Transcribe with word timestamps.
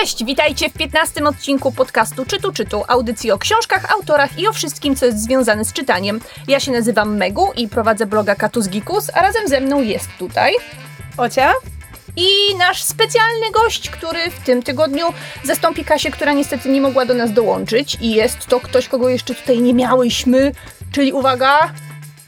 Cześć, 0.00 0.24
witajcie 0.24 0.70
w 0.70 0.72
15 0.72 1.24
odcinku 1.24 1.72
podcastu 1.72 2.26
Czytu 2.26 2.52
Czytu, 2.52 2.84
audycji 2.88 3.30
o 3.30 3.38
książkach, 3.38 3.92
autorach 3.92 4.38
i 4.38 4.48
o 4.48 4.52
wszystkim, 4.52 4.96
co 4.96 5.06
jest 5.06 5.24
związane 5.24 5.64
z 5.64 5.72
czytaniem. 5.72 6.20
Ja 6.48 6.60
się 6.60 6.72
nazywam 6.72 7.16
Megu 7.16 7.52
i 7.56 7.68
prowadzę 7.68 8.06
bloga 8.06 8.34
Katus 8.34 8.68
Gikus, 8.68 9.10
a 9.14 9.22
razem 9.22 9.48
ze 9.48 9.60
mną 9.60 9.82
jest 9.82 10.08
tutaj 10.18 10.54
Ocia 11.16 11.52
i 12.16 12.54
nasz 12.58 12.82
specjalny 12.82 13.50
gość, 13.52 13.90
który 13.90 14.30
w 14.30 14.44
tym 14.44 14.62
tygodniu 14.62 15.06
zastąpi 15.44 15.84
Kasię, 15.84 16.10
która 16.10 16.32
niestety 16.32 16.68
nie 16.68 16.80
mogła 16.80 17.06
do 17.06 17.14
nas 17.14 17.32
dołączyć 17.32 17.96
i 18.00 18.10
jest 18.10 18.46
to 18.46 18.60
ktoś, 18.60 18.88
kogo 18.88 19.08
jeszcze 19.08 19.34
tutaj 19.34 19.58
nie 19.58 19.74
miałyśmy, 19.74 20.52
czyli 20.92 21.12
uwaga... 21.12 21.58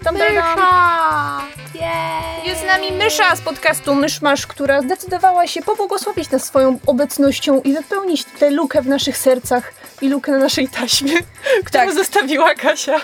Tam, 0.05 0.17
tam, 0.17 0.57
tam. 0.57 1.62
Jej! 1.83 2.49
Jest 2.49 2.61
z 2.61 2.65
nami 2.67 2.93
Mysza 2.93 3.37
z 3.37 3.41
podcastu 3.41 3.95
Myszmasz, 3.95 4.47
która 4.47 4.83
zdecydowała 4.83 5.47
się 5.47 5.63
pobłogosławić 5.63 6.31
nas 6.31 6.45
swoją 6.45 6.79
obecnością 6.87 7.61
i 7.61 7.73
wypełnić 7.73 8.25
tę 8.39 8.51
lukę 8.51 8.83
w 8.83 8.87
naszych 8.87 9.17
sercach 9.19 9.73
i 10.03 10.09
lukę 10.09 10.33
na 10.33 10.39
naszej 10.39 10.69
taśmie, 10.69 11.13
którą 11.67 11.85
Tak. 11.85 11.95
zostawiła 11.95 12.55
Kasia. 12.55 13.01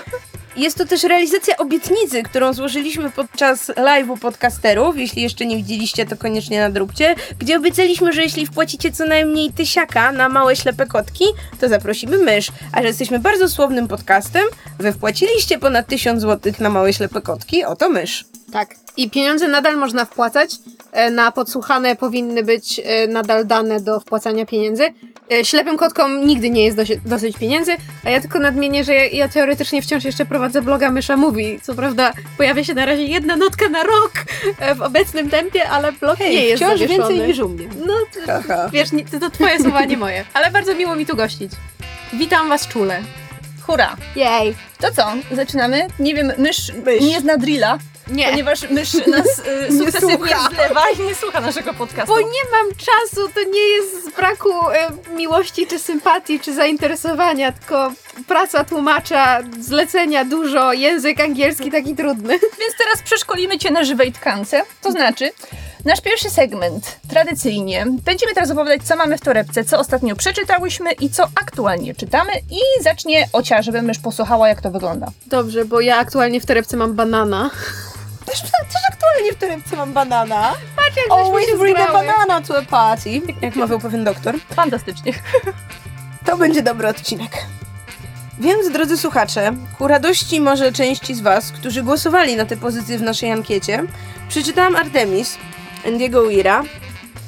Jest 0.56 0.78
to 0.78 0.86
też 0.86 1.02
realizacja 1.02 1.56
obietnicy, 1.56 2.22
którą 2.22 2.52
złożyliśmy 2.52 3.10
podczas 3.10 3.68
live'u 3.68 4.18
podcasterów. 4.18 4.98
Jeśli 4.98 5.22
jeszcze 5.22 5.46
nie 5.46 5.56
widzieliście, 5.56 6.06
to 6.06 6.16
koniecznie 6.16 6.60
nadróbcie. 6.60 7.14
Gdzie 7.38 7.56
obiecaliśmy, 7.56 8.12
że 8.12 8.22
jeśli 8.22 8.46
wpłacicie 8.46 8.92
co 8.92 9.04
najmniej 9.06 9.52
tysiaka 9.52 10.12
na 10.12 10.28
małe 10.28 10.56
ślepe 10.56 10.86
kotki, 10.86 11.24
to 11.60 11.68
zaprosimy 11.68 12.18
mysz. 12.18 12.48
A 12.72 12.80
że 12.82 12.86
jesteśmy 12.86 13.18
bardzo 13.18 13.48
słownym 13.48 13.88
podcastem, 13.88 14.42
wy 14.78 14.92
wpłaciliście 14.92 15.58
ponad 15.58 15.86
1000 15.86 16.20
złotych 16.22 16.60
na 16.60 16.70
małe 16.70 16.92
ślepe 16.92 17.20
kotki, 17.20 17.64
oto 17.64 17.88
mysz. 17.88 18.24
Tak. 18.52 18.74
I 18.96 19.10
pieniądze 19.10 19.48
nadal 19.48 19.76
można 19.76 20.04
wpłacać. 20.04 20.50
E, 20.92 21.10
Na 21.10 21.32
podsłuchane 21.32 21.96
powinny 21.96 22.42
być 22.42 22.80
e, 22.84 23.06
nadal 23.06 23.46
dane 23.46 23.80
do 23.80 24.00
wpłacania 24.00 24.46
pieniędzy. 24.46 24.84
E, 25.32 25.44
Ślepym 25.44 25.76
kotkom 25.76 26.26
nigdy 26.26 26.50
nie 26.50 26.64
jest 26.64 26.76
dosyć, 26.76 27.00
dosyć 27.06 27.36
pieniędzy, 27.36 27.72
a 28.04 28.10
ja 28.10 28.20
tylko 28.20 28.38
nadmienię, 28.38 28.84
że 28.84 28.94
ja, 28.94 29.04
ja 29.06 29.28
teoretycznie 29.28 29.82
wciąż 29.82 30.04
jeszcze 30.04 30.26
prowadzę 30.26 30.62
bloga 30.62 30.90
Mysza 30.90 31.16
Mówi. 31.16 31.60
Co 31.62 31.74
prawda 31.74 32.12
pojawia 32.36 32.64
się 32.64 32.74
na 32.74 32.86
razie 32.86 33.02
jedna 33.04 33.36
notka 33.36 33.68
na 33.68 33.82
rok 33.82 34.12
e, 34.58 34.74
w 34.74 34.82
obecnym 34.82 35.30
tempie, 35.30 35.68
ale 35.68 35.92
blog 35.92 36.20
nie 36.20 36.32
jest 36.32 36.62
wciąż 36.62 36.78
zawieszony. 36.80 37.08
więcej 37.08 37.28
niż 37.28 37.38
u 37.38 37.48
mnie. 37.48 37.68
No, 37.86 37.94
to, 38.26 38.32
Haha. 38.32 38.68
wiesz, 38.72 38.92
nie, 38.92 39.04
to, 39.04 39.18
to 39.20 39.30
twoje 39.30 39.58
słowa, 39.62 39.84
nie 39.84 39.96
moje. 39.96 40.24
Ale 40.34 40.50
bardzo 40.50 40.74
miło 40.74 40.96
mi 40.96 41.06
tu 41.06 41.16
gościć. 41.16 41.52
Witam 42.12 42.48
was 42.48 42.68
czule. 42.68 43.00
Hurra! 43.66 43.96
Jej. 44.16 44.54
To 44.80 44.92
co, 44.92 45.06
zaczynamy? 45.32 45.86
Nie 45.98 46.14
wiem, 46.14 46.32
mysz, 46.38 46.72
Mysz. 46.86 47.00
nie 47.00 47.20
zna 47.20 47.36
drilla, 47.36 47.78
Nie. 48.10 48.28
ponieważ 48.30 48.70
mysz 48.70 48.94
nas 49.06 49.38
y, 49.38 49.68
Nie 49.70 49.78
sukcesywnie 49.78 50.16
słucha. 50.16 50.48
zlewa 50.54 50.90
i 50.90 51.02
nie 51.02 51.14
słucha 51.14 51.40
naszego 51.40 51.74
podcastu. 51.74 52.14
Bo 52.14 52.20
nie 52.20 52.44
mam 52.52 52.76
czasu, 52.76 53.28
to 53.34 53.40
nie 53.50 53.60
jest 53.60 54.04
z 54.04 54.16
braku 54.16 54.50
e, 54.70 54.90
miłości, 55.16 55.66
czy 55.66 55.78
sympatii, 55.78 56.40
czy 56.40 56.54
zainteresowania, 56.54 57.52
tylko 57.52 57.92
praca 58.28 58.64
tłumacza, 58.64 59.40
zlecenia 59.60 60.24
dużo, 60.24 60.72
język 60.72 61.20
angielski 61.20 61.70
taki 61.70 61.96
trudny. 61.96 62.38
Więc 62.60 62.74
teraz 62.78 63.02
przeszkolimy 63.04 63.58
Cię 63.58 63.70
na 63.70 63.84
żywej 63.84 64.12
tkance. 64.12 64.62
To 64.82 64.90
znaczy, 64.92 65.30
nasz 65.84 66.00
pierwszy 66.00 66.30
segment, 66.30 66.96
tradycyjnie, 67.10 67.86
będziemy 68.04 68.34
teraz 68.34 68.50
opowiadać, 68.50 68.82
co 68.82 68.96
mamy 68.96 69.18
w 69.18 69.20
torebce, 69.20 69.64
co 69.64 69.78
ostatnio 69.78 70.16
przeczytałyśmy 70.16 70.92
i 70.92 71.10
co 71.10 71.24
aktualnie 71.24 71.94
czytamy. 71.94 72.32
I 72.50 72.82
zacznie 72.82 73.28
Ocia, 73.32 73.62
żeby 73.62 73.82
mysz 73.82 73.98
posłuchała, 73.98 74.48
jak 74.48 74.62
to 74.62 74.70
wygląda. 74.70 75.06
Dobrze, 75.26 75.64
bo 75.64 75.80
ja 75.80 75.96
aktualnie 75.96 76.40
w 76.40 76.46
torebce 76.46 76.76
mam 76.76 76.94
banana. 76.94 77.50
Też, 78.30 78.40
też 78.42 78.82
aktualnie 78.92 79.32
w 79.32 79.36
torebce 79.36 79.76
mam 79.76 79.92
banana. 79.92 80.54
Patrz, 80.76 80.96
jak 80.96 81.18
Always 81.18 81.46
się 81.50 81.58
bring 81.58 81.78
a 81.78 81.82
zgrały. 81.82 82.06
banana 82.06 82.40
to 82.46 82.58
a 82.58 82.62
party. 82.62 83.20
Jak 83.42 83.56
mawiał 83.56 83.78
pewien 83.78 84.04
doktor. 84.04 84.34
Fantastycznie. 84.56 85.12
To 86.26 86.36
będzie 86.36 86.62
dobry 86.62 86.88
odcinek. 86.88 87.30
Więc, 88.38 88.68
drodzy 88.72 88.98
słuchacze, 88.98 89.52
ku 89.78 89.88
radości 89.88 90.40
może 90.40 90.72
części 90.72 91.14
z 91.14 91.20
Was, 91.20 91.52
którzy 91.52 91.82
głosowali 91.82 92.36
na 92.36 92.44
te 92.46 92.56
pozycje 92.56 92.98
w 92.98 93.02
naszej 93.02 93.32
ankiecie, 93.32 93.84
przeczytałam 94.28 94.76
Artemis 94.76 95.38
Andiego 95.86 96.22
Weira 96.26 96.62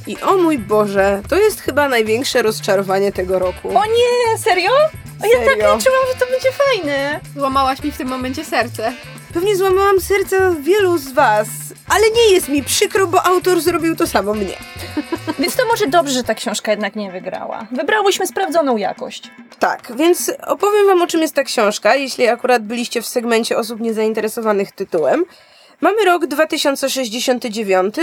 i 0.06 0.20
o 0.20 0.36
mój 0.36 0.58
Boże, 0.58 1.22
to 1.28 1.36
jest 1.36 1.60
chyba 1.60 1.88
największe 1.88 2.42
rozczarowanie 2.42 3.12
tego 3.12 3.38
roku. 3.38 3.68
O 3.78 3.84
nie, 3.84 4.38
serio? 4.38 4.70
O, 5.22 5.26
ja 5.26 5.38
tak 5.38 5.48
Serio. 5.48 5.76
liczyłam, 5.76 6.00
że 6.12 6.20
to 6.26 6.32
będzie 6.32 6.48
fajne. 6.52 7.20
Złamałaś 7.36 7.82
mi 7.82 7.90
w 7.92 7.96
tym 7.96 8.08
momencie 8.08 8.44
serce. 8.44 8.92
Pewnie 9.34 9.56
złamałam 9.56 10.00
serce 10.00 10.54
wielu 10.60 10.98
z 10.98 11.12
Was, 11.12 11.48
ale 11.88 12.10
nie 12.10 12.34
jest 12.34 12.48
mi 12.48 12.62
przykro, 12.62 13.06
bo 13.06 13.26
autor 13.26 13.60
zrobił 13.60 13.96
to 13.96 14.06
samo 14.06 14.34
mnie. 14.34 14.56
Więc 15.38 15.56
to 15.56 15.66
może 15.66 15.86
dobrze, 15.86 16.14
że 16.14 16.24
ta 16.24 16.34
książka 16.34 16.70
jednak 16.70 16.96
nie 16.96 17.12
wygrała. 17.12 17.66
Wybrałyśmy 17.72 18.26
sprawdzoną 18.26 18.76
jakość. 18.76 19.30
Tak, 19.58 19.92
więc 19.96 20.32
opowiem 20.46 20.86
Wam 20.86 21.02
o 21.02 21.06
czym 21.06 21.22
jest 21.22 21.34
ta 21.34 21.44
książka, 21.44 21.94
jeśli 21.94 22.28
akurat 22.28 22.62
byliście 22.62 23.02
w 23.02 23.06
segmencie 23.06 23.56
osób 23.56 23.80
niezainteresowanych 23.80 24.72
tytułem. 24.72 25.24
Mamy 25.80 26.04
rok 26.04 26.26
2069 26.26 27.94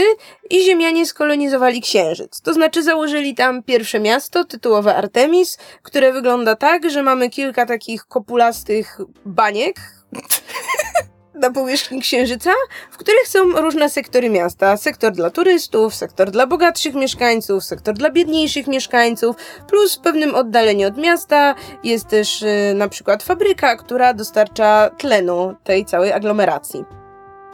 i 0.49 0.63
Ziemianie 0.63 1.05
skolonizowali 1.05 1.81
Księżyc. 1.81 2.41
To 2.41 2.53
znaczy 2.53 2.83
założyli 2.83 3.35
tam 3.35 3.63
pierwsze 3.63 3.99
miasto, 3.99 4.45
tytułowe 4.45 4.95
Artemis, 4.95 5.57
które 5.83 6.13
wygląda 6.13 6.55
tak, 6.55 6.89
że 6.89 7.03
mamy 7.03 7.29
kilka 7.29 7.65
takich 7.65 8.05
kopulastych 8.05 8.97
baniek 9.25 9.75
na 11.39 11.51
powierzchni 11.51 12.01
Księżyca, 12.01 12.51
w 12.91 12.97
których 12.97 13.27
są 13.27 13.61
różne 13.61 13.89
sektory 13.89 14.29
miasta. 14.29 14.77
Sektor 14.77 15.11
dla 15.11 15.29
turystów, 15.29 15.95
sektor 15.95 16.31
dla 16.31 16.47
bogatszych 16.47 16.95
mieszkańców, 16.95 17.63
sektor 17.63 17.95
dla 17.95 18.09
biedniejszych 18.09 18.67
mieszkańców, 18.67 19.35
plus 19.67 19.95
w 19.95 20.01
pewnym 20.01 20.35
oddaleniu 20.35 20.87
od 20.87 20.97
miasta 20.97 21.55
jest 21.83 22.07
też 22.07 22.41
y, 22.41 22.73
na 22.75 22.89
przykład 22.89 23.23
fabryka, 23.23 23.75
która 23.75 24.13
dostarcza 24.13 24.89
tlenu 24.97 25.55
tej 25.63 25.85
całej 25.85 26.13
aglomeracji. 26.13 26.85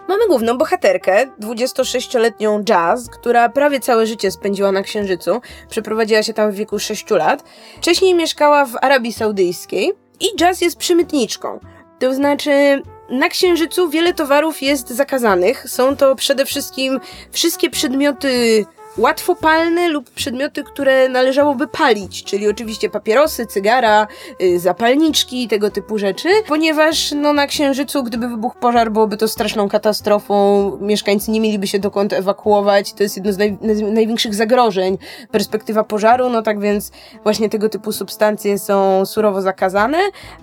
Mamy 0.07 0.27
główną 0.27 0.57
bohaterkę, 0.57 1.27
26-letnią 1.39 2.63
Jazz, 2.63 3.09
która 3.09 3.49
prawie 3.49 3.79
całe 3.79 4.07
życie 4.07 4.31
spędziła 4.31 4.71
na 4.71 4.81
Księżycu. 4.81 5.41
Przeprowadziła 5.69 6.23
się 6.23 6.33
tam 6.33 6.51
w 6.51 6.55
wieku 6.55 6.79
6 6.79 7.09
lat. 7.09 7.43
Wcześniej 7.77 8.15
mieszkała 8.15 8.65
w 8.65 8.75
Arabii 8.81 9.13
Saudyjskiej 9.13 9.93
i 10.19 10.35
Jazz 10.35 10.61
jest 10.61 10.77
przymytniczką. 10.77 11.59
To 11.99 12.13
znaczy, 12.13 12.81
na 13.09 13.29
Księżycu 13.29 13.89
wiele 13.89 14.13
towarów 14.13 14.61
jest 14.61 14.89
zakazanych. 14.89 15.69
Są 15.69 15.97
to 15.97 16.15
przede 16.15 16.45
wszystkim 16.45 16.99
wszystkie 17.31 17.69
przedmioty 17.69 18.65
łatwopalne 18.97 19.87
lub 19.87 20.09
przedmioty, 20.09 20.63
które 20.63 21.09
należałoby 21.09 21.67
palić, 21.67 22.23
czyli 22.23 22.47
oczywiście 22.47 22.89
papierosy, 22.89 23.45
cygara, 23.45 24.07
y, 24.41 24.59
zapalniczki, 24.59 25.47
tego 25.47 25.71
typu 25.71 25.97
rzeczy, 25.97 26.29
ponieważ 26.47 27.11
no, 27.11 27.33
na 27.33 27.47
Księżycu, 27.47 28.03
gdyby 28.03 28.27
wybuchł 28.27 28.59
pożar, 28.59 28.91
byłoby 28.91 29.17
to 29.17 29.27
straszną 29.27 29.69
katastrofą, 29.69 30.71
mieszkańcy 30.81 31.31
nie 31.31 31.41
mieliby 31.41 31.67
się 31.67 31.79
dokąd 31.79 32.13
ewakuować, 32.13 32.93
to 32.93 33.03
jest 33.03 33.15
jedno 33.15 33.33
z 33.33 33.37
naj, 33.37 33.57
naj, 33.61 33.83
największych 33.83 34.35
zagrożeń, 34.35 34.97
perspektywa 35.31 35.83
pożaru, 35.83 36.29
no 36.29 36.41
tak 36.41 36.59
więc 36.59 36.91
właśnie 37.23 37.49
tego 37.49 37.69
typu 37.69 37.91
substancje 37.91 38.59
są 38.59 39.05
surowo 39.05 39.41
zakazane, 39.41 39.97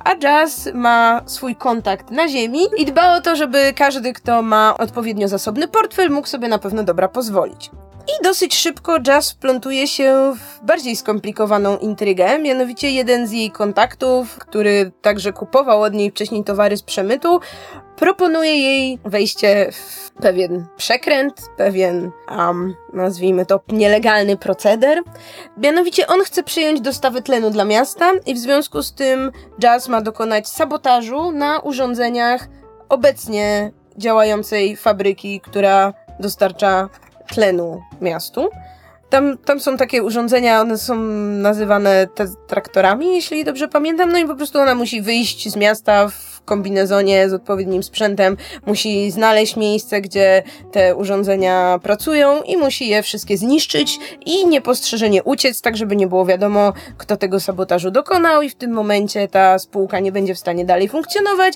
a 0.04 0.16
Jazz 0.16 0.68
ma 0.74 1.22
swój 1.26 1.56
kontakt 1.56 2.10
na 2.10 2.28
ziemi 2.28 2.60
i 2.76 2.84
dba 2.84 3.16
o 3.16 3.20
to, 3.20 3.36
żeby 3.36 3.72
każdy, 3.76 4.12
kto 4.12 4.42
ma 4.42 4.74
odpowiednio 4.78 5.28
zasobny 5.28 5.68
portfel, 5.68 6.10
mógł 6.10 6.28
sobie 6.28 6.48
na 6.48 6.58
pewno 6.58 6.82
dobra 6.82 7.08
pozwolić. 7.08 7.70
I 8.10 8.22
dosyć 8.24 8.54
szybko 8.56 9.00
Jazz 9.00 9.32
wplątuje 9.32 9.88
się 9.88 10.34
w 10.36 10.64
bardziej 10.64 10.96
skomplikowaną 10.96 11.78
intrygę, 11.78 12.38
mianowicie 12.38 12.90
jeden 12.90 13.26
z 13.26 13.32
jej 13.32 13.50
kontaktów, 13.50 14.38
który 14.38 14.92
także 15.02 15.32
kupował 15.32 15.82
od 15.82 15.94
niej 15.94 16.10
wcześniej 16.10 16.44
towary 16.44 16.76
z 16.76 16.82
przemytu, 16.82 17.40
proponuje 17.96 18.56
jej 18.56 18.98
wejście 19.04 19.70
w 19.72 20.10
pewien 20.10 20.66
przekręt, 20.76 21.34
pewien, 21.56 22.10
um, 22.38 22.74
nazwijmy 22.92 23.46
to, 23.46 23.60
nielegalny 23.68 24.36
proceder. 24.36 24.98
Mianowicie 25.56 26.06
on 26.06 26.24
chce 26.24 26.42
przyjąć 26.42 26.80
dostawy 26.80 27.22
tlenu 27.22 27.50
dla 27.50 27.64
miasta 27.64 28.12
i 28.26 28.34
w 28.34 28.38
związku 28.38 28.82
z 28.82 28.94
tym 28.94 29.32
Jazz 29.60 29.88
ma 29.88 30.00
dokonać 30.00 30.48
sabotażu 30.48 31.32
na 31.32 31.60
urządzeniach 31.60 32.48
obecnie 32.88 33.72
działającej 33.96 34.76
fabryki, 34.76 35.40
która 35.40 35.92
dostarcza 36.20 36.88
tlenu 37.34 37.82
miastu. 38.00 38.48
Tam, 39.10 39.38
tam 39.38 39.60
są 39.60 39.76
takie 39.76 40.02
urządzenia, 40.02 40.60
one 40.60 40.78
są 40.78 40.96
nazywane 41.42 42.06
traktorami, 42.46 43.14
jeśli 43.14 43.44
dobrze 43.44 43.68
pamiętam. 43.68 44.12
No 44.12 44.18
i 44.18 44.26
po 44.26 44.34
prostu 44.34 44.58
ona 44.58 44.74
musi 44.74 45.02
wyjść 45.02 45.48
z 45.48 45.56
miasta 45.56 46.08
w 46.08 46.42
kombinezonie 46.44 47.28
z 47.28 47.32
odpowiednim 47.32 47.82
sprzętem, 47.82 48.36
musi 48.66 49.10
znaleźć 49.10 49.56
miejsce, 49.56 50.00
gdzie 50.00 50.42
te 50.72 50.96
urządzenia 50.96 51.78
pracują 51.82 52.42
i 52.42 52.56
musi 52.56 52.88
je 52.88 53.02
wszystkie 53.02 53.36
zniszczyć 53.36 53.98
i 54.26 54.46
niepostrzeżenie 54.46 55.22
uciec, 55.22 55.60
tak 55.60 55.76
żeby 55.76 55.96
nie 55.96 56.06
było 56.06 56.26
wiadomo, 56.26 56.72
kto 56.98 57.16
tego 57.16 57.40
sabotażu 57.40 57.90
dokonał 57.90 58.42
i 58.42 58.50
w 58.50 58.54
tym 58.54 58.70
momencie 58.70 59.28
ta 59.28 59.58
spółka 59.58 60.00
nie 60.00 60.12
będzie 60.12 60.34
w 60.34 60.38
stanie 60.38 60.64
dalej 60.64 60.88
funkcjonować 60.88 61.54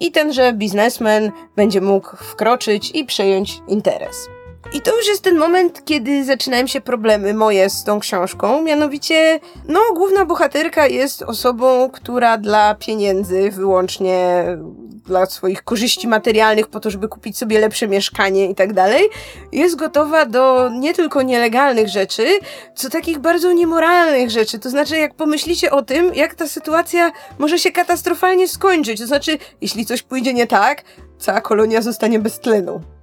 i 0.00 0.12
tenże 0.12 0.52
biznesmen 0.52 1.32
będzie 1.56 1.80
mógł 1.80 2.16
wkroczyć 2.16 2.90
i 2.94 3.04
przejąć 3.04 3.58
interes. 3.68 4.35
I 4.72 4.80
to 4.80 4.96
już 4.96 5.06
jest 5.06 5.22
ten 5.22 5.38
moment, 5.38 5.84
kiedy 5.84 6.24
zaczynają 6.24 6.66
się 6.66 6.80
problemy 6.80 7.34
moje 7.34 7.70
z 7.70 7.84
tą 7.84 8.00
książką. 8.00 8.62
Mianowicie, 8.62 9.40
no, 9.68 9.80
główna 9.94 10.24
bohaterka 10.24 10.86
jest 10.86 11.22
osobą, 11.22 11.90
która 11.90 12.38
dla 12.38 12.74
pieniędzy, 12.74 13.50
wyłącznie 13.50 14.44
dla 15.06 15.26
swoich 15.26 15.62
korzyści 15.62 16.08
materialnych, 16.08 16.66
po 16.66 16.80
to, 16.80 16.90
żeby 16.90 17.08
kupić 17.08 17.38
sobie 17.38 17.60
lepsze 17.60 17.88
mieszkanie 17.88 18.50
i 18.50 18.54
tak 18.54 18.72
dalej, 18.72 19.08
jest 19.52 19.76
gotowa 19.76 20.26
do 20.26 20.70
nie 20.72 20.94
tylko 20.94 21.22
nielegalnych 21.22 21.88
rzeczy, 21.88 22.26
co 22.74 22.90
takich 22.90 23.18
bardzo 23.18 23.52
niemoralnych 23.52 24.30
rzeczy. 24.30 24.58
To 24.58 24.70
znaczy, 24.70 24.96
jak 24.96 25.14
pomyślicie 25.14 25.70
o 25.70 25.82
tym, 25.82 26.14
jak 26.14 26.34
ta 26.34 26.48
sytuacja 26.48 27.12
może 27.38 27.58
się 27.58 27.72
katastrofalnie 27.72 28.48
skończyć, 28.48 29.00
to 29.00 29.06
znaczy, 29.06 29.38
jeśli 29.60 29.86
coś 29.86 30.02
pójdzie 30.02 30.34
nie 30.34 30.46
tak, 30.46 30.82
cała 31.18 31.40
kolonia 31.40 31.82
zostanie 31.82 32.18
bez 32.18 32.40
tlenu 32.40 32.95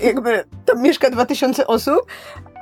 jakby 0.00 0.44
tam 0.66 0.82
mieszka 0.82 1.10
2000 1.10 1.66
osób, 1.66 2.06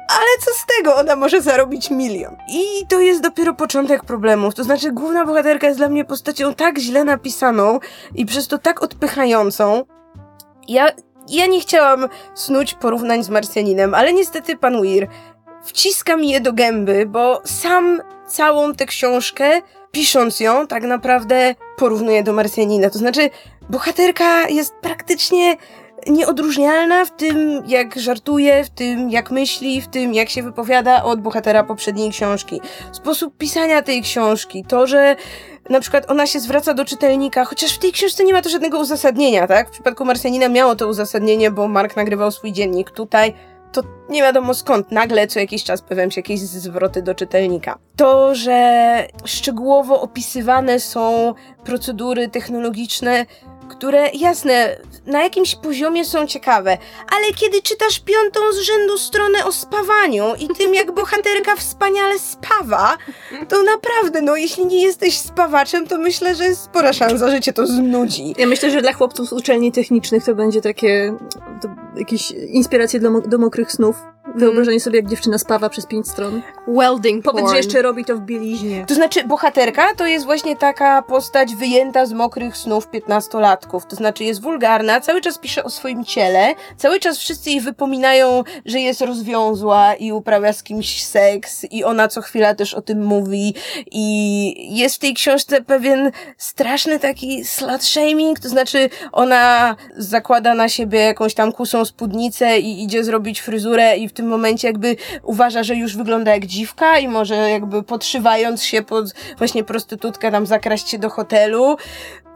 ale 0.08 0.44
co 0.44 0.50
z 0.50 0.66
tego? 0.76 0.96
Ona 0.96 1.16
może 1.16 1.40
zarobić 1.40 1.90
milion. 1.90 2.36
I 2.48 2.86
to 2.88 3.00
jest 3.00 3.22
dopiero 3.22 3.54
początek 3.54 4.04
problemów. 4.04 4.54
To 4.54 4.64
znaczy, 4.64 4.92
główna 4.92 5.26
bohaterka 5.26 5.66
jest 5.66 5.78
dla 5.78 5.88
mnie 5.88 6.04
postacią 6.04 6.54
tak 6.54 6.78
źle 6.78 7.04
napisaną 7.04 7.80
i 8.14 8.26
przez 8.26 8.48
to 8.48 8.58
tak 8.58 8.82
odpychającą. 8.82 9.84
Ja, 10.68 10.88
ja 11.28 11.46
nie 11.46 11.60
chciałam 11.60 12.08
snuć 12.34 12.74
porównań 12.74 13.24
z 13.24 13.28
Marsjaninem, 13.28 13.94
ale 13.94 14.12
niestety 14.12 14.56
pan 14.56 14.80
Weir 14.80 15.08
wciska 15.64 16.16
mi 16.16 16.30
je 16.30 16.40
do 16.40 16.52
gęby, 16.52 17.06
bo 17.06 17.42
sam 17.44 18.02
całą 18.26 18.74
tę 18.74 18.86
książkę, 18.86 19.60
pisząc 19.90 20.40
ją, 20.40 20.66
tak 20.66 20.82
naprawdę 20.82 21.54
porównuje 21.76 22.22
do 22.22 22.32
Marsjanina. 22.32 22.90
To 22.90 22.98
znaczy, 22.98 23.30
bohaterka 23.70 24.48
jest 24.48 24.74
praktycznie 24.74 25.56
nieodróżnialna 26.06 27.04
w 27.04 27.10
tym, 27.10 27.62
jak 27.66 27.98
żartuje, 27.98 28.64
w 28.64 28.70
tym, 28.70 29.10
jak 29.10 29.30
myśli, 29.30 29.80
w 29.80 29.88
tym, 29.88 30.14
jak 30.14 30.28
się 30.28 30.42
wypowiada 30.42 31.04
od 31.04 31.20
bohatera 31.20 31.64
poprzedniej 31.64 32.10
książki. 32.10 32.60
Sposób 32.92 33.36
pisania 33.38 33.82
tej 33.82 34.02
książki, 34.02 34.64
to, 34.68 34.86
że 34.86 35.16
na 35.70 35.80
przykład 35.80 36.10
ona 36.10 36.26
się 36.26 36.40
zwraca 36.40 36.74
do 36.74 36.84
czytelnika, 36.84 37.44
chociaż 37.44 37.74
w 37.74 37.78
tej 37.78 37.92
książce 37.92 38.24
nie 38.24 38.32
ma 38.32 38.42
to 38.42 38.48
żadnego 38.48 38.80
uzasadnienia, 38.80 39.46
tak? 39.46 39.68
W 39.68 39.72
przypadku 39.72 40.04
Marsjanina 40.04 40.48
miało 40.48 40.76
to 40.76 40.88
uzasadnienie, 40.88 41.50
bo 41.50 41.68
Mark 41.68 41.96
nagrywał 41.96 42.30
swój 42.30 42.52
dziennik. 42.52 42.90
Tutaj 42.90 43.34
to 43.72 43.82
nie 44.08 44.22
wiadomo 44.22 44.54
skąd 44.54 44.92
nagle 44.92 45.26
co 45.26 45.40
jakiś 45.40 45.64
czas 45.64 45.82
pojawiają 45.82 46.10
się 46.10 46.20
jakieś 46.20 46.40
zwroty 46.40 47.02
do 47.02 47.14
czytelnika. 47.14 47.78
To, 47.96 48.34
że 48.34 49.08
szczegółowo 49.24 50.00
opisywane 50.00 50.80
są 50.80 51.34
procedury 51.64 52.28
technologiczne, 52.28 53.26
które 53.72 54.10
jasne, 54.14 54.76
na 55.06 55.22
jakimś 55.22 55.54
poziomie 55.54 56.04
są 56.04 56.26
ciekawe, 56.26 56.78
ale 57.16 57.32
kiedy 57.34 57.62
czytasz 57.62 58.00
piątą 58.00 58.40
z 58.52 58.58
rzędu 58.58 58.98
stronę 58.98 59.44
o 59.44 59.52
spawaniu 59.52 60.24
i 60.38 60.48
tym, 60.48 60.74
jak 60.74 60.94
bohaterka 60.94 61.56
wspaniale 61.56 62.18
spawa, 62.18 62.98
to 63.48 63.62
naprawdę, 63.62 64.22
no 64.22 64.36
jeśli 64.36 64.66
nie 64.66 64.82
jesteś 64.82 65.18
spawaczem, 65.18 65.86
to 65.86 65.98
myślę, 65.98 66.34
że 66.34 66.44
jest 66.44 66.62
spora 66.62 66.92
szansa, 66.92 67.30
że 67.30 67.40
cię 67.40 67.52
to 67.52 67.66
znudzi. 67.66 68.34
Ja 68.38 68.46
myślę, 68.46 68.70
że 68.70 68.82
dla 68.82 68.92
chłopców 68.92 69.28
z 69.28 69.32
uczelni 69.32 69.72
technicznych 69.72 70.24
to 70.24 70.34
będzie 70.34 70.60
takie 70.60 71.16
to 71.62 71.68
jakieś 71.96 72.30
inspiracje 72.30 73.00
do, 73.00 73.20
do 73.20 73.38
mokrych 73.38 73.72
snów. 73.72 73.96
Wyobrażenie 74.34 74.80
sobie, 74.80 74.98
jak 74.98 75.08
dziewczyna 75.08 75.38
spawa 75.38 75.68
przez 75.68 75.86
pięć 75.86 76.08
stron. 76.08 76.42
Welding 76.66 77.24
Powiedz, 77.24 77.40
porn. 77.42 77.50
że 77.50 77.56
jeszcze 77.56 77.82
robi 77.82 78.04
to 78.04 78.16
w 78.16 78.20
bieliźnie. 78.20 78.84
To 78.86 78.94
znaczy, 78.94 79.24
bohaterka 79.24 79.94
to 79.96 80.06
jest 80.06 80.24
właśnie 80.24 80.56
taka 80.56 81.02
postać 81.02 81.54
wyjęta 81.54 82.06
z 82.06 82.12
mokrych 82.12 82.56
snów 82.56 82.88
piętnastolatków. 82.88 83.86
To 83.86 83.96
znaczy, 83.96 84.24
jest 84.24 84.42
wulgarna, 84.42 85.00
cały 85.00 85.20
czas 85.20 85.38
pisze 85.38 85.64
o 85.64 85.70
swoim 85.70 86.04
ciele, 86.04 86.54
cały 86.76 87.00
czas 87.00 87.18
wszyscy 87.18 87.50
jej 87.50 87.60
wypominają, 87.60 88.44
że 88.64 88.80
jest 88.80 89.00
rozwiązła 89.00 89.94
i 89.94 90.12
uprawia 90.12 90.52
z 90.52 90.62
kimś 90.62 91.04
seks, 91.04 91.64
i 91.70 91.84
ona 91.84 92.08
co 92.08 92.22
chwila 92.22 92.54
też 92.54 92.74
o 92.74 92.82
tym 92.82 93.04
mówi. 93.04 93.54
I 93.90 94.76
jest 94.78 94.96
w 94.96 94.98
tej 94.98 95.14
książce 95.14 95.62
pewien 95.62 96.10
straszny 96.36 96.98
taki 96.98 97.44
slut 97.44 97.84
shaming, 97.84 98.40
to 98.40 98.48
znaczy, 98.48 98.90
ona 99.12 99.76
zakłada 99.96 100.54
na 100.54 100.68
siebie 100.68 100.98
jakąś 100.98 101.34
tam 101.34 101.52
kusą 101.52 101.84
spódnicę 101.84 102.58
i 102.58 102.84
idzie 102.84 103.04
zrobić 103.04 103.40
fryzurę, 103.40 103.96
i 103.96 104.08
w 104.08 104.12
tym 104.12 104.28
momencie 104.28 104.68
jakby 104.68 104.96
uważa, 105.22 105.62
że 105.62 105.74
już 105.74 105.96
wygląda 105.96 106.34
jak 106.34 106.46
dziwka 106.52 106.98
i 106.98 107.08
może 107.08 107.34
jakby 107.34 107.82
podszywając 107.82 108.64
się 108.64 108.82
pod 108.82 109.06
właśnie 109.38 109.64
prostytutkę 109.64 110.30
tam 110.30 110.46
zakraść 110.46 110.88
się 110.88 110.98
do 110.98 111.10
hotelu. 111.10 111.76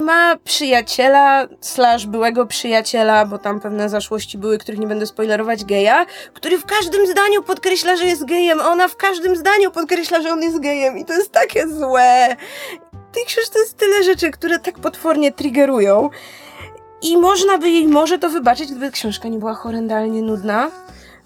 Ma 0.00 0.36
przyjaciela, 0.44 1.48
slash 1.60 2.06
byłego 2.06 2.46
przyjaciela, 2.46 3.26
bo 3.26 3.38
tam 3.38 3.60
pewne 3.60 3.88
zaszłości 3.88 4.38
były, 4.38 4.58
których 4.58 4.80
nie 4.80 4.86
będę 4.86 5.06
spoilerować, 5.06 5.64
geja, 5.64 6.06
który 6.34 6.58
w 6.58 6.66
każdym 6.66 7.06
zdaniu 7.06 7.42
podkreśla, 7.42 7.96
że 7.96 8.04
jest 8.04 8.24
gejem, 8.24 8.60
a 8.60 8.68
ona 8.68 8.88
w 8.88 8.96
każdym 8.96 9.36
zdaniu 9.36 9.70
podkreśla, 9.70 10.22
że 10.22 10.32
on 10.32 10.42
jest 10.42 10.60
gejem 10.60 10.98
i 10.98 11.04
to 11.04 11.12
jest 11.12 11.32
takie 11.32 11.68
złe. 11.68 12.36
W 13.10 13.14
tej 13.14 13.24
książce 13.24 13.58
jest 13.58 13.76
tyle 13.76 14.02
rzeczy, 14.02 14.30
które 14.30 14.58
tak 14.58 14.78
potwornie 14.78 15.32
triggerują. 15.32 16.10
I 17.02 17.18
można 17.18 17.58
by 17.58 17.70
jej 17.70 17.88
może 17.88 18.18
to 18.18 18.30
wybaczyć, 18.30 18.70
gdyby 18.70 18.90
książka 18.90 19.28
nie 19.28 19.38
była 19.38 19.54
horrendalnie 19.54 20.22
nudna. 20.22 20.70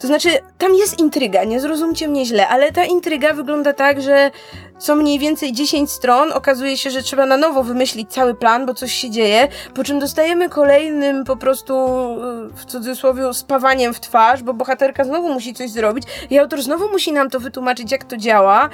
To 0.01 0.07
znaczy, 0.07 0.29
tam 0.59 0.75
jest 0.75 0.99
intryga, 0.99 1.45
nie 1.45 1.61
zrozumcie 1.61 2.09
mnie 2.09 2.27
źle, 2.27 2.49
ale 2.49 2.73
ta 2.73 2.85
intryga 2.85 3.33
wygląda 3.33 3.73
tak, 3.73 4.03
że 4.03 4.31
co 4.79 4.95
mniej 4.95 5.19
więcej 5.19 5.53
10 5.53 5.91
stron 5.91 6.33
okazuje 6.33 6.77
się, 6.77 6.91
że 6.91 7.03
trzeba 7.03 7.27
na 7.27 7.37
nowo 7.37 7.63
wymyślić 7.63 8.13
cały 8.13 8.35
plan, 8.35 8.67
bo 8.67 8.75
coś 8.75 8.93
się 8.93 9.11
dzieje, 9.11 9.49
po 9.75 9.85
czym 9.85 9.99
dostajemy 9.99 10.49
kolejnym 10.49 11.25
po 11.25 11.37
prostu 11.37 11.75
y, 11.75 12.57
w 12.57 12.65
cudzysłowie 12.65 13.35
spawaniem 13.35 13.95
w 13.95 14.01
twarz, 14.01 14.43
bo 14.43 14.55
bohaterka 14.55 15.05
znowu 15.05 15.33
musi 15.33 15.55
coś 15.55 15.71
zrobić 15.71 16.05
i 16.31 16.39
autor 16.39 16.63
znowu 16.63 16.89
musi 16.89 17.13
nam 17.13 17.31
to 17.31 17.41
wytłumaczyć, 17.41 17.93
jak 17.93 18.05
to 18.05 18.17
działa. 18.17 18.69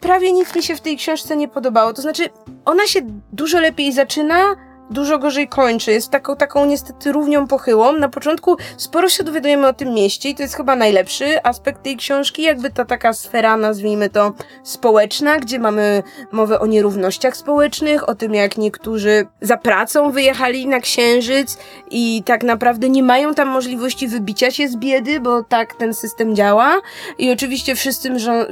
Prawie 0.00 0.32
nic 0.32 0.56
mi 0.56 0.62
się 0.62 0.76
w 0.76 0.80
tej 0.80 0.96
książce 0.96 1.36
nie 1.36 1.48
podobało. 1.48 1.92
To 1.92 2.02
znaczy, 2.02 2.28
ona 2.64 2.86
się 2.86 3.00
dużo 3.32 3.60
lepiej 3.60 3.92
zaczyna, 3.92 4.56
dużo 4.90 5.18
gorzej 5.18 5.48
kończy. 5.48 5.92
Jest 5.92 6.10
taką, 6.10 6.36
taką 6.36 6.66
niestety 6.66 7.12
równią 7.12 7.46
pochyłą. 7.46 7.92
Na 7.92 8.08
początku 8.08 8.56
sporo 8.76 9.08
się 9.08 9.24
dowiadujemy 9.24 9.68
o 9.68 9.72
tym 9.72 9.94
mieście 9.94 10.28
i 10.28 10.34
to 10.34 10.42
jest 10.42 10.56
chyba 10.56 10.76
najlepszy 10.76 11.42
aspekt 11.42 11.82
tej 11.82 11.96
książki, 11.96 12.42
jakby 12.42 12.70
ta 12.70 12.84
taka 12.84 13.12
sfera, 13.12 13.56
nazwijmy 13.56 14.10
to, 14.10 14.32
społeczna, 14.62 15.38
gdzie 15.38 15.58
mamy 15.58 16.02
mowę 16.32 16.60
o 16.60 16.66
nierównościach 16.66 17.36
społecznych, 17.36 18.08
o 18.08 18.14
tym 18.14 18.34
jak 18.34 18.58
niektórzy 18.58 19.26
za 19.40 19.56
pracą 19.56 20.10
wyjechali 20.10 20.66
na 20.66 20.80
księżyc 20.80 21.58
i 21.90 22.22
tak 22.26 22.42
naprawdę 22.42 22.88
nie 22.88 23.02
mają 23.02 23.34
tam 23.34 23.48
możliwości 23.48 24.08
wybicia 24.08 24.50
się 24.50 24.68
z 24.68 24.76
biedy, 24.76 25.20
bo 25.20 25.44
tak 25.44 25.74
ten 25.74 25.94
system 25.94 26.36
działa. 26.36 26.80
I 27.18 27.32
oczywiście 27.32 27.74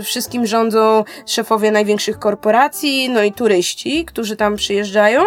wszystkim, 0.02 0.46
rządzą 0.46 1.04
szefowie 1.26 1.70
największych 1.70 2.18
korporacji, 2.18 3.08
no 3.08 3.22
i 3.22 3.32
turyści, 3.32 4.04
którzy 4.04 4.36
tam 4.36 4.56
przyjeżdżają 4.56 5.22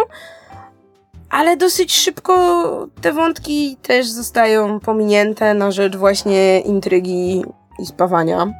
ale 1.32 1.56
dosyć 1.56 1.94
szybko 1.94 2.88
te 3.00 3.12
wątki 3.12 3.76
też 3.82 4.06
zostają 4.06 4.80
pominięte 4.80 5.54
na 5.54 5.70
rzecz 5.70 5.96
właśnie 5.96 6.60
intrygi 6.60 7.44
i 7.78 7.86
spawania. 7.86 8.52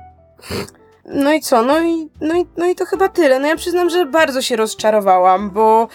No 1.04 1.32
i 1.32 1.40
co? 1.40 1.62
No 1.62 1.80
i, 1.80 2.10
no, 2.20 2.34
i, 2.34 2.46
no 2.56 2.66
i 2.66 2.74
to 2.74 2.84
chyba 2.84 3.08
tyle. 3.08 3.38
No 3.38 3.48
ja 3.48 3.56
przyznam, 3.56 3.90
że 3.90 4.06
bardzo 4.06 4.42
się 4.42 4.56
rozczarowałam, 4.56 5.50
bo 5.50 5.88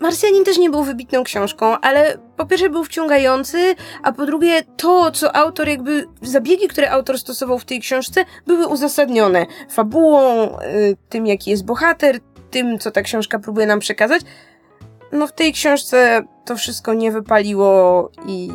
Marsjanin 0.00 0.44
też 0.44 0.58
nie 0.58 0.70
był 0.70 0.82
wybitną 0.82 1.24
książką, 1.24 1.80
ale 1.80 2.18
po 2.36 2.46
pierwsze 2.46 2.70
był 2.70 2.84
wciągający, 2.84 3.74
a 4.02 4.12
po 4.12 4.26
drugie 4.26 4.62
to, 4.76 5.10
co 5.10 5.36
autor 5.36 5.68
jakby, 5.68 6.08
zabiegi, 6.22 6.68
które 6.68 6.90
autor 6.90 7.18
stosował 7.18 7.58
w 7.58 7.64
tej 7.64 7.80
książce, 7.80 8.24
były 8.46 8.66
uzasadnione 8.66 9.46
fabułą, 9.70 10.48
y, 10.58 10.96
tym 11.08 11.26
jaki 11.26 11.50
jest 11.50 11.64
bohater, 11.64 12.20
tym, 12.50 12.78
co 12.78 12.90
ta 12.90 13.02
książka 13.02 13.38
próbuje 13.38 13.66
nam 13.66 13.80
przekazać. 13.80 14.22
No 15.12 15.26
w 15.26 15.32
tej 15.32 15.52
książce 15.52 16.22
to 16.44 16.56
wszystko 16.56 16.94
nie 16.94 17.12
wypaliło 17.12 18.10
i 18.26 18.50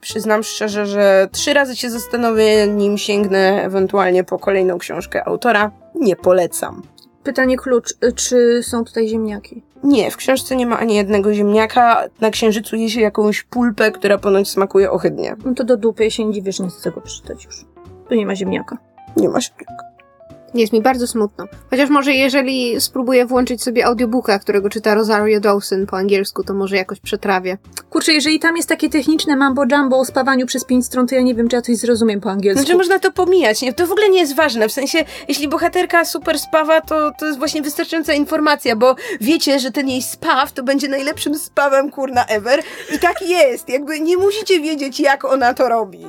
przyznam 0.00 0.42
szczerze, 0.42 0.86
że 0.86 1.28
trzy 1.32 1.54
razy 1.54 1.76
się 1.76 1.90
zastanowię, 1.90 2.66
nim 2.66 2.98
sięgnę 2.98 3.62
ewentualnie 3.64 4.24
po 4.24 4.38
kolejną 4.38 4.78
książkę 4.78 5.24
autora. 5.24 5.70
Nie 5.94 6.16
polecam. 6.16 6.82
Pytanie 7.22 7.56
klucz, 7.56 7.94
y, 8.04 8.12
czy 8.12 8.62
są 8.62 8.84
tutaj 8.84 9.08
ziemniaki? 9.08 9.62
Nie, 9.84 10.10
w 10.10 10.16
książce 10.16 10.56
nie 10.56 10.66
ma 10.66 10.78
ani 10.78 10.94
jednego 10.94 11.34
ziemniaka. 11.34 12.04
Na 12.20 12.30
księżycu 12.30 12.76
je 12.76 12.90
się 12.90 13.00
jakąś 13.00 13.42
pulpę, 13.42 13.90
która 13.90 14.18
ponoć 14.18 14.48
smakuje 14.48 14.90
ohydnie. 14.90 15.36
No 15.44 15.54
to 15.54 15.64
do 15.64 15.76
dupy, 15.76 16.10
się 16.10 16.24
nie 16.24 16.32
dziwię, 16.32 16.52
że 16.52 16.64
nie 16.64 16.70
chcę 16.70 16.82
tego 16.82 17.00
przeczytać 17.00 17.44
już. 17.44 17.64
Tu 18.08 18.14
nie 18.14 18.26
ma 18.26 18.36
ziemniaka. 18.36 18.78
Nie 19.16 19.28
ma 19.28 19.40
ziemniaka. 19.40 19.91
Jest 20.54 20.72
mi 20.72 20.82
bardzo 20.82 21.06
smutno. 21.06 21.44
Chociaż 21.70 21.90
może 21.90 22.12
jeżeli 22.12 22.80
spróbuję 22.80 23.26
włączyć 23.26 23.62
sobie 23.62 23.86
audiobooka, 23.86 24.38
którego 24.38 24.68
czyta 24.68 24.94
Rosario 24.94 25.40
Dawson 25.40 25.86
po 25.86 25.96
angielsku, 25.96 26.44
to 26.44 26.54
może 26.54 26.76
jakoś 26.76 27.00
przetrawię. 27.00 27.58
Kurczę, 27.90 28.12
jeżeli 28.12 28.38
tam 28.38 28.56
jest 28.56 28.68
takie 28.68 28.88
techniczne 28.88 29.36
mambo 29.36 29.64
jumbo 29.72 29.98
o 29.98 30.04
spawaniu 30.04 30.46
przez 30.46 30.64
pięć 30.64 30.86
stron, 30.86 31.06
to 31.06 31.14
ja 31.14 31.20
nie 31.20 31.34
wiem, 31.34 31.48
czy 31.48 31.56
ja 31.56 31.62
coś 31.62 31.76
zrozumiem 31.76 32.20
po 32.20 32.30
angielsku. 32.30 32.64
Znaczy 32.64 32.76
można 32.76 32.98
to 32.98 33.12
pomijać, 33.12 33.62
nie? 33.62 33.72
To 33.72 33.86
w 33.86 33.92
ogóle 33.92 34.08
nie 34.08 34.20
jest 34.20 34.36
ważne. 34.36 34.68
W 34.68 34.72
sensie, 34.72 35.04
jeśli 35.28 35.48
bohaterka 35.48 36.04
super 36.04 36.38
spawa, 36.38 36.80
to, 36.80 37.10
to 37.18 37.26
jest 37.26 37.38
właśnie 37.38 37.62
wystarczająca 37.62 38.12
informacja, 38.12 38.76
bo 38.76 38.96
wiecie, 39.20 39.58
że 39.58 39.70
ten 39.70 39.88
jej 39.88 40.02
spaw 40.02 40.52
to 40.52 40.62
będzie 40.62 40.88
najlepszym 40.88 41.34
spawem 41.38 41.90
kurna 41.90 42.24
ever 42.24 42.62
i 42.94 42.98
tak 42.98 43.22
jest. 43.22 43.68
Jakby 43.68 44.00
nie 44.00 44.16
musicie 44.16 44.60
wiedzieć, 44.60 45.00
jak 45.00 45.24
ona 45.24 45.54
to 45.54 45.68
robi. 45.68 46.06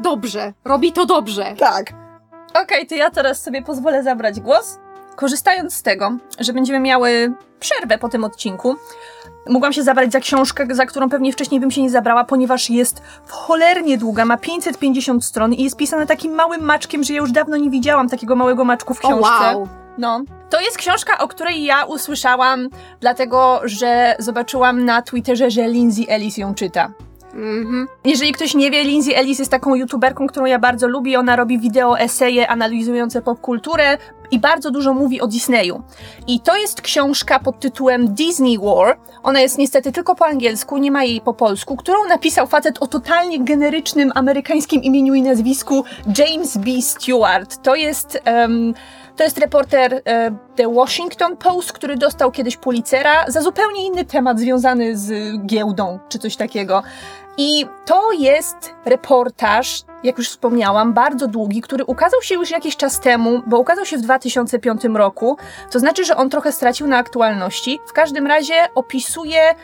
dobrze. 0.00 0.52
Robi 0.64 0.92
to 0.92 1.06
dobrze. 1.06 1.54
Tak. 1.58 2.03
Okej, 2.62 2.86
to 2.86 2.94
ja 2.94 3.10
teraz 3.10 3.42
sobie 3.42 3.62
pozwolę 3.62 4.02
zabrać 4.02 4.40
głos. 4.40 4.78
Korzystając 5.16 5.74
z 5.74 5.82
tego, 5.82 6.16
że 6.40 6.52
będziemy 6.52 6.80
miały 6.80 7.32
przerwę 7.60 7.98
po 7.98 8.08
tym 8.08 8.24
odcinku, 8.24 8.76
mogłam 9.48 9.72
się 9.72 9.82
zabrać 9.82 10.12
za 10.12 10.20
książkę, 10.20 10.66
za 10.70 10.86
którą 10.86 11.08
pewnie 11.08 11.32
wcześniej 11.32 11.60
bym 11.60 11.70
się 11.70 11.82
nie 11.82 11.90
zabrała, 11.90 12.24
ponieważ 12.24 12.70
jest 12.70 13.02
cholernie 13.28 13.98
długa, 13.98 14.24
ma 14.24 14.36
550 14.36 15.24
stron 15.24 15.52
i 15.54 15.64
jest 15.64 15.76
pisana 15.76 16.06
takim 16.06 16.32
małym 16.32 16.60
maczkiem, 16.60 17.04
że 17.04 17.14
ja 17.14 17.20
już 17.20 17.32
dawno 17.32 17.56
nie 17.56 17.70
widziałam 17.70 18.08
takiego 18.08 18.36
małego 18.36 18.64
maczku 18.64 18.94
w 18.94 18.98
książce. 18.98 19.22
wow. 19.22 19.68
No. 19.98 20.22
To 20.50 20.60
jest 20.60 20.78
książka, 20.78 21.18
o 21.18 21.28
której 21.28 21.64
ja 21.64 21.84
usłyszałam, 21.84 22.68
dlatego 23.00 23.60
że 23.64 24.16
zobaczyłam 24.18 24.84
na 24.84 25.02
Twitterze, 25.02 25.50
że 25.50 25.68
Lindsay 25.68 26.06
Ellis 26.08 26.36
ją 26.36 26.54
czyta. 26.54 26.90
Mhm. 27.34 27.88
Jeżeli 28.04 28.32
ktoś 28.32 28.54
nie 28.54 28.70
wie, 28.70 28.84
Lindsay 28.84 29.16
Ellis 29.16 29.38
jest 29.38 29.50
taką 29.50 29.74
youtuberką, 29.74 30.26
którą 30.26 30.46
ja 30.46 30.58
bardzo 30.58 30.88
lubię. 30.88 31.18
Ona 31.18 31.36
robi 31.36 31.58
wideo, 31.58 31.98
eseje 31.98 32.48
analizujące 32.48 33.22
popkulturę 33.22 33.98
i 34.30 34.38
bardzo 34.38 34.70
dużo 34.70 34.94
mówi 34.94 35.20
o 35.20 35.26
Disneyu. 35.26 35.82
I 36.26 36.40
to 36.40 36.56
jest 36.56 36.80
książka 36.80 37.38
pod 37.38 37.60
tytułem 37.60 38.14
Disney 38.14 38.58
War. 38.58 38.98
Ona 39.22 39.40
jest 39.40 39.58
niestety 39.58 39.92
tylko 39.92 40.14
po 40.14 40.26
angielsku, 40.26 40.78
nie 40.78 40.90
ma 40.90 41.04
jej 41.04 41.20
po 41.20 41.34
polsku, 41.34 41.76
którą 41.76 42.04
napisał 42.08 42.46
facet 42.46 42.82
o 42.82 42.86
totalnie 42.86 43.44
generycznym 43.44 44.12
amerykańskim 44.14 44.82
imieniu 44.82 45.14
i 45.14 45.22
nazwisku 45.22 45.84
James 46.18 46.56
B. 46.56 46.70
Stewart. 46.82 47.62
To 47.62 47.74
jest... 47.74 48.18
em, 48.24 48.74
to 49.16 49.24
jest 49.24 49.38
reporter 49.38 50.02
e, 50.04 50.30
The 50.56 50.74
Washington 50.74 51.36
Post, 51.36 51.72
który 51.72 51.96
dostał 51.96 52.30
kiedyś 52.30 52.56
Pulitzera 52.56 53.24
za 53.28 53.40
zupełnie 53.40 53.86
inny 53.86 54.04
temat 54.04 54.40
związany 54.40 54.96
z 54.96 55.36
giełdą 55.46 55.98
czy 56.08 56.18
coś 56.18 56.36
takiego. 56.36 56.82
I 57.38 57.66
to 57.84 58.12
jest 58.12 58.74
reportaż, 58.84 59.82
jak 60.02 60.18
już 60.18 60.28
wspomniałam, 60.28 60.92
bardzo 60.92 61.28
długi, 61.28 61.60
który 61.60 61.84
ukazał 61.84 62.22
się 62.22 62.34
już 62.34 62.50
jakiś 62.50 62.76
czas 62.76 63.00
temu, 63.00 63.42
bo 63.46 63.58
ukazał 63.58 63.84
się 63.84 63.96
w 63.96 64.00
2005 64.00 64.84
roku. 64.84 65.36
To 65.70 65.78
znaczy, 65.78 66.04
że 66.04 66.16
on 66.16 66.30
trochę 66.30 66.52
stracił 66.52 66.86
na 66.86 66.96
aktualności. 66.96 67.80
W 67.86 67.92
każdym 67.92 68.26
razie 68.26 68.54
opisuje, 68.74 69.54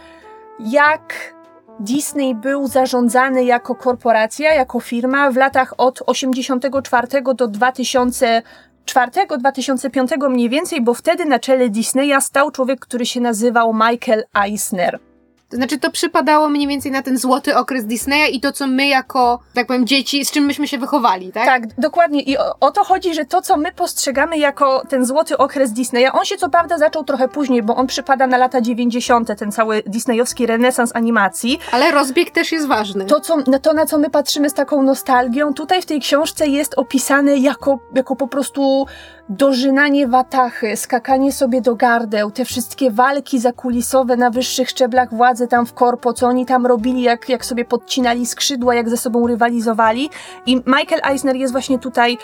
jak 0.60 1.34
Disney 1.80 2.34
był 2.34 2.66
zarządzany 2.66 3.44
jako 3.44 3.74
korporacja, 3.74 4.54
jako 4.54 4.80
firma 4.80 5.30
w 5.30 5.36
latach 5.36 5.74
od 5.78 6.02
84 6.06 7.22
do 7.22 7.48
2004-2005 7.48 10.30
mniej 10.30 10.48
więcej, 10.48 10.82
bo 10.82 10.94
wtedy 10.94 11.24
na 11.24 11.38
czele 11.38 11.68
Disneya 11.68 12.20
stał 12.20 12.50
człowiek, 12.50 12.80
który 12.80 13.06
się 13.06 13.20
nazywał 13.20 13.74
Michael 13.74 14.24
Eisner. 14.44 15.10
To 15.50 15.57
znaczy, 15.57 15.78
to 15.78 15.90
przypadało 15.90 16.49
mniej 16.49 16.69
więcej 16.69 16.92
na 16.92 17.02
ten 17.02 17.19
złoty 17.19 17.57
okres 17.57 17.85
Disneya 17.85 18.37
i 18.37 18.40
to, 18.40 18.52
co 18.52 18.66
my 18.66 18.87
jako, 18.87 19.40
tak 19.54 19.66
powiem, 19.66 19.87
dzieci, 19.87 20.25
z 20.25 20.30
czym 20.30 20.45
myśmy 20.45 20.69
się 20.69 20.78
wychowali, 20.78 21.33
tak? 21.33 21.45
Tak, 21.45 21.75
dokładnie. 21.78 22.23
I 22.23 22.38
o, 22.38 22.54
o 22.61 22.71
to 22.71 22.85
chodzi, 22.85 23.14
że 23.14 23.25
to, 23.25 23.42
co 23.42 23.57
my 23.57 23.73
postrzegamy 23.73 24.38
jako 24.38 24.83
ten 24.88 25.07
złoty 25.07 25.38
okres 25.38 25.73
Disneya, 25.73 26.07
on 26.12 26.25
się 26.25 26.37
co 26.37 26.50
prawda 26.50 26.78
zaczął 26.78 27.04
trochę 27.04 27.28
później, 27.28 27.62
bo 27.62 27.76
on 27.76 27.87
przypada 27.87 28.26
na 28.26 28.37
lata 28.37 28.61
90., 28.61 29.38
ten 29.38 29.52
cały 29.52 29.83
disneyowski 29.87 30.47
renesans 30.47 30.97
animacji. 30.97 31.59
Ale 31.73 31.90
rozbieg 31.90 32.30
też 32.30 32.52
jest 32.52 32.66
ważny. 32.66 33.04
To, 33.04 33.21
co, 33.21 33.37
na 33.37 33.59
to, 33.59 33.73
na 33.73 33.87
co 33.87 33.99
my 33.99 34.11
patrzymy 34.11 34.50
z 34.50 34.54
taką 34.54 34.83
nostalgią, 34.83 35.54
tutaj 35.54 35.83
w 35.83 35.87
tej 35.87 36.00
książce 36.00 36.47
jest 36.47 36.75
opisane 36.76 37.37
jako, 37.37 37.78
jako 37.95 38.16
po 38.16 38.28
prostu 38.28 38.87
dożynanie 39.30 40.08
watachy, 40.08 40.76
skakanie 40.76 41.32
sobie 41.32 41.60
do 41.60 41.76
gardeł, 41.76 42.30
te 42.30 42.44
wszystkie 42.44 42.90
walki 42.90 43.38
zakulisowe 43.38 44.16
na 44.16 44.30
wyższych 44.30 44.70
szczeblach 44.70 45.14
władzy 45.14 45.49
tam 45.49 45.66
w 45.66 45.75
korpo, 45.75 46.12
co 46.12 46.26
oni 46.26 46.46
tam 46.46 46.66
robili, 46.66 47.02
jak, 47.02 47.28
jak 47.28 47.44
sobie 47.44 47.64
podcinali 47.64 48.26
skrzydła, 48.26 48.75
jak 48.75 48.88
ze 48.88 48.96
sobą 48.96 49.26
rywalizowali. 49.26 50.10
I 50.46 50.56
Michael 50.56 51.00
Eisner 51.04 51.37
jest 51.37 51.52
właśnie 51.52 51.78
tutaj 51.78 52.18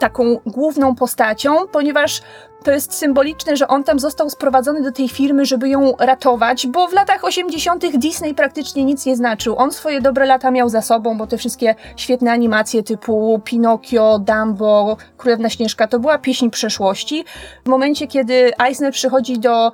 taką 0.00 0.40
główną 0.46 0.94
postacią, 0.94 1.56
ponieważ 1.72 2.22
to 2.64 2.70
jest 2.70 2.94
symboliczne, 2.94 3.56
że 3.56 3.68
on 3.68 3.84
tam 3.84 3.98
został 3.98 4.30
sprowadzony 4.30 4.82
do 4.82 4.92
tej 4.92 5.08
firmy, 5.08 5.44
żeby 5.44 5.68
ją 5.68 5.92
ratować, 5.98 6.66
bo 6.66 6.88
w 6.88 6.92
latach 6.92 7.24
80. 7.24 7.96
Disney 7.96 8.34
praktycznie 8.34 8.84
nic 8.84 9.06
nie 9.06 9.16
znaczył. 9.16 9.56
On 9.56 9.72
swoje 9.72 10.00
dobre 10.00 10.26
lata 10.26 10.50
miał 10.50 10.68
za 10.68 10.82
sobą, 10.82 11.18
bo 11.18 11.26
te 11.26 11.38
wszystkie 11.38 11.74
świetne 11.96 12.32
animacje 12.32 12.82
typu 12.82 13.40
Pinokio, 13.44 14.18
Dumbo, 14.18 14.96
Królewna 15.16 15.50
Śnieżka 15.50 15.86
to 15.86 15.98
była 16.00 16.18
pieśń 16.18 16.50
przeszłości. 16.50 17.24
W 17.64 17.68
momencie, 17.68 18.06
kiedy 18.06 18.52
Eisner 18.58 18.92
przychodzi 18.92 19.38
do 19.38 19.72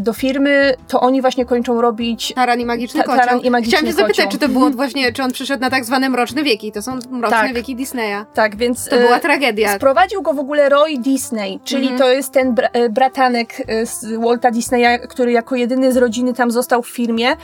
do 0.00 0.12
firmy, 0.12 0.74
to 0.88 1.00
oni 1.00 1.20
właśnie 1.20 1.44
kończą 1.44 1.80
robić 1.80 2.32
Taran 2.34 2.60
i 2.60 2.66
magiczny 2.66 3.02
Ta-. 3.02 3.16
Taran 3.16 3.40
i 3.40 3.50
magiczny 3.50 3.70
Chciałam 3.78 3.86
się 3.86 3.92
zapytać, 3.92 4.16
kocioł. 4.16 4.32
czy 4.32 4.38
to 4.38 4.48
było 4.48 4.70
właśnie, 4.70 5.12
czy 5.12 5.22
on 5.22 5.32
przyszedł 5.32 5.60
na 5.60 5.70
tak 5.70 5.84
zwane 5.84 6.08
mroczne 6.08 6.42
wieki. 6.42 6.72
To 6.72 6.82
są 6.82 6.98
mroczne 7.10 7.36
Tak. 7.36 7.54
wieki 7.54 7.76
Disneya. 7.76 8.24
tak, 8.34 8.56
więc 8.56 8.88
To 8.88 8.96
była 8.96 9.20
tragedia. 9.20 9.74
Sprowadził 9.76 10.22
go 10.22 10.32
w 10.34 10.38
ogóle 10.38 10.68
Roy 10.68 10.98
Disney, 10.98 11.60
czyli 11.64 11.82
Mhm. 11.82 11.98
to 12.00 12.10
jest 12.10 12.32
ten 12.32 12.54
bra- 12.54 12.68
e, 12.72 12.88
bratanek 12.88 13.62
e, 13.68 13.86
z 13.86 14.12
Walta 14.24 14.50
Disneya, 14.50 14.98
który 15.08 15.32
jako 15.32 15.56
jedyny 15.56 15.92
z 15.92 15.96
rodziny 15.96 16.34
tam 16.34 16.50
został 16.50 16.82
w 16.82 16.88
firmie. 16.88 17.36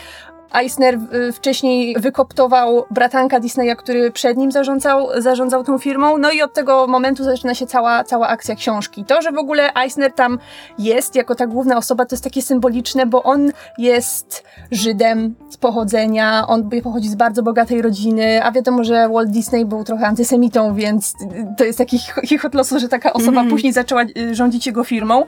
Eisner 0.55 0.95
e, 0.95 1.33
wcześniej 1.33 1.97
wykoptował 1.99 2.85
bratanka 2.91 3.41
Disneya, 3.41 3.77
który 3.77 4.11
przed 4.11 4.37
nim 4.37 4.53
zarządzał, 4.53 5.09
zarządzał 5.19 5.65
tą 5.65 5.79
firmą, 5.79 6.19
no 6.19 6.31
i 6.31 6.43
od 6.43 6.55
tego 6.55 6.87
momentu 6.87 7.25
zaczyna 7.25 7.55
się 7.55 7.67
cała, 7.67 8.05
cała 8.05 8.29
akcja 8.29 8.55
książki. 8.55 9.05
To, 9.05 9.23
że 9.23 9.33
w 9.33 9.39
ogóle 9.39 9.75
Eisner 9.75 10.13
tam 10.13 10.39
jest 10.79 11.15
jako 11.17 11.35
ta 11.35 11.47
główna 11.47 11.77
osoba, 11.77 12.07
to 12.07 12.15
jest 12.15 12.25
takie 12.25 12.43
symboliczne, 12.43 13.07
bo 13.07 13.23
on 13.23 13.53
jest 13.79 14.45
Żydem 14.71 15.35
z 15.51 15.57
pochodzenia, 15.57 16.45
on 16.49 16.71
pochodzi 16.83 17.09
z 17.09 17.15
bardzo 17.15 17.43
bogatej 17.43 17.83
rodziny, 17.83 18.45
a 18.45 18.53
wiadomo, 18.53 18.85
że 18.85 19.09
Walt 19.09 19.31
Disney 19.31 19.65
był 19.65 19.85
trochę 19.85 20.07
antysemitą, 20.07 20.75
więc 20.75 21.15
to 21.59 21.65
jest 21.65 21.79
taki 21.79 21.99
ch- 21.99 22.21
chichot 22.29 22.55
losu, 22.55 22.79
że 22.79 22.89
taka 22.89 23.13
osoba 23.13 23.29
Mhm. 23.31 23.49
później 23.51 23.73
zaczęła 23.73 24.03
y, 24.03 24.35
rządzić 24.35 24.67
jego 24.67 24.85
firmą. 24.85 25.25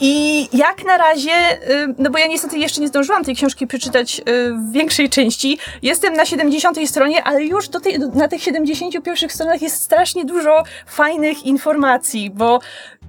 I 0.00 0.48
jak 0.52 0.84
na 0.84 0.96
razie, 0.96 1.30
y, 1.70 1.94
no 1.98 2.10
bo 2.10 2.18
ja 2.18 2.26
niestety 2.26 2.58
jeszcze 2.58 2.80
nie 2.80 2.88
zdążyłam 2.88 3.24
tej 3.24 3.36
książki 3.36 3.66
przeczytać 3.66 4.20
y, 4.20 4.22
w 4.52 4.72
większej 4.72 5.08
części, 5.08 5.58
jestem 5.82 6.14
na 6.14 6.26
70 6.26 6.78
stronie, 6.88 7.24
ale 7.24 7.44
już 7.44 7.68
do 7.68 7.80
tej, 7.80 7.98
na 7.98 8.28
tych 8.28 8.42
71 8.42 9.28
stronach 9.28 9.62
jest 9.62 9.82
strasznie 9.82 10.24
dużo 10.24 10.64
fajnych 10.86 11.46
informacji, 11.46 12.30
bo 12.30 12.60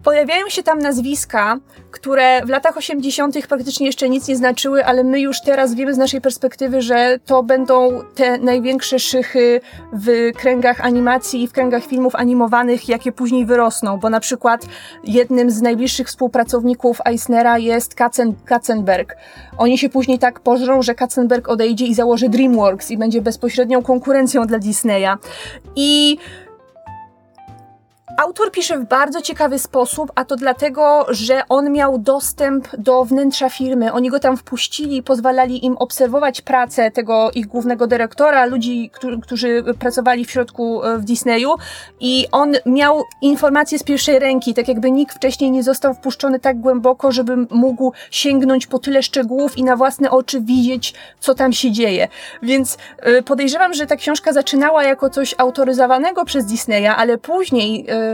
pojawiają 0.03 0.49
się 0.49 0.63
tam 0.63 0.79
nazwiska, 0.79 1.57
które 1.91 2.45
w 2.45 2.49
latach 2.49 2.77
80. 2.77 3.47
praktycznie 3.47 3.85
jeszcze 3.85 4.09
nic 4.09 4.27
nie 4.27 4.35
znaczyły, 4.35 4.85
ale 4.85 5.03
my 5.03 5.19
już 5.19 5.41
teraz 5.41 5.73
wiemy 5.73 5.93
z 5.93 5.97
naszej 5.97 6.21
perspektywy, 6.21 6.81
że 6.81 7.19
to 7.25 7.43
będą 7.43 8.01
te 8.15 8.37
największe 8.37 8.99
szychy 8.99 9.61
w 9.93 10.31
kręgach 10.37 10.81
animacji 10.81 11.43
i 11.43 11.47
w 11.47 11.51
kręgach 11.51 11.85
filmów 11.85 12.15
animowanych, 12.15 12.89
jakie 12.89 13.11
później 13.11 13.45
wyrosną, 13.45 13.97
bo 13.97 14.09
na 14.09 14.19
przykład 14.19 14.65
jednym 15.03 15.51
z 15.51 15.61
najbliższych 15.61 16.07
współpracowników 16.07 17.01
Eisnera 17.05 17.57
jest 17.57 17.95
Katzen, 17.95 18.35
Katzenberg. 18.45 19.15
Oni 19.57 19.77
się 19.77 19.89
później 19.89 20.19
tak 20.19 20.39
pożrą, 20.39 20.81
że 20.81 20.95
Katzenberg 20.95 21.49
odejdzie 21.49 21.85
i 21.85 21.93
założy 21.93 22.29
DreamWorks 22.29 22.91
i 22.91 22.97
będzie 22.97 23.21
bezpośrednią 23.21 23.81
konkurencją 23.81 24.47
dla 24.47 24.59
Disneya. 24.59 25.17
I 25.75 26.17
Autor 28.19 28.51
pisze 28.51 28.79
w 28.79 28.85
bardzo 28.85 29.21
ciekawy 29.21 29.59
sposób, 29.59 30.11
a 30.15 30.25
to 30.25 30.35
dlatego, 30.35 31.05
że 31.09 31.41
on 31.49 31.71
miał 31.71 31.97
dostęp 31.97 32.75
do 32.77 33.05
wnętrza 33.05 33.49
firmy. 33.49 33.93
Oni 33.93 34.09
go 34.09 34.19
tam 34.19 34.37
wpuścili 34.37 35.03
pozwalali 35.03 35.65
im 35.65 35.77
obserwować 35.77 36.41
pracę 36.41 36.91
tego 36.91 37.31
ich 37.35 37.47
głównego 37.47 37.87
dyrektora, 37.87 38.45
ludzi, 38.45 38.89
którzy, 38.93 39.19
którzy 39.21 39.63
pracowali 39.79 40.25
w 40.25 40.31
środku 40.31 40.83
e, 40.83 40.97
w 40.97 41.03
Disneyu 41.03 41.55
i 41.99 42.27
on 42.31 42.53
miał 42.65 43.03
informacje 43.21 43.79
z 43.79 43.83
pierwszej 43.83 44.19
ręki, 44.19 44.53
tak 44.53 44.67
jakby 44.67 44.91
nikt 44.91 45.15
wcześniej 45.15 45.51
nie 45.51 45.63
został 45.63 45.93
wpuszczony 45.93 46.39
tak 46.39 46.59
głęboko, 46.59 47.11
żeby 47.11 47.37
mógł 47.49 47.93
sięgnąć 48.11 48.67
po 48.67 48.79
tyle 48.79 49.03
szczegółów 49.03 49.57
i 49.57 49.63
na 49.63 49.75
własne 49.75 50.11
oczy 50.11 50.41
widzieć, 50.41 50.93
co 51.19 51.35
tam 51.35 51.53
się 51.53 51.71
dzieje. 51.71 52.07
Więc 52.43 52.77
e, 52.97 53.21
podejrzewam, 53.21 53.73
że 53.73 53.87
ta 53.87 53.95
książka 53.95 54.33
zaczynała 54.33 54.83
jako 54.83 55.09
coś 55.09 55.35
autoryzowanego 55.37 56.25
przez 56.25 56.45
Disneya, 56.45 56.87
ale 56.97 57.17
później, 57.17 57.85
e, 57.89 58.08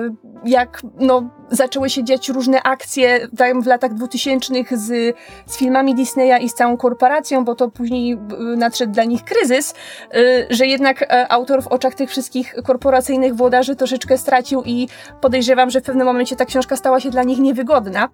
jak 0.46 0.82
no, 1.00 1.30
zaczęły 1.52 1.90
się 1.90 2.04
dziać 2.04 2.30
różne 2.30 2.64
akcje 2.64 3.28
w 3.64 3.68
latach 3.68 3.94
2000 3.94 4.54
z, 4.72 5.16
z 5.46 5.58
filmami 5.58 5.96
Disneya 5.96 6.44
i 6.44 6.50
z 6.50 6.54
całą 6.54 6.78
korporacją, 6.78 7.46
bo 7.46 7.56
to 7.56 7.72
później 7.72 8.14
e, 8.14 8.18
nadszedł 8.58 8.94
dla 8.94 9.04
nich 9.04 9.24
kryzys, 9.24 9.74
e, 10.14 10.18
że 10.50 10.68
jednak 10.68 11.02
e, 11.02 11.32
autor 11.32 11.64
w 11.64 11.68
oczach 11.68 11.96
tych 11.96 12.10
wszystkich 12.10 12.56
korporacyjnych 12.64 13.36
włodarzy 13.36 13.76
troszeczkę 13.76 14.18
stracił 14.18 14.64
i 14.66 14.88
podejrzewam, 15.22 15.70
że 15.70 15.82
w 15.82 15.84
pewnym 15.84 16.08
momencie 16.08 16.36
ta 16.36 16.46
książka 16.46 16.76
stała 16.76 17.00
się 17.00 17.10
dla 17.10 17.24
nich 17.24 17.40
niewygodna. 17.40 18.10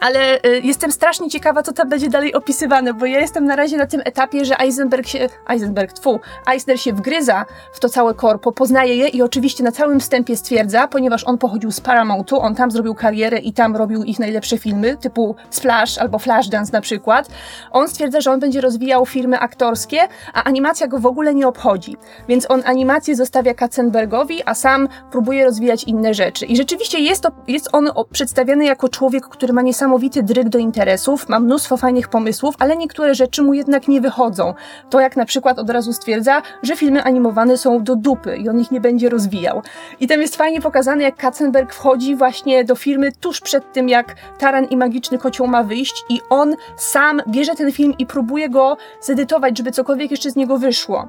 Ale 0.00 0.36
y, 0.36 0.60
jestem 0.64 0.92
strasznie 0.92 1.30
ciekawa, 1.30 1.62
co 1.62 1.72
tam 1.72 1.88
będzie 1.88 2.08
dalej 2.08 2.34
opisywane, 2.34 2.94
bo 2.94 3.06
ja 3.06 3.20
jestem 3.20 3.44
na 3.44 3.56
razie 3.56 3.76
na 3.76 3.86
tym 3.86 4.00
etapie, 4.04 4.44
że 4.44 4.60
Eisenberg 4.60 5.06
się, 5.06 5.28
Eisenberg, 5.48 5.92
tfu, 5.92 6.20
Eisner 6.52 6.80
się 6.80 6.92
wgryza 6.92 7.44
w 7.72 7.80
to 7.80 7.88
całe 7.88 8.14
korpo, 8.14 8.52
poznaje 8.52 8.96
je 8.96 9.08
i 9.08 9.22
oczywiście 9.22 9.64
na 9.64 9.72
całym 9.72 10.00
wstępie 10.00 10.36
stwierdza, 10.36 10.88
ponieważ 10.88 11.24
on 11.24 11.38
pochodził 11.38 11.72
z 11.72 11.80
Paramountu, 11.80 12.40
on 12.40 12.54
tam 12.54 12.70
zrobił 12.70 12.94
karierę 12.94 13.38
i 13.38 13.52
tam 13.52 13.76
robił 13.76 14.02
ich 14.02 14.18
najlepsze 14.18 14.58
filmy, 14.58 14.96
typu 14.96 15.36
Splash 15.50 15.98
albo 15.98 16.18
Flashdance 16.18 16.72
na 16.72 16.80
przykład, 16.80 17.28
on 17.72 17.88
stwierdza, 17.88 18.20
że 18.20 18.30
on 18.30 18.40
będzie 18.40 18.60
rozwijał 18.60 19.06
filmy 19.06 19.38
aktorskie, 19.38 20.00
a 20.34 20.44
animacja 20.44 20.86
go 20.86 20.98
w 20.98 21.06
ogóle 21.06 21.34
nie 21.34 21.48
obchodzi. 21.48 21.96
Więc 22.28 22.50
on 22.50 22.62
animację 22.66 23.16
zostawia 23.16 23.54
Katzenbergowi, 23.54 24.42
a 24.44 24.54
sam 24.54 24.88
próbuje 25.10 25.44
rozwijać 25.44 25.84
inne 25.84 26.14
rzeczy. 26.14 26.46
I 26.46 26.56
rzeczywiście 26.56 26.98
jest, 26.98 27.22
to, 27.22 27.30
jest 27.48 27.68
on 27.72 27.90
przedstawiany 28.12 28.64
jako 28.64 28.88
człowiek, 28.88 29.28
który 29.28 29.52
ma 29.52 29.62
niesamowity 29.86 30.22
dryg 30.22 30.48
do 30.48 30.58
interesów, 30.58 31.28
ma 31.28 31.40
mnóstwo 31.40 31.76
fajnych 31.76 32.08
pomysłów, 32.08 32.54
ale 32.58 32.76
niektóre 32.76 33.14
rzeczy 33.14 33.42
mu 33.42 33.54
jednak 33.54 33.88
nie 33.88 34.00
wychodzą. 34.00 34.54
To 34.90 35.00
jak 35.00 35.16
na 35.16 35.24
przykład 35.24 35.58
od 35.58 35.70
razu 35.70 35.92
stwierdza, 35.92 36.42
że 36.62 36.76
filmy 36.76 37.02
animowane 37.02 37.56
są 37.56 37.82
do 37.82 37.96
dupy 37.96 38.36
i 38.36 38.48
on 38.48 38.60
ich 38.60 38.70
nie 38.70 38.80
będzie 38.80 39.08
rozwijał. 39.08 39.62
I 40.00 40.06
tam 40.06 40.20
jest 40.20 40.36
fajnie 40.36 40.60
pokazane, 40.60 41.02
jak 41.02 41.16
Katzenberg 41.16 41.72
wchodzi 41.72 42.16
właśnie 42.16 42.64
do 42.64 42.74
firmy 42.74 43.12
tuż 43.20 43.40
przed 43.40 43.72
tym, 43.72 43.88
jak 43.88 44.14
Taran 44.38 44.64
i 44.64 44.76
Magiczny 44.76 45.18
Kocioł 45.18 45.46
ma 45.46 45.62
wyjść 45.62 46.04
i 46.08 46.20
on 46.30 46.56
sam 46.76 47.22
bierze 47.28 47.54
ten 47.54 47.72
film 47.72 47.94
i 47.98 48.06
próbuje 48.06 48.48
go 48.48 48.76
zedytować, 49.00 49.58
żeby 49.58 49.70
cokolwiek 49.70 50.10
jeszcze 50.10 50.30
z 50.30 50.36
niego 50.36 50.58
wyszło. 50.58 51.08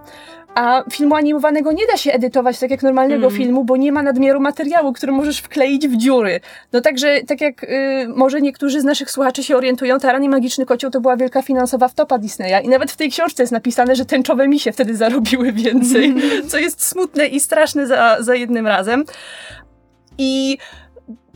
A 0.57 0.83
filmu 0.91 1.15
animowanego 1.15 1.71
nie 1.71 1.87
da 1.87 1.97
się 1.97 2.11
edytować 2.11 2.59
tak 2.59 2.71
jak 2.71 2.83
normalnego 2.83 3.29
filmu, 3.29 3.63
bo 3.63 3.77
nie 3.77 3.91
ma 3.91 4.03
nadmiaru 4.03 4.39
materiału, 4.39 4.93
który 4.93 5.11
możesz 5.11 5.39
wkleić 5.39 5.87
w 5.87 5.97
dziury. 5.97 6.39
No 6.73 6.81
także, 6.81 7.21
tak 7.27 7.41
jak 7.41 7.63
y, 7.63 7.67
może 8.15 8.41
niektórzy 8.41 8.81
z 8.81 8.83
naszych 8.83 9.11
słuchaczy 9.11 9.43
się 9.43 9.57
orientują, 9.57 9.99
Taran 9.99 10.23
i 10.23 10.29
Magiczny 10.29 10.65
Kocioł 10.65 10.91
to 10.91 11.01
była 11.01 11.17
wielka 11.17 11.41
finansowa 11.41 11.87
wtopa 11.87 12.17
Disneya 12.17 12.65
i 12.65 12.69
nawet 12.69 12.91
w 12.91 12.97
tej 12.97 13.09
książce 13.09 13.43
jest 13.43 13.53
napisane, 13.53 13.95
że 13.95 14.05
tęczowe 14.05 14.47
misie 14.47 14.71
wtedy 14.71 14.95
zarobiły 14.95 15.51
więcej, 15.51 16.15
co 16.49 16.57
jest 16.57 16.85
smutne 16.85 17.27
i 17.27 17.39
straszne 17.39 17.87
za, 17.87 18.17
za 18.19 18.35
jednym 18.35 18.67
razem. 18.67 19.05
I 20.17 20.57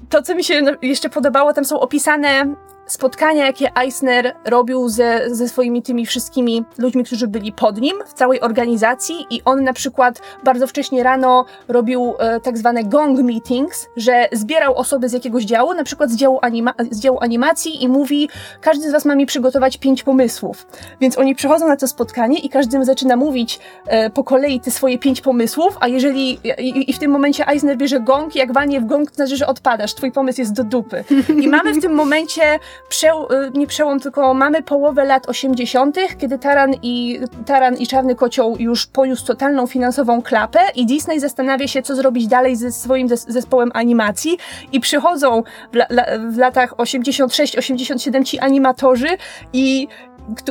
to, 0.09 0.21
co 0.21 0.35
mi 0.35 0.43
się 0.43 0.61
no- 0.61 0.71
jeszcze 0.81 1.09
podobało, 1.09 1.53
tam 1.53 1.65
są 1.65 1.79
opisane 1.79 2.55
spotkania, 2.91 3.45
jakie 3.45 3.75
Eisner 3.75 4.35
robił 4.45 4.89
ze, 4.89 5.21
ze 5.27 5.49
swoimi 5.49 5.81
tymi 5.81 6.05
wszystkimi 6.05 6.65
ludźmi, 6.77 7.03
którzy 7.03 7.27
byli 7.27 7.51
pod 7.51 7.77
nim 7.77 7.93
w 8.05 8.13
całej 8.13 8.41
organizacji 8.41 9.25
i 9.29 9.41
on 9.45 9.63
na 9.63 9.73
przykład 9.73 10.21
bardzo 10.43 10.67
wcześnie 10.67 11.03
rano 11.03 11.45
robił 11.67 12.13
e, 12.19 12.39
tak 12.39 12.57
zwane 12.57 12.83
gong 12.83 13.19
meetings, 13.19 13.87
że 13.97 14.27
zbierał 14.31 14.75
osoby 14.75 15.09
z 15.09 15.13
jakiegoś 15.13 15.43
działu, 15.43 15.73
na 15.73 15.83
przykład 15.83 16.11
z 16.11 16.15
działu, 16.15 16.39
anima- 16.41 16.73
z 16.91 16.99
działu 16.99 17.17
animacji 17.21 17.83
i 17.83 17.87
mówi, 17.87 18.29
każdy 18.61 18.89
z 18.89 18.91
was 18.91 19.05
ma 19.05 19.15
mi 19.15 19.25
przygotować 19.25 19.77
pięć 19.77 20.03
pomysłów. 20.03 20.67
Więc 21.01 21.17
oni 21.17 21.35
przychodzą 21.35 21.67
na 21.67 21.77
to 21.77 21.87
spotkanie 21.87 22.39
i 22.39 22.49
każdy 22.49 22.85
zaczyna 22.85 23.15
mówić 23.15 23.59
e, 23.87 24.09
po 24.09 24.23
kolei 24.23 24.59
te 24.59 24.71
swoje 24.71 24.99
pięć 24.99 25.21
pomysłów, 25.21 25.77
a 25.79 25.87
jeżeli 25.87 26.39
i, 26.59 26.89
i 26.89 26.93
w 26.93 26.99
tym 26.99 27.11
momencie 27.11 27.47
Eisner 27.47 27.77
bierze 27.77 27.99
gong, 27.99 28.35
jak 28.35 28.53
walnie 28.53 28.81
w 28.81 28.85
gong, 28.85 29.09
to 29.09 29.15
znaczy, 29.15 29.37
że 29.37 29.47
odpadasz, 29.47 29.93
twój 29.93 30.11
pomysł 30.11 30.41
jest 30.41 30.53
do 30.53 30.63
dupy. 30.63 31.03
I 31.43 31.47
mamy 31.47 31.73
w 31.73 31.81
tym 31.81 31.93
momencie 31.93 32.59
przeł, 32.89 33.27
y, 33.31 33.51
nie 33.53 33.67
przełom, 33.67 33.99
tylko 33.99 34.33
mamy 34.33 34.63
połowę 34.63 35.05
lat 35.05 35.29
80., 35.29 35.97
kiedy 36.17 36.39
Taran 36.39 36.73
i, 36.81 37.19
Taran 37.45 37.77
i 37.77 37.87
Czarny 37.87 38.15
Kocioł 38.15 38.55
już 38.59 38.87
poniósł 38.87 39.25
totalną 39.25 39.67
finansową 39.67 40.21
klapę 40.21 40.59
i 40.75 40.85
Disney 40.85 41.19
zastanawia 41.19 41.67
się, 41.67 41.81
co 41.81 41.95
zrobić 41.95 42.27
dalej 42.27 42.55
ze 42.55 42.71
swoim 42.71 43.07
zes- 43.07 43.31
zespołem 43.31 43.71
animacji 43.73 44.37
i 44.71 44.79
przychodzą 44.79 45.43
w, 45.73 45.75
la, 45.75 45.87
w 46.29 46.37
latach 46.37 46.75
86-87 46.75 48.23
ci 48.23 48.39
animatorzy 48.39 49.07
i 49.53 49.87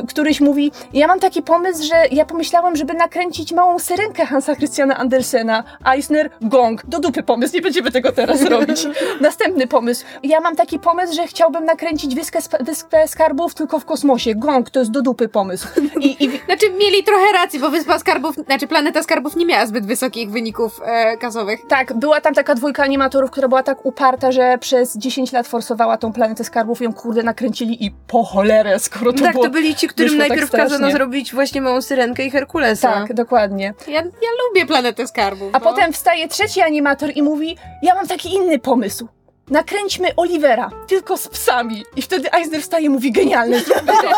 któryś 0.07 0.41
mówi, 0.41 0.71
ja 0.93 1.07
mam 1.07 1.19
taki 1.19 1.41
pomysł, 1.41 1.83
że 1.83 1.95
ja 2.11 2.25
pomyślałem, 2.25 2.75
żeby 2.75 2.93
nakręcić 2.93 3.51
małą 3.53 3.79
syrenkę 3.79 4.25
Hansa 4.25 4.55
Christiana 4.55 4.97
Andersena. 4.97 5.63
Eisner, 5.93 6.29
gong, 6.41 6.85
do 6.85 6.99
dupy 6.99 7.23
pomysł, 7.23 7.55
nie 7.55 7.61
będziemy 7.61 7.91
tego 7.91 8.11
teraz 8.11 8.41
robić. 8.49 8.87
Następny 9.21 9.67
pomysł, 9.67 10.05
ja 10.23 10.39
mam 10.39 10.55
taki 10.55 10.79
pomysł, 10.79 11.13
że 11.15 11.27
chciałbym 11.27 11.65
nakręcić 11.65 12.15
wyspę, 12.15 12.37
sp- 12.47 12.63
wyspę 12.63 13.07
skarbów 13.07 13.53
tylko 13.53 13.79
w 13.79 13.85
kosmosie. 13.85 14.35
Gong, 14.35 14.69
to 14.69 14.79
jest 14.79 14.91
do 14.91 15.01
dupy 15.01 15.27
pomysł. 15.27 15.67
I, 15.99 16.25
i 16.25 16.29
Znaczy, 16.45 16.65
mieli 16.79 17.03
trochę 17.03 17.25
racji, 17.33 17.59
bo 17.59 17.69
Wyspa 17.69 17.99
Skarbów, 17.99 18.35
znaczy 18.35 18.67
Planeta 18.67 19.03
Skarbów 19.03 19.35
nie 19.35 19.45
miała 19.45 19.65
zbyt 19.65 19.85
wysokich 19.85 20.31
wyników 20.31 20.81
e, 20.85 21.17
kasowych. 21.17 21.59
tak, 21.67 21.93
była 21.93 22.21
tam 22.21 22.33
taka 22.33 22.55
dwójka 22.55 22.83
animatorów, 22.83 23.31
która 23.31 23.47
była 23.47 23.63
tak 23.63 23.85
uparta, 23.85 24.31
że 24.31 24.57
przez 24.57 24.97
10 24.97 25.31
lat 25.31 25.47
forsowała 25.47 25.97
tą 25.97 26.13
planetę 26.13 26.43
skarbów 26.43 26.81
i 26.81 26.83
ją 26.83 26.93
kurde 26.93 27.23
nakręcili 27.23 27.85
i 27.85 27.91
po 28.07 28.23
cholerę, 28.23 28.79
skoro 28.79 29.13
to 29.13 29.23
tak, 29.23 29.33
było... 29.33 29.43
to 29.45 29.49
byli 29.61 29.75
ci, 29.75 29.87
którym 29.87 30.09
wyszło 30.09 30.21
tak 30.21 30.29
najpierw 30.29 30.51
kazano 30.51 30.69
strasznie. 30.69 30.91
zrobić 30.91 31.33
właśnie 31.33 31.61
małą 31.61 31.81
syrenkę 31.81 32.25
i 32.25 32.31
Herkulesa. 32.31 32.93
Tak, 32.93 33.13
dokładnie. 33.13 33.73
Ja, 33.87 34.01
ja 34.01 34.29
lubię 34.47 34.65
Planetę 34.65 35.07
Skarbów. 35.07 35.49
A 35.53 35.59
no. 35.59 35.65
potem 35.65 35.93
wstaje 35.93 36.27
trzeci 36.27 36.61
animator 36.61 37.11
i 37.15 37.23
mówi: 37.23 37.57
Ja 37.83 37.95
mam 37.95 38.07
taki 38.07 38.33
inny 38.35 38.59
pomysł. 38.59 39.07
Nakręćmy 39.51 40.15
Olivera, 40.15 40.69
tylko 40.87 41.17
z 41.17 41.27
psami. 41.27 41.83
I 41.95 42.01
wtedy 42.01 42.31
Eisner 42.31 42.61
wstaje 42.61 42.85
i 42.85 42.89
mówi: 42.89 43.11
Genialne, 43.11 43.59
zróbmy 43.59 43.93
to. 44.01 44.11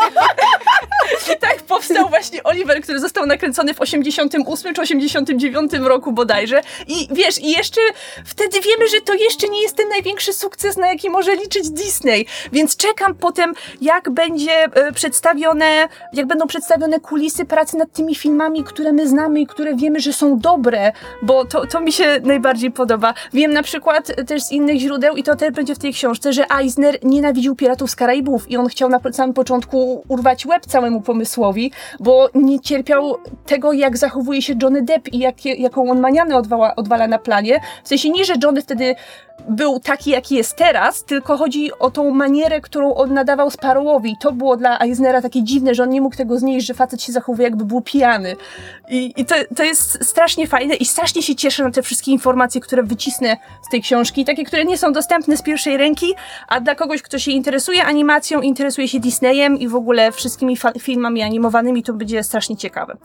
I 1.32 1.38
tak 1.38 1.62
powstał 1.62 2.08
właśnie 2.08 2.42
Oliver, 2.42 2.80
który 2.82 3.00
został 3.00 3.26
nakręcony 3.26 3.74
w 3.74 3.80
88 3.80 4.74
czy 4.74 4.82
89 4.82 5.72
roku 5.72 6.12
bodajże. 6.12 6.60
I 6.86 7.08
wiesz, 7.10 7.38
i 7.38 7.50
jeszcze 7.50 7.80
wtedy 8.24 8.60
wiemy, 8.60 8.88
że 8.88 9.00
to 9.00 9.14
jeszcze 9.14 9.48
nie 9.48 9.62
jest 9.62 9.76
ten 9.76 9.88
największy 9.88 10.32
sukces, 10.32 10.76
na 10.76 10.88
jaki 10.88 11.10
może 11.10 11.36
liczyć 11.36 11.70
Disney. 11.70 12.26
Więc 12.52 12.76
czekam 12.76 13.14
potem, 13.14 13.54
jak 13.80 14.10
będzie 14.10 14.64
e, 14.64 14.92
przedstawione, 14.92 15.88
jak 16.12 16.26
będą 16.26 16.46
przedstawione 16.46 17.00
kulisy 17.00 17.44
pracy 17.44 17.76
nad 17.76 17.92
tymi 17.92 18.14
filmami, 18.14 18.64
które 18.64 18.92
my 18.92 19.08
znamy 19.08 19.40
i 19.40 19.46
które 19.46 19.76
wiemy, 19.76 20.00
że 20.00 20.12
są 20.12 20.38
dobre, 20.38 20.92
bo 21.22 21.44
to, 21.44 21.66
to 21.66 21.80
mi 21.80 21.92
się 21.92 22.20
najbardziej 22.22 22.70
podoba. 22.70 23.14
Wiem 23.32 23.52
na 23.52 23.62
przykład 23.62 24.26
też 24.26 24.42
z 24.42 24.52
innych 24.52 24.78
źródeł, 24.78 25.16
i 25.16 25.23
to 25.24 25.36
też 25.36 25.50
będzie 25.50 25.74
w 25.74 25.78
tej 25.78 25.92
książce, 25.92 26.32
że 26.32 26.44
Eisner 26.58 26.98
nienawidził 27.02 27.56
piratów 27.56 27.90
z 27.90 27.96
Karaibów 27.96 28.50
i 28.50 28.56
on 28.56 28.66
chciał 28.66 28.88
na 28.88 29.00
samym 29.12 29.34
początku 29.34 30.04
urwać 30.08 30.46
łeb 30.46 30.66
całemu 30.66 31.00
pomysłowi, 31.00 31.72
bo 32.00 32.28
nie 32.34 32.60
cierpiał 32.60 33.16
tego, 33.46 33.72
jak 33.72 33.98
zachowuje 33.98 34.42
się 34.42 34.54
Johnny 34.62 34.82
Depp 34.82 35.08
i 35.08 35.18
jak, 35.18 35.44
jaką 35.44 35.90
on 35.90 36.00
manianę 36.00 36.36
odwala, 36.36 36.76
odwala 36.76 37.06
na 37.06 37.18
planie. 37.18 37.60
W 37.84 37.88
sensie 37.88 38.10
nie, 38.10 38.24
że 38.24 38.34
Johnny 38.42 38.62
wtedy 38.62 38.94
był 39.48 39.80
taki, 39.80 40.10
jaki 40.10 40.34
jest 40.34 40.56
teraz, 40.56 41.04
tylko 41.04 41.36
chodzi 41.36 41.70
o 41.78 41.90
tą 41.90 42.10
manierę, 42.10 42.60
którą 42.60 42.94
on 42.94 43.14
nadawał 43.14 43.50
Sparrowowi. 43.50 44.16
To 44.20 44.32
było 44.32 44.56
dla 44.56 44.80
Eisnera 44.80 45.22
takie 45.22 45.42
dziwne, 45.42 45.74
że 45.74 45.82
on 45.82 45.90
nie 45.90 46.00
mógł 46.00 46.16
tego 46.16 46.38
znieść, 46.38 46.66
że 46.66 46.74
facet 46.74 47.02
się 47.02 47.12
zachowuje 47.12 47.44
jakby 47.44 47.64
był 47.64 47.80
pijany. 47.80 48.36
I, 48.88 49.12
i 49.16 49.24
to, 49.24 49.34
to 49.56 49.64
jest 49.64 50.04
strasznie 50.04 50.46
fajne 50.46 50.74
i 50.74 50.84
strasznie 50.84 51.22
się 51.22 51.34
cieszę 51.34 51.64
na 51.64 51.70
te 51.70 51.82
wszystkie 51.82 52.12
informacje, 52.12 52.60
które 52.60 52.82
wycisnę 52.82 53.36
z 53.62 53.70
tej 53.70 53.82
książki, 53.82 54.24
takie, 54.24 54.44
które 54.44 54.64
nie 54.64 54.78
są 54.78 54.92
dostępne 54.92 55.13
z 55.22 55.42
pierwszej 55.42 55.76
ręki, 55.76 56.14
a 56.48 56.60
dla 56.60 56.74
kogoś, 56.74 57.02
kto 57.02 57.18
się 57.18 57.30
interesuje 57.30 57.84
animacją, 57.84 58.40
interesuje 58.40 58.88
się 58.88 59.00
Disneyem 59.00 59.58
i 59.58 59.68
w 59.68 59.74
ogóle 59.74 60.12
wszystkimi 60.12 60.56
filmami 60.80 61.22
animowanymi, 61.22 61.82
to 61.82 61.92
będzie 61.92 62.22
strasznie 62.22 62.56
ciekawe. 62.56 62.96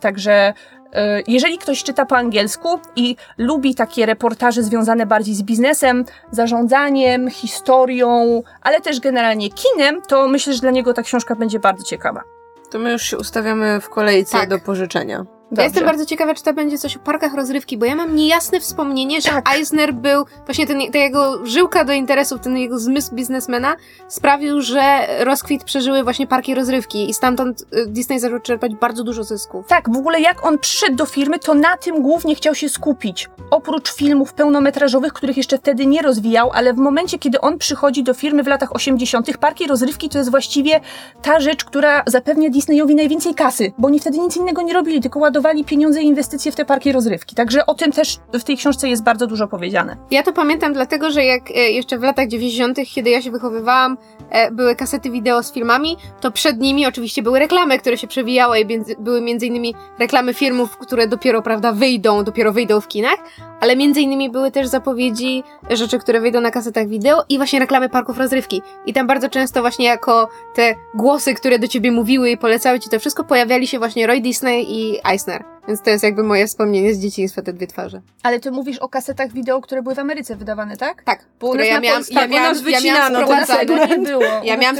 Także 0.00 0.52
e, 0.92 1.22
jeżeli 1.28 1.58
ktoś 1.58 1.84
czyta 1.84 2.06
po 2.06 2.16
angielsku 2.16 2.80
i 2.96 3.16
lubi 3.38 3.74
takie 3.74 4.06
reportaże 4.06 4.62
związane 4.62 5.06
bardziej 5.06 5.34
z 5.34 5.42
biznesem, 5.42 6.04
zarządzaniem, 6.30 7.30
historią, 7.30 8.42
ale 8.62 8.80
też 8.80 9.00
generalnie 9.00 9.48
kinem, 9.50 10.02
to 10.08 10.28
myślę, 10.28 10.52
że 10.52 10.60
dla 10.60 10.70
niego 10.70 10.94
ta 10.94 11.02
książka 11.02 11.34
będzie 11.34 11.58
bardzo 11.58 11.84
ciekawa. 11.84 12.22
To 12.70 12.78
my 12.78 12.92
już 12.92 13.02
się 13.02 13.18
ustawiamy 13.18 13.80
w 13.80 13.88
kolejce 13.88 14.38
Tak. 14.38 14.48
do 14.48 14.58
pożyczenia. 14.58 15.37
Ja 15.56 15.64
jestem 15.64 15.84
bardzo 15.84 16.06
ciekawa, 16.06 16.34
czy 16.34 16.42
to 16.42 16.54
będzie 16.54 16.78
coś 16.78 16.96
o 16.96 16.98
parkach 16.98 17.34
rozrywki, 17.34 17.78
bo 17.78 17.86
ja 17.86 17.96
mam 17.96 18.16
niejasne 18.16 18.60
wspomnienie, 18.60 19.20
że 19.20 19.28
Tak. 19.28 19.54
Eisner 19.54 19.94
był, 19.94 20.24
właśnie 20.44 20.66
ten, 20.66 20.80
ta 20.92 20.98
jego 20.98 21.46
żyłka 21.46 21.84
do 21.84 21.92
interesów, 21.92 22.40
ten 22.40 22.56
jego 22.56 22.78
zmysł 22.78 23.14
biznesmena 23.14 23.76
sprawił, 24.08 24.60
że 24.60 25.06
rozkwit 25.24 25.64
przeżyły 25.64 26.02
właśnie 26.04 26.26
parki 26.26 26.54
rozrywki 26.54 27.10
i 27.10 27.14
stamtąd 27.14 27.60
y, 27.60 27.86
Disney 27.86 28.20
zaczął 28.20 28.40
czerpać 28.40 28.74
bardzo 28.74 29.04
dużo 29.04 29.24
zysków. 29.24 29.66
Tak, 29.66 29.90
w 29.90 29.96
ogóle 29.96 30.20
jak 30.20 30.46
on 30.46 30.58
przyszedł 30.58 30.96
do 30.96 31.06
firmy, 31.06 31.38
to 31.38 31.54
na 31.54 31.76
tym 31.76 32.02
głównie 32.02 32.34
chciał 32.34 32.54
się 32.54 32.68
skupić. 32.68 33.28
Oprócz 33.50 33.94
filmów 33.94 34.32
pełnometrażowych, 34.32 35.12
których 35.12 35.36
jeszcze 35.36 35.58
wtedy 35.58 35.86
nie 35.86 36.02
rozwijał, 36.02 36.50
ale 36.54 36.74
w 36.74 36.78
momencie, 36.78 37.18
kiedy 37.18 37.40
on 37.40 37.58
przychodzi 37.58 38.02
do 38.02 38.14
firmy 38.14 38.42
w 38.42 38.46
latach 38.46 38.74
80., 38.74 39.38
parki 39.38 39.66
rozrywki 39.66 40.08
to 40.08 40.18
jest 40.18 40.30
właściwie 40.30 40.80
ta 41.22 41.40
rzecz, 41.40 41.64
która 41.64 42.02
zapewnia 42.06 42.50
Disneyowi 42.50 42.94
najwięcej 42.94 43.34
kasy, 43.34 43.72
bo 43.78 43.86
oni 43.86 44.00
wtedy 44.00 44.18
nic 44.18 44.36
innego 44.36 44.62
nie 44.62 44.72
robili, 44.72 45.00
tylko 45.00 45.18
ładowali 45.18 45.37
pieniądze 45.66 46.02
i 46.02 46.06
inwestycje 46.06 46.52
w 46.52 46.56
te 46.56 46.64
parki 46.64 46.92
rozrywki. 46.92 47.34
Także 47.34 47.66
o 47.66 47.74
tym 47.74 47.92
też 47.92 48.18
w 48.32 48.44
tej 48.44 48.56
książce 48.56 48.88
jest 48.88 49.02
bardzo 49.02 49.26
dużo 49.26 49.48
powiedziane. 49.48 49.96
Ja 50.10 50.22
to 50.22 50.32
pamiętam 50.32 50.72
dlatego, 50.72 51.10
że 51.10 51.24
jak 51.24 51.50
e, 51.50 51.54
jeszcze 51.54 51.98
w 51.98 52.02
latach 52.02 52.28
90., 52.28 52.78
kiedy 52.94 53.10
ja 53.10 53.22
się 53.22 53.30
wychowywałam, 53.30 53.98
e, 54.30 54.50
były 54.50 54.76
kasety 54.76 55.10
wideo 55.10 55.42
z 55.42 55.52
filmami, 55.52 55.96
to 56.20 56.30
przed 56.30 56.58
nimi 56.58 56.86
oczywiście 56.86 57.22
były 57.22 57.38
reklamy, 57.38 57.78
które 57.78 57.98
się 57.98 58.06
przewijały 58.06 58.60
i 58.60 58.66
były 58.98 59.20
między 59.20 59.46
innymi 59.46 59.74
reklamy 59.98 60.34
filmów, 60.34 60.76
które 60.76 61.08
dopiero, 61.08 61.42
prawda, 61.42 61.72
wyjdą, 61.72 62.24
dopiero 62.24 62.52
wyjdą 62.52 62.80
w 62.80 62.88
kinach, 62.88 63.18
ale 63.60 63.76
między 63.76 64.00
innymi 64.00 64.30
były 64.30 64.50
też 64.50 64.66
zapowiedzi 64.66 65.42
rzeczy, 65.70 65.98
które 65.98 66.20
wyjdą 66.20 66.40
na 66.40 66.50
kasetach 66.50 66.88
wideo 66.88 67.24
i 67.28 67.36
właśnie 67.36 67.58
reklamy 67.58 67.88
parków 67.88 68.18
rozrywki. 68.18 68.62
I 68.86 68.92
tam 68.92 69.06
bardzo 69.06 69.28
często 69.28 69.60
właśnie 69.60 69.86
jako 69.86 70.28
te 70.54 70.74
głosy, 70.94 71.34
które 71.34 71.58
do 71.58 71.68
ciebie 71.68 71.92
mówiły 71.92 72.30
i 72.30 72.36
polecały 72.38 72.80
ci 72.80 72.90
to 72.90 72.98
wszystko, 73.00 73.24
pojawiali 73.24 73.66
się 73.66 73.78
właśnie 73.78 74.06
Roy 74.06 74.20
Disney 74.20 74.66
i 74.68 74.98
Eisner. 75.10 75.44
Więc 75.68 75.82
to 75.82 75.90
jest 75.90 76.04
jakby 76.04 76.22
moje 76.22 76.46
wspomnienie 76.46 76.94
z 76.94 76.98
dzieciństwa, 76.98 77.42
te 77.42 77.52
dwie 77.52 77.66
twarze. 77.66 78.00
Ale 78.22 78.40
ty 78.40 78.50
mówisz 78.50 78.78
o 78.78 78.88
kasetach 78.88 79.32
wideo, 79.32 79.60
które 79.60 79.82
były 79.82 79.94
w 79.94 79.98
Ameryce 79.98 80.36
wydawane, 80.36 80.76
tak? 80.76 81.02
Tak, 81.02 81.24
Bo 81.40 81.48
które 81.48 81.64
nas 81.64 81.68
ja 81.68 81.74
na 81.74 81.80
miałam, 81.80 82.02
Polsce- 82.02 82.14
ja 82.14 82.20
tak, 82.20 82.30
u 82.30 82.32
miałam, 82.32 82.56
ja 82.68 82.80
miałam 82.80 83.14
sprowadzane. 83.14 83.88
nie 83.88 83.98
było. 83.98 84.22
Ja 84.44 84.56
miałam 84.56 84.76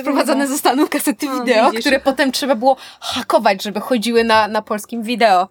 ze 0.48 0.58
Stanów 0.58 0.90
kasety 0.90 1.26
wideo, 1.40 1.70
które 1.80 2.00
potem 2.00 2.32
trzeba 2.32 2.54
było 2.54 2.76
hakować, 3.00 3.62
żeby 3.62 3.80
chodziły 3.80 4.24
na, 4.24 4.48
na 4.48 4.62
polskim 4.62 5.02
wideo. 5.02 5.48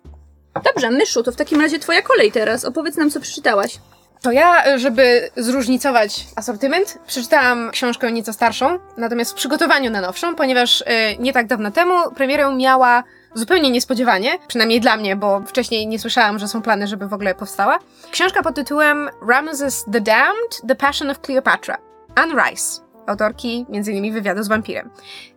Dobrze, 0.63 0.91
Myszu, 0.91 1.23
to 1.23 1.31
w 1.31 1.35
takim 1.35 1.61
razie 1.61 1.79
twoja 1.79 2.01
kolej 2.01 2.31
teraz. 2.31 2.65
Opowiedz 2.65 2.97
nam, 2.97 3.11
co 3.11 3.19
przeczytałaś. 3.19 3.79
To 4.21 4.31
ja, 4.31 4.77
żeby 4.77 5.29
zróżnicować 5.35 6.25
asortyment, 6.35 6.97
przeczytałam 7.07 7.71
książkę 7.71 8.11
nieco 8.11 8.33
starszą, 8.33 8.79
natomiast 8.97 9.31
w 9.31 9.35
przygotowaniu 9.35 9.91
na 9.91 10.01
nowszą, 10.01 10.35
ponieważ 10.35 10.81
y, 10.81 10.85
nie 11.19 11.33
tak 11.33 11.47
dawno 11.47 11.71
temu 11.71 11.93
premierę 12.15 12.55
miała 12.55 13.03
zupełnie 13.33 13.71
niespodziewanie, 13.71 14.29
przynajmniej 14.47 14.81
dla 14.81 14.97
mnie, 14.97 15.15
bo 15.15 15.41
wcześniej 15.47 15.87
nie 15.87 15.99
słyszałam, 15.99 16.39
że 16.39 16.47
są 16.47 16.61
plany, 16.61 16.87
żeby 16.87 17.07
w 17.07 17.13
ogóle 17.13 17.35
powstała. 17.35 17.79
Książka 18.11 18.43
pod 18.43 18.55
tytułem 18.55 19.09
Ramses 19.29 19.85
the 19.93 20.01
Damned, 20.01 20.61
The 20.67 20.75
Passion 20.75 21.09
of 21.09 21.19
Cleopatra. 21.19 21.77
Anne 22.15 22.43
Rice, 22.43 22.81
autorki 23.07 23.65
m.in. 23.73 24.13
wywiadu 24.13 24.43
z 24.43 24.47
wampirem. 24.47 24.89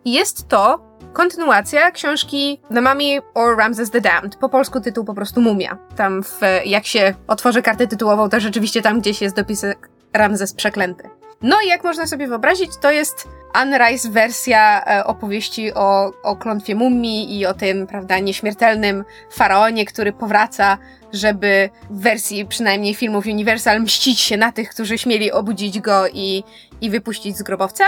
Jest 0.05 0.49
to 0.49 0.90
kontynuacja 1.13 1.91
książki 1.91 2.61
The 2.75 2.81
Mummy 2.81 3.19
or 3.35 3.59
Ramses 3.59 3.91
the 3.91 4.01
Damned. 4.01 4.37
Po 4.37 4.49
polsku 4.49 4.81
tytuł 4.81 5.05
po 5.05 5.15
prostu 5.15 5.41
Mumia. 5.41 5.79
Tam 5.97 6.23
w, 6.23 6.41
jak 6.65 6.87
się 6.87 7.15
otworzy 7.27 7.63
kartę 7.63 7.87
tytułową, 7.87 8.29
to 8.29 8.41
rzeczywiście 8.41 8.83
tam 8.83 9.01
gdzieś 9.01 9.23
jest 9.23 9.37
dopisek 9.37 9.89
Ramses 10.13 10.55
Przeklęty. 10.55 11.09
No 11.43 11.57
i 11.65 11.69
jak 11.69 11.85
można 11.85 12.07
sobie 12.07 12.29
wyobrazić, 12.29 12.71
to 12.81 12.91
jest 12.91 13.29
Anne 13.53 13.79
Rice 13.79 14.11
wersja 14.11 14.85
e, 14.85 15.05
opowieści 15.05 15.75
o, 15.75 16.13
o 16.23 16.37
klątwie 16.37 16.75
mumii 16.75 17.39
i 17.39 17.47
o 17.47 17.55
tym, 17.55 17.87
prawda, 17.87 18.19
nieśmiertelnym 18.19 19.05
faraonie, 19.31 19.85
który 19.85 20.13
powraca, 20.13 20.79
żeby 21.13 21.71
w 21.91 22.01
wersji 22.01 22.47
przynajmniej 22.47 22.95
filmów 22.95 23.27
Universal 23.27 23.83
mścić 23.83 24.21
się 24.21 24.37
na 24.37 24.53
tych, 24.53 24.71
którzy 24.71 24.99
śmieli 24.99 25.33
obudzić 25.33 25.81
go 25.81 26.09
i, 26.09 26.45
i 26.81 26.91
wypuścić 26.91 27.37
z 27.37 27.43
grobowca. 27.43 27.85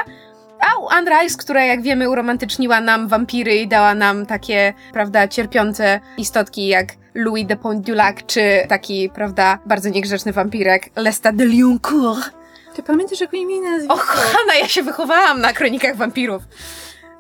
A 0.63 0.95
Anne 0.97 1.11
Rice, 1.11 1.37
która 1.39 1.65
jak 1.65 1.83
wiemy 1.83 2.11
uromantyczniła 2.11 2.81
nam 2.81 3.09
wampiry 3.09 3.55
i 3.57 3.69
dała 3.69 3.95
nam 3.95 4.27
takie, 4.27 4.75
prawda, 4.93 5.29
cierpiące 5.29 6.01
istotki 6.19 6.67
jak 6.67 6.89
Louis 7.15 7.47
de 7.47 7.57
Pontdulac, 7.57 8.17
czy 8.27 8.41
taki, 8.69 9.11
prawda, 9.15 9.59
bardzo 9.67 9.89
niegrzeczny 9.89 10.33
wampirek 10.33 10.91
Lestat 10.97 11.37
de 11.37 11.47
Lioncourt. 11.47 12.31
Ty 12.75 12.83
pamiętasz, 12.83 13.21
jak 13.21 13.35
imię 13.35 13.61
nazwisko? 13.61 13.95
Och, 13.95 14.07
kochana, 14.07 14.55
ja 14.61 14.69
się 14.69 14.83
wychowałam 14.83 15.41
na 15.41 15.53
kronikach 15.53 15.97
wampirów. 15.97 16.43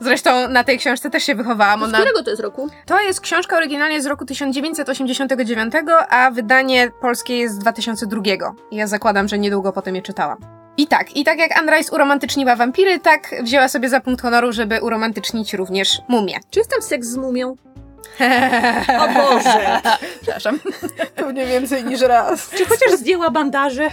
Zresztą 0.00 0.48
na 0.48 0.64
tej 0.64 0.78
książce 0.78 1.10
też 1.10 1.24
się 1.24 1.34
wychowałam. 1.34 1.80
Z 1.80 1.82
Ona... 1.82 1.98
którego 1.98 2.22
to 2.22 2.30
jest 2.30 2.42
roku? 2.42 2.68
To 2.86 3.00
jest 3.00 3.20
książka 3.20 3.56
oryginalnie 3.56 4.02
z 4.02 4.06
roku 4.06 4.24
1989, 4.24 5.74
a 6.10 6.30
wydanie 6.30 6.90
polskie 7.00 7.38
jest 7.38 7.54
z 7.54 7.58
2002. 7.58 8.22
I 8.70 8.76
ja 8.76 8.86
zakładam, 8.86 9.28
że 9.28 9.38
niedługo 9.38 9.72
potem 9.72 9.96
je 9.96 10.02
czytałam. 10.02 10.61
I 10.76 10.86
tak, 10.86 11.16
i 11.16 11.24
tak 11.24 11.38
jak 11.38 11.50
Rice 11.78 11.92
uromantyczniła 11.94 12.56
wampiry, 12.56 13.00
tak 13.00 13.34
wzięła 13.42 13.68
sobie 13.68 13.88
za 13.88 14.00
punkt 14.00 14.22
honoru, 14.22 14.52
żeby 14.52 14.80
uromantycznić 14.80 15.54
również 15.54 15.98
mumię. 16.08 16.40
Czy 16.50 16.60
jest 16.60 16.70
tam 16.70 16.82
seks 16.82 17.06
z 17.06 17.16
mumią? 17.16 17.56
O 19.00 19.08
Boże. 19.08 19.80
Przepraszam. 20.22 20.60
Pewnie 21.16 21.46
więcej 21.46 21.84
niż 21.84 22.00
raz. 22.00 22.50
Czy 22.50 22.66
chociaż 22.66 22.92
zdjęła 22.92 23.30
bandaże? 23.30 23.88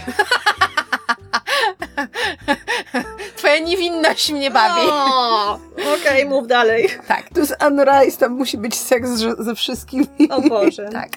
Twoja 3.36 3.58
niewinność 3.58 4.32
mnie 4.32 4.50
bawi. 4.50 4.80
O, 4.90 5.58
Okej, 6.00 6.26
mów 6.26 6.46
dalej. 6.46 6.88
Tak, 7.08 7.22
Tu 7.34 7.46
z 7.46 7.52
Anne 7.62 7.84
Rice, 7.84 8.18
tam 8.18 8.32
musi 8.32 8.58
być 8.58 8.74
seks 8.78 9.08
ze, 9.10 9.34
ze 9.38 9.54
wszystkimi. 9.54 10.06
O 10.30 10.40
Boże. 10.40 10.88
tak. 10.92 11.08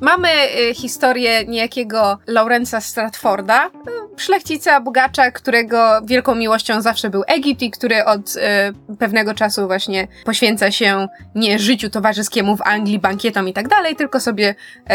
Mamy 0.00 0.28
y, 0.70 0.74
historię 0.74 1.44
niejakiego 1.44 2.18
Laurensa 2.26 2.80
Stratforda, 2.80 3.66
y, 3.66 4.20
szlachcica, 4.20 4.80
bogacza, 4.80 5.30
którego 5.30 6.02
wielką 6.04 6.34
miłością 6.34 6.82
zawsze 6.82 7.10
był 7.10 7.22
Egipt 7.26 7.62
i 7.62 7.70
który 7.70 8.04
od 8.04 8.36
y, 8.36 8.96
pewnego 8.98 9.34
czasu 9.34 9.66
właśnie 9.66 10.08
poświęca 10.24 10.70
się 10.70 11.08
nie 11.34 11.58
życiu 11.58 11.90
towarzyskiemu 11.90 12.56
w 12.56 12.62
Anglii, 12.62 12.98
bankietom 12.98 13.48
i 13.48 13.52
tak 13.52 13.68
dalej, 13.68 13.96
tylko 13.96 14.20
sobie 14.20 14.54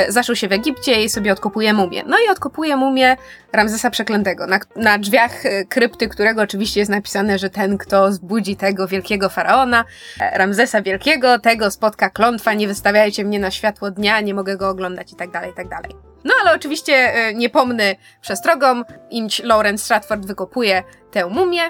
y, 0.09 0.11
zaszył 0.11 0.35
się 0.35 0.47
w 0.47 0.51
Egipcie 0.51 1.03
i 1.03 1.09
sobie 1.09 1.31
odkopuje 1.31 1.73
mumię. 1.73 2.03
No 2.07 2.17
i 2.27 2.31
odkopuje 2.31 2.75
mumię 2.75 3.17
Ramzesa 3.53 3.89
Przeklętego, 3.89 4.47
na, 4.47 4.59
na 4.75 4.97
drzwiach 4.97 5.45
y, 5.45 5.65
krypty, 5.69 6.07
którego 6.07 6.41
oczywiście 6.41 6.79
jest 6.79 6.91
napisane, 6.91 7.39
że 7.39 7.49
ten, 7.49 7.77
kto 7.77 8.11
zbudzi 8.11 8.55
tego 8.55 8.87
wielkiego 8.87 9.29
faraona, 9.29 9.85
e, 10.19 10.37
Ramzesa 10.37 10.81
Wielkiego, 10.81 11.39
tego 11.39 11.71
spotka 11.71 12.09
klątwa, 12.09 12.53
nie 12.53 12.67
wystawiajcie 12.67 13.25
mnie 13.25 13.39
na 13.39 13.51
światło 13.51 13.91
dnia, 13.91 14.21
nie 14.21 14.33
mogę 14.33 14.57
go 14.57 14.69
oglądać 14.69 14.90
i 15.13 15.15
tak 15.15 15.31
dalej, 15.31 15.51
i 15.51 15.53
tak 15.53 15.67
dalej. 15.67 15.91
No 16.23 16.33
ale 16.41 16.53
oczywiście 16.55 16.93
e, 16.93 17.33
niepomny 17.33 17.95
przestrogom, 18.21 18.85
imć 19.09 19.39
Lawrence 19.43 19.83
Stratford 19.83 20.25
wykopuje 20.25 20.83
tę 21.11 21.27
mumię, 21.27 21.61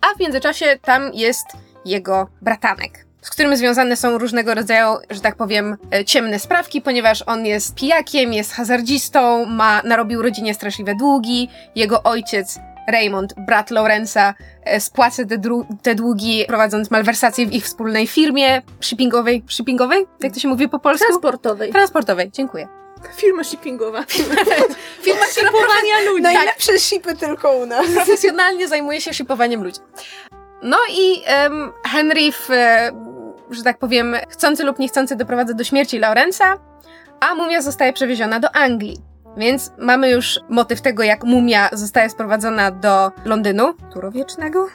a 0.00 0.14
w 0.16 0.20
międzyczasie 0.20 0.78
tam 0.82 1.10
jest 1.14 1.46
jego 1.84 2.28
bratanek, 2.42 3.06
z 3.22 3.30
którym 3.30 3.56
związane 3.56 3.96
są 3.96 4.18
różnego 4.18 4.54
rodzaju, 4.54 4.96
że 5.10 5.20
tak 5.20 5.36
powiem, 5.36 5.76
e, 5.94 6.04
ciemne 6.04 6.38
sprawki, 6.38 6.82
ponieważ 6.82 7.22
on 7.26 7.46
jest 7.46 7.74
pijakiem, 7.74 8.32
jest 8.32 8.52
hazardzistą, 8.52 9.44
ma, 9.44 9.82
narobił 9.84 10.22
rodzinie 10.22 10.54
straszliwe 10.54 10.94
długi, 10.94 11.48
jego 11.74 12.02
ojciec 12.02 12.58
Raymond, 12.88 13.34
brat 13.46 13.70
Lawrence'a, 13.70 14.34
e, 14.64 14.80
spłaca 14.80 15.24
te, 15.24 15.38
dru- 15.38 15.64
te 15.82 15.94
długi, 15.94 16.44
prowadząc 16.48 16.90
malwersacje 16.90 17.46
w 17.46 17.52
ich 17.52 17.64
wspólnej 17.64 18.06
firmie 18.06 18.62
shippingowej. 18.80 19.44
Shippingowej? 19.48 20.06
Jak 20.20 20.34
to 20.34 20.40
się 20.40 20.48
mówi 20.48 20.68
po 20.68 20.78
polsku? 20.78 21.06
Transportowej. 21.06 21.72
Transportowej, 21.72 22.30
dziękuję. 22.32 22.68
Firma 23.16 23.44
shippingowa. 23.44 24.02
Firma, 24.08 24.34
która 25.02 25.26
Shipowania 25.26 26.10
ludzi. 26.10 26.22
Najlepsze 26.22 26.78
shipy 26.78 27.16
tylko 27.16 27.52
u 27.56 27.66
nas. 27.66 27.86
profesjonalnie 27.94 28.68
zajmuje 28.68 29.00
się 29.00 29.12
szypowaniem 29.14 29.64
ludzi. 29.64 29.80
No 30.62 30.76
i 30.90 31.22
em, 31.26 31.72
Henry, 31.92 32.32
w, 32.32 32.50
e, 32.50 32.90
że 33.50 33.62
tak 33.62 33.78
powiem, 33.78 34.16
chcący 34.28 34.64
lub 34.64 34.78
niechcący 34.78 35.16
doprowadza 35.16 35.54
do 35.54 35.64
śmierci 35.64 35.98
Laurensa, 35.98 36.58
a 37.20 37.34
mumia 37.34 37.62
zostaje 37.62 37.92
przewieziona 37.92 38.40
do 38.40 38.56
Anglii. 38.56 38.96
Więc 39.36 39.72
mamy 39.78 40.10
już 40.10 40.40
motyw 40.48 40.80
tego, 40.80 41.02
jak 41.02 41.24
mumia 41.24 41.68
zostaje 41.72 42.10
sprowadzona 42.10 42.70
do 42.70 43.12
Londynu, 43.24 43.74
turowiecznego. 43.92 44.66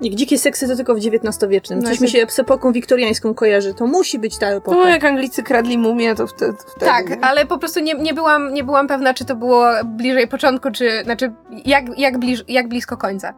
Jak 0.00 0.14
dzikie 0.14 0.38
seksy 0.38 0.68
to 0.68 0.76
tylko 0.76 0.94
w 0.94 0.98
XIX-wiecznym. 0.98 1.78
No 1.82 1.88
Coś 1.88 2.00
i 2.00 2.02
mi 2.02 2.08
się 2.08 2.26
z 2.28 2.38
epoką 2.38 2.72
wiktoriańską 2.72 3.34
kojarzy. 3.34 3.74
To 3.74 3.86
musi 3.86 4.18
być 4.18 4.38
ta 4.38 4.46
epoka. 4.46 4.76
No 4.76 4.88
jak 4.88 5.04
Anglicy 5.04 5.42
kradli 5.42 5.78
mumię, 5.78 6.14
to 6.14 6.26
wtedy. 6.26 6.52
wtedy 6.52 6.86
Tak, 6.86 7.04
ale 7.22 7.46
po 7.46 7.58
prostu 7.58 7.80
nie, 7.80 7.94
nie, 7.94 8.14
byłam, 8.14 8.54
nie 8.54 8.64
byłam 8.64 8.88
pewna, 8.88 9.14
czy 9.14 9.24
to 9.24 9.36
było 9.36 9.66
bliżej 9.84 10.28
początku, 10.28 10.70
czy 10.70 11.04
znaczy 11.04 11.32
jak, 11.64 11.98
jak, 11.98 12.18
bliż, 12.18 12.44
jak 12.48 12.68
blisko 12.68 12.96
końca. 12.96 13.34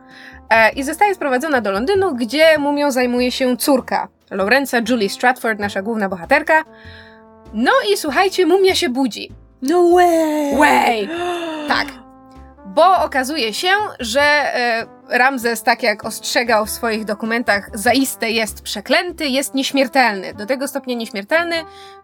E, 0.51 0.73
I 0.73 0.83
zostaje 0.83 1.15
sprowadzona 1.15 1.61
do 1.61 1.71
Londynu, 1.71 2.15
gdzie 2.15 2.59
mumią 2.59 2.91
zajmuje 2.91 3.33
się 3.33 3.57
córka 3.57 4.09
Lorenza, 4.31 4.79
Julie 4.89 5.09
Stratford, 5.09 5.61
nasza 5.61 5.83
główna 5.83 6.09
bohaterka. 6.09 6.65
No 7.55 7.73
i 7.93 7.97
słuchajcie, 7.97 8.47
mumia 8.47 8.75
się 8.75 8.89
budzi. 8.89 9.31
No 9.63 9.91
way! 9.95 10.57
Way! 10.57 11.09
Tak. 11.69 11.89
Bo 12.67 12.97
okazuje 12.97 13.55
się, 13.55 13.69
że 14.01 14.21
e, 14.21 14.87
Ramzes, 15.09 15.63
tak 15.63 15.83
jak 15.83 16.05
ostrzegał 16.05 16.67
w 16.67 16.71
swoich 16.71 17.05
dokumentach, 17.05 17.71
zaiste 17.75 18.31
jest 18.31 18.63
przeklęty, 18.63 19.27
jest 19.27 19.55
nieśmiertelny. 19.55 20.35
Do 20.35 20.47
tego 20.47 20.69
stopnia 20.69 20.97
nieśmiertelny, 20.97 21.57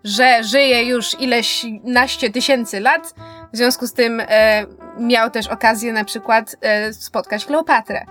że 0.04 0.44
żyje 0.44 0.84
już 0.84 1.20
ileś 1.20 1.66
naście 1.84 2.30
tysięcy 2.30 2.80
lat. 2.80 3.14
W 3.54 3.56
związku 3.56 3.86
z 3.86 3.92
tym 3.92 4.22
e, 4.28 4.66
miał 4.98 5.30
też 5.30 5.46
okazję 5.46 5.92
na 5.92 6.04
przykład 6.04 6.56
e, 6.60 6.92
spotkać 6.92 7.44
Kleopatrę. 7.44 8.04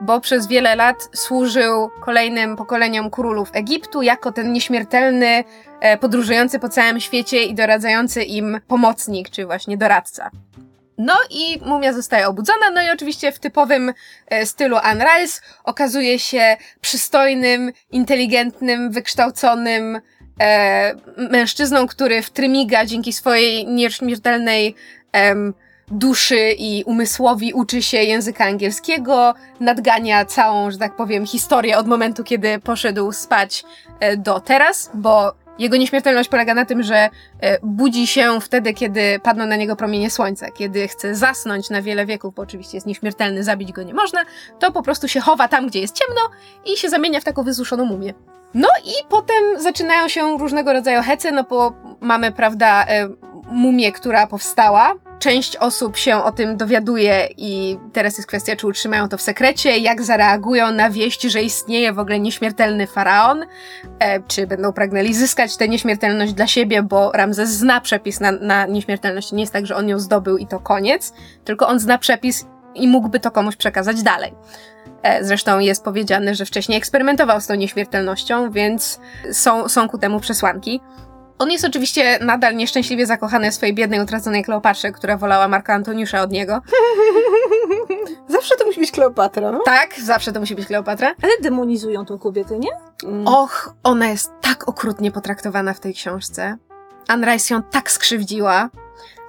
Bo 0.00 0.20
przez 0.20 0.46
wiele 0.46 0.76
lat 0.76 1.08
służył 1.14 1.90
kolejnym 2.00 2.56
pokoleniom 2.56 3.10
królów 3.10 3.50
Egiptu 3.52 4.02
jako 4.02 4.32
ten 4.32 4.52
nieśmiertelny, 4.52 5.44
e, 5.80 5.98
podróżujący 5.98 6.58
po 6.58 6.68
całym 6.68 7.00
świecie 7.00 7.44
i 7.44 7.54
doradzający 7.54 8.22
im 8.22 8.60
pomocnik, 8.68 9.30
czy 9.30 9.46
właśnie 9.46 9.76
doradca. 9.76 10.30
No 10.98 11.14
i 11.30 11.60
mumia 11.64 11.92
zostaje 11.92 12.28
obudzona, 12.28 12.70
no 12.70 12.82
i 12.82 12.90
oczywiście 12.90 13.32
w 13.32 13.38
typowym 13.38 13.92
e, 14.26 14.46
stylu 14.46 14.76
Anne 14.82 15.04
Rice 15.04 15.40
okazuje 15.64 16.18
się 16.18 16.56
przystojnym, 16.80 17.72
inteligentnym, 17.90 18.90
wykształconym 18.90 20.00
e, 20.40 20.94
mężczyzną, 21.16 21.86
który 21.86 22.22
w 22.22 22.30
trymiga 22.30 22.86
dzięki 22.86 23.12
swojej 23.12 23.66
nieśmiertelnej 23.66 24.74
duszy 25.90 26.54
i 26.58 26.84
umysłowi 26.84 27.52
uczy 27.52 27.82
się 27.82 27.96
języka 27.96 28.44
angielskiego, 28.44 29.34
nadgania 29.60 30.24
całą, 30.24 30.70
że 30.70 30.78
tak 30.78 30.96
powiem, 30.96 31.26
historię 31.26 31.78
od 31.78 31.86
momentu, 31.86 32.24
kiedy 32.24 32.58
poszedł 32.58 33.12
spać 33.12 33.64
e, 34.00 34.16
do 34.16 34.40
teraz, 34.40 34.90
bo 34.94 35.32
Jego 35.58 35.76
nieśmiertelność 35.76 36.28
polega 36.28 36.54
na 36.54 36.64
tym, 36.64 36.82
że 36.82 36.96
e, 37.40 37.58
budzi 37.62 38.06
się 38.06 38.40
wtedy, 38.40 38.74
kiedy 38.74 39.20
padną 39.22 39.46
na 39.46 39.56
niego 39.56 39.76
promienie 39.76 40.10
słońca. 40.10 40.50
Kiedy 40.50 40.88
chce 40.88 41.14
zasnąć 41.14 41.70
na 41.70 41.82
wiele 41.82 42.06
wieków, 42.06 42.34
bo 42.34 42.42
oczywiście 42.42 42.76
jest 42.76 42.86
nieśmiertelny, 42.86 43.44
zabić 43.44 43.72
go 43.72 43.82
nie 43.82 43.94
można, 43.94 44.24
to 44.58 44.72
po 44.72 44.82
prostu 44.82 45.08
się 45.08 45.20
chowa 45.20 45.48
tam, 45.48 45.66
gdzie 45.66 45.80
jest 45.80 45.94
ciemno 45.94 46.20
i 46.66 46.76
się 46.76 46.88
zamienia 46.88 47.20
w 47.20 47.24
taką 47.24 47.42
wysuszoną 47.42 47.84
mumię. 47.84 48.14
No 48.54 48.68
i 48.84 49.08
potem 49.08 49.60
zaczynają 49.62 50.08
się 50.08 50.38
różnego 50.38 50.72
rodzaju 50.72 51.02
hece, 51.02 51.32
no 51.32 51.44
bo 51.44 51.72
mamy, 52.00 52.32
prawda, 52.32 52.84
e, 52.88 53.08
mumię, 53.50 53.92
która 53.92 54.26
powstała. 54.26 54.94
Część 55.18 55.56
osób 55.56 55.96
się 55.96 56.16
o 56.24 56.32
tym 56.32 56.56
dowiaduje 56.56 57.28
i 57.36 57.78
teraz 57.92 58.16
jest 58.16 58.28
kwestia, 58.28 58.56
czy 58.56 58.66
utrzymają 58.66 59.08
to 59.08 59.18
w 59.18 59.22
sekrecie, 59.22 59.78
jak 59.78 60.02
zareagują 60.02 60.72
na 60.72 60.90
wieść, 60.90 61.22
że 61.22 61.42
istnieje 61.42 61.92
w 61.92 61.98
ogóle 61.98 62.20
nieśmiertelny 62.20 62.86
faraon, 62.86 63.44
e, 63.98 64.22
czy 64.22 64.46
będą 64.46 64.72
pragnęli 64.72 65.14
zyskać 65.14 65.56
tę 65.56 65.68
nieśmiertelność 65.68 66.32
dla 66.32 66.46
siebie, 66.46 66.82
bo 66.82 67.12
Ramzes 67.12 67.50
zna 67.50 67.80
przepis 67.80 68.20
na, 68.20 68.32
na 68.32 68.66
nieśmiertelność. 68.66 69.32
Nie 69.32 69.40
jest 69.40 69.52
tak, 69.52 69.66
że 69.66 69.76
on 69.76 69.88
ją 69.88 69.98
zdobył 69.98 70.38
i 70.38 70.46
to 70.46 70.60
koniec, 70.60 71.12
tylko 71.44 71.68
on 71.68 71.78
zna 71.78 71.98
przepis 71.98 72.46
i 72.78 72.88
mógłby 72.88 73.20
to 73.20 73.30
komuś 73.30 73.56
przekazać 73.56 74.02
dalej. 74.02 74.34
E, 75.02 75.24
Zresztą 75.24 75.58
jest 75.58 75.84
powiedziane, 75.84 76.34
że 76.34 76.44
wcześniej 76.44 76.78
eksperymentował 76.78 77.40
z 77.40 77.46
tą 77.46 77.54
nieśmiertelnością, 77.54 78.50
więc 78.50 79.00
są, 79.32 79.68
są 79.68 79.88
ku 79.88 79.98
temu 79.98 80.20
przesłanki. 80.20 80.80
On 81.38 81.50
jest 81.50 81.64
oczywiście 81.64 82.18
nadal 82.20 82.56
nieszczęśliwie 82.56 83.06
zakochany 83.06 83.50
w 83.50 83.54
swojej 83.54 83.74
biednej, 83.74 84.00
utraconej 84.00 84.44
Kleopatrze, 84.44 84.92
która 84.92 85.16
wolała 85.16 85.48
Marka 85.48 85.74
Antoniusza 85.74 86.22
od 86.22 86.30
niego. 86.30 86.60
Zawsze 88.28 88.56
to 88.56 88.66
musi 88.66 88.80
być 88.80 88.90
Kleopatra, 88.90 89.52
no? 89.52 89.60
Tak, 89.64 89.94
zawsze 90.00 90.32
to 90.32 90.40
musi 90.40 90.54
być 90.54 90.66
Kleopatra. 90.66 91.14
Ale 91.22 91.32
demonizują 91.42 92.04
tą 92.04 92.18
kobietę, 92.18 92.58
nie? 92.58 92.70
Mm. 93.04 93.26
Och, 93.26 93.74
ona 93.82 94.08
jest 94.08 94.32
tak 94.40 94.68
okrutnie 94.68 95.12
potraktowana 95.12 95.74
w 95.74 95.80
tej 95.80 95.94
książce. 95.94 96.56
Anne 97.08 97.32
Rice 97.32 97.54
ją 97.54 97.62
tak 97.62 97.90
skrzywdziła. 97.90 98.70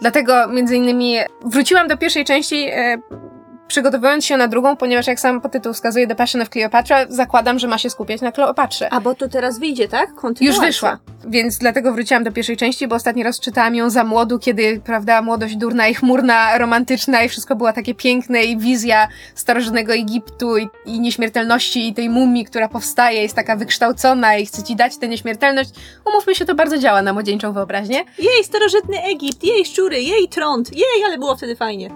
Dlatego 0.01 0.47
między 0.47 0.75
innymi 0.75 1.17
wróciłam 1.45 1.87
do 1.87 1.97
pierwszej 1.97 2.25
części, 2.25 2.69
e, 2.71 2.97
przygotowując 3.69 4.25
się 4.25 4.37
na 4.37 4.47
drugą, 4.47 4.75
ponieważ 4.75 5.07
jak 5.07 5.19
sam 5.19 5.41
tytuł 5.41 5.73
wskazuje 5.73 6.07
The 6.07 6.15
Passion 6.15 6.41
of 6.41 6.49
Cleopatra, 6.49 7.05
zakładam, 7.09 7.59
że 7.59 7.67
ma 7.67 7.77
się 7.77 7.89
skupiać 7.89 8.21
na 8.21 8.31
Kleopatrze. 8.31 8.93
A 8.93 9.01
bo 9.01 9.15
to 9.15 9.29
teraz 9.29 9.59
wyjdzie, 9.59 9.87
tak? 9.87 10.15
Kontynuacja. 10.15 10.45
Już 10.45 10.67
wyszła, 10.67 10.97
więc 11.27 11.57
dlatego 11.57 11.93
wróciłam 11.93 12.23
do 12.23 12.31
pierwszej 12.31 12.57
części, 12.57 12.87
bo 12.87 12.95
ostatni 12.95 13.23
raz 13.23 13.39
czytałam 13.39 13.75
ją 13.75 13.89
za 13.89 14.03
młodu, 14.03 14.39
kiedy, 14.39 14.81
prawda, 14.85 15.21
młodość 15.21 15.55
durna 15.55 15.87
i 15.87 15.93
chmurna, 15.93 16.57
romantyczna 16.57 17.23
i 17.23 17.29
wszystko 17.29 17.55
było 17.55 17.73
takie 17.73 17.95
piękne 17.95 18.43
i 18.43 18.57
wizja 18.57 19.07
starożytnego 19.35 19.93
Egiptu 19.93 20.57
i, 20.57 20.69
i 20.85 20.99
nieśmiertelności 20.99 21.87
i 21.87 21.93
tej 21.93 22.09
mumii, 22.09 22.45
która 22.45 22.69
powstaje, 22.69 23.21
jest 23.21 23.35
taka 23.35 23.55
wykształcona 23.55 24.37
i 24.37 24.45
chce 24.45 24.63
ci 24.63 24.75
dać 24.75 24.97
tę 24.97 25.07
nieśmiertelność. 25.07 25.69
Umówmy 26.05 26.35
się, 26.35 26.45
to 26.45 26.55
bardzo 26.55 26.77
działa 26.77 27.01
na 27.01 27.13
młodzieńczą 27.13 27.53
wyobraźnię. 27.53 28.03
Jej, 28.19 28.43
starożytny 28.43 29.03
Egipt, 29.03 29.43
jej 29.43 29.65
szczury, 29.65 30.01
jej 30.01 30.29
trąd, 30.29 30.73
jej, 30.73 31.03
ale 31.05 31.17
było 31.17 31.35
wtedy 31.35 31.55
fajnie. 31.55 31.89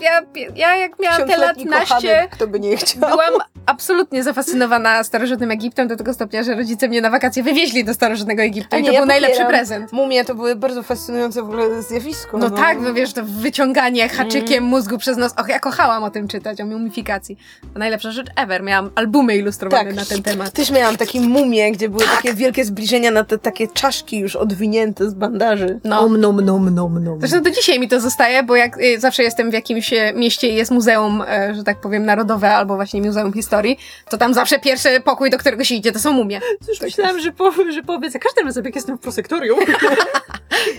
Ja, 0.00 0.22
ja 0.56 0.76
jak 0.76 0.98
miałam 0.98 1.28
te 1.28 1.36
lat 1.36 1.64
naście, 1.64 2.28
kto 2.30 2.46
by 2.46 2.60
nie 2.60 2.76
chciał. 2.76 3.00
byłam 3.00 3.32
absolutnie 3.66 4.22
zafascynowana 4.22 5.04
starożytnym 5.04 5.50
Egiptem 5.50 5.88
do 5.88 5.96
tego 5.96 6.14
stopnia, 6.14 6.42
że 6.42 6.54
rodzice 6.54 6.88
mnie 6.88 7.00
na 7.00 7.10
wakacje 7.10 7.42
wywieźli 7.42 7.84
do 7.84 7.94
starożytnego 7.94 8.42
Egiptu 8.42 8.76
A 8.76 8.78
i 8.78 8.82
nie, 8.82 8.88
to 8.88 8.92
ja 8.94 9.00
był 9.00 9.08
najlepszy 9.08 9.44
prezent. 9.44 9.92
Mumie 9.92 10.24
to 10.24 10.34
były 10.34 10.56
bardzo 10.56 10.82
fascynujące 10.82 11.42
w 11.42 11.44
ogóle 11.44 11.82
zjawisko. 11.82 12.38
No 12.38 12.50
tak, 12.50 12.80
no 12.80 12.94
wiesz, 12.94 13.12
to 13.12 13.24
wyciąganie 13.24 14.08
haczykiem 14.08 14.64
mózgu 14.64 14.98
przez 14.98 15.16
nos. 15.16 15.32
Och, 15.38 15.48
ja 15.48 15.60
kochałam 15.60 16.04
o 16.04 16.10
tym 16.10 16.28
czytać, 16.28 16.60
o 16.60 16.66
mumifikacji. 16.66 17.38
To 17.72 17.78
najlepsza 17.78 18.10
rzecz 18.10 18.26
ever. 18.36 18.62
Miałam 18.62 18.90
albumy 18.94 19.36
ilustrowane 19.36 19.84
Tak. 19.84 19.94
na 19.94 20.04
ten 20.04 20.22
temat. 20.22 20.50
Też 20.52 20.70
miałam 20.70 20.96
takie 20.96 21.20
mumie, 21.20 21.72
gdzie 21.72 21.88
były 21.88 22.04
takie 22.04 22.34
wielkie 22.34 22.64
zbliżenia 22.64 23.10
na 23.10 23.24
te 23.24 23.38
takie 23.38 23.68
czaszki 23.68 24.18
już 24.18 24.36
odwinięte 24.36 25.10
z 25.10 25.14
bandaży. 25.14 25.80
No. 25.84 26.00
Om 26.00 26.20
nom 26.20 26.40
nom 26.40 26.74
nom 26.74 27.04
nom. 27.04 27.20
Zresztą 27.20 27.42
do 27.42 27.50
dzisiaj 27.50 27.80
mi 27.80 27.88
to 27.88 28.00
zostaje, 28.00 28.42
bo 28.42 28.56
jak 28.56 28.78
y, 28.80 29.00
zawsze 29.00 29.22
jestem 29.22 29.50
w 29.50 29.52
jakimś 29.56 29.92
e, 29.92 30.12
mieście 30.14 30.48
jest 30.48 30.70
muzeum, 30.70 31.22
e, 31.28 31.54
że 31.54 31.64
tak 31.64 31.80
powiem, 31.80 32.04
narodowe 32.04 32.54
albo 32.54 32.76
właśnie 32.76 33.02
muzeum 33.02 33.32
historii, 33.32 33.78
to 34.08 34.18
tam 34.18 34.34
zawsze 34.34 34.58
pierwszy 34.58 35.00
pokój, 35.00 35.30
do 35.30 35.38
którego 35.38 35.64
się 35.64 35.74
idzie, 35.74 35.92
to 35.92 35.98
są 35.98 36.12
mumie. 36.12 36.40
Już 36.68 36.80
myślałam, 36.80 37.20
że, 37.20 37.32
po, 37.32 37.52
że 37.70 37.82
powiedz, 37.82 38.12
za 38.12 38.18
każdym 38.18 38.46
razem 38.46 38.64
jak 38.64 38.74
jestem 38.74 38.98
w 38.98 39.00
prosektorium. 39.00 39.58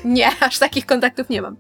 Nie, 0.06 0.30
aż 0.40 0.60
takich 0.60 0.86
kontaktów 0.86 1.30
nie 1.30 1.42
mam. 1.42 1.56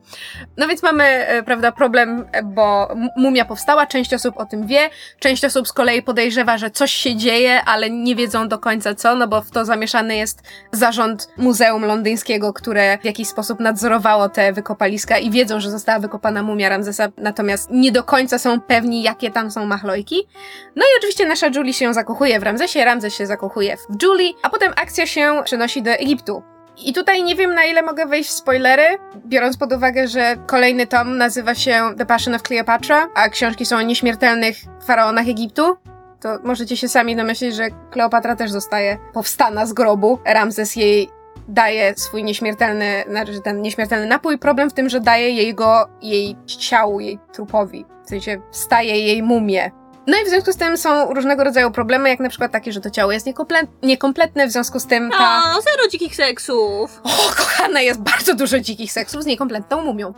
No 0.57 0.67
więc 0.67 0.83
mamy, 0.83 1.03
e, 1.03 1.43
prawda, 1.43 1.71
problem, 1.71 2.25
bo 2.43 2.95
mumia 3.17 3.45
powstała, 3.45 3.85
część 3.85 4.13
osób 4.13 4.37
o 4.37 4.45
tym 4.45 4.67
wie, 4.67 4.89
część 5.19 5.45
osób 5.45 5.67
z 5.67 5.73
kolei 5.73 6.01
podejrzewa, 6.01 6.57
że 6.57 6.71
coś 6.71 6.91
się 6.91 7.15
dzieje, 7.15 7.63
ale 7.65 7.89
nie 7.89 8.15
wiedzą 8.15 8.47
do 8.47 8.59
końca 8.59 8.95
co, 8.95 9.15
no 9.15 9.27
bo 9.27 9.41
w 9.41 9.51
to 9.51 9.65
zamieszany 9.65 10.15
jest 10.15 10.43
zarząd 10.71 11.29
Muzeum 11.37 11.85
Londyńskiego, 11.85 12.53
które 12.53 12.97
w 12.97 13.05
jakiś 13.05 13.27
sposób 13.27 13.59
nadzorowało 13.59 14.29
te 14.29 14.53
wykopaliska 14.53 15.17
i 15.17 15.31
wiedzą, 15.31 15.59
że 15.59 15.71
została 15.71 15.99
wykopana 15.99 16.43
mumia 16.43 16.69
Ramzesa, 16.69 17.06
natomiast 17.17 17.69
nie 17.71 17.91
do 17.91 18.03
końca 18.03 18.39
są 18.39 18.61
pewni, 18.61 19.03
jakie 19.03 19.31
tam 19.31 19.51
są 19.51 19.65
machlojki. 19.65 20.27
No 20.75 20.85
i 20.85 20.97
oczywiście 20.99 21.25
nasza 21.25 21.47
Julie 21.55 21.73
się 21.73 21.93
zakochuje 21.93 22.39
w 22.39 22.43
Ramzesie, 22.43 22.85
Ramzes 22.85 23.13
się 23.13 23.25
zakochuje 23.25 23.77
w 23.77 24.03
Julie, 24.03 24.33
a 24.43 24.49
potem 24.49 24.73
akcja 24.75 25.05
się 25.05 25.41
przenosi 25.45 25.81
do 25.81 25.91
Egiptu. 25.91 26.43
I 26.85 26.93
tutaj 26.93 27.23
nie 27.23 27.35
wiem, 27.35 27.53
na 27.53 27.65
ile 27.65 27.81
mogę 27.81 28.05
wejść 28.05 28.29
w 28.29 28.33
spoilery, 28.33 28.97
biorąc 29.25 29.57
pod 29.57 29.73
uwagę, 29.73 30.07
że 30.07 30.35
kolejny 30.47 30.87
tom 30.87 31.17
nazywa 31.17 31.55
się 31.55 31.81
The 31.97 32.05
Passion 32.05 32.35
of 32.35 32.41
Cleopatra, 32.41 33.07
a 33.15 33.29
książki 33.29 33.65
są 33.65 33.77
o 33.77 33.81
nieśmiertelnych 33.81 34.57
faraonach 34.85 35.27
Egiptu. 35.27 35.77
To 36.21 36.39
możecie 36.43 36.77
się 36.77 36.87
sami 36.87 37.15
domyślić, 37.15 37.55
że 37.55 37.69
Kleopatra 37.91 38.35
też 38.35 38.51
zostaje 38.51 38.97
powstana 39.13 39.65
z 39.65 39.73
grobu. 39.73 40.19
Ramzes 40.25 40.75
jej 40.75 41.09
daje 41.47 41.93
swój 41.97 42.23
nieśmiertelny, 42.23 43.03
znaczy 43.09 43.41
ten 43.41 43.61
nieśmiertelny 43.61 44.05
napój. 44.05 44.37
Problem 44.37 44.69
w 44.69 44.73
tym, 44.73 44.89
że 44.89 44.99
daje 44.99 45.29
jej 45.29 45.53
go 45.53 45.89
jej 46.01 46.35
ciału, 46.45 46.99
jej 46.99 47.19
trupowi. 47.33 47.85
W 48.05 48.09
sensie 48.09 48.41
staje 48.51 48.99
jej 48.99 49.23
mumię. 49.23 49.71
No 50.07 50.17
i 50.21 50.25
w 50.25 50.29
związku 50.29 50.51
z 50.51 50.57
tym 50.57 50.77
są 50.77 51.13
różnego 51.13 51.43
rodzaju 51.43 51.71
problemy, 51.71 52.09
jak 52.09 52.19
na 52.19 52.29
przykład 52.29 52.51
takie, 52.51 52.71
że 52.71 52.81
to 52.81 52.89
ciało 52.89 53.11
jest 53.11 53.27
niekomple- 53.27 53.67
niekompletne, 53.83 54.47
w 54.47 54.51
związku 54.51 54.79
z 54.79 54.87
tym 54.87 55.09
ta... 55.11 55.43
O, 55.57 55.61
zero 55.61 55.87
dzikich 55.91 56.15
seksów. 56.15 57.01
O, 57.03 57.09
kochane, 57.37 57.83
jest 57.83 57.99
bardzo 57.99 58.35
dużo 58.35 58.59
dzikich 58.59 58.91
seksów 58.91 59.23
z 59.23 59.25
niekompletną 59.25 59.81
mumią. 59.81 60.13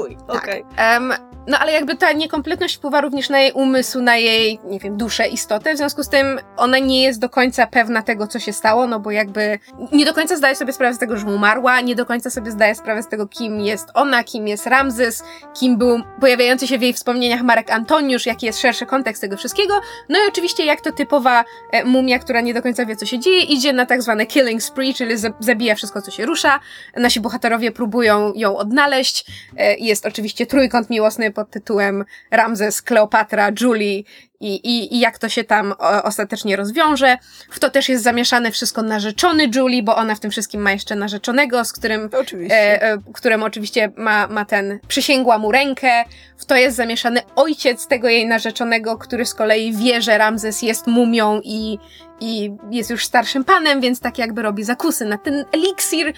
Uj, 0.00 0.16
okej. 0.28 0.64
Em, 0.76 1.12
no 1.46 1.58
ale 1.58 1.72
jakby 1.72 1.96
ta 1.96 2.12
niekompletność 2.12 2.76
wpływa 2.76 3.00
również 3.00 3.28
na 3.30 3.40
jej 3.40 3.52
umysł, 3.52 4.00
na 4.00 4.16
jej, 4.16 4.60
nie 4.64 4.78
wiem, 4.78 4.96
duszę, 4.96 5.28
istotę, 5.28 5.74
w 5.74 5.76
związku 5.76 6.02
z 6.02 6.08
tym 6.08 6.40
ona 6.56 6.78
nie 6.78 7.02
jest 7.02 7.20
do 7.20 7.28
końca 7.28 7.66
pewna 7.66 8.02
tego, 8.02 8.26
co 8.26 8.38
się 8.38 8.52
stało, 8.52 8.86
no 8.86 9.00
bo 9.00 9.10
jakby 9.10 9.58
nie 9.92 10.04
do 10.04 10.14
końca 10.14 10.36
zdaje 10.36 10.54
sobie 10.56 10.72
sprawę 10.72 10.94
z 10.94 10.98
tego, 10.98 11.16
że 11.16 11.26
umarła, 11.26 11.80
nie 11.80 11.94
do 11.94 12.06
końca 12.06 12.30
sobie 12.30 12.50
zdaje 12.50 12.74
sprawę 12.74 13.02
z 13.02 13.08
tego, 13.08 13.26
kim 13.26 13.60
jest 13.60 13.88
ona, 13.94 14.24
kim 14.24 14.48
jest 14.48 14.66
Ramzes, 14.66 15.22
kim 15.54 15.78
był 15.78 16.00
pojawiający 16.20 16.66
się 16.66 16.78
w 16.78 16.82
jej 16.82 16.92
wspomnieniach 16.92 17.42
Marek 17.42 17.70
Antoniusz, 17.70 18.26
jaki 18.26 18.46
jest 18.46 18.60
szerszy 18.60 18.86
kontekst 18.86 19.20
tego 19.20 19.36
wszystkiego, 19.36 19.74
no 20.08 20.18
i 20.18 20.28
oczywiście 20.28 20.64
jak 20.64 20.80
to 20.80 20.92
typowa 20.92 21.44
e, 21.72 21.84
mumia, 21.84 22.18
która 22.18 22.40
nie 22.40 22.54
do 22.54 22.62
końca 22.62 22.86
wie, 22.86 22.96
co 22.96 23.06
się 23.06 23.18
dzieje, 23.18 23.40
idzie 23.40 23.72
na 23.72 23.86
tak 23.86 24.02
zwane 24.02 24.26
killing 24.26 24.62
spree, 24.62 24.94
czyli 24.94 25.16
za- 25.16 25.32
zabija 25.40 25.74
wszystko, 25.74 26.02
co 26.02 26.10
się 26.10 26.26
rusza. 26.26 26.60
Nasi 26.96 27.20
bohaterowie 27.20 27.72
próbują 27.72 28.32
ją 28.34 28.56
odnaleźć. 28.56 29.26
E, 29.60 29.74
Jest 29.74 30.06
oczywiście 30.06 30.46
trójkąt 30.46 30.90
miłosny 30.90 31.32
pod 31.32 31.50
tytułem 31.50 32.04
Ramzes, 32.30 32.82
Kleopatra, 32.82 33.50
Julie 33.60 34.02
i, 34.40 34.54
i, 34.54 34.94
i 34.94 35.00
jak 35.00 35.18
to 35.18 35.28
się 35.28 35.44
tam 35.44 35.74
ostatecznie 36.04 36.56
rozwiąże. 36.56 37.16
W 37.50 37.58
to 37.58 37.70
też 37.70 37.88
jest 37.88 38.04
zamieszane 38.04 38.50
wszystko 38.50 38.82
narzeczony 38.82 39.50
Julie, 39.56 39.82
bo 39.82 39.96
ona 39.96 40.14
w 40.14 40.20
tym 40.20 40.30
wszystkim 40.30 40.60
ma 40.62 40.72
jeszcze 40.72 40.96
narzeczonego, 40.96 41.64
z 41.64 41.72
którym 41.72 42.10
Oczywiście. 42.20 42.56
e, 42.56 42.92
e, 42.92 42.98
którym 43.14 43.42
oczywiście 43.42 43.92
ma, 43.96 44.26
ma 44.26 44.44
ten, 44.44 44.78
przysięgła 44.88 45.38
mu 45.38 45.52
rękę. 45.52 46.04
W 46.38 46.44
to 46.44 46.56
jest 46.56 46.76
zamieszany 46.76 47.20
ojciec 47.36 47.86
tego 47.86 48.08
jej 48.08 48.26
narzeczonego, 48.26 48.98
który 48.98 49.26
z 49.26 49.34
kolei 49.34 49.72
wie, 49.72 50.02
że 50.02 50.18
Ramzes 50.18 50.62
jest 50.62 50.86
mumią 50.86 51.40
i, 51.44 51.78
i 52.20 52.52
jest 52.70 52.90
już 52.90 53.06
starszym 53.06 53.44
panem, 53.44 53.80
więc 53.80 54.00
tak 54.00 54.18
jakby 54.18 54.42
robi 54.42 54.64
zakusy 54.64 55.04
na 55.04 55.18
ten 55.18 55.44
eliksir. 55.52 56.12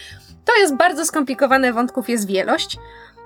To 0.44 0.56
jest 0.56 0.76
bardzo 0.76 1.04
skomplikowane, 1.06 1.72
wątków 1.72 2.08
jest 2.08 2.26
wielość. 2.26 2.78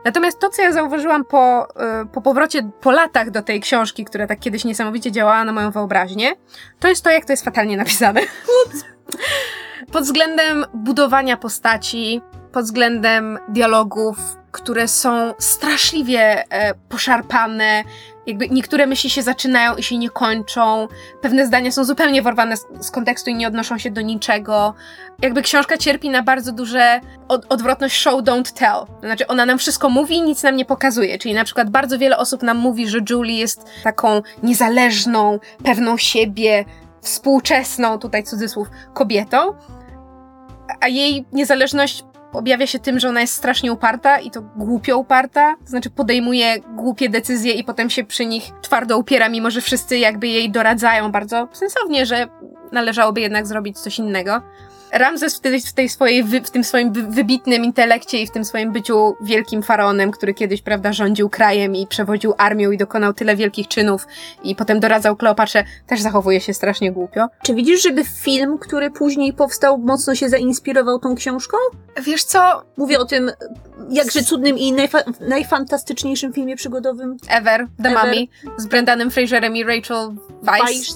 Natomiast 0.06 0.38
to, 0.38 0.50
co 0.50 0.62
ja 0.62 0.72
zauważyłam 0.72 1.24
po, 1.24 1.68
e, 1.76 2.06
po 2.12 2.22
powrocie, 2.22 2.70
po 2.80 2.90
latach 2.90 3.30
do 3.30 3.42
tej 3.42 3.60
książki, 3.60 4.04
która 4.04 4.26
tak 4.26 4.38
kiedyś 4.38 4.64
niesamowicie 4.64 5.12
działała 5.12 5.44
na 5.44 5.52
moją 5.52 5.70
wyobraźnię, 5.70 6.32
to 6.80 6.88
jest 6.88 7.04
to, 7.04 7.10
jak 7.10 7.24
to 7.24 7.32
jest 7.32 7.44
fatalnie 7.44 7.76
napisane. 7.76 8.20
Pod 9.92 10.04
względem 10.04 10.64
budowania 10.74 11.36
postaci, 11.36 12.20
pod 12.52 12.64
względem 12.64 13.38
dialogów, 13.48 14.16
które 14.52 14.88
są 14.88 15.34
straszliwie 15.38 16.44
e, 16.50 16.74
poszarpane, 16.74 17.84
jakby 18.26 18.48
niektóre 18.48 18.86
myśli 18.86 19.10
się 19.10 19.22
zaczynają 19.22 19.76
i 19.76 19.82
się 19.82 19.98
nie 19.98 20.10
kończą, 20.10 20.88
pewne 21.20 21.46
zdania 21.46 21.72
są 21.72 21.84
zupełnie 21.84 22.22
wyrwane 22.22 22.56
z, 22.56 22.66
z 22.80 22.90
kontekstu 22.90 23.30
i 23.30 23.34
nie 23.34 23.48
odnoszą 23.48 23.78
się 23.78 23.90
do 23.90 24.00
niczego. 24.00 24.74
Jakby 25.22 25.42
książka 25.42 25.76
cierpi 25.76 26.10
na 26.10 26.22
bardzo 26.22 26.52
duże 26.52 27.00
od, 27.28 27.46
odwrotność 27.48 27.96
show, 27.96 28.22
don't 28.22 28.52
tell. 28.52 29.00
Znaczy 29.00 29.26
ona 29.26 29.46
nam 29.46 29.58
wszystko 29.58 29.88
mówi, 29.88 30.22
nic 30.22 30.42
nam 30.42 30.56
nie 30.56 30.64
pokazuje. 30.64 31.18
Czyli 31.18 31.34
na 31.34 31.44
przykład 31.44 31.70
bardzo 31.70 31.98
wiele 31.98 32.16
osób 32.18 32.42
nam 32.42 32.56
mówi, 32.56 32.88
że 32.88 32.98
Julie 33.10 33.38
jest 33.38 33.64
taką 33.84 34.22
niezależną, 34.42 35.38
pewną 35.64 35.96
siebie, 35.96 36.64
współczesną, 37.00 37.98
tutaj 37.98 38.24
cudzysłów, 38.24 38.68
kobietą. 38.94 39.54
a 40.80 40.88
jej 40.88 41.24
niezależność 41.32 42.04
objawia 42.36 42.66
się 42.66 42.78
tym, 42.78 42.98
że 42.98 43.08
ona 43.08 43.20
jest 43.20 43.34
strasznie 43.34 43.72
uparta 43.72 44.18
i 44.18 44.30
to 44.30 44.42
głupio 44.42 44.98
uparta, 44.98 45.56
to 45.64 45.70
znaczy 45.70 45.90
podejmuje 45.90 46.60
głupie 46.60 47.08
decyzje 47.08 47.52
i 47.52 47.64
potem 47.64 47.90
się 47.90 48.04
przy 48.04 48.26
nich 48.26 48.50
twardo 48.62 48.98
upiera, 48.98 49.28
mimo 49.28 49.50
że 49.50 49.60
wszyscy 49.60 49.98
jakby 49.98 50.28
jej 50.28 50.50
doradzają 50.50 51.12
bardzo 51.12 51.48
sensownie, 51.52 52.06
że 52.06 52.26
należałoby 52.72 53.20
jednak 53.20 53.46
zrobić 53.46 53.78
coś 53.78 53.98
innego. 53.98 54.42
Ramzes 54.92 55.36
w, 55.36 55.40
tej, 55.40 55.60
w, 55.60 55.72
tej 55.72 55.88
swojej, 55.88 56.24
w 56.24 56.50
tym 56.50 56.64
swoim 56.64 56.92
wy, 56.92 57.02
wybitnym 57.02 57.64
intelekcie 57.64 58.18
i 58.18 58.26
w 58.26 58.30
tym 58.30 58.44
swoim 58.44 58.72
byciu 58.72 59.16
wielkim 59.20 59.62
faraonem, 59.62 60.10
który 60.10 60.34
kiedyś, 60.34 60.62
prawda, 60.62 60.92
rządził 60.92 61.28
krajem 61.28 61.76
i 61.76 61.86
przewodził 61.86 62.34
armią 62.38 62.70
i 62.70 62.76
dokonał 62.76 63.12
tyle 63.12 63.36
wielkich 63.36 63.68
czynów 63.68 64.06
i 64.44 64.54
potem 64.56 64.80
doradzał 64.80 65.16
Kleopatrze, 65.16 65.64
też 65.86 66.00
zachowuje 66.00 66.40
się 66.40 66.54
strasznie 66.54 66.92
głupio. 66.92 67.28
Czy 67.42 67.54
widzisz, 67.54 67.82
żeby 67.82 68.04
film, 68.04 68.58
który 68.58 68.90
później 68.90 69.32
powstał, 69.32 69.78
mocno 69.78 70.14
się 70.14 70.28
zainspirował 70.28 70.98
tą 70.98 71.14
książką? 71.14 71.56
Wiesz 72.02 72.24
co? 72.24 72.62
Mówię 72.76 72.98
o 72.98 73.04
tym 73.04 73.30
jakże 73.90 74.22
cudnym 74.22 74.58
i 74.58 74.72
najfa- 74.72 75.12
najfantastyczniejszym 75.20 76.32
filmie 76.32 76.56
przygodowym. 76.56 77.16
Ever, 77.28 77.66
The 77.82 77.88
Ever. 77.88 78.04
Mummy, 78.04 78.26
z 78.56 78.66
Brendanem 78.66 79.10
Fraserem 79.10 79.56
i 79.56 79.64
Rachel 79.64 80.16
Weisz. 80.42 80.90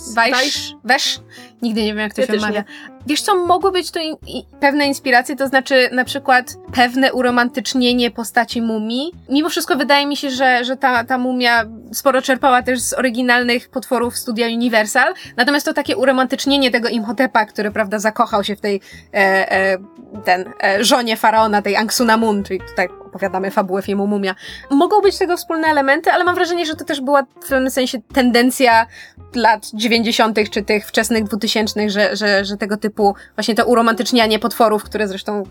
Weisz-? 0.85 1.21
Nigdy 1.63 1.83
nie 1.83 1.87
wiem, 1.87 1.99
jak 1.99 2.15
to 2.15 2.21
Ja 2.21 2.27
się 2.27 2.33
też 2.33 2.43
wymawia. 2.43 2.65
Wiesz 3.07 3.23
co, 3.23 3.37
mogły 3.37 3.73
być 3.73 3.91
to 3.91 4.01
in, 4.01 4.17
pewne 4.61 4.87
inspiracje, 4.87 5.37
to 5.37 5.49
znaczy 5.49 5.89
na 5.93 6.05
przykład 6.05 6.57
pewne 6.75 7.13
uromantycznienie 7.13 8.11
postaci 8.11 8.63
mumii. 8.63 9.13
Mimo 9.29 9.49
wszystko 9.49 9.77
wydaje 9.77 10.07
mi 10.07 10.17
się, 10.17 10.31
że, 10.31 10.65
że 10.65 10.77
ta, 10.77 11.05
ta 11.05 11.19
mumia 11.19 11.65
sporo 11.93 12.23
czerpała 12.23 12.63
też 12.63 12.81
z 12.81 12.93
oryginalnych 12.93 13.69
potworów 13.69 14.17
studia 14.17 14.47
Universal, 14.47 15.15
natomiast 15.37 15.67
to 15.67 15.73
takie 15.73 15.97
uromantycznienie 15.97 16.71
tego 16.71 16.89
Imhotepa, 16.89 17.47
który, 17.47 17.71
prawda, 17.71 17.99
zakochał 17.99 18.45
się 18.45 18.57
w 18.57 18.61
tej 18.61 18.81
e, 19.15 19.53
e, 19.53 19.79
ten, 20.25 20.45
e, 20.65 20.85
żonie 20.85 21.17
faraona, 21.17 21.63
tej 21.63 21.77
Anksunamun, 21.77 22.45
czyli 22.45 22.61
tutaj 22.61 22.89
opowiadamy 23.11 23.51
fabułę 23.51 23.83
filmu 23.83 24.07
Mumia. 24.07 24.35
Mogą 24.71 25.01
być 25.01 25.19
tego 25.19 25.37
wspólne 25.37 25.69
elementy, 25.69 26.11
ale 26.13 26.25
mam 26.25 26.35
wrażenie, 26.35 26.67
że 26.67 26.77
to 26.77 26.85
też 26.85 27.01
była 27.01 27.23
w 27.23 27.49
pewnym 27.49 27.71
sensie 27.71 27.99
tendencja 28.15 28.87
lat 29.35 29.71
90. 29.75 30.39
czy 30.51 30.63
tych 30.63 30.87
wczesnych 30.87 31.25
2000, 31.25 31.91
że, 31.91 32.17
że, 32.17 32.45
że 32.45 32.57
tego 32.57 32.77
typu 32.77 32.90
właśnie 33.35 33.55
to 33.55 33.67
uromantycznianie 33.67 34.39
potworów, 34.39 34.85
które 34.85 35.09
zresztą 35.09 35.43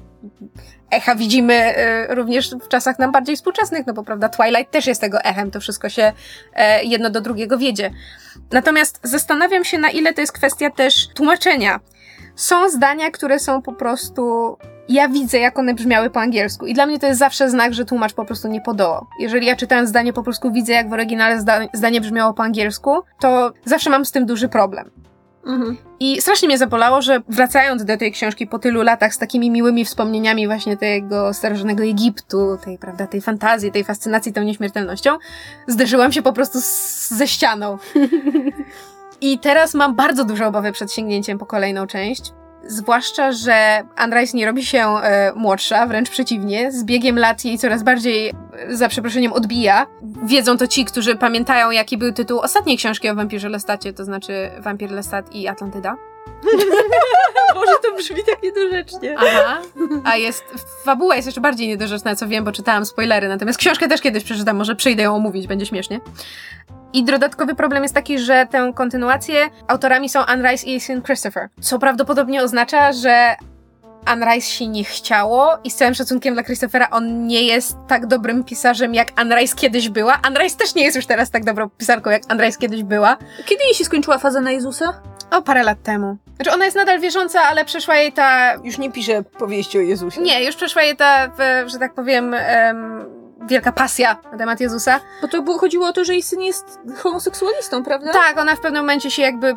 echa 0.91 1.15
widzimy 1.15 1.53
e, 1.53 2.15
również 2.15 2.55
w 2.55 2.67
czasach 2.67 2.99
nam 2.99 3.11
bardziej 3.11 3.35
współczesnych, 3.35 3.87
no 3.87 3.93
bo 3.93 4.03
prawda, 4.03 4.29
Twilight 4.29 4.71
też 4.71 4.87
jest 4.87 5.01
tego 5.01 5.21
echem, 5.21 5.51
to 5.51 5.59
wszystko 5.59 5.89
się 5.89 6.11
e, 6.53 6.83
jedno 6.83 7.09
do 7.09 7.21
drugiego 7.21 7.57
wiedzie. 7.57 7.91
Natomiast 8.51 8.99
zastanawiam 9.03 9.65
się, 9.65 9.77
na 9.77 9.89
ile 9.89 10.13
to 10.13 10.21
jest 10.21 10.33
kwestia 10.33 10.69
też 10.69 11.07
tłumaczenia. 11.07 11.79
Są 12.35 12.69
zdania, 12.69 13.11
które 13.11 13.39
są 13.39 13.61
po 13.61 13.73
prostu. 13.73 14.57
Ja 14.89 15.09
widzę, 15.09 15.39
jak 15.39 15.59
one 15.59 15.73
brzmiały 15.73 16.09
po 16.09 16.19
angielsku. 16.19 16.65
I 16.65 16.73
dla 16.73 16.85
mnie 16.85 16.99
to 16.99 17.07
jest 17.07 17.19
zawsze 17.19 17.49
znak, 17.49 17.73
że 17.73 17.85
tłumacz 17.85 18.13
po 18.13 18.25
prostu 18.25 18.47
nie 18.47 18.61
podołał. 18.61 19.05
Jeżeli 19.19 19.47
ja 19.47 19.55
czytając 19.55 19.89
zdanie 19.89 20.13
po 20.13 20.23
polsku 20.23 20.51
widzę, 20.51 20.73
jak 20.73 20.89
w 20.89 20.93
oryginale 20.93 21.39
zda 21.39 21.59
zdanie 21.73 22.01
brzmiało 22.01 22.33
po 22.33 22.43
angielsku, 22.43 23.01
to 23.19 23.53
zawsze 23.65 23.89
mam 23.89 24.05
z 24.05 24.11
tym 24.11 24.25
duży 24.25 24.49
problem. 24.49 24.91
Mhm. 25.45 25.77
I 25.99 26.21
strasznie 26.21 26.47
mnie 26.47 26.57
zabolało, 26.57 27.01
że 27.01 27.21
wracając 27.29 27.85
do 27.85 27.97
tej 27.97 28.11
książki 28.11 28.47
po 28.47 28.59
tylu 28.59 28.81
latach 28.81 29.13
z 29.13 29.17
takimi 29.17 29.51
miłymi 29.51 29.85
wspomnieniami 29.85 30.47
właśnie 30.47 30.77
tego 30.77 31.33
starożytnego 31.33 31.83
Egiptu, 31.83 32.57
tej, 32.63 32.77
prawda, 32.77 33.07
tej 33.07 33.21
fantazji, 33.21 33.71
tej 33.71 33.83
fascynacji 33.83 34.33
tą 34.33 34.43
nieśmiertelnością, 34.43 35.17
zderzyłam 35.67 36.11
się 36.11 36.21
po 36.21 36.33
prostu 36.33 36.61
z, 36.61 37.09
ze 37.09 37.27
ścianą. 37.27 37.77
I 39.21 39.39
teraz 39.39 39.73
mam 39.73 39.95
bardzo 39.95 40.25
duże 40.25 40.47
obawy 40.47 40.71
przed 40.71 40.93
sięgnięciem 40.93 41.37
po 41.37 41.45
kolejną 41.45 41.87
część. 41.87 42.33
Zwłaszcza, 42.67 43.31
że 43.31 43.83
Rice 44.19 44.37
nie 44.37 44.45
robi 44.45 44.65
się 44.65 44.87
e, 44.87 45.33
młodsza, 45.35 45.87
wręcz 45.87 46.09
przeciwnie. 46.09 46.71
Z 46.71 46.83
biegiem 46.83 47.19
lat 47.19 47.45
jej 47.45 47.57
coraz 47.57 47.83
bardziej, 47.83 48.29
e, 48.29 48.75
za 48.75 48.89
przeproszeniem, 48.89 49.33
odbija. 49.33 49.87
Wiedzą 50.23 50.57
to 50.57 50.67
ci, 50.67 50.85
którzy 50.85 51.15
pamiętają, 51.15 51.71
jaki 51.71 51.97
był 51.97 52.13
tytuł 52.13 52.39
ostatniej 52.39 52.77
książki 52.77 53.09
o 53.09 53.15
wampirze 53.15 53.49
Lestacie, 53.49 53.93
to 53.93 54.05
znaczy 54.05 54.51
Wampir 54.59 54.91
Lestat 54.91 55.35
i 55.35 55.47
Atlantyda. 55.47 55.95
Boże, 57.53 57.71
to 57.83 57.95
brzmi 57.95 58.23
tak 58.23 58.43
niedorzecznie. 58.43 59.15
Aha. 59.17 59.61
A 60.03 60.15
jest, 60.15 60.43
fabuła 60.83 61.15
jest 61.15 61.25
jeszcze 61.25 61.41
bardziej 61.41 61.67
niedorzeczna, 61.67 62.15
co 62.15 62.27
wiem, 62.27 62.43
bo 62.43 62.51
czytałam 62.51 62.85
spoilery, 62.85 63.27
natomiast 63.27 63.59
książkę 63.59 63.87
też 63.87 64.01
kiedyś 64.01 64.23
przeczytam, 64.23 64.57
może 64.57 64.75
przyjdę 64.75 65.03
ją 65.03 65.15
omówić, 65.15 65.47
będzie 65.47 65.65
śmiesznie. 65.65 65.99
I 66.93 67.03
dodatkowy 67.03 67.55
problem 67.55 67.83
jest 67.83 67.95
taki, 67.95 68.19
że 68.19 68.47
tę 68.51 68.71
kontynuację 68.75 69.49
autorami 69.67 70.09
są 70.09 70.25
Anne 70.25 70.51
Rice 70.51 70.67
i 70.67 70.79
syn 70.79 71.01
Christopher, 71.01 71.49
co 71.61 71.79
prawdopodobnie 71.79 72.43
oznacza, 72.43 72.93
że 72.93 73.35
Anne 74.05 74.25
Rice 74.25 74.47
się 74.47 74.67
nie 74.67 74.83
chciało 74.83 75.57
i 75.63 75.71
z 75.71 75.75
całym 75.75 75.93
szacunkiem 75.93 76.33
dla 76.33 76.43
Christophera 76.43 76.89
on 76.89 77.27
nie 77.27 77.43
jest 77.43 77.77
tak 77.87 78.07
dobrym 78.07 78.43
pisarzem, 78.43 78.93
jak 78.93 79.07
Anne 79.15 79.35
Rice 79.35 79.55
kiedyś 79.55 79.89
była. 79.89 80.19
Anne 80.23 80.39
Rice 80.39 80.57
też 80.57 80.75
nie 80.75 80.83
jest 80.83 80.95
już 80.95 81.05
teraz 81.05 81.31
tak 81.31 81.43
dobrą 81.45 81.69
pisarką, 81.69 82.09
jak 82.09 82.21
Anne 82.27 82.45
Rice 82.45 82.59
kiedyś 82.59 82.83
była. 82.83 83.17
Kiedy 83.45 83.63
jej 83.63 83.73
się 83.73 83.85
skończyła 83.85 84.17
faza 84.17 84.41
na 84.41 84.51
Jezusa? 84.51 85.01
O, 85.31 85.41
parę 85.41 85.63
lat 85.63 85.83
temu. 85.83 86.17
Znaczy 86.35 86.51
ona 86.51 86.65
jest 86.65 86.77
nadal 86.77 86.99
wierząca, 86.99 87.41
ale 87.41 87.65
przeszła 87.65 87.95
jej 87.95 88.13
ta 88.13 88.53
Już 88.63 88.77
nie 88.77 88.91
piszę 88.91 89.23
powieści 89.23 89.77
o 89.77 89.81
Jezusie. 89.81 90.21
Nie, 90.21 90.45
już 90.45 90.55
przeszła 90.55 90.81
jej 90.81 90.95
ta, 90.95 91.31
że 91.65 91.79
tak 91.79 91.93
powiem, 91.93 92.33
em, 92.33 93.05
wielka 93.49 93.71
pasja 93.71 94.17
na 94.31 94.37
temat 94.37 94.59
Jezusa. 94.59 94.99
Bo 95.21 95.27
to 95.27 95.41
było, 95.41 95.57
chodziło 95.57 95.87
o 95.87 95.93
to, 95.93 96.05
że 96.05 96.13
jej 96.13 96.23
syn 96.23 96.41
jest 96.41 96.79
homoseksualistą, 96.97 97.83
prawda? 97.83 98.13
Tak, 98.13 98.37
ona 98.37 98.55
w 98.55 98.59
pewnym 98.59 98.81
momencie 98.81 99.11
się 99.11 99.21
jakby 99.21 99.55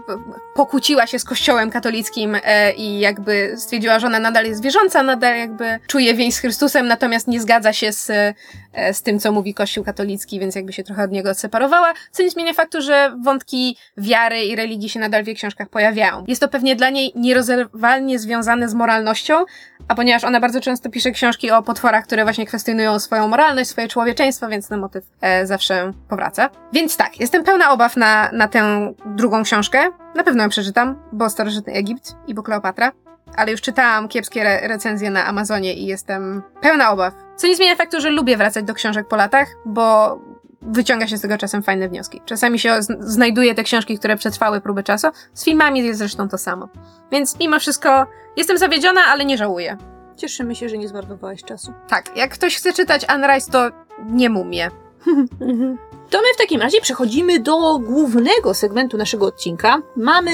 pokłóciła 0.54 1.06
się 1.06 1.18
z 1.18 1.24
kościołem 1.24 1.70
katolickim 1.70 2.36
e, 2.44 2.72
i 2.72 3.00
jakby 3.00 3.54
stwierdziła, 3.56 3.98
że 3.98 4.06
ona 4.06 4.18
nadal 4.18 4.44
jest 4.44 4.62
wierząca, 4.62 5.02
nadal 5.02 5.36
jakby 5.36 5.78
czuje 5.86 6.14
więź 6.14 6.34
z 6.34 6.38
Chrystusem, 6.38 6.86
natomiast 6.86 7.28
nie 7.28 7.40
zgadza 7.40 7.72
się 7.72 7.92
z, 7.92 8.10
e, 8.72 8.94
z 8.94 9.02
tym, 9.02 9.18
co 9.18 9.32
mówi 9.32 9.54
kościół 9.54 9.84
katolicki, 9.84 10.40
więc 10.40 10.54
jakby 10.54 10.72
się 10.72 10.82
trochę 10.82 11.04
od 11.04 11.10
niego 11.10 11.30
odseparowała, 11.30 11.92
co 12.12 12.22
nie 12.22 12.30
zmienia 12.30 12.52
faktu, 12.52 12.82
że 12.82 13.16
wątki 13.24 13.76
wiary 13.96 14.44
i 14.44 14.56
religii 14.56 14.88
się 14.88 15.00
nadal 15.00 15.24
w 15.24 15.26
jej 15.26 15.36
książkach 15.36 15.68
pojawiają. 15.68 16.24
Jest 16.28 16.40
to 16.40 16.48
pewnie 16.48 16.76
dla 16.76 16.90
niej 16.90 17.12
nierozerwalnie 17.14 18.18
związane 18.18 18.68
z 18.68 18.74
moralnością, 18.74 19.44
a 19.88 19.94
ponieważ 19.94 20.24
ona 20.24 20.40
bardzo 20.40 20.60
często 20.60 20.90
pisze 20.90 21.10
książki 21.10 21.50
o 21.50 21.62
potworach, 21.62 22.04
które 22.04 22.24
właśnie 22.24 22.46
kwestionują 22.46 22.98
swoją 22.98 23.28
moralność, 23.28 23.70
swoje 23.70 23.81
człowieczeństwo, 23.88 24.48
więc 24.48 24.68
ten 24.68 24.80
motyw 24.80 25.04
e, 25.20 25.46
zawsze 25.46 25.92
powraca. 26.08 26.50
Więc 26.72 26.96
tak, 26.96 27.20
jestem 27.20 27.44
pełna 27.44 27.70
obaw 27.70 27.96
na, 27.96 28.30
na 28.32 28.48
tę 28.48 28.92
drugą 29.06 29.42
książkę. 29.42 29.90
Na 30.14 30.22
pewno 30.22 30.42
ją 30.42 30.48
przeczytam, 30.48 30.96
bo 31.12 31.30
Starożytny 31.30 31.72
Egipt 31.72 32.16
i 32.26 32.34
bo 32.34 32.42
Kleopatra. 32.42 32.92
Ale 33.36 33.50
już 33.50 33.60
czytałam 33.60 34.08
kiepskie 34.08 34.40
re 34.40 34.68
recenzje 34.68 35.10
na 35.10 35.26
Amazonie 35.26 35.74
i 35.74 35.86
jestem 35.86 36.42
pełna 36.60 36.90
obaw. 36.90 37.14
Co 37.36 37.46
nie 37.46 37.56
zmienia 37.56 37.76
faktu, 37.76 38.00
że 38.00 38.10
lubię 38.10 38.36
wracać 38.36 38.64
do 38.64 38.74
książek 38.74 39.08
po 39.08 39.16
latach, 39.16 39.48
bo 39.64 40.18
wyciąga 40.62 41.06
się 41.06 41.16
z 41.16 41.20
tego 41.20 41.38
czasem 41.38 41.62
fajne 41.62 41.88
wnioski. 41.88 42.20
Czasami 42.24 42.58
się 42.58 42.76
znajduje 43.00 43.54
te 43.54 43.62
książki, 43.62 43.98
które 43.98 44.16
przetrwały 44.16 44.60
próbę 44.60 44.82
czasu. 44.82 45.08
Z 45.34 45.44
filmami 45.44 45.84
jest 45.84 45.98
zresztą 45.98 46.28
to 46.28 46.38
samo. 46.38 46.68
Więc 47.12 47.38
mimo 47.40 47.60
wszystko 47.60 48.06
jestem 48.36 48.58
zawiedziona, 48.58 49.00
ale 49.04 49.24
nie 49.24 49.38
żałuję. 49.38 49.76
Cieszymy 50.22 50.54
się, 50.54 50.68
że 50.68 50.78
nie 50.78 50.88
zmarnowałaś 50.88 51.42
czasu. 51.42 51.72
Tak, 51.88 52.16
jak 52.16 52.30
ktoś 52.30 52.56
chce 52.56 52.72
czytać 52.72 53.04
Anne 53.08 53.26
Rice, 53.34 53.50
to 53.52 53.68
nie 54.10 54.30
mumie. 54.30 54.70
To 56.10 56.18
my 56.18 56.24
w 56.34 56.38
takim 56.38 56.60
razie 56.60 56.80
przechodzimy 56.80 57.40
do 57.40 57.78
głównego 57.78 58.54
segmentu 58.54 58.96
naszego 58.96 59.26
odcinka. 59.26 59.82
Mamy 59.96 60.30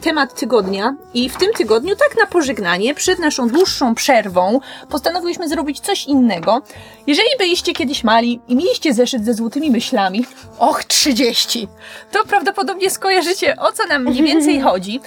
temat 0.00 0.34
tygodnia 0.40 0.96
i 1.14 1.28
w 1.28 1.36
tym 1.36 1.52
tygodniu, 1.52 1.96
tak 1.96 2.18
na 2.18 2.26
pożegnanie, 2.26 2.94
przed 2.94 3.18
naszą 3.18 3.48
dłuższą 3.48 3.94
przerwą, 3.94 4.60
postanowiłyśmy 4.88 5.48
zrobić 5.48 5.80
coś 5.80 6.06
innego. 6.06 6.62
Jeżeli 7.06 7.28
byliście 7.38 7.72
kiedyś 7.72 8.04
mali 8.04 8.40
i 8.48 8.56
mieliście 8.56 8.94
zeszyt 8.94 9.24
ze 9.24 9.34
złotymi 9.34 9.70
myślami, 9.70 10.26
Och, 10.58 10.84
30! 10.84 11.68
to 12.12 12.24
prawdopodobnie 12.24 12.90
skojarzycie, 12.90 13.56
o 13.56 13.72
co 13.72 13.86
nam 13.86 14.04
mniej 14.04 14.22
więcej 14.22 14.60
chodzi. 14.70 15.00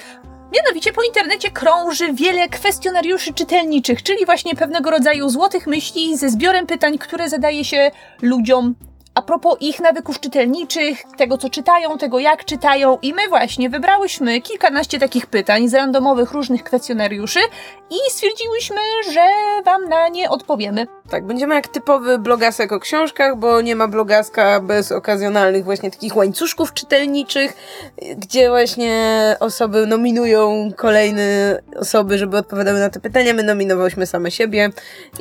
Mianowicie 0.54 0.94
po 0.94 1.04
internecie 1.04 1.52
krąży 1.52 2.14
wiele 2.14 2.50
kwestionariuszy 2.50 3.34
czytelniczych, 3.34 4.04
czyli 4.04 4.26
właśnie 4.26 4.56
pewnego 4.56 4.92
rodzaju 4.92 5.30
złotych 5.30 5.68
myśli 5.68 6.18
ze 6.18 6.30
zbiorem 6.30 6.66
pytań, 6.66 6.98
które 6.98 7.30
zadaje 7.30 7.66
się 7.66 7.92
ludziom 8.22 8.76
a 9.16 9.22
propos 9.22 9.58
ich 9.60 9.80
nawyków 9.80 10.20
czytelniczych, 10.20 11.04
tego 11.18 11.38
co 11.38 11.50
czytają, 11.50 11.98
tego 11.98 12.20
jak 12.20 12.46
czytają 12.46 12.98
i 13.02 13.14
my 13.14 13.28
właśnie 13.30 13.70
wybrałyśmy 13.70 14.42
kilkanaście 14.42 15.00
takich 15.00 15.26
pytań 15.26 15.68
z 15.68 15.74
randomowych 15.74 16.32
różnych 16.32 16.64
kwestionariuszy 16.64 17.40
i 17.90 18.12
stwierdziłyśmy, 18.12 18.82
że 19.14 19.22
wam 19.66 19.90
na 19.90 20.08
nie 20.08 20.30
odpowiemy. 20.30 20.88
Tak. 21.10 21.28
Będziemy 21.28 21.56
jak 21.56 21.68
typowy 21.68 22.18
blogasek 22.18 22.72
o 22.72 22.80
książkach, 22.80 23.38
bo 23.38 23.62
nie 23.62 23.76
ma 23.76 23.88
blogaska 23.88 24.60
bez 24.60 24.92
okazjonalnych 24.92 25.64
właśnie 25.64 25.92
takich 25.92 26.16
łańcuszków 26.16 26.74
czytelniczych, 26.74 27.54
gdzie 28.18 28.50
właśnie 28.50 29.36
osoby 29.40 29.88
nominują 29.88 30.72
kolejne 30.78 31.60
osoby, 31.76 32.18
żeby 32.18 32.38
odpowiadały 32.38 32.80
na 32.80 32.90
te 32.90 33.00
pytania. 33.00 33.34
My 33.34 33.44
nominowałyśmy 33.44 34.06
same 34.06 34.32
siebie 34.32 34.70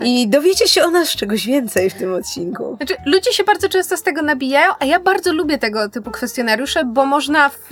i 0.03 0.29
dowiecie 0.29 0.69
się 0.69 0.85
o 0.85 0.91
nas 0.91 1.09
czegoś 1.09 1.47
więcej 1.47 1.91
w 1.91 1.95
tym 1.95 2.15
odcinku. 2.15 2.77
Znaczy, 2.77 2.97
ludzie 3.07 3.33
się 3.33 3.45
bardzo 3.45 3.69
często 3.69 3.97
z 3.97 4.03
tego 4.03 4.23
nabijają, 4.23 4.73
a 4.79 4.85
ja 4.85 5.01
bardzo 5.01 5.33
lubię 5.33 5.59
tego 5.59 5.89
typu 5.89 6.11
kwestionariusze, 6.11 6.85
bo 6.85 7.07
można 7.07 7.49
w, 7.49 7.71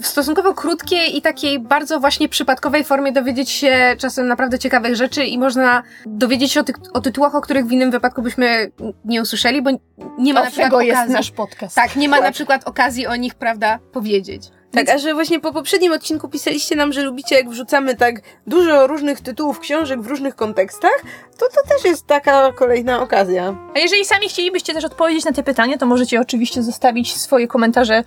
w 0.00 0.06
stosunkowo 0.06 0.54
krótkiej 0.54 1.16
i 1.16 1.22
takiej 1.22 1.58
bardzo 1.58 2.00
właśnie 2.00 2.28
przypadkowej 2.28 2.84
formie 2.84 3.12
dowiedzieć 3.12 3.50
się 3.50 3.96
czasem 3.98 4.26
naprawdę 4.26 4.58
ciekawych 4.58 4.96
rzeczy 4.96 5.24
i 5.24 5.38
można 5.38 5.82
dowiedzieć 6.06 6.52
się 6.52 6.60
o, 6.60 6.64
tych, 6.64 6.76
o 6.92 7.00
tytułach, 7.00 7.34
o 7.34 7.40
których 7.44 7.66
w 7.66 7.72
innym 7.72 7.90
wypadku 7.90 8.22
byśmy 8.22 8.70
nie 9.04 9.22
usłyszeli, 9.22 9.62
bo 9.62 9.70
nie 10.18 10.34
ma 10.34 10.40
na 10.40 10.46
Od 10.46 10.52
przykład 10.52 10.70
tego 10.70 10.80
jest 10.80 10.98
okazji. 10.98 11.14
nasz 11.14 11.30
podcast. 11.30 11.76
Tak, 11.76 11.96
nie 11.96 12.08
ma 12.08 12.20
na 12.20 12.32
przykład 12.32 12.68
okazji 12.68 13.06
o 13.06 13.16
nich, 13.16 13.34
prawda, 13.34 13.78
powiedzieć. 13.92 14.50
Tak, 14.72 14.88
a 14.88 14.98
że 14.98 15.14
właśnie 15.14 15.40
po 15.40 15.52
poprzednim 15.52 15.92
odcinku 15.92 16.28
pisaliście 16.28 16.76
nam, 16.76 16.92
że 16.92 17.02
lubicie 17.02 17.36
jak 17.36 17.48
wrzucamy 17.50 17.96
tak 17.96 18.14
dużo 18.46 18.86
różnych 18.86 19.20
tytułów 19.20 19.60
książek 19.60 20.02
w 20.02 20.06
różnych 20.06 20.36
kontekstach, 20.36 21.02
to 21.38 21.46
to 21.48 21.68
też 21.74 21.84
jest 21.84 22.06
taka 22.06 22.52
kolejna 22.52 23.02
okazja. 23.02 23.56
A 23.74 23.78
jeżeli 23.78 24.04
sami 24.04 24.28
chcielibyście 24.28 24.74
też 24.74 24.84
odpowiedzieć 24.84 25.24
na 25.24 25.32
te 25.32 25.42
pytania, 25.42 25.78
to 25.78 25.86
możecie 25.86 26.20
oczywiście 26.20 26.62
zostawić 26.62 27.16
swoje 27.16 27.48
komentarze 27.48 27.98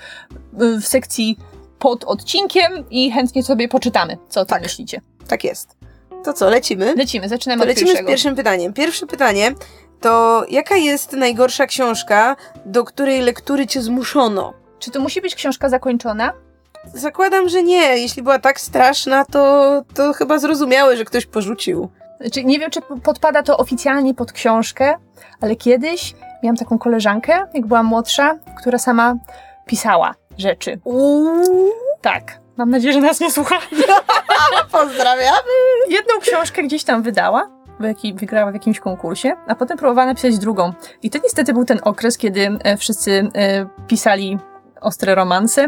y, 0.62 0.82
w 0.82 0.88
sekcji 0.88 1.38
pod 1.80 2.04
odcinkiem 2.04 2.72
i 2.90 3.12
chętnie 3.12 3.44
sobie 3.44 3.68
poczytamy, 3.68 4.18
co 4.30 4.42
o 4.42 4.46
tym 4.46 4.50
Tak. 4.54 4.64
myślicie. 4.64 5.02
Tak 5.28 5.44
jest. 5.44 5.78
To 6.24 6.34
co, 6.34 6.50
lecimy? 6.50 6.96
Lecimy, 6.96 7.30
zaczynamy 7.30 7.60
To 7.60 7.64
od 7.64 7.68
lecimy 7.70 8.04
z 8.04 8.06
pierwszym 8.08 8.36
pytaniem. 8.36 8.74
Pierwsze 8.74 9.08
pytanie 9.08 9.52
to 10.02 10.46
jaka 10.50 10.76
jest 10.76 11.14
najgorsza 11.14 11.66
książka, 11.66 12.36
do 12.66 12.84
której 12.84 13.22
lektury 13.22 13.68
cię 13.68 13.82
zmuszono? 13.82 14.54
Czy 14.80 14.92
to 14.92 15.00
musi 15.00 15.22
być 15.22 15.36
książka 15.36 15.70
zakończona? 15.70 16.34
Zakładam, 16.94 17.50
że 17.50 17.64
nie. 17.64 17.98
Jeśli 17.98 18.24
była 18.24 18.40
tak 18.40 18.60
straszna, 18.60 19.26
to, 19.26 19.82
to 19.94 20.14
chyba 20.14 20.40
zrozumiałe, 20.40 20.98
że 20.98 21.06
ktoś 21.06 21.26
porzucił. 21.26 21.90
Znaczy, 22.22 22.44
nie 22.44 22.60
wiem, 22.60 22.72
czy 22.72 22.82
podpada 23.04 23.44
to 23.44 23.58
oficjalnie 23.58 24.14
pod 24.14 24.32
książkę, 24.32 24.96
ale 25.42 25.56
kiedyś 25.56 26.16
miałam 26.44 26.58
taką 26.58 26.78
koleżankę, 26.80 27.46
jak 27.54 27.66
byłam 27.66 27.86
młodsza, 27.86 28.38
która 28.58 28.78
sama 28.78 29.16
pisała 29.66 30.16
rzeczy. 30.38 30.80
Uuu, 30.84 31.72
Tak. 32.02 32.47
Mam 32.58 32.70
nadzieję, 32.70 32.94
że 32.94 33.00
nas 33.00 33.20
nie 33.20 33.32
słucha. 33.32 33.60
pozdrawiamy. 34.72 35.48
Jedną 35.90 36.20
książkę 36.20 36.64
gdzieś 36.64 36.84
tam 36.84 37.04
wydała, 37.04 37.50
jaki, 37.80 38.14
wygrała 38.14 38.52
w 38.52 38.54
jakimś 38.54 38.80
konkursie, 38.80 39.34
a 39.48 39.56
potem 39.56 39.78
próbowała 39.78 40.08
napisać 40.08 40.38
drugą. 40.38 40.74
I 41.04 41.10
to 41.10 41.20
niestety 41.24 41.54
był 41.54 41.66
ten 41.66 41.80
okres, 41.84 42.18
kiedy 42.18 42.58
e, 42.64 42.78
wszyscy 42.78 43.30
e, 43.36 43.66
pisali 43.88 44.38
ostre 44.82 45.16
romanse, 45.16 45.68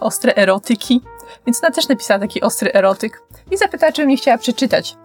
ostre 0.00 0.34
erotyki, 0.34 1.00
więc 1.46 1.64
ona 1.64 1.72
też 1.72 1.88
napisała 1.88 2.20
taki 2.20 2.40
ostry 2.40 2.72
erotyk 2.72 3.22
i 3.50 3.56
zapytała, 3.56 3.92
czy 3.92 4.02
bym 4.02 4.08
nie 4.08 4.16
chciała 4.16 4.38
przeczytać. 4.38 4.96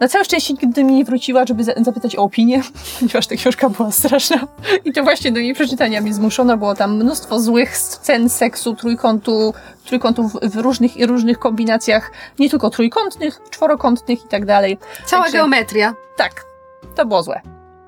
Na 0.00 0.08
całe 0.08 0.24
szczęście 0.24 0.54
nigdy 0.62 0.84
mi 0.84 0.92
nie 0.94 1.04
wróciła, 1.04 1.44
żeby 1.46 1.64
za- 1.64 1.72
zapytać 1.82 2.16
o 2.16 2.22
opinię, 2.22 2.62
ponieważ 3.00 3.26
ta 3.26 3.34
książka 3.36 3.68
była 3.68 3.90
straszna. 3.92 4.36
I 4.84 4.92
to 4.92 5.02
właśnie 5.02 5.32
do 5.32 5.40
jej 5.40 5.54
przeczytania 5.54 6.00
mnie 6.00 6.14
zmuszono. 6.14 6.56
Było 6.56 6.74
tam 6.74 6.96
mnóstwo 6.96 7.40
złych 7.40 7.76
scen 7.78 8.28
seksu, 8.30 8.74
trójkątu, 8.76 9.54
trójkątów 9.84 10.32
w 10.42 10.56
różnych 10.56 10.96
i 10.96 11.06
różnych 11.06 11.38
kombinacjach, 11.38 12.10
nie 12.38 12.50
tylko 12.50 12.70
trójkątnych, 12.70 13.40
czworokątnych 13.50 14.24
i 14.24 14.28
tak 14.28 14.46
dalej. 14.46 14.78
Cała 15.06 15.22
Także- 15.22 15.38
geometria. 15.38 15.94
Tak, 16.16 16.44
to 16.94 17.06
było 17.06 17.22
złe. 17.22 17.40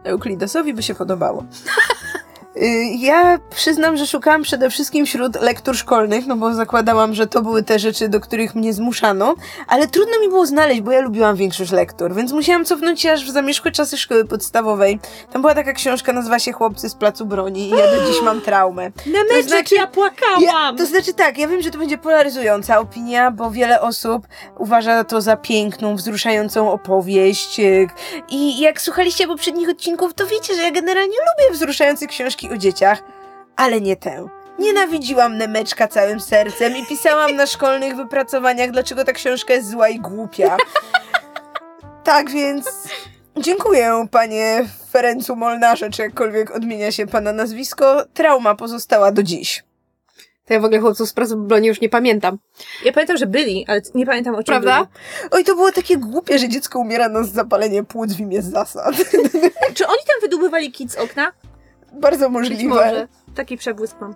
Euklidesowi 0.05 0.75
by 0.75 0.83
się 0.83 0.95
podobało. 0.95 1.45
Y, 2.63 2.85
Ja 2.99 3.39
przyznam, 3.51 3.97
że 3.97 4.07
szukałam 4.07 4.43
przede 4.43 4.71
wszystkim 4.71 5.07
wśród 5.07 5.41
lektur 5.41 5.77
szkolnych, 5.77 6.27
no 6.27 6.37
bo 6.37 6.55
zakładałam, 6.55 7.15
że 7.15 7.27
to 7.27 7.43
były 7.43 7.63
te 7.63 7.79
rzeczy, 7.79 8.09
do 8.09 8.21
których 8.21 8.55
mnie 8.55 8.73
zmuszano, 8.73 9.35
ale 9.69 9.89
trudno 9.89 10.21
mi 10.21 10.29
było 10.29 10.47
znaleźć, 10.47 10.81
bo 10.81 10.91
ja 10.93 11.01
lubiłam 11.01 11.37
większość 11.37 11.71
lektur, 11.73 12.15
więc 12.15 12.33
musiałam 12.33 12.65
cofnąć 12.65 13.01
się 13.01 13.13
aż 13.13 13.25
w 13.27 13.31
zamierzchłe 13.31 13.71
czasy 13.73 13.97
szkoły 13.97 14.25
podstawowej. 14.25 14.99
Tam 15.33 15.43
była 15.43 15.55
taka 15.55 15.73
książka, 15.73 16.13
nazywa 16.13 16.39
się 16.39 16.53
Chłopcy 16.53 16.89
z 16.89 16.95
placu 16.95 17.27
broni 17.27 17.67
i 17.67 17.71
ja 17.71 17.77
do 17.97 18.07
dziś 18.13 18.23
mam 18.23 18.41
traumę. 18.41 18.85
Na 19.07 19.19
To 19.43 19.49
znaczy- 19.49 19.75
ja 19.75 19.87
płakałam! 19.87 20.43
Ja, 20.43 20.73
to 20.79 20.87
znaczy 20.87 21.15
tak, 21.15 21.39
ja 21.39 21.49
wiem, 21.49 21.63
że 21.63 21.71
to 21.71 21.79
będzie 21.79 21.99
polaryzująca 21.99 22.79
opinia, 22.79 23.31
bo 23.31 23.51
wiele 23.51 23.81
osób 23.81 24.27
uważa 24.59 25.05
to 25.05 25.21
za 25.21 25.37
piękną, 25.37 25.97
wzruszającą 25.97 26.73
opowieść. 26.73 27.61
y, 27.61 27.87
I 28.31 28.61
jak 28.61 28.81
słuchaliście 28.81 29.27
poprzednich 29.27 29.69
odcinków, 29.69 30.15
to 30.15 30.27
wiecie, 30.27 30.55
że 30.55 30.63
ja 30.63 30.71
generalnie 30.71 31.15
lubię 31.17 31.53
wzruszające 31.55 32.07
książki 32.07 32.44
o 32.53 32.57
dzieciach, 32.57 33.03
ale 33.57 33.81
nie 33.81 33.97
tę. 33.97 34.29
Nienawidziłam 34.59 35.37
Nemeczka 35.39 35.89
całym 35.89 36.21
sercem 36.21 36.77
i 36.77 36.87
pisałam 36.87 37.37
na 37.37 37.47
szkolnych 37.47 37.97
wypracowaniach, 37.97 38.71
dlaczego 38.71 39.05
ta 39.05 39.13
książka 39.13 39.55
jest 39.55 39.71
zła 39.71 39.89
i 39.89 40.01
głupia. 40.01 40.57
Tak 42.05 42.31
więc 42.31 42.67
dziękuję, 43.37 44.07
panie 44.11 44.65
Ferencu 44.91 45.37
Molnarze, 45.37 45.91
czy 45.91 46.03
jakkolwiek 46.03 46.51
odmienia 46.51 46.93
się 46.93 47.07
pana 47.07 47.33
nazwisko. 47.33 48.05
Trauma 48.15 48.55
pozostała 48.55 49.13
do 49.13 49.23
dziś. 49.23 49.65
To 50.47 50.55
ja 50.55 50.61
w 50.61 50.65
ogóle 50.65 50.81
chłopców 50.81 51.09
z 51.09 51.13
pracy 51.13 51.37
broni 51.37 51.69
już 51.69 51.81
nie 51.81 51.89
pamiętam. 51.89 52.39
Ja 52.85 52.93
pamiętam, 52.93 53.17
że 53.17 53.27
byli, 53.27 53.65
ale 53.69 53.81
nie 53.95 54.07
pamiętam 54.07 54.35
o 54.35 54.39
czym 54.39 54.45
Prawda? 54.45 54.77
byli. 54.79 55.29
Oj, 55.31 55.45
to 55.45 55.55
było 55.55 55.73
takie 55.73 55.97
głupie, 55.97 56.39
że 56.39 56.49
dziecko 56.49 56.79
umiera 56.79 57.09
na 57.09 57.23
zapalenie 57.23 57.85
płuc 57.85 58.13
w 58.13 58.21
imię 58.21 58.43
zasad. 58.43 58.95
Czy 59.75 59.87
oni 59.87 59.99
tam 60.07 60.21
wydłubywali 60.21 60.73
kit 60.73 60.93
z 60.93 60.97
okna? 60.97 61.33
Bardzo 62.01 62.31
Być 62.31 62.33
możliwe. 62.33 62.75
może. 62.75 63.09
Taki 63.35 63.57
przebłysk 63.57 63.97
mam. 64.01 64.15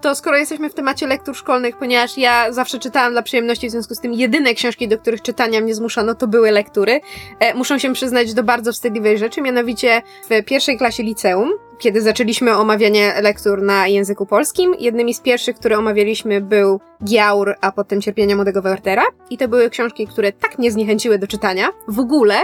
To 0.00 0.14
skoro 0.14 0.36
jesteśmy 0.36 0.70
w 0.70 0.74
temacie 0.74 1.06
lektur 1.06 1.36
szkolnych, 1.36 1.76
ponieważ 1.76 2.18
ja 2.18 2.52
zawsze 2.52 2.78
czytałam 2.78 3.12
dla 3.12 3.22
przyjemności, 3.22 3.68
w 3.68 3.70
związku 3.70 3.94
z 3.94 4.00
tym 4.00 4.12
jedyne 4.12 4.54
książki, 4.54 4.88
do 4.88 4.98
których 4.98 5.22
czytania 5.22 5.60
mnie 5.60 5.74
zmuszano, 5.74 6.14
to 6.14 6.26
były 6.26 6.50
lektury. 6.50 7.00
E, 7.40 7.54
muszę 7.54 7.80
się 7.80 7.92
przyznać 7.92 8.34
do 8.34 8.42
bardzo 8.42 8.72
wstydliwej 8.72 9.18
rzeczy, 9.18 9.42
mianowicie 9.42 10.02
w 10.30 10.44
pierwszej 10.44 10.78
klasie 10.78 11.02
liceum, 11.02 11.50
kiedy 11.80 12.02
zaczęliśmy 12.02 12.56
omawianie 12.56 13.14
lektur 13.22 13.62
na 13.62 13.86
języku 13.86 14.26
polskim, 14.26 14.74
jednymi 14.78 15.14
z 15.14 15.20
pierwszych, 15.20 15.56
które 15.56 15.78
omawialiśmy 15.78 16.40
był 16.40 16.80
Giaur, 17.04 17.54
a 17.60 17.72
potem 17.72 18.00
Cierpienia 18.00 18.36
Młodego 18.36 18.62
Wertera. 18.62 19.02
I 19.30 19.38
to 19.38 19.48
były 19.48 19.70
książki, 19.70 20.06
które 20.06 20.32
tak 20.32 20.58
mnie 20.58 20.72
zniechęciły 20.72 21.18
do 21.18 21.26
czytania 21.26 21.68
w 21.88 21.98
ogóle, 21.98 22.34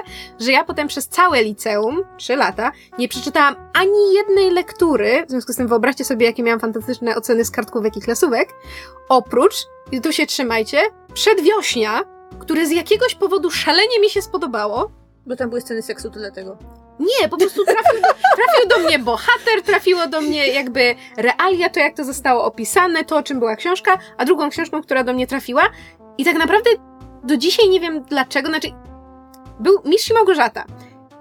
że 0.41 0.53
ja 0.53 0.64
potem 0.64 0.89
przez 0.89 1.09
całe 1.09 1.43
liceum, 1.43 2.03
trzy 2.16 2.37
lata, 2.37 2.72
nie 2.99 3.09
przeczytałam 3.09 3.55
ani 3.74 4.14
jednej 4.14 4.51
lektury, 4.51 5.26
w 5.26 5.30
związku 5.30 5.53
z 5.53 5.57
tym 5.57 5.68
wyobraźcie 5.68 6.05
sobie, 6.05 6.26
jakie 6.26 6.43
miałam 6.43 6.61
fantastyczne 6.61 7.16
oceny 7.16 7.45
z 7.45 7.51
kartkówek 7.51 7.97
i 7.97 8.01
klasówek, 8.01 8.49
oprócz, 9.09 9.55
i 9.93 10.01
tu 10.01 10.12
się 10.12 10.26
trzymajcie, 10.26 10.78
przedwiośnia, 11.14 12.01
które 12.39 12.66
z 12.66 12.70
jakiegoś 12.70 13.14
powodu 13.14 13.51
szalenie 13.51 14.01
mi 14.01 14.11
się 14.11 14.22
spodobało. 14.22 14.91
Bo 15.26 15.37
tam 15.37 15.49
były 15.49 15.61
sceny 15.61 15.82
seksu, 15.82 16.11
to 16.11 16.18
dlatego. 16.18 16.59
Nie, 16.99 17.28
po 17.28 17.36
prostu 17.36 17.64
trafił 17.64 18.01
do, 18.03 18.09
trafił 18.09 18.68
do 18.68 18.78
mnie 18.78 18.99
bohater, 18.99 19.62
trafiło 19.64 20.07
do 20.07 20.20
mnie 20.20 20.49
jakby 20.49 20.94
realia, 21.16 21.68
to 21.68 21.80
jak 21.80 21.97
to 21.97 22.05
zostało 22.05 22.44
opisane, 22.44 23.05
to 23.05 23.16
o 23.16 23.22
czym 23.22 23.38
była 23.38 23.57
książka, 23.57 23.99
a 24.18 24.24
drugą 24.24 24.51
książką, 24.51 24.82
która 24.82 25.05
do 25.05 25.12
mnie 25.12 25.26
trafiła 25.26 25.62
i 26.18 26.24
tak 26.24 26.36
naprawdę 26.36 26.70
do 27.24 27.36
dzisiaj 27.36 27.68
nie 27.68 27.80
wiem 27.80 28.03
dlaczego, 28.03 28.49
znaczy 28.49 28.68
był 29.61 29.80
Mistrz 29.84 30.11
i 30.11 30.14
Małgorzata. 30.14 30.64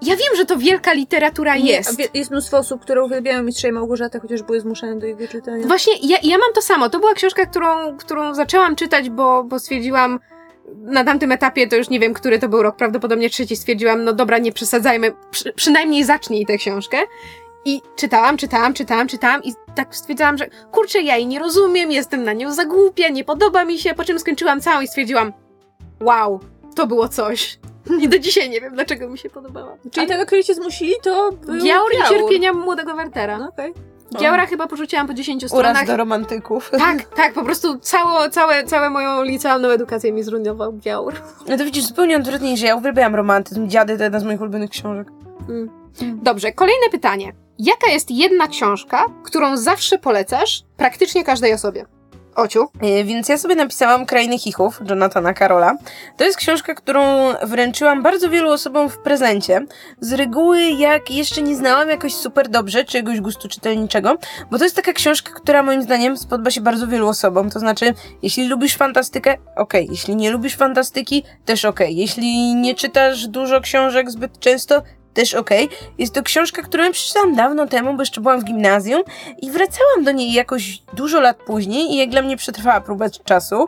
Ja 0.02 0.16
wiem, 0.16 0.36
że 0.38 0.46
to 0.46 0.58
wielka 0.58 0.94
literatura 0.94 1.56
jest. 1.56 1.92
Nie, 2.00 2.06
wie- 2.06 2.10
jest 2.14 2.32
mnóstwo 2.32 2.58
osób, 2.58 2.82
które 2.82 3.04
uwielbiają 3.04 3.44
Mistrza 3.44 3.68
i 3.68 3.72
Małgorzatę, 3.72 4.20
chociaż 4.20 4.44
były 4.44 4.60
zmuszane 4.60 5.00
do 5.00 5.06
jego 5.06 5.28
czytania. 5.28 5.68
Właśnie 5.68 5.94
ja, 6.02 6.18
ja 6.24 6.38
mam 6.38 6.54
to 6.54 6.62
samo. 6.62 6.90
To 6.90 7.00
była 7.00 7.14
książka, 7.14 7.46
którą, 7.46 7.98
którą 7.98 8.36
zaczęłam 8.36 8.76
czytać, 8.76 9.10
bo, 9.10 9.44
bo 9.44 9.60
stwierdziłam 9.60 10.20
na 10.76 11.04
tamtym 11.04 11.32
etapie, 11.32 11.68
to 11.68 11.76
już 11.76 11.90
nie 11.90 12.00
wiem, 12.00 12.14
który 12.14 12.40
to 12.40 12.50
był 12.50 12.64
rok, 12.64 12.76
prawdopodobnie 12.76 13.30
trzeci, 13.30 13.56
stwierdziłam, 13.56 14.04
no 14.04 14.14
dobra, 14.14 14.38
nie 14.38 14.52
przesadzajmy, 14.52 15.12
przy, 15.32 15.54
przynajmniej 15.54 16.04
zacznij 16.04 16.46
tę 16.46 16.58
książkę. 16.58 16.98
I 17.66 17.82
czytałam, 17.96 18.38
czytałam, 18.38 18.74
czytałam, 18.74 19.08
czytałam 19.08 19.44
i 19.44 19.54
tak 19.76 19.96
stwierdzałam, 19.96 20.38
że 20.38 20.48
kurczę, 20.72 21.02
ja 21.02 21.18
jej 21.18 21.28
nie 21.28 21.40
rozumiem, 21.40 21.92
jestem 21.92 22.24
na 22.24 22.34
nią 22.34 22.54
za 22.54 22.66
głupia, 22.66 23.10
nie 23.10 23.24
podoba 23.24 23.66
mi 23.66 23.80
się, 23.80 23.94
po 23.94 24.04
czym 24.04 24.20
skończyłam 24.20 24.62
całą 24.62 24.82
i 24.82 24.88
stwierdziłam, 24.88 25.34
wow, 26.02 26.40
to 26.76 26.88
było 26.88 27.10
coś. 27.10 27.60
I 28.02 28.10
do 28.10 28.20
dzisiaj 28.20 28.50
nie 28.50 28.62
wiem, 28.62 28.74
dlaczego 28.74 29.10
mi 29.10 29.18
się 29.18 29.30
podobała. 29.30 29.78
Czyli 29.92 30.08
tego, 30.08 30.26
który 30.26 30.44
cię 30.44 30.56
zmusili, 30.56 30.94
to 31.04 31.32
był 31.32 31.64
Giaur 31.64 31.92
i 31.94 32.10
cierpienia 32.10 32.54
młodego 32.54 32.96
Wertera. 32.96 33.38
No, 33.38 33.50
okej. 33.50 33.74
Giaura 34.20 34.46
chyba 34.46 34.68
porzuciłam 34.68 35.08
po 35.08 35.14
10 35.14 35.44
Uraz 35.44 35.52
stronach. 35.52 35.88
do 35.88 35.98
romantyków. 35.98 36.72
Tak, 36.78 37.04
tak, 37.22 37.34
po 37.34 37.44
prostu 37.44 37.80
cało, 37.80 38.30
całe, 38.30 38.64
całe 38.64 38.90
moją 38.90 39.24
licealną 39.24 39.68
edukację 39.68 40.12
mi 40.12 40.24
zrujnował 40.24 40.74
Giaur. 40.74 41.14
No 41.48 41.58
to 41.58 41.66
widzisz, 41.66 41.86
zupełnie 41.86 42.18
odwrotnie, 42.18 42.58
że 42.58 42.66
ja 42.66 42.76
uwielbiam 42.76 43.16
romantyzm. 43.16 43.68
Dziady 43.68 43.98
to 43.98 44.04
jedna 44.04 44.20
z 44.20 44.24
moich 44.24 44.42
ulubionych 44.42 44.70
książek. 44.70 45.08
Mm. 45.50 45.70
Dobrze, 46.24 46.52
kolejne 46.52 46.90
pytanie. 46.92 47.34
Jaka 47.60 47.88
jest 47.92 48.12
jedna 48.12 48.48
książka, 48.48 49.06
którą 49.24 49.58
zawsze 49.58 49.98
polecasz 49.98 50.64
praktycznie 50.78 51.24
każdej 51.24 51.54
osobie? 51.54 51.86
Ociu. 52.36 52.68
E, 52.82 53.04
Więc 53.04 53.30
ja 53.30 53.38
sobie 53.38 53.56
napisałam 53.56 54.06
Krainy 54.06 54.40
Chichów 54.40 54.80
Jonathana 54.90 55.34
Karola. 55.34 55.78
To 56.18 56.24
jest 56.24 56.38
książka, 56.38 56.74
którą 56.74 57.34
wręczyłam 57.44 58.04
bardzo 58.04 58.30
wielu 58.30 58.52
osobom 58.52 58.90
w 58.90 58.98
prezencie. 58.98 59.66
Z 60.00 60.14
reguły, 60.14 60.62
jak 60.62 61.12
jeszcze 61.12 61.42
nie 61.42 61.56
znałam 61.56 61.90
jakoś 61.90 62.14
super 62.14 62.50
dobrze 62.50 62.84
czegoś 62.84 63.22
gustu 63.22 63.48
czytelniczego, 63.48 64.18
bo 64.52 64.58
to 64.58 64.64
jest 64.64 64.76
taka 64.76 64.94
książka, 64.94 65.32
która 65.36 65.64
moim 65.64 65.82
zdaniem 65.84 66.18
spodoba 66.18 66.52
się 66.52 66.62
bardzo 66.62 66.88
wielu 66.88 67.08
osobom. 67.08 67.50
To 67.50 67.60
znaczy, 67.60 67.94
jeśli 68.22 68.48
lubisz 68.48 68.76
fantastykę, 68.78 69.36
okej. 69.56 69.88
Jeśli 69.92 70.16
nie 70.16 70.32
lubisz 70.32 70.56
fantastyki, 70.56 71.24
też 71.46 71.66
okej. 71.66 71.96
Jeśli 71.96 72.56
nie 72.56 72.76
czytasz 72.76 73.28
dużo 73.28 73.62
książek 73.62 74.12
zbyt 74.12 74.40
często, 74.40 74.82
też 75.16 75.34
okej. 75.34 75.70
Jest 75.98 76.14
to 76.14 76.24
książka, 76.24 76.62
którą 76.62 76.92
przeczytałam 76.92 77.36
dawno 77.36 77.68
temu, 77.68 77.94
bo 77.94 78.02
jeszcze 78.02 78.22
byłam 78.22 78.40
w 78.40 78.44
gimnazjum 78.44 79.04
i 79.42 79.52
wracałam 79.52 80.04
do 80.04 80.12
niej 80.12 80.34
jakoś 80.34 80.82
dużo 80.94 81.20
lat 81.20 81.38
później 81.38 81.94
i 81.94 81.98
jak 81.98 82.10
dla 82.10 82.22
mnie 82.22 82.38
przetrwała 82.38 82.82
próbę 82.82 83.10
czasu. 83.10 83.68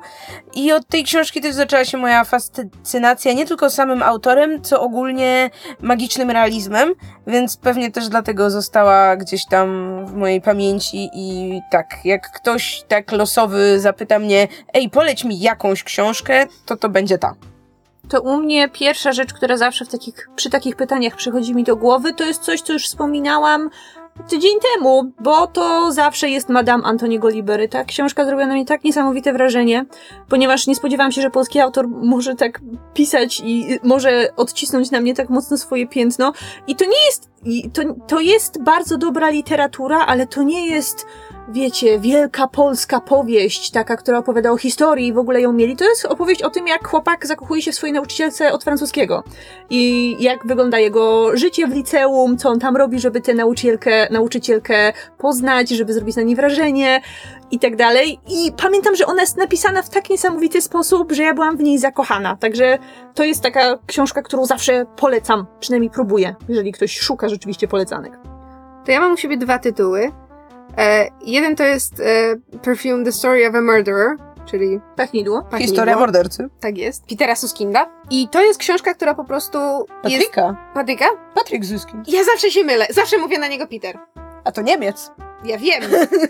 I 0.55 0.71
od 0.71 0.87
tej 0.87 1.03
książki 1.03 1.41
też 1.41 1.55
zaczęła 1.55 1.85
się 1.85 1.97
moja 1.97 2.23
fascynacja 2.23 3.33
nie 3.33 3.45
tylko 3.45 3.69
samym 3.69 4.03
autorem, 4.03 4.61
co 4.61 4.81
ogólnie 4.81 5.49
magicznym 5.81 6.31
realizmem, 6.31 6.93
więc 7.27 7.57
pewnie 7.57 7.91
też 7.91 8.09
dlatego 8.09 8.49
została 8.49 9.15
gdzieś 9.15 9.45
tam 9.45 9.67
w 10.05 10.13
mojej 10.13 10.41
pamięci 10.41 11.09
i 11.13 11.59
tak, 11.71 11.85
jak 12.03 12.31
ktoś 12.31 12.83
tak 12.87 13.11
losowy 13.11 13.79
zapyta 13.79 14.19
mnie, 14.19 14.47
ej, 14.73 14.89
poleć 14.89 15.23
mi 15.23 15.39
jakąś 15.39 15.83
książkę, 15.83 16.45
to 16.65 16.77
to 16.77 16.89
będzie 16.89 17.17
ta. 17.17 17.56
To 18.09 18.21
u 18.21 18.37
mnie 18.37 18.69
pierwsza 18.69 19.11
rzecz, 19.11 19.33
która 19.33 19.57
zawsze 19.57 19.85
w 19.85 19.89
takich, 19.89 20.29
przy 20.35 20.49
takich 20.49 20.75
pytaniach 20.75 21.15
przychodzi 21.15 21.55
mi 21.55 21.63
do 21.63 21.75
głowy, 21.75 22.13
to 22.13 22.23
jest 22.23 22.41
coś, 22.41 22.61
co 22.61 22.73
już 22.73 22.85
wspominałam 22.85 23.69
tydzień 24.29 24.51
temu, 24.73 25.11
bo 25.19 25.47
to 25.47 25.91
zawsze 25.91 26.29
jest 26.29 26.49
Madame 26.49 26.83
Antoniego 26.83 27.29
Libery. 27.29 27.69
Ta 27.69 27.83
książka 27.83 28.25
zrobiła 28.25 28.47
na 28.47 28.53
mnie 28.53 28.65
tak 28.65 28.83
niesamowite 28.83 29.33
wrażenie, 29.33 29.85
ponieważ 30.29 30.67
nie 30.67 30.75
spodziewałam 30.75 31.11
się, 31.11 31.21
że 31.21 31.29
polski 31.29 31.59
autor 31.59 31.87
może 31.87 32.35
tak 32.35 32.61
pisać 32.93 33.41
i 33.45 33.79
może 33.83 34.29
odcisnąć 34.35 34.91
na 34.91 35.01
mnie 35.01 35.15
tak 35.15 35.29
mocno 35.29 35.57
swoje 35.57 35.87
piętno. 35.87 36.33
I 36.67 36.75
to 36.75 36.85
nie 36.85 37.05
jest, 37.05 37.29
i 37.45 37.69
to, 37.71 37.81
to 38.07 38.19
jest 38.19 38.63
bardzo 38.63 38.97
dobra 38.97 39.29
literatura, 39.29 40.05
ale 40.05 40.27
to 40.27 40.43
nie 40.43 40.67
jest 40.67 41.05
wiecie, 41.49 41.99
wielka 41.99 42.47
polska 42.47 43.01
powieść, 43.01 43.71
taka, 43.71 43.97
która 43.97 44.17
opowiada 44.17 44.51
o 44.51 44.57
historii 44.57 45.07
i 45.07 45.13
w 45.13 45.17
ogóle 45.17 45.41
ją 45.41 45.53
mieli, 45.53 45.75
to 45.75 45.85
jest 45.85 46.05
opowieść 46.05 46.41
o 46.41 46.49
tym, 46.49 46.67
jak 46.67 46.87
chłopak 46.87 47.27
zakochuje 47.27 47.61
się 47.61 47.71
w 47.71 47.75
swojej 47.75 47.93
nauczycielce 47.93 48.53
od 48.53 48.63
francuskiego. 48.63 49.23
I 49.69 50.15
jak 50.19 50.47
wygląda 50.47 50.79
jego 50.79 51.37
życie 51.37 51.67
w 51.67 51.73
liceum, 51.73 52.37
co 52.37 52.49
on 52.49 52.59
tam 52.59 52.77
robi, 52.77 52.99
żeby 52.99 53.21
tę 53.21 53.33
nauczycielkę, 53.33 54.07
nauczycielkę 54.11 54.93
poznać, 55.17 55.69
żeby 55.69 55.93
zrobić 55.93 56.15
na 56.15 56.21
niej 56.21 56.35
wrażenie 56.35 57.01
i 57.51 57.59
tak 57.59 57.75
dalej. 57.75 58.19
I 58.27 58.51
pamiętam, 58.63 58.95
że 58.95 59.05
ona 59.05 59.21
jest 59.21 59.37
napisana 59.37 59.81
w 59.81 59.89
tak 59.89 60.09
niesamowity 60.09 60.61
sposób, 60.61 61.11
że 61.11 61.23
ja 61.23 61.33
byłam 61.33 61.57
w 61.57 61.63
niej 61.63 61.79
zakochana. 61.79 62.35
Także 62.35 62.77
to 63.13 63.23
jest 63.23 63.41
taka 63.43 63.77
książka, 63.87 64.21
którą 64.21 64.45
zawsze 64.45 64.85
polecam, 64.95 65.45
przynajmniej 65.59 65.91
próbuję, 65.91 66.35
jeżeli 66.49 66.71
ktoś 66.71 66.99
szuka 66.99 67.29
rzeczywiście 67.29 67.67
polecanek. 67.67 68.19
To 68.85 68.91
ja 68.91 68.99
mam 68.99 69.13
u 69.13 69.17
siebie 69.17 69.37
dwa 69.37 69.59
tytuły. 69.59 70.11
E, 70.77 71.07
jeden 71.25 71.55
to 71.55 71.63
jest 71.63 71.99
e, 71.99 72.35
Perfume 72.61 73.03
The 73.03 73.11
Story 73.11 73.49
of 73.49 73.55
a 73.55 73.61
Murderer, 73.61 74.17
czyli 74.45 74.79
Pachnidło. 74.95 75.41
pachnidło. 75.41 75.67
Historia 75.67 75.97
mordercy. 75.99 76.49
Tak 76.59 76.77
jest. 76.77 77.05
Petera 77.07 77.35
Suskinda. 77.35 77.89
I 78.09 78.27
to 78.27 78.41
jest 78.43 78.59
książka, 78.59 78.93
która 78.93 79.13
po 79.13 79.23
prostu 79.23 79.57
jest... 79.57 79.85
Patryka. 80.03 80.71
Patryka? 80.73 81.05
Patryk 81.35 81.65
Zyski. 81.65 81.93
Ja 82.07 82.23
zawsze 82.23 82.51
się 82.51 82.63
mylę. 82.63 82.87
Zawsze 82.89 83.17
mówię 83.17 83.39
na 83.39 83.47
niego 83.47 83.67
Peter. 83.67 83.99
A 84.43 84.51
to 84.51 84.61
Niemiec. 84.61 85.11
Ja 85.43 85.57
wiem, 85.57 85.83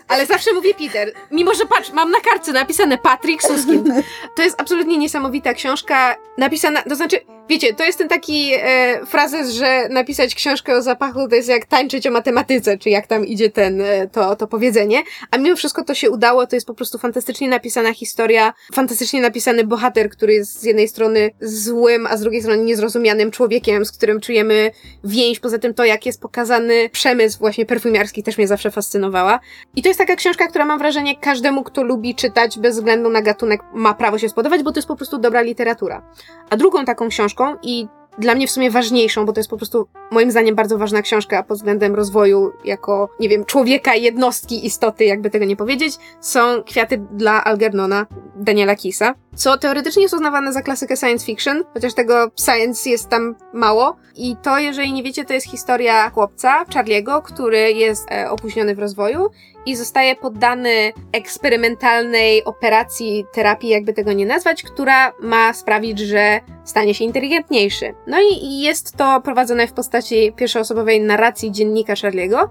ale 0.07 0.25
zawsze 0.25 0.53
mówię 0.53 0.73
Peter. 0.73 1.11
Mimo, 1.31 1.53
że 1.53 1.65
patrz, 1.65 1.91
mam 1.91 2.11
na 2.11 2.19
kartce 2.21 2.53
napisane 2.53 2.97
Patrick 2.97 3.43
Suskind. 3.43 3.87
To 4.35 4.41
jest 4.41 4.61
absolutnie 4.61 4.97
niesamowita 4.97 5.53
książka, 5.53 6.15
napisana, 6.37 6.81
to 6.81 6.95
znaczy, 6.95 7.19
wiecie, 7.49 7.73
to 7.73 7.83
jest 7.83 7.97
ten 7.97 8.07
taki 8.07 8.51
e, 8.53 9.05
frazes, 9.05 9.49
że 9.49 9.89
napisać 9.89 10.35
książkę 10.35 10.77
o 10.77 10.81
zapachu 10.81 11.27
to 11.29 11.35
jest 11.35 11.49
jak 11.49 11.65
tańczyć 11.65 12.07
o 12.07 12.11
matematyce, 12.11 12.77
czy 12.77 12.89
jak 12.89 13.07
tam 13.07 13.25
idzie 13.25 13.49
ten, 13.49 13.81
e, 13.81 14.07
to, 14.07 14.35
to 14.35 14.47
powiedzenie. 14.47 15.03
A 15.31 15.37
mimo 15.37 15.55
wszystko 15.55 15.83
to 15.83 15.93
się 15.93 16.09
udało, 16.09 16.47
to 16.47 16.55
jest 16.55 16.67
po 16.67 16.73
prostu 16.73 16.97
fantastycznie 16.97 17.49
napisana 17.49 17.93
historia, 17.93 18.53
fantastycznie 18.73 19.21
napisany 19.21 19.63
bohater, 19.63 20.09
który 20.09 20.33
jest 20.33 20.59
z 20.59 20.63
jednej 20.63 20.87
strony 20.87 21.29
złym, 21.41 22.07
a 22.07 22.17
z 22.17 22.21
drugiej 22.21 22.41
strony 22.41 22.63
niezrozumianym 22.63 23.31
człowiekiem, 23.31 23.85
z 23.85 23.91
którym 23.91 24.19
czujemy 24.19 24.71
więź. 25.03 25.39
Poza 25.39 25.59
tym 25.59 25.73
to, 25.73 25.85
jak 25.85 26.05
jest 26.05 26.21
pokazany 26.21 26.89
przemysł 26.89 27.39
właśnie 27.39 27.65
perfumiarski 27.65 28.23
też 28.23 28.37
mnie 28.37 28.47
zawsze 28.47 28.71
fascynowała. 28.71 29.39
I 29.75 29.81
to 29.81 29.87
jest 29.87 29.99
taka 29.99 30.15
książka, 30.15 30.47
która 30.47 30.65
mam 30.65 30.79
wrażenie 30.79 31.17
każdemu, 31.17 31.63
kto 31.63 31.83
lubi 31.83 32.15
czytać 32.15 32.59
bez 32.59 32.75
względu 32.75 33.09
na 33.09 33.21
gatunek 33.21 33.61
ma 33.73 33.93
prawo 33.93 34.17
się 34.17 34.29
spodobać, 34.29 34.63
bo 34.63 34.71
to 34.71 34.77
jest 34.77 34.87
po 34.87 34.95
prostu 34.95 35.17
dobra 35.17 35.41
literatura. 35.41 36.01
A 36.49 36.57
drugą 36.57 36.85
taką 36.85 37.09
książką 37.09 37.36
i 37.63 37.87
dla 38.17 38.35
mnie 38.35 38.47
w 38.47 38.51
sumie 38.51 38.71
ważniejszą, 38.71 39.25
bo 39.25 39.33
to 39.33 39.39
jest 39.39 39.49
po 39.49 39.57
prostu 39.57 39.87
moim 40.11 40.31
zdaniem 40.31 40.55
bardzo 40.55 40.77
ważna 40.77 41.01
książka 41.01 41.43
pod 41.43 41.57
względem 41.57 41.95
rozwoju 41.95 42.51
jako, 42.65 43.09
nie 43.19 43.29
wiem, 43.29 43.45
człowieka, 43.45 43.95
jednostki, 43.95 44.65
istoty, 44.65 45.05
jakby 45.05 45.29
tego 45.29 45.45
nie 45.45 45.55
powiedzieć, 45.55 45.97
są 46.21 46.63
Kwiaty 46.63 46.97
dla 47.11 47.43
Algernona 47.43 48.05
Daniela 48.39 48.75
Kisa, 48.75 49.13
co 49.35 49.57
teoretycznie 49.57 50.01
jest 50.01 50.15
uznawane 50.15 50.53
za 50.53 50.61
klasykę 50.61 50.97
science 50.97 51.25
fiction, 51.25 51.63
chociaż 51.73 51.93
tego 51.93 52.31
science 52.45 52.89
jest 52.89 53.09
tam 53.09 53.35
mało. 53.53 53.95
I 54.15 54.35
to, 54.43 54.59
jeżeli 54.59 54.93
nie 54.93 55.03
wiecie, 55.03 55.25
to 55.25 55.33
jest 55.33 55.47
historia 55.47 56.09
chłopca, 56.09 56.65
Charliego, 56.73 57.21
który 57.21 57.71
jest 57.71 58.11
e, 58.11 58.29
opóźniony 58.29 58.75
w 58.75 58.79
rozwoju 58.79 59.29
i 59.65 59.75
zostaje 59.75 60.15
poddany 60.15 60.93
eksperymentalnej 61.11 62.43
operacji, 62.43 63.25
terapii, 63.33 63.69
jakby 63.69 63.93
tego 63.93 64.13
nie 64.13 64.25
nazwać, 64.25 64.63
która 64.63 65.13
ma 65.21 65.53
sprawić, 65.53 65.99
że 65.99 66.39
stanie 66.65 66.93
się 66.93 67.03
inteligentniejszy. 67.05 67.93
No 68.07 68.17
i, 68.31 68.61
jest 68.61 68.97
to 68.97 69.21
prowadzone 69.21 69.67
w 69.67 69.73
postaci 69.73 70.33
pierwszoosobowej 70.35 71.01
narracji 71.01 71.51
dziennika 71.51 71.93
Charliego. 72.01 72.49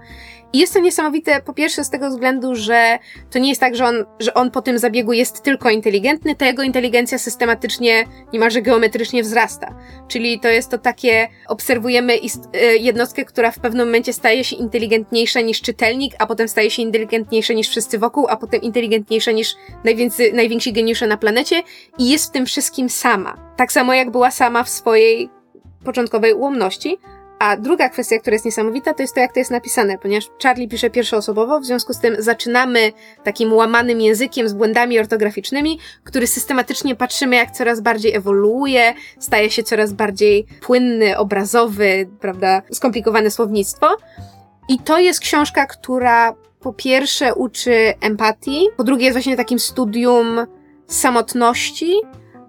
I 0.53 0.59
jest 0.59 0.73
to 0.73 0.79
niesamowite, 0.79 1.41
po 1.41 1.53
pierwsze 1.53 1.83
z 1.83 1.89
tego 1.89 2.09
względu, 2.09 2.55
że 2.55 2.99
to 3.31 3.39
nie 3.39 3.49
jest 3.49 3.61
tak, 3.61 3.75
że 3.75 3.85
on, 3.85 4.05
że 4.19 4.33
on 4.33 4.51
po 4.51 4.61
tym 4.61 4.79
zabiegu 4.79 5.13
jest 5.13 5.41
tylko 5.41 5.69
inteligentny, 5.77 6.35
to 6.35 6.45
jego 6.45 6.63
inteligencja 6.63 7.17
systematycznie, 7.17 8.05
niemalże 8.33 8.61
geometrycznie 8.61 9.23
wzrasta. 9.23 9.75
Czyli 10.07 10.39
to 10.39 10.47
jest 10.47 10.71
to 10.71 10.77
takie, 10.77 11.27
obserwujemy 11.47 12.13
e, 12.13 12.77
jednostkę, 12.77 13.25
która 13.25 13.51
w 13.51 13.59
pewnym 13.59 13.87
momencie 13.87 14.13
staje 14.13 14.43
się 14.43 14.55
inteligentniejsza 14.55 15.41
niż 15.41 15.61
czytelnik, 15.61 16.15
a 16.19 16.25
potem 16.25 16.47
staje 16.47 16.71
się 16.71 16.81
inteligentniejsza 16.81 17.53
niż 17.53 17.69
wszyscy 17.69 17.99
wokół, 17.99 18.27
a 18.29 18.37
potem 18.37 18.61
inteligentniejsza 18.61 19.31
niż 19.31 19.55
najwięcej, 19.83 20.33
najwięksi 20.33 20.73
geniusze 20.73 21.07
na 21.07 21.17
planecie 21.17 21.63
i 21.97 22.09
jest 22.09 22.29
w 22.29 22.31
tym 22.31 22.45
wszystkim 22.45 22.89
sama. 22.89 23.53
Tak 23.57 23.71
samo 23.71 23.93
jak 23.93 24.11
była 24.11 24.31
sama 24.31 24.63
w 24.63 24.69
swojej 24.69 25.29
początkowej 25.85 26.33
ułomności. 26.33 26.97
A 27.39 27.57
druga 27.57 27.89
kwestia, 27.89 28.19
która 28.19 28.33
jest 28.35 28.45
niesamowita, 28.45 28.93
to 28.93 29.01
jest 29.01 29.15
to, 29.15 29.19
jak 29.19 29.33
to 29.33 29.39
jest 29.39 29.51
napisane, 29.51 29.97
ponieważ 29.97 30.29
Charlie 30.43 30.67
pisze 30.67 30.89
pierwszoosobowo, 30.89 31.59
w 31.59 31.65
związku 31.65 31.93
z 31.93 31.99
tym 31.99 32.15
zaczynamy 32.19 32.91
takim 33.23 33.53
łamanym 33.53 34.01
językiem 34.01 34.49
z 34.49 34.53
błędami 34.53 34.99
ortograficznymi, 34.99 35.79
który 36.03 36.27
systematycznie 36.27 36.95
patrzymy, 36.95 37.35
jak 37.35 37.51
coraz 37.51 37.81
bardziej 37.81 38.15
ewoluuje, 38.15 38.93
staje 39.19 39.49
się 39.49 39.63
coraz 39.63 39.93
bardziej 39.93 40.45
płynny, 40.61 41.17
obrazowy, 41.17 42.09
prawda, 42.19 42.61
skomplikowane 42.71 43.31
słownictwo. 43.31 43.97
I 44.69 44.79
to 44.79 44.99
jest 44.99 45.19
książka, 45.19 45.65
która 45.65 46.33
po 46.59 46.73
pierwsze 46.73 47.35
uczy 47.35 47.93
empatii, 48.01 48.67
po 48.77 48.83
drugie 48.83 49.05
jest 49.05 49.15
właśnie 49.15 49.37
takim 49.37 49.59
studium 49.59 50.45
samotności, 50.87 52.01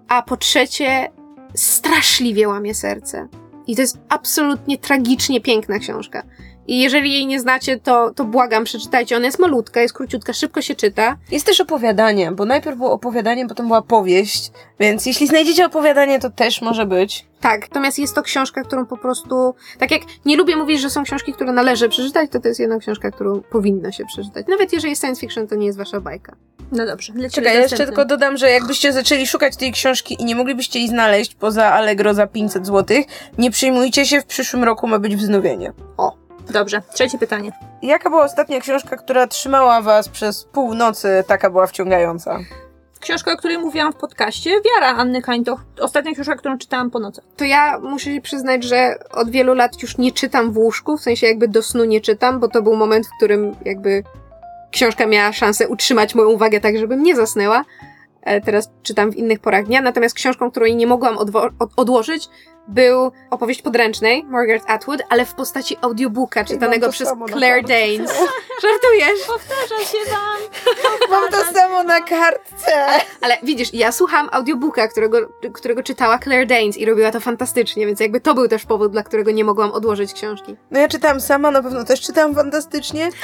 a 0.07 0.21
po 0.21 0.37
trzecie 0.37 1.11
straszliwie 1.55 2.47
łamie 2.47 2.75
serce. 2.75 3.27
I 3.69 3.75
to 3.75 3.81
jest 3.81 3.97
absolutnie 4.09 4.77
tragicznie 4.77 5.41
piękna 5.41 5.79
książka. 5.79 6.23
I 6.69 6.79
jeżeli 6.79 7.13
jej 7.13 7.25
nie 7.25 7.39
znacie, 7.39 7.79
to, 7.79 8.11
to 8.15 8.25
błagam, 8.25 8.63
przeczytajcie. 8.63 9.17
Ona 9.17 9.25
jest 9.25 9.39
malutka, 9.39 9.81
jest 9.81 9.93
króciutka, 9.93 10.33
szybko 10.33 10.61
się 10.61 10.75
czyta. 10.75 11.17
Jest 11.31 11.45
też 11.45 11.61
opowiadanie, 11.61 12.31
bo 12.31 12.45
najpierw 12.45 12.77
było 12.77 12.91
opowiadanie, 12.91 13.47
potem 13.47 13.67
była 13.67 13.81
powieść, 13.81 14.51
więc 14.79 15.05
jeśli 15.05 15.27
znajdziecie 15.27 15.65
opowiadanie, 15.65 16.19
to 16.19 16.29
też 16.29 16.61
może 16.61 16.85
być. 16.85 17.25
Tak, 17.41 17.61
natomiast 17.61 17.99
jest 17.99 18.15
to 18.15 18.21
książka, 18.21 18.63
którą 18.63 18.85
po 18.85 18.97
prostu, 18.97 19.55
tak 19.79 19.91
jak 19.91 20.01
nie 20.25 20.37
lubię 20.37 20.55
mówić, 20.55 20.81
że 20.81 20.89
są 20.89 21.03
książki, 21.03 21.33
które 21.33 21.51
należy 21.51 21.89
przeczytać, 21.89 22.29
to 22.31 22.39
to 22.39 22.47
jest 22.47 22.59
jedna 22.59 22.79
książka, 22.79 23.11
którą 23.11 23.41
powinno 23.41 23.91
się 23.91 24.05
przeczytać. 24.05 24.47
Nawet 24.47 24.73
jeżeli 24.73 24.89
jest 24.89 25.01
science 25.01 25.21
fiction, 25.21 25.47
to 25.47 25.55
nie 25.55 25.65
jest 25.65 25.77
wasza 25.77 26.01
bajka. 26.01 26.35
No 26.71 26.85
dobrze, 26.85 27.13
lecimy 27.13 27.31
Czekaj, 27.31 27.53
ja 27.53 27.61
jeszcze 27.61 27.85
tylko 27.85 28.05
dodam, 28.05 28.37
że 28.37 28.49
jakbyście 28.49 28.93
zaczęli 28.93 29.27
szukać 29.27 29.55
tej 29.55 29.71
książki 29.71 30.17
i 30.19 30.25
nie 30.25 30.35
moglibyście 30.35 30.79
jej 30.79 30.87
znaleźć 30.87 31.35
poza 31.35 31.65
Allegro 31.65 32.13
za 32.13 32.27
500 32.27 32.67
zł, 32.67 32.97
nie 33.37 33.51
przejmujcie 33.51 34.05
się, 34.05 34.21
w 34.21 34.25
przyszłym 34.25 34.63
roku 34.63 34.87
ma 34.87 34.99
być 34.99 35.15
wznowienie. 35.15 35.73
Dobrze, 36.49 36.81
trzecie 36.93 37.17
pytanie. 37.17 37.51
Jaka 37.81 38.09
była 38.09 38.23
ostatnia 38.23 38.59
książka, 38.59 38.97
która 38.97 39.27
trzymała 39.27 39.81
was 39.81 40.09
przez 40.09 40.43
pół 40.43 40.73
nocy, 40.73 41.23
taka 41.27 41.49
była 41.49 41.67
wciągająca? 41.67 42.39
Książka, 42.99 43.31
o 43.33 43.37
której 43.37 43.57
mówiłam 43.57 43.93
w 43.93 43.95
podcaście, 43.95 44.49
Wiara 44.49 44.97
Anny 44.97 45.21
Kańtoch. 45.21 45.61
Ostatnia 45.79 46.11
książka, 46.13 46.35
którą 46.35 46.57
czytałam 46.57 46.91
po 46.91 46.99
nocach. 46.99 47.25
To 47.37 47.45
ja 47.45 47.79
muszę 47.79 48.13
się 48.15 48.21
przyznać, 48.21 48.63
że 48.63 48.95
od 49.11 49.29
wielu 49.29 49.53
lat 49.53 49.81
już 49.81 49.97
nie 49.97 50.11
czytam 50.11 50.51
w 50.51 50.57
łóżku, 50.57 50.97
w 50.97 51.01
sensie 51.01 51.27
jakby 51.27 51.47
do 51.47 51.63
snu 51.63 51.85
nie 51.85 52.01
czytam, 52.01 52.39
bo 52.39 52.47
to 52.47 52.61
był 52.61 52.75
moment, 52.75 53.07
w 53.07 53.17
którym 53.17 53.55
jakby 53.65 54.03
książka 54.71 55.05
miała 55.05 55.33
szansę 55.33 55.67
utrzymać 55.67 56.15
moją 56.15 56.29
uwagę 56.29 56.59
tak, 56.59 56.77
żebym 56.77 57.03
nie 57.03 57.15
zasnęła. 57.15 57.65
E, 58.23 58.41
Teraz 58.41 58.69
czytam 58.83 59.11
w 59.11 59.15
innych 59.15 59.39
porach 59.39 59.65
dnia. 59.65 59.81
Natomiast 59.81 60.15
książką, 60.15 60.51
której 60.51 60.75
nie 60.75 60.87
mogłam 60.87 61.15
odwo- 61.17 61.49
od- 61.59 61.71
odłożyć, 61.77 62.29
był 62.69 63.11
opowieść 63.29 63.61
podręcznej 63.61 64.23
Margaret 64.23 64.63
Atwood, 64.67 65.01
ale 65.09 65.25
w 65.25 65.33
postaci 65.33 65.77
audiobooka 65.81 66.45
czytanego 66.45 66.89
przez 66.89 67.09
Claire. 67.31 67.63
Danes. 67.63 68.11
Żartujesz? 68.63 69.27
Powtarza 69.27 69.85
się 69.85 69.97
wam. 70.11 70.69
Mam 71.11 71.31
to 71.31 71.53
samo 71.53 71.83
na 71.83 72.01
kartce. 72.01 72.71
Ale 73.21 73.37
widzisz, 73.43 73.73
ja 73.73 73.91
słuchałam 73.91 74.29
audiobooka, 74.31 74.87
którego, 74.87 75.17
którego 75.53 75.83
czytała 75.83 76.19
Claire 76.19 76.47
Danes 76.47 76.77
i 76.77 76.85
robiła 76.85 77.11
to 77.11 77.19
fantastycznie, 77.19 77.85
więc 77.85 77.99
jakby 77.99 78.21
to 78.21 78.33
był 78.33 78.47
też 78.47 78.65
powód, 78.65 78.91
dla 78.91 79.03
którego 79.03 79.31
nie 79.31 79.43
mogłam 79.43 79.71
odłożyć 79.71 80.13
książki. 80.13 80.55
No 80.71 80.79
ja 80.79 80.87
czytałam 80.87 81.21
sama, 81.21 81.51
na 81.51 81.63
pewno 81.63 81.83
też 81.83 82.01
czytałam 82.01 82.35
fantastycznie. 82.35 83.09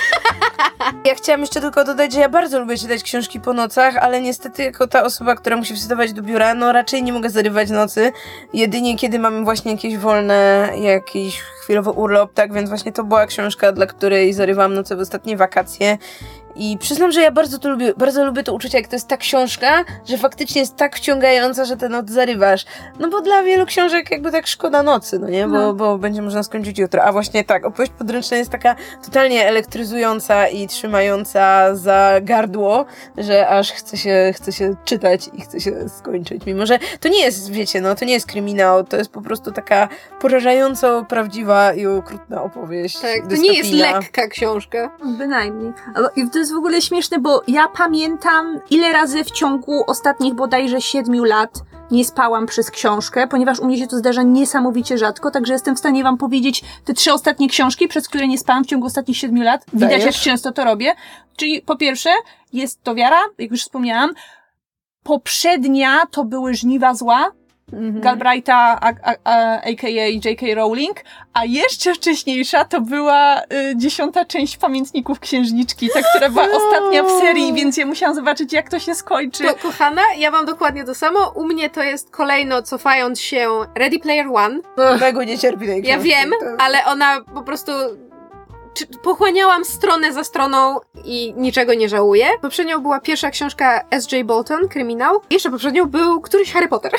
Ja 1.06 1.16
chciałam 1.16 1.42
jeszcze 1.42 1.62
tylko 1.62 1.84
dodać, 1.84 2.14
że 2.14 2.20
ja 2.20 2.30
bardzo 2.30 2.60
lubię 2.60 2.78
czytać 2.78 3.04
książki 3.04 3.40
po 3.40 3.54
nocach, 3.54 3.98
ale 3.98 4.22
niestety 4.22 4.64
jako 4.64 4.88
ta 4.88 5.04
osoba, 5.04 5.36
która 5.36 5.58
musi 5.58 5.76
wstawać 5.76 6.14
do 6.14 6.22
biura, 6.22 6.54
no 6.54 6.72
raczej 6.72 7.04
nie 7.04 7.14
mogę 7.14 7.30
zarywać 7.30 7.70
nocy. 7.70 8.12
Jedynie 8.54 8.98
kiedy 8.98 9.20
mamy 9.36 9.46
właśnie 9.46 9.72
jakieś 9.72 9.98
wolne, 9.98 10.72
jakiś 10.82 11.42
chwilowo 11.42 11.92
urlop, 11.92 12.34
tak 12.34 12.54
więc 12.54 12.70
właśnie 12.70 12.92
to 12.92 13.04
była 13.04 13.26
książka, 13.26 13.72
dla 13.72 13.86
której 13.86 14.34
zarywałam 14.34 14.74
noce 14.74 14.96
w 14.96 15.00
ostatnie 15.00 15.38
wakacje. 15.38 15.98
I 16.56 16.78
przyznam, 16.78 17.12
że 17.12 17.22
ja 17.22 17.32
bardzo 17.32 17.60
to 17.60 17.70
lubię, 17.70 17.94
bardzo 17.98 18.26
lubię 18.26 18.44
to 18.44 18.54
uczucie, 18.54 18.78
jak 18.78 18.88
to 18.88 18.96
jest 18.96 19.08
ta 19.08 19.18
książka, 19.18 19.84
że 20.06 20.18
faktycznie 20.18 20.62
jest 20.62 20.76
tak 20.76 20.96
wciągająca, 20.96 21.66
że 21.66 21.78
tę 21.78 21.90
noc 21.90 22.10
zarywasz. 22.10 22.66
No 23.00 23.10
bo 23.10 23.22
dla 23.22 23.44
wielu 23.44 23.66
książek 23.66 24.12
jakby 24.12 24.32
tak 24.32 24.48
szkoda 24.48 24.84
nocy, 24.84 25.20
no 25.20 25.30
nie? 25.30 25.48
Bo, 25.48 25.54
No. 25.54 25.74
bo 25.74 25.98
będzie 25.98 26.22
można 26.22 26.44
skończyć 26.44 26.80
jutro. 26.80 27.04
A 27.04 27.12
właśnie 27.12 27.44
tak, 27.44 27.66
opowieść 27.66 27.92
podręczna 27.98 28.38
jest 28.38 28.50
taka 28.52 28.76
totalnie 29.06 29.48
elektryzująca 29.48 30.48
i 30.48 30.68
trzymająca 30.68 31.76
za 31.76 32.12
gardło, 32.22 32.86
że 33.18 33.48
aż 33.48 33.72
chce 33.72 33.98
się, 33.98 34.32
chce 34.36 34.52
się 34.52 34.76
czytać 34.86 35.30
i 35.34 35.42
chce 35.42 35.60
się 35.60 35.90
skończyć. 35.90 36.46
Mimo, 36.46 36.66
że 36.66 36.80
to 37.00 37.10
nie 37.10 37.20
jest, 37.26 37.52
wiecie, 37.52 37.82
no 37.82 37.96
to 37.96 38.06
nie 38.06 38.14
jest 38.14 38.26
kryminał, 38.28 38.84
to 38.84 38.98
jest 38.98 39.10
po 39.12 39.22
prostu 39.22 39.52
taka 39.52 39.88
porażająco 40.22 41.06
prawdziwa 41.10 41.74
i 41.74 41.86
okrutna 41.88 42.44
opowieść. 42.44 43.00
Tak, 43.00 43.22
to 43.30 43.36
nie 43.36 43.54
jest 43.54 43.72
lekka 43.72 44.28
książka. 44.28 44.92
Bynajmniej. 45.18 45.74
Ale- 45.96 46.10
I 46.16 46.30
to 46.30 46.45
jest 46.46 46.54
w 46.54 46.58
ogóle 46.58 46.82
śmieszne, 46.82 47.20
bo 47.20 47.42
ja 47.48 47.68
pamiętam, 47.68 48.60
ile 48.70 48.94
razy 48.94 49.24
w 49.24 49.32
ciągu 49.32 49.84
ostatnich 49.88 50.34
bodajże 50.34 50.82
siedmiu 50.82 51.24
lat 51.24 51.62
nie 51.92 52.06
spałam 52.06 52.46
przez 52.46 52.72
książkę, 52.72 53.28
ponieważ 53.28 53.60
u 53.60 53.66
mnie 53.66 53.78
się 53.78 53.88
to 53.88 53.98
zdarza 53.98 54.24
niesamowicie 54.24 54.98
rzadko, 54.98 55.32
także 55.32 55.54
jestem 55.54 55.76
w 55.76 55.80
stanie 55.80 56.04
wam 56.04 56.18
powiedzieć 56.18 56.64
te 56.86 56.94
trzy 56.94 57.14
ostatnie 57.14 57.50
książki, 57.50 57.88
przez 57.88 58.08
które 58.08 58.28
nie 58.28 58.38
spałam 58.38 58.64
w 58.64 58.68
ciągu 58.68 58.88
ostatnich 58.88 59.18
siedmiu 59.18 59.44
lat. 59.44 59.66
Widać, 59.74 59.92
jak 59.92 60.00
Dajesz? 60.00 60.22
często 60.22 60.52
to 60.52 60.64
robię. 60.64 60.96
Czyli 61.38 61.62
po 61.62 61.76
pierwsze, 61.76 62.10
jest 62.54 62.84
to 62.84 62.96
wiara, 62.96 63.20
jak 63.38 63.52
już 63.52 63.62
wspomniałam. 63.62 64.14
Poprzednia 65.04 66.06
to 66.12 66.24
były 66.24 66.54
żniwa 66.54 66.94
zła, 66.94 67.32
Mhm. 67.74 68.02
Galbraitha, 68.02 68.78
a, 68.82 68.90
a, 69.04 69.14
a, 69.24 69.62
a.k.a. 69.62 69.90
J.K. 70.30 70.46
Rowling, 70.56 71.04
a 71.34 71.46
jeszcze 71.46 71.94
wcześniejsza 71.94 72.66
to 72.66 72.82
była 72.82 73.42
y, 73.42 73.44
dziesiąta 73.76 74.26
część 74.26 74.58
Pamiętników 74.58 75.20
Księżniczki, 75.20 75.90
ta, 75.94 76.00
która 76.10 76.30
była 76.30 76.44
ostatnia 76.58 77.04
w 77.04 77.10
serii, 77.22 77.54
więc 77.54 77.78
ja 77.78 77.86
musiałam 77.86 78.16
zobaczyć, 78.16 78.54
jak 78.54 78.70
to 78.70 78.80
się 78.80 78.96
skończy. 78.96 79.44
To, 79.44 79.56
kochana, 79.56 80.02
ja 80.18 80.32
mam 80.32 80.46
dokładnie 80.46 80.84
to 80.84 80.96
samo. 80.96 81.32
U 81.36 81.46
mnie 81.46 81.70
to 81.70 81.84
jest 81.84 82.12
kolejno 82.12 82.62
cofając 82.62 83.22
się 83.22 83.50
Ready 83.76 84.00
Player 84.00 84.28
One. 84.34 84.60
Tego 85.00 85.24
nie 85.24 85.38
cierpi 85.38 85.66
tej 85.66 85.84
Ja 85.84 85.94
książki. 85.98 86.10
wiem, 86.10 86.32
To- 86.40 86.64
ale 86.64 86.86
ona 86.86 87.22
po 87.34 87.42
prostu... 87.44 87.72
Pochłaniałam 89.04 89.66
stronę 89.66 90.14
za 90.14 90.24
stroną 90.24 90.80
i 91.06 91.34
niczego 91.38 91.74
nie 91.74 91.90
żałuję. 91.90 92.28
Poprzednią 92.42 92.80
była 92.80 93.00
pierwsza 93.00 93.32
książka 93.32 93.82
S.J. 93.92 94.26
Bolton, 94.28 94.68
kryminał. 94.68 95.22
Jeszcze 95.30 95.52
poprzednią 95.52 95.86
był 95.86 96.22
któryś 96.22 96.54
Harry 96.54 96.68
Potter. 96.68 96.92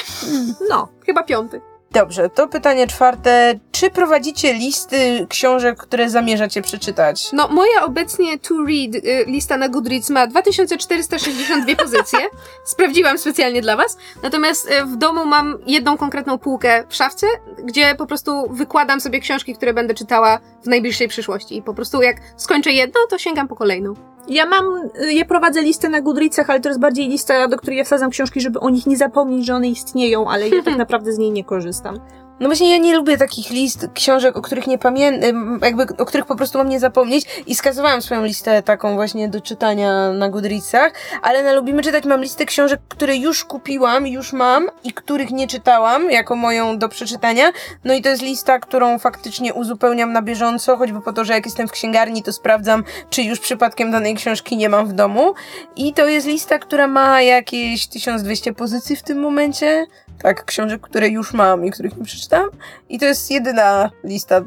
No. 0.70 0.89
Chyba 1.07 1.22
piąty. 1.22 1.61
Dobrze, 1.93 2.30
to 2.30 2.49
pytanie 2.49 2.87
czwarte. 2.87 3.59
Czy 3.72 3.91
prowadzicie 3.91 4.55
listy 4.55 5.26
książek, 5.28 5.78
które 5.78 6.11
zamierzacie 6.11 6.62
przeczytać? 6.62 7.32
No, 7.32 7.49
moja 7.49 7.84
obecnie 7.84 8.39
to 8.39 8.55
read 8.55 8.95
y, 8.95 9.24
lista 9.26 9.57
na 9.57 9.68
Goodreads 9.68 10.11
ma 10.11 10.26
2462 10.26 11.76
pozycje. 11.76 12.18
Sprawdziłam 12.64 13.18
specjalnie 13.18 13.62
dla 13.62 13.76
was. 13.76 13.97
Natomiast 14.22 14.70
y, 14.70 14.84
w 14.84 14.97
domu 14.97 15.26
mam 15.26 15.59
jedną 15.66 15.97
konkretną 15.97 16.39
półkę 16.39 16.84
w 16.89 16.95
szafce, 16.95 17.26
gdzie 17.64 17.95
po 17.95 18.07
prostu 18.07 18.49
wykładam 18.51 19.01
sobie 19.01 19.20
książki, 19.20 19.55
które 19.55 19.74
będę 19.74 19.95
czytała 19.95 20.39
w 20.62 20.66
najbliższej 20.66 21.09
przyszłości. 21.09 21.57
I 21.57 21.62
po 21.62 21.74
prostu 21.74 22.03
jak 22.03 22.16
skończę 22.37 22.72
jedną, 22.72 23.01
to 23.11 23.18
sięgam 23.18 23.49
po 23.49 23.57
kolejną. 23.57 23.95
Ja 24.29 24.47
mam, 24.47 24.64
ja 25.11 25.24
prowadzę 25.24 25.62
listę 25.62 25.89
na 25.89 26.01
Goodreadsach, 26.01 26.51
ale 26.51 26.61
to 26.61 26.68
jest 26.68 26.81
bardziej 26.81 27.09
lista, 27.09 27.49
do 27.49 27.57
której 27.57 27.79
ja 27.79 27.85
wsadzam 27.85 28.11
książki, 28.11 28.41
żeby 28.41 28.61
o 28.61 28.70
nich 28.70 28.87
nie 28.87 28.97
zapomnieć, 28.97 29.47
że 29.47 29.55
one 29.55 29.68
istnieją, 29.68 30.29
ale 30.29 30.49
ja 30.49 30.62
tak 30.62 30.77
naprawdę 30.85 31.12
z 31.12 31.18
niej 31.18 31.31
nie 31.31 31.45
korzystam. 31.45 32.01
No 32.41 32.49
właśnie 32.49 32.70
ja 32.70 32.78
nie 32.78 32.97
lubię 32.97 33.16
takich 33.16 33.51
list 33.51 33.87
książek, 33.95 34.37
o 34.37 34.43
których 34.43 34.66
nie 34.66 34.78
pamiętam, 34.78 35.61
jakby 35.62 35.87
o 35.99 36.07
których 36.07 36.26
po 36.26 36.37
prostu 36.37 36.59
mam 36.59 36.68
nie 36.68 36.80
zapomnieć 36.80 37.24
i 37.47 37.55
skazywałam 37.55 38.03
swoją 38.03 38.24
listę 38.24 38.62
taką 38.62 38.95
właśnie 38.95 39.28
do 39.28 39.41
czytania 39.41 40.12
na 40.12 40.28
Goodreadsach, 40.28 40.93
ale 41.22 41.43
na 41.43 41.53
Lubimy 41.53 41.82
Czytać 41.82 42.05
mam 42.05 42.20
listę 42.20 42.45
książek, 42.45 42.80
które 42.89 43.16
już 43.16 43.45
kupiłam, 43.45 44.07
już 44.07 44.32
mam 44.32 44.68
i 44.84 44.93
których 44.93 45.30
nie 45.30 45.49
czytałam, 45.49 46.11
jako 46.11 46.37
moją 46.37 46.78
do 46.78 46.89
przeczytania. 46.89 47.53
No 47.84 47.95
i 47.95 48.03
to 48.03 48.09
jest 48.09 48.22
lista, 48.22 48.59
którą 48.59 48.99
faktycznie 48.99 49.55
uzupełniam 49.55 50.12
na 50.12 50.22
bieżąco, 50.22 50.76
choćby 50.76 51.01
po 51.01 51.12
to, 51.12 51.24
że 51.24 51.32
jak 51.32 51.45
jestem 51.45 51.68
w 51.68 51.72
księgarni, 51.72 52.22
to 52.22 52.32
sprawdzam, 52.32 52.84
czy 53.11 53.22
już 53.22 53.41
przypadkiem 53.41 53.91
danej 53.91 54.14
książki 54.14 54.57
nie 54.57 54.68
mam 54.68 54.87
w 54.87 54.93
domu. 54.93 55.34
I 55.76 55.93
to 55.93 56.09
jest 56.09 56.26
lista, 56.26 56.59
która 56.59 56.87
ma 56.87 57.22
jakieś 57.22 57.87
1200 57.87 58.53
pozycji 58.53 58.97
w 58.97 59.03
tym 59.03 59.20
momencie. 59.20 59.87
Tak, 60.23 60.45
książek, 60.45 60.81
które 60.81 61.09
już 61.09 61.33
mam 61.33 61.64
i 61.64 61.71
których 61.71 61.97
nie 61.97 62.05
przeczytam. 62.05 62.45
I 62.89 62.99
to 62.99 63.05
jest 63.05 63.31
jedyna 63.31 63.91
lista, 64.05 64.43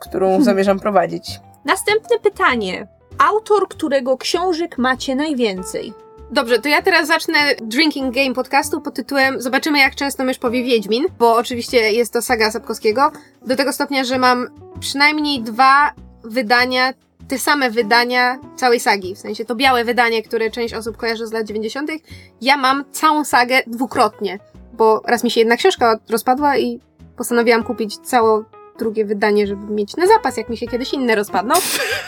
którą 0.00 0.42
zamierzam 0.42 0.80
prowadzić. 0.80 1.40
Następne 1.64 2.18
pytanie. 2.18 2.86
Autor, 3.18 3.68
którego 3.68 4.18
książek 4.18 4.78
macie 4.78 5.16
najwięcej? 5.16 5.92
Dobrze, 6.30 6.58
to 6.58 6.68
ja 6.68 6.82
teraz 6.82 7.06
zacznę 7.06 7.34
drinking 7.62 8.14
game 8.14 8.34
podcastu 8.34 8.80
pod 8.80 8.94
tytułem 8.94 9.42
Zobaczymy 9.42 9.78
jak 9.78 9.94
często 9.94 10.24
mysz 10.24 10.38
powie 10.38 10.64
Wiedźmin, 10.64 11.04
bo 11.18 11.36
oczywiście 11.36 11.92
jest 11.92 12.12
to 12.12 12.22
saga 12.22 12.50
Sapkowskiego, 12.50 13.12
do 13.46 13.56
tego 13.56 13.72
stopnia, 13.72 14.04
że 14.04 14.18
mam 14.18 14.46
przynajmniej 14.80 15.42
dwa 15.42 15.92
wydania, 16.24 16.92
te 17.28 17.38
same 17.38 17.70
wydania 17.70 18.38
całej 18.56 18.80
sagi, 18.80 19.14
w 19.14 19.18
sensie 19.18 19.44
to 19.44 19.54
białe 19.54 19.84
wydanie, 19.84 20.22
które 20.22 20.50
część 20.50 20.74
osób 20.74 20.96
kojarzy 20.96 21.26
z 21.26 21.32
lat 21.32 21.46
90. 21.46 21.90
Ja 22.40 22.56
mam 22.56 22.84
całą 22.92 23.24
sagę 23.24 23.60
dwukrotnie, 23.66 24.38
bo 24.76 25.02
raz 25.06 25.24
mi 25.24 25.30
się 25.30 25.40
jedna 25.40 25.56
książka 25.56 25.98
rozpadła 26.10 26.58
i 26.58 26.80
postanowiłam 27.16 27.62
kupić 27.64 27.96
całe 27.96 28.44
drugie 28.78 29.04
wydanie, 29.04 29.46
żeby 29.46 29.72
mieć 29.74 29.96
na 29.96 30.06
zapas, 30.06 30.36
jak 30.36 30.48
mi 30.48 30.56
się 30.56 30.66
kiedyś 30.66 30.92
inne 30.92 31.14
rozpadną. 31.14 31.54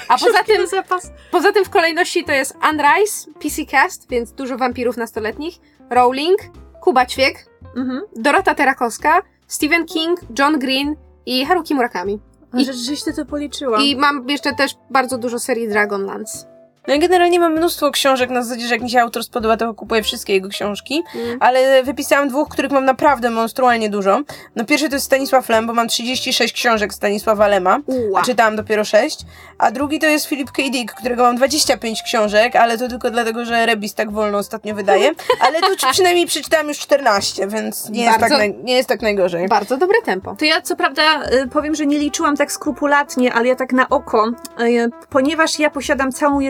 A 0.08 0.18
poza 0.24 0.44
tym 0.44 0.66
zapas. 0.66 1.10
Poza 1.30 1.52
tym 1.52 1.64
w 1.64 1.70
kolejności 1.70 2.24
to 2.24 2.32
jest 2.32 2.54
Unrise, 2.70 3.30
PC 3.42 3.66
Cast, 3.70 4.08
więc 4.08 4.32
dużo 4.32 4.58
wampirów 4.58 4.96
nastoletnich, 4.96 5.54
Rowling, 5.90 6.38
Kuba 6.80 7.06
Ćwiek, 7.06 7.46
Mhm. 7.76 8.02
Dorota 8.16 8.54
Terakowska, 8.54 9.22
Stephen 9.46 9.84
King, 9.86 10.20
John 10.38 10.58
Green 10.58 10.96
i 11.26 11.46
Haruki 11.46 11.74
Murakami. 11.74 12.18
I 12.58 12.64
rzeczywiście 12.64 13.12
to 13.12 13.24
policzyłam. 13.24 13.80
I 13.82 13.96
mam 13.96 14.28
jeszcze 14.28 14.54
też 14.54 14.74
bardzo 14.90 15.18
dużo 15.18 15.38
serii 15.38 15.68
Dragonlance. 15.68 16.55
No 16.88 16.94
ja 16.94 17.00
generalnie 17.00 17.40
mam 17.40 17.52
mnóstwo 17.52 17.90
książek 17.90 18.30
na 18.30 18.42
zasadzie, 18.42 18.66
że 18.66 18.74
jak 18.74 18.82
mi 18.82 18.90
się 18.90 19.00
autor 19.00 19.24
spodoba, 19.24 19.56
to 19.56 19.74
kupuję 19.74 20.02
wszystkie 20.02 20.32
jego 20.32 20.48
książki. 20.48 21.02
Mm. 21.14 21.38
Ale 21.40 21.82
wypisałam 21.82 22.28
dwóch, 22.28 22.48
których 22.48 22.72
mam 22.72 22.84
naprawdę 22.84 23.30
monstrualnie 23.30 23.90
dużo. 23.90 24.20
No 24.56 24.64
pierwszy 24.64 24.88
to 24.88 24.94
jest 24.94 25.06
Stanisław 25.06 25.48
Lem, 25.48 25.66
bo 25.66 25.72
mam 25.72 25.88
36 25.88 26.54
książek 26.54 26.94
Stanisława 26.94 27.48
Lema. 27.48 27.78
Uła. 27.86 28.20
A 28.20 28.24
czytałam 28.24 28.56
dopiero 28.56 28.84
6. 28.84 29.18
A 29.58 29.70
drugi 29.70 29.98
to 29.98 30.06
jest 30.06 30.26
Philip 30.26 30.52
K. 30.52 30.62
Dick, 30.70 30.94
którego 30.94 31.22
mam 31.22 31.36
25 31.36 32.02
książek, 32.02 32.56
ale 32.56 32.78
to 32.78 32.88
tylko 32.88 33.10
dlatego, 33.10 33.44
że 33.44 33.66
Rebis 33.66 33.94
tak 33.94 34.10
wolno 34.12 34.38
ostatnio 34.38 34.74
wydaje. 34.74 35.12
Ale 35.40 35.60
tu 35.60 35.66
przynajmniej 35.90 36.26
przeczytałam 36.26 36.68
już 36.68 36.78
14, 36.78 37.48
więc 37.48 37.90
nie 37.90 38.04
jest, 38.04 38.18
tak, 38.18 38.30
Bardzo- 38.30 38.62
nie 38.64 38.74
jest 38.74 38.88
tak 38.88 39.02
najgorzej. 39.02 39.48
Bardzo 39.48 39.76
dobre 39.76 39.96
tempo. 40.04 40.36
To 40.38 40.44
ja 40.44 40.60
co 40.60 40.76
prawda 40.76 41.02
y, 41.32 41.48
powiem, 41.48 41.74
że 41.74 41.86
nie 41.86 41.98
liczyłam 41.98 42.36
tak 42.36 42.52
skrupulatnie, 42.52 43.32
ale 43.34 43.48
ja 43.48 43.56
tak 43.56 43.72
na 43.72 43.88
oko, 43.88 44.28
y, 44.60 44.90
ponieważ 45.10 45.58
ja 45.58 45.70
posiadam 45.70 46.12
całą 46.12 46.40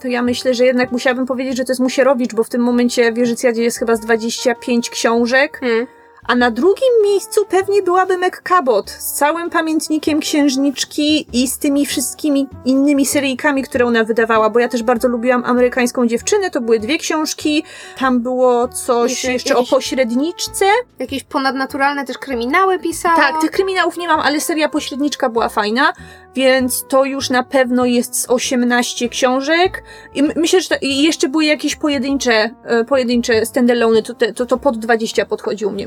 To 0.00 0.08
ja 0.08 0.22
myślę, 0.22 0.54
że 0.54 0.66
jednak 0.66 0.92
musiałabym 0.92 1.26
powiedzieć, 1.26 1.56
że 1.56 1.64
to 1.64 1.72
jest 1.72 1.80
Musierowicz, 1.80 2.34
bo 2.34 2.44
w 2.44 2.48
tym 2.48 2.60
momencie 2.60 3.12
w 3.12 3.16
Jeżycjadzie 3.16 3.62
jest 3.62 3.78
chyba 3.78 3.96
z 3.96 4.00
25 4.00 4.90
książek, 4.90 5.58
Hmm. 5.60 5.86
A 6.28 6.34
na 6.34 6.50
drugim 6.50 6.88
miejscu 7.04 7.40
pewnie 7.48 7.82
byłaby 7.82 8.18
Meg 8.18 8.42
Cabot 8.42 8.90
z 8.90 9.12
całym 9.12 9.50
pamiętnikiem 9.50 10.20
księżniczki 10.20 11.26
i 11.32 11.48
z 11.48 11.58
tymi 11.58 11.86
wszystkimi 11.86 12.46
innymi 12.64 13.06
seryjkami, 13.06 13.62
które 13.62 13.84
ona 13.86 14.04
wydawała, 14.04 14.50
bo 14.50 14.58
ja 14.58 14.68
też 14.68 14.82
bardzo 14.82 15.08
lubiłam 15.08 15.44
amerykańską 15.44 16.06
dziewczynę, 16.06 16.50
to 16.50 16.60
były 16.60 16.78
dwie 16.78 16.98
książki, 16.98 17.62
tam 17.98 18.20
było 18.20 18.68
coś 18.68 19.10
Jeszcze 19.10 19.32
jeszcze 19.32 19.54
o 19.54 19.58
jakieś- 19.58 19.70
pośredniczce. 19.70 20.64
Jakieś 20.98 21.24
ponadnaturalne 21.24 22.04
też 22.04 22.18
kryminały 22.18 22.78
pisała. 22.78 23.16
Tak, 23.16 23.40
tych 23.40 23.50
kryminałów 23.50 23.96
nie 23.96 24.08
mam, 24.08 24.20
ale 24.20 24.40
seria 24.40 24.68
pośredniczka 24.68 25.28
była 25.28 25.48
fajna, 25.48 25.92
więc 26.34 26.84
to 26.88 27.04
już 27.04 27.30
na 27.30 27.42
pewno 27.42 27.84
jest 27.84 28.20
z 28.20 28.30
18 28.30 29.08
książek. 29.08 29.82
I 30.14 30.22
my- 30.22 30.32
myślę, 30.36 30.60
że 30.60 30.68
to, 30.68 30.74
i 30.82 31.02
jeszcze 31.02 31.28
były 31.28 31.44
jakieś 31.44 31.76
pojedyncze, 31.76 32.50
e, 32.64 32.84
pojedyncze 32.84 33.46
standalone, 33.46 34.02
to, 34.02 34.14
to, 34.34 34.46
to 34.46 34.56
pod 34.58 34.78
20 34.78 35.26
podchodził 35.26 35.70
mnie 35.70 35.86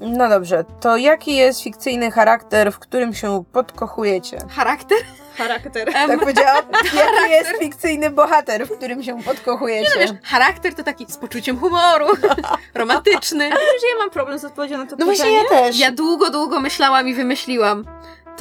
No 0.00 0.28
dobrze, 0.28 0.64
to 0.80 0.96
jaki 0.96 1.36
jest 1.36 1.62
fikcyjny 1.62 2.10
charakter, 2.10 2.72
w 2.72 2.78
którym 2.78 3.14
się 3.14 3.44
podkochujecie? 3.52 4.38
Charakter? 4.50 4.98
Charakter. 5.38 5.92
Tak 5.92 6.20
powiedziałam? 6.20 6.64
Jaki 6.96 7.30
jest 7.30 7.50
fikcyjny 7.60 8.10
bohater, 8.10 8.66
w 8.66 8.76
którym 8.76 9.02
się 9.02 9.22
podkochujecie? 9.22 9.90
no 9.94 10.00
wiesz, 10.00 10.10
charakter 10.22 10.74
to 10.74 10.82
taki 10.82 11.06
z 11.08 11.16
poczuciem 11.16 11.58
humoru, 11.58 12.06
romantyczny. 12.74 13.44
Wiesz, 13.50 13.80
że 13.80 13.86
ja 13.92 13.98
mam 13.98 14.10
problem 14.10 14.38
z 14.38 14.44
odpowiedzią 14.44 14.78
na 14.78 14.86
to 14.86 14.90
no 14.90 15.06
pytanie? 15.06 15.16
właśnie 15.16 15.32
ja 15.32 15.48
też. 15.48 15.78
Ja 15.78 15.92
długo, 15.92 16.30
długo 16.30 16.60
myślałam 16.60 17.08
i 17.08 17.14
wymyśliłam. 17.14 17.84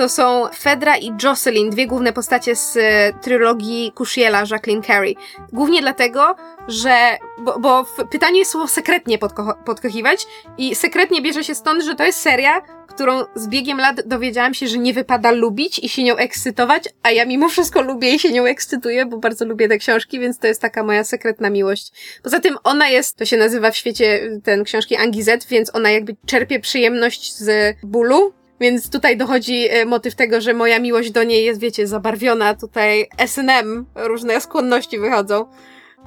To 0.01 0.09
są 0.09 0.47
Fedra 0.59 0.97
i 0.97 1.11
Jocelyn, 1.23 1.69
dwie 1.69 1.87
główne 1.87 2.13
postacie 2.13 2.55
z 2.55 2.77
e, 2.77 3.13
trylogii 3.21 3.91
Cushiela 3.97 4.43
Jacqueline 4.51 4.83
Carey. 4.83 5.15
Głównie 5.53 5.81
dlatego, 5.81 6.35
że. 6.67 7.17
Bo, 7.37 7.59
bo 7.59 7.85
jest 8.33 8.51
słowo 8.51 8.67
sekretnie 8.67 9.17
podko- 9.17 9.63
podkochiwać, 9.65 10.27
i 10.57 10.75
sekretnie 10.75 11.21
bierze 11.21 11.43
się 11.43 11.55
stąd, 11.55 11.83
że 11.83 11.95
to 11.95 12.03
jest 12.03 12.19
seria, 12.19 12.61
którą 12.87 13.23
z 13.35 13.47
biegiem 13.47 13.77
lat 13.77 14.07
dowiedziałam 14.07 14.53
się, 14.53 14.67
że 14.67 14.77
nie 14.77 14.93
wypada 14.93 15.31
lubić 15.31 15.79
i 15.79 15.89
się 15.89 16.03
nią 16.03 16.15
ekscytować, 16.15 16.83
a 17.03 17.11
ja 17.11 17.25
mimo 17.25 17.49
wszystko 17.49 17.81
lubię 17.81 18.15
i 18.15 18.19
się 18.19 18.31
nią 18.31 18.45
ekscytuję, 18.45 19.05
bo 19.05 19.17
bardzo 19.17 19.45
lubię 19.45 19.67
te 19.67 19.77
książki, 19.77 20.19
więc 20.19 20.39
to 20.39 20.47
jest 20.47 20.61
taka 20.61 20.83
moja 20.83 21.03
sekretna 21.03 21.49
miłość. 21.49 21.91
Poza 22.23 22.39
tym 22.39 22.57
ona 22.63 22.89
jest, 22.89 23.17
to 23.17 23.25
się 23.25 23.37
nazywa 23.37 23.71
w 23.71 23.77
świecie 23.77 24.29
ten 24.43 24.63
książki 24.63 24.95
Angizet, 24.95 25.47
więc 25.47 25.75
ona 25.75 25.91
jakby 25.91 26.15
czerpie 26.25 26.59
przyjemność 26.59 27.35
z 27.35 27.75
bólu. 27.83 28.40
Więc 28.61 28.89
tutaj 28.89 29.17
dochodzi 29.17 29.67
e, 29.69 29.85
motyw 29.85 30.15
tego, 30.15 30.41
że 30.41 30.53
moja 30.53 30.79
miłość 30.79 31.11
do 31.11 31.23
niej 31.23 31.45
jest, 31.45 31.59
wiecie, 31.59 31.87
zabarwiona. 31.87 32.55
Tutaj 32.55 33.07
SNM, 33.27 33.85
różne 33.95 34.41
skłonności 34.41 34.99
wychodzą. 34.99 35.45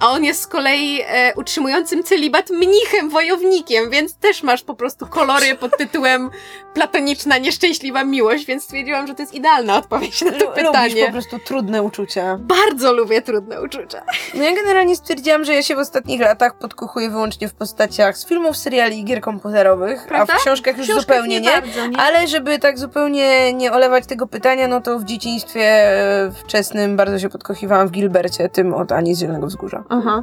A 0.00 0.10
on 0.10 0.24
jest 0.24 0.40
z 0.42 0.46
kolei 0.46 1.00
e, 1.06 1.32
utrzymującym 1.36 2.02
celibat 2.04 2.50
mnichem, 2.50 3.10
wojownikiem, 3.10 3.90
więc 3.90 4.14
też 4.16 4.42
masz 4.42 4.62
po 4.62 4.74
prostu 4.74 5.06
kolory 5.06 5.54
pod 5.54 5.76
tytułem 5.78 6.30
platoniczna, 6.74 7.38
nieszczęśliwa 7.38 8.04
miłość, 8.04 8.46
więc 8.46 8.64
stwierdziłam, 8.64 9.06
że 9.06 9.14
to 9.14 9.22
jest 9.22 9.34
idealna 9.34 9.76
odpowiedź 9.76 10.22
na 10.22 10.32
to 10.32 10.38
Lu- 10.38 10.44
Lubisz 10.46 10.62
po 10.64 10.70
pytanie. 10.72 11.12
prostu 11.12 11.38
trudne 11.38 11.82
uczucia. 11.82 12.36
Bardzo 12.40 12.92
lubię 12.92 13.22
trudne 13.22 13.62
uczucia. 13.62 14.02
No 14.34 14.42
ja 14.42 14.54
generalnie 14.54 14.96
stwierdziłam, 14.96 15.44
że 15.44 15.54
ja 15.54 15.62
się 15.62 15.76
w 15.76 15.78
ostatnich 15.78 16.20
latach 16.20 16.58
podkochuję 16.58 17.10
wyłącznie 17.10 17.48
w 17.48 17.54
postaciach 17.54 18.18
z 18.18 18.26
filmów, 18.26 18.56
seriali 18.56 18.98
i 19.00 19.04
gier 19.04 19.20
komputerowych, 19.20 20.06
Prawda? 20.08 20.34
a 20.34 20.38
w 20.38 20.40
książkach 20.40 20.76
już 20.78 20.86
Książkach 20.86 21.16
zupełnie 21.16 21.40
nie. 21.40 21.50
Bardzo, 21.50 21.86
nie? 21.86 21.96
Ale 21.98 22.26
żeby 22.28 22.58
tak 22.58 22.78
zupełnie 22.78 23.52
nie 23.52 23.72
olewać 23.72 24.06
tego 24.06 24.26
pytania, 24.26 24.68
no 24.68 24.80
to 24.80 24.98
w 24.98 25.04
dzieciństwie 25.04 25.62
e, 25.62 26.30
wczesnym 26.44 26.96
bardzo 26.96 27.18
się 27.18 27.28
podkochiwałam 27.28 27.88
w 27.88 27.90
Gilbercie, 27.90 28.48
tym 28.48 28.74
od 28.74 28.92
Ani 28.92 29.14
z 29.14 29.18
Zielonego 29.20 29.46
Wzgórza. 29.46 29.83
Aha. 29.88 30.22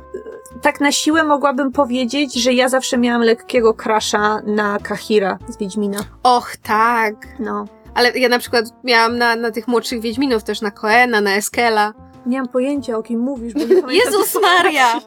Tak 0.61 0.79
na 0.79 0.91
siłę 0.91 1.23
mogłabym 1.23 1.71
powiedzieć, 1.71 2.33
że 2.33 2.53
ja 2.53 2.69
zawsze 2.69 2.97
miałam 2.97 3.21
lekkiego 3.21 3.73
krasza 3.73 4.39
na 4.45 4.79
Kahira 4.79 5.37
z 5.49 5.57
Wiedźmina. 5.57 5.97
Och, 6.23 6.57
tak. 6.57 7.13
No. 7.39 7.65
Ale 7.95 8.11
ja 8.19 8.29
na 8.29 8.39
przykład 8.39 8.65
miałam 8.83 9.17
na, 9.17 9.35
na 9.35 9.51
tych 9.51 9.67
młodszych 9.67 10.01
Wiedźminów 10.01 10.43
też, 10.43 10.61
na 10.61 10.71
Koena, 10.71 11.21
na 11.21 11.35
Eskela. 11.35 11.93
Nie 12.25 12.37
mam 12.37 12.47
pojęcia, 12.47 12.97
o 12.97 13.03
kim 13.03 13.19
mówisz, 13.19 13.53
bo 13.53 13.59
nie. 13.91 13.97
Jezus 13.97 14.37
Maria! 14.41 14.99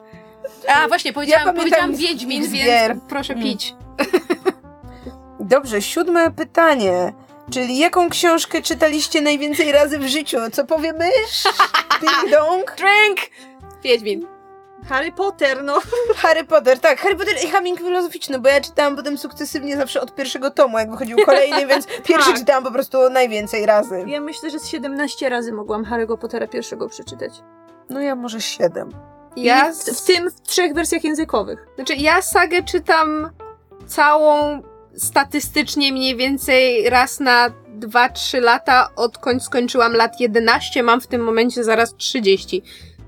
A, 0.68 0.88
właśnie, 0.88 1.12
powiedziałam, 1.12 1.44
pamiętam 1.44 1.64
powiedziałam 1.64 1.94
Wiedźmin, 1.94 2.48
więc 2.48 3.00
proszę 3.08 3.32
Mm. 3.32 3.44
pić. 3.44 3.74
Dobrze, 5.40 5.82
siódme 5.82 6.30
pytanie. 6.30 7.12
Czyli 7.50 7.78
jaką 7.78 8.10
książkę 8.10 8.62
czytaliście 8.62 9.20
najwięcej 9.20 9.72
razy 9.72 9.98
w 9.98 10.06
życiu? 10.06 10.38
Co 10.52 10.64
powie 10.66 10.92
mysz? 10.92 11.44
Ding 12.00 12.32
dong? 12.32 12.76
Drink! 12.76 13.18
Wiedźmin. 13.82 14.26
Harry 14.88 15.12
Potter, 15.12 15.64
no. 15.64 15.80
Harry 16.22 16.44
Potter, 16.44 16.78
tak. 16.80 16.98
Harry 17.00 17.16
Potter 17.16 17.34
i 17.44 17.48
Haming 17.48 17.78
filozoficzny, 17.78 18.38
bo 18.38 18.48
ja 18.48 18.60
czytałam 18.60 18.96
potem 18.96 19.18
sukcesywnie 19.18 19.76
zawsze 19.76 20.00
od 20.00 20.14
pierwszego 20.14 20.50
tomu, 20.50 20.78
jak 20.78 20.90
wychodził 20.90 21.16
kolejny, 21.26 21.66
więc 21.72 21.86
pierwszy 22.04 22.30
Tak. 22.30 22.38
czytałam 22.38 22.64
po 22.64 22.70
prostu 22.72 23.10
najwięcej 23.10 23.66
razy. 23.66 24.04
Ja 24.06 24.20
myślę, 24.20 24.50
że 24.50 24.58
z 24.58 24.66
17 24.68 25.28
razy 25.28 25.52
mogłam 25.52 25.84
Harry'ego 25.84 26.18
Pottera 26.18 26.46
pierwszego 26.46 26.88
przeczytać. 26.88 27.32
No 27.90 28.00
ja 28.00 28.14
może 28.14 28.40
siedem. 28.40 28.88
Ja, 29.36 29.70
I 29.70 29.72
w, 29.72 29.76
w 29.76 30.06
tym 30.06 30.30
w 30.30 30.40
trzech 30.40 30.74
wersjach 30.74 31.04
językowych. 31.04 31.66
znaczy 31.74 31.94
ja 31.94 32.22
sagę 32.22 32.62
czytam 32.62 33.30
całą 33.86 34.62
statystycznie 34.96 35.92
mniej 35.92 36.16
więcej 36.16 36.90
raz 36.90 37.20
na 37.20 37.50
2-3 37.80 38.40
lata, 38.42 38.88
odkąd 38.96 39.42
skończyłam 39.44 39.92
lat 39.92 40.20
11, 40.20 40.82
mam 40.82 41.00
w 41.00 41.06
tym 41.06 41.24
momencie 41.24 41.64
zaraz 41.64 41.94
30. 41.96 42.62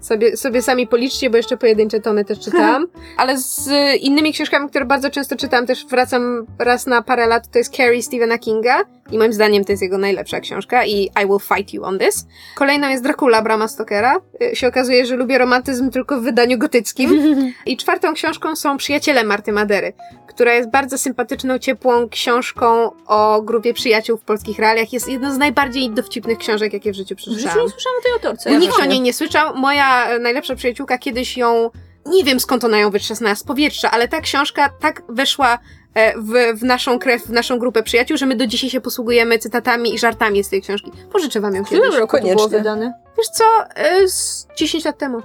Sobie, 0.06 0.36
sobie 0.36 0.62
sami 0.62 0.86
policzcie, 0.86 1.30
bo 1.30 1.36
jeszcze 1.36 1.56
pojedyncze 1.56 2.00
tomy 2.00 2.24
też 2.24 2.40
czytałam. 2.44 2.86
Ale 3.16 3.38
z 3.38 3.68
innymi 4.00 4.32
książkami, 4.32 4.68
które 4.68 4.84
bardzo 4.84 5.10
często 5.10 5.36
czytam, 5.36 5.66
też 5.66 5.86
wracam 5.86 6.46
raz 6.58 6.86
na 6.86 7.02
parę 7.02 7.26
lat, 7.26 7.50
to 7.50 7.58
jest 7.58 7.76
Carrie 7.76 8.02
Stephena 8.02 8.38
Kinga. 8.38 8.82
I 9.10 9.18
moim 9.18 9.32
zdaniem 9.32 9.64
to 9.64 9.72
jest 9.72 9.82
jego 9.82 9.98
najlepsza 9.98 10.40
książka 10.40 10.84
i 10.84 11.02
I 11.02 11.26
Will 11.26 11.38
Fight 11.56 11.74
You 11.74 11.84
on 11.84 11.98
This. 11.98 12.26
Kolejną 12.54 12.88
jest 12.88 13.02
Dracula 13.02 13.42
Brama 13.42 13.68
Stokera. 13.68 14.16
Y, 14.52 14.56
się 14.56 14.68
okazuje, 14.68 15.06
że 15.06 15.16
lubię 15.16 15.38
romantyzm 15.38 15.90
tylko 15.90 16.20
w 16.20 16.22
wydaniu 16.22 16.58
gotyckim. 16.58 17.10
I 17.66 17.76
czwartą 17.76 18.14
książką 18.14 18.56
są 18.56 18.76
Przyjaciele 18.76 19.24
Marty 19.24 19.52
Madery, 19.52 19.92
która 20.28 20.54
jest 20.54 20.70
bardzo 20.70 20.98
sympatyczną, 20.98 21.58
ciepłą 21.58 22.08
książką 22.08 22.90
o 23.06 23.42
grupie 23.42 23.74
przyjaciół 23.74 24.16
w 24.16 24.22
polskich 24.22 24.58
realiach. 24.58 24.92
Jest 24.92 25.08
jedną 25.08 25.32
z 25.34 25.38
najbardziej 25.38 25.90
dowcipnych 25.90 26.38
książek, 26.38 26.72
jakie 26.72 26.92
w 26.92 26.96
życiu 26.96 27.14
W 27.14 27.18
życiu 27.18 27.32
przeczytałam. 27.32 27.64
nie 27.66 27.70
słyszałam 27.72 27.98
o 27.98 28.02
tej 28.02 28.12
autorce. 28.12 28.50
Nikt 28.50 28.66
właśnie. 28.66 28.84
o 28.84 28.86
niej 28.86 29.00
nie 29.00 29.12
słyszał. 29.12 29.56
Moja 29.56 29.95
najlepsza 30.20 30.54
przyjaciółka 30.54 30.98
kiedyś 30.98 31.36
ją, 31.36 31.70
nie 32.06 32.24
wiem 32.24 32.40
skąd 32.40 32.64
ona 32.64 32.78
ją 32.78 32.90
wytrzasnęła, 32.90 33.34
z 33.34 33.42
powietrza, 33.44 33.90
ale 33.90 34.08
ta 34.08 34.20
książka 34.20 34.68
tak 34.80 35.02
weszła 35.08 35.58
e, 35.94 36.18
w, 36.18 36.58
w 36.60 36.62
naszą 36.62 36.98
krew, 36.98 37.22
w 37.26 37.30
naszą 37.30 37.58
grupę 37.58 37.82
przyjaciół, 37.82 38.16
że 38.16 38.26
my 38.26 38.36
do 38.36 38.46
dzisiaj 38.46 38.70
się 38.70 38.80
posługujemy 38.80 39.38
cytatami 39.38 39.94
i 39.94 39.98
żartami 39.98 40.44
z 40.44 40.48
tej 40.48 40.62
książki. 40.62 40.90
Pożyczę 41.12 41.40
wam 41.40 41.54
ją 41.54 41.62
W 41.62 41.66
którym 41.66 41.82
kiedyś. 41.84 41.98
roku 42.00 42.16
to 42.16 42.22
było 42.22 42.34
koniecznie. 42.34 42.58
wydane? 42.58 42.92
Wiesz 43.18 43.28
co, 43.28 43.44
e, 43.74 44.08
z 44.08 44.46
10 44.56 44.84
lat 44.84 44.98
temu. 44.98 45.22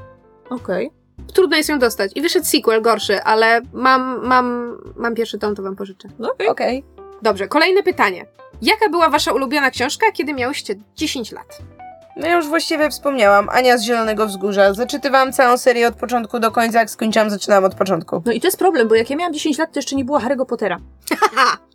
Okej. 0.50 0.92
Trudno 1.34 1.58
jest 1.58 1.70
ją 1.70 1.80
dostać. 1.80 2.12
I 2.16 2.22
wyszedł 2.22 2.46
sequel 2.46 2.82
gorszy, 2.82 3.24
ale 3.24 3.62
mam, 3.74 4.28
mam, 4.28 4.78
mam 4.96 5.16
pierwszy 5.16 5.38
tom, 5.40 5.56
to 5.56 5.64
wam 5.64 5.76
pożyczę. 5.76 6.10
No 6.20 6.32
okej. 6.34 6.48
Okej. 6.48 6.84
Dobrze, 7.22 7.48
kolejne 7.48 7.84
pytanie. 7.84 8.26
Jaka 8.62 8.90
była 8.90 9.10
wasza 9.10 9.32
ulubiona 9.32 9.72
książka, 9.72 10.12
kiedy 10.12 10.34
miałyście 10.34 10.76
10 10.96 11.32
lat? 11.32 11.58
No 12.16 12.28
ja 12.28 12.36
już 12.36 12.48
właściwie 12.48 12.90
wspomniałam. 12.90 13.50
Ania 13.50 13.78
z 13.78 13.84
Zielonego 13.84 14.28
Wzgórza. 14.28 14.74
Zaczytywałam 14.74 15.34
całą 15.34 15.58
serię 15.58 15.88
od 15.88 15.96
początku 15.96 16.40
do 16.40 16.52
końca. 16.52 16.80
Jak 16.80 16.90
skończyłam, 16.90 17.30
zaczynałam 17.30 17.64
od 17.64 17.76
początku. 17.76 18.22
No 18.26 18.32
i 18.32 18.42
to 18.42 18.48
jest 18.48 18.60
problem, 18.60 18.88
bo 18.88 18.96
jak 18.96 19.10
ja 19.10 19.16
miałam 19.16 19.34
10 19.34 19.58
lat, 19.58 19.74
to 19.74 19.80
jeszcze 19.80 19.96
nie 19.96 20.06
było 20.06 20.20
Harry'ego 20.20 20.46
Pottera. 20.46 20.80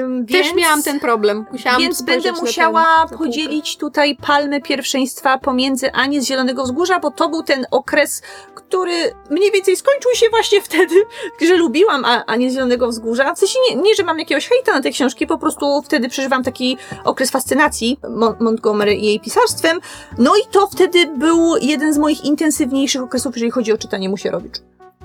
Ym, 0.00 0.26
też 0.26 0.46
więc- 0.46 0.56
miałam 0.56 0.82
ten 0.82 1.00
problem. 1.00 1.46
Musiałam 1.52 1.80
Więc 1.82 2.02
będę 2.02 2.32
musiała 2.32 3.06
ten- 3.08 3.18
podzielić 3.18 3.76
tutaj 3.76 4.16
palmę 4.16 4.60
pierwszeństwa 4.60 5.38
pomiędzy 5.38 5.92
Anię 5.92 6.22
z 6.22 6.26
Zielonego 6.26 6.64
Wzgórza, 6.64 6.98
bo 7.00 7.10
to 7.10 7.28
był 7.28 7.42
ten 7.42 7.66
okres, 7.70 8.22
który 8.54 8.92
mniej 9.30 9.50
więcej 9.52 9.76
skończył 9.76 10.10
się 10.14 10.26
właśnie 10.30 10.60
wtedy, 10.62 10.94
że 11.48 11.56
lubiłam 11.56 12.04
A- 12.04 12.24
Anię 12.26 12.50
z 12.50 12.54
Zielonego 12.54 12.88
Wzgórza. 12.88 13.34
W 13.34 13.38
sensie 13.38 13.58
nie, 13.70 13.76
nie, 13.76 13.94
że 13.94 14.02
mam 14.04 14.18
jakiegoś 14.18 14.48
hejta 14.48 14.72
na 14.72 14.80
te 14.80 14.90
książki, 14.90 15.26
po 15.26 15.38
prostu 15.38 15.82
wtedy 15.82 16.08
przeżywam 16.08 16.44
taki 16.44 16.76
okres 17.04 17.30
fascynacji 17.30 17.98
Mon- 18.08 18.34
Montgomery 18.40 18.94
i 18.94 19.04
jej 19.06 19.20
pisarstwem. 19.20 19.80
No 20.18 20.36
i 20.36 20.40
to 20.52 20.66
wtedy 20.66 21.06
był 21.06 21.56
jeden 21.56 21.92
z 21.94 21.98
moich 21.98 22.24
intensywniejszych 22.24 23.02
okresów, 23.02 23.34
jeżeli 23.36 23.50
chodzi 23.50 23.72
o 23.72 23.78
czytanie 23.78 24.08
Musierowicz. 24.08 24.54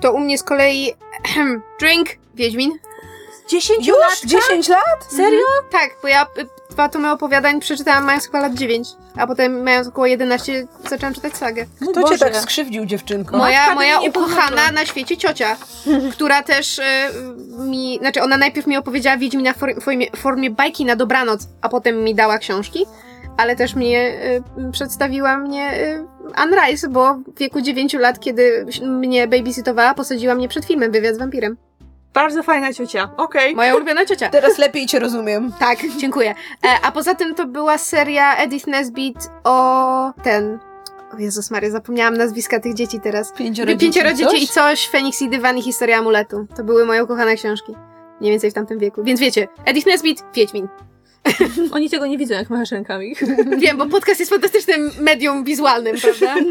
To 0.00 0.12
u 0.12 0.18
mnie 0.18 0.38
z 0.38 0.42
kolei 0.42 0.92
Drink, 1.80 2.08
Wiedźmin. 2.34 2.72
10 3.48 3.86
Już? 3.86 3.96
lat? 3.98 4.20
10 4.24 4.68
lat? 4.68 4.80
Serio? 5.16 5.40
Tak, 5.72 5.90
bo 6.02 6.08
ja 6.08 6.22
y, 6.38 6.46
dwa 6.70 6.88
tomy 6.88 7.10
opowiadań 7.10 7.60
przeczytałam 7.60 8.04
mając 8.04 8.26
chyba 8.26 8.40
lat 8.40 8.54
9, 8.54 8.88
a 9.16 9.26
potem 9.26 9.62
mając 9.62 9.88
około 9.88 10.06
11 10.06 10.66
zaczęłam 10.90 11.14
czytać 11.14 11.36
sagę. 11.36 11.66
Mój 11.80 11.94
To 11.94 12.02
cię 12.02 12.08
Boże. 12.10 12.18
tak 12.18 12.36
skrzywdził, 12.36 12.86
dziewczynko. 12.86 13.36
Moja, 13.36 13.74
moja 13.74 14.00
nie 14.00 14.10
ukochana 14.10 14.42
pomogła. 14.48 14.72
na 14.72 14.86
świecie 14.86 15.16
ciocia, 15.16 15.56
która 16.12 16.42
też 16.42 16.78
y, 16.78 16.82
mi, 17.58 17.98
znaczy 17.98 18.22
ona 18.22 18.36
najpierw 18.36 18.66
mi 18.66 18.76
opowiedziała 18.76 19.16
Wiedźmina 19.16 19.52
w 19.52 19.56
for- 19.56 19.82
formie, 19.82 20.06
formie 20.16 20.50
bajki 20.50 20.84
na 20.84 20.96
dobranoc, 20.96 21.48
a 21.62 21.68
potem 21.68 22.04
mi 22.04 22.14
dała 22.14 22.38
książki, 22.38 22.86
ale 23.36 23.56
też 23.56 23.74
mnie 23.74 24.18
y, 24.68 24.72
przedstawiła 24.72 25.36
mnie 25.38 25.74
y, 25.80 26.04
Anne 26.34 26.56
Rice, 26.66 26.88
bo 26.88 27.14
w 27.14 27.38
wieku 27.38 27.60
9 27.60 27.94
lat, 27.94 28.20
kiedy 28.20 28.66
mnie 28.82 29.28
babysitowała, 29.28 29.94
posadziła 29.94 30.34
mnie 30.34 30.48
przed 30.48 30.64
filmem 30.64 30.92
Wywiad 30.92 31.14
z 31.14 31.18
wampirem. 31.18 31.56
Bardzo 32.16 32.42
fajna 32.42 32.72
ciocia. 32.72 33.08
Okej. 33.16 33.56
Moja 33.56 33.74
ulubiona 33.74 34.06
ciocia. 34.06 34.28
Teraz 34.28 34.58
lepiej 34.58 34.86
cię 34.86 34.98
rozumiem. 34.98 35.52
Tak, 35.58 35.78
dziękuję. 35.96 36.34
E, 36.64 36.68
a 36.82 36.92
poza 36.92 37.14
tym 37.14 37.34
to 37.34 37.46
była 37.46 37.78
seria 37.78 38.36
Edith 38.36 38.66
Nesbit 38.66 39.16
o 39.44 40.12
ten... 40.22 40.58
O 41.14 41.18
Jezus 41.18 41.50
Maria, 41.50 41.70
zapomniałam 41.70 42.16
nazwiska 42.16 42.60
tych 42.60 42.74
dzieci 42.74 43.00
teraz. 43.00 43.32
Pięcioro, 43.32 43.76
Pięcioro 43.76 44.10
dzieci, 44.10 44.30
dzieci 44.30 44.44
i 44.44 44.48
coś, 44.48 44.88
Feniks 44.88 45.22
i 45.22 45.28
Dywan 45.28 45.58
i 45.58 45.62
Historia 45.62 45.98
Amuletu. 45.98 46.46
To 46.56 46.64
były 46.64 46.86
moje 46.86 47.04
ukochane 47.04 47.36
książki. 47.36 47.72
Mniej 48.20 48.32
więcej 48.32 48.50
w 48.50 48.54
tamtym 48.54 48.78
wieku. 48.78 49.04
Więc 49.04 49.20
wiecie, 49.20 49.48
Edith 49.64 49.86
Nesbit, 49.86 50.24
Wiedźmin. 50.34 50.68
Oni 51.72 51.90
tego 51.90 52.06
nie 52.06 52.18
widzą, 52.18 52.34
jak 52.34 52.50
machasz 52.50 52.70
rękami. 52.70 53.14
Wiem, 53.58 53.76
bo 53.76 53.86
podcast 53.86 54.20
jest 54.20 54.30
fantastycznym 54.32 54.90
medium 55.00 55.44
wizualnym, 55.44 55.96
prawda? 56.00 56.34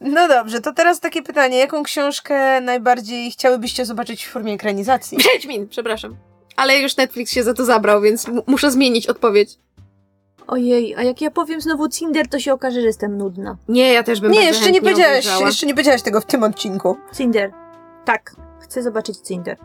No 0.00 0.28
dobrze, 0.28 0.60
to 0.60 0.72
teraz 0.72 1.00
takie 1.00 1.22
pytanie. 1.22 1.58
Jaką 1.58 1.82
książkę 1.82 2.60
najbardziej 2.60 3.30
chciałybyście 3.30 3.84
zobaczyć 3.84 4.24
w 4.24 4.30
formie 4.30 4.52
ekranizacji? 4.52 5.18
Wiedźmin, 5.32 5.68
przepraszam. 5.68 6.16
Ale 6.56 6.78
już 6.78 6.96
Netflix 6.96 7.32
się 7.32 7.42
za 7.42 7.54
to 7.54 7.64
zabrał, 7.64 8.00
więc 8.00 8.26
muszę 8.46 8.70
zmienić 8.70 9.06
odpowiedź. 9.06 9.50
Ojej, 10.46 10.94
a 10.96 11.02
jak 11.02 11.20
ja 11.20 11.30
powiem 11.30 11.60
znowu 11.60 11.88
Cinder, 11.88 12.28
to 12.28 12.38
się 12.40 12.52
okaże, 12.52 12.80
że 12.80 12.86
jestem 12.86 13.18
nudna. 13.18 13.56
Nie, 13.68 13.92
ja 13.92 14.02
też 14.02 14.20
bym 14.20 14.32
Nie, 14.32 14.44
jeszcze 14.44 14.70
nie 14.70 14.80
powiedziałaś, 14.80 15.10
obejrzała. 15.26 15.46
jeszcze 15.46 15.66
nie 15.66 15.72
powiedziałaś 15.74 16.02
tego 16.02 16.20
w 16.20 16.26
tym 16.26 16.42
odcinku. 16.42 16.96
Cinder. 17.16 17.52
Tak, 18.04 18.36
chcę 18.60 18.82
zobaczyć 18.82 19.16
Cinder. 19.18 19.56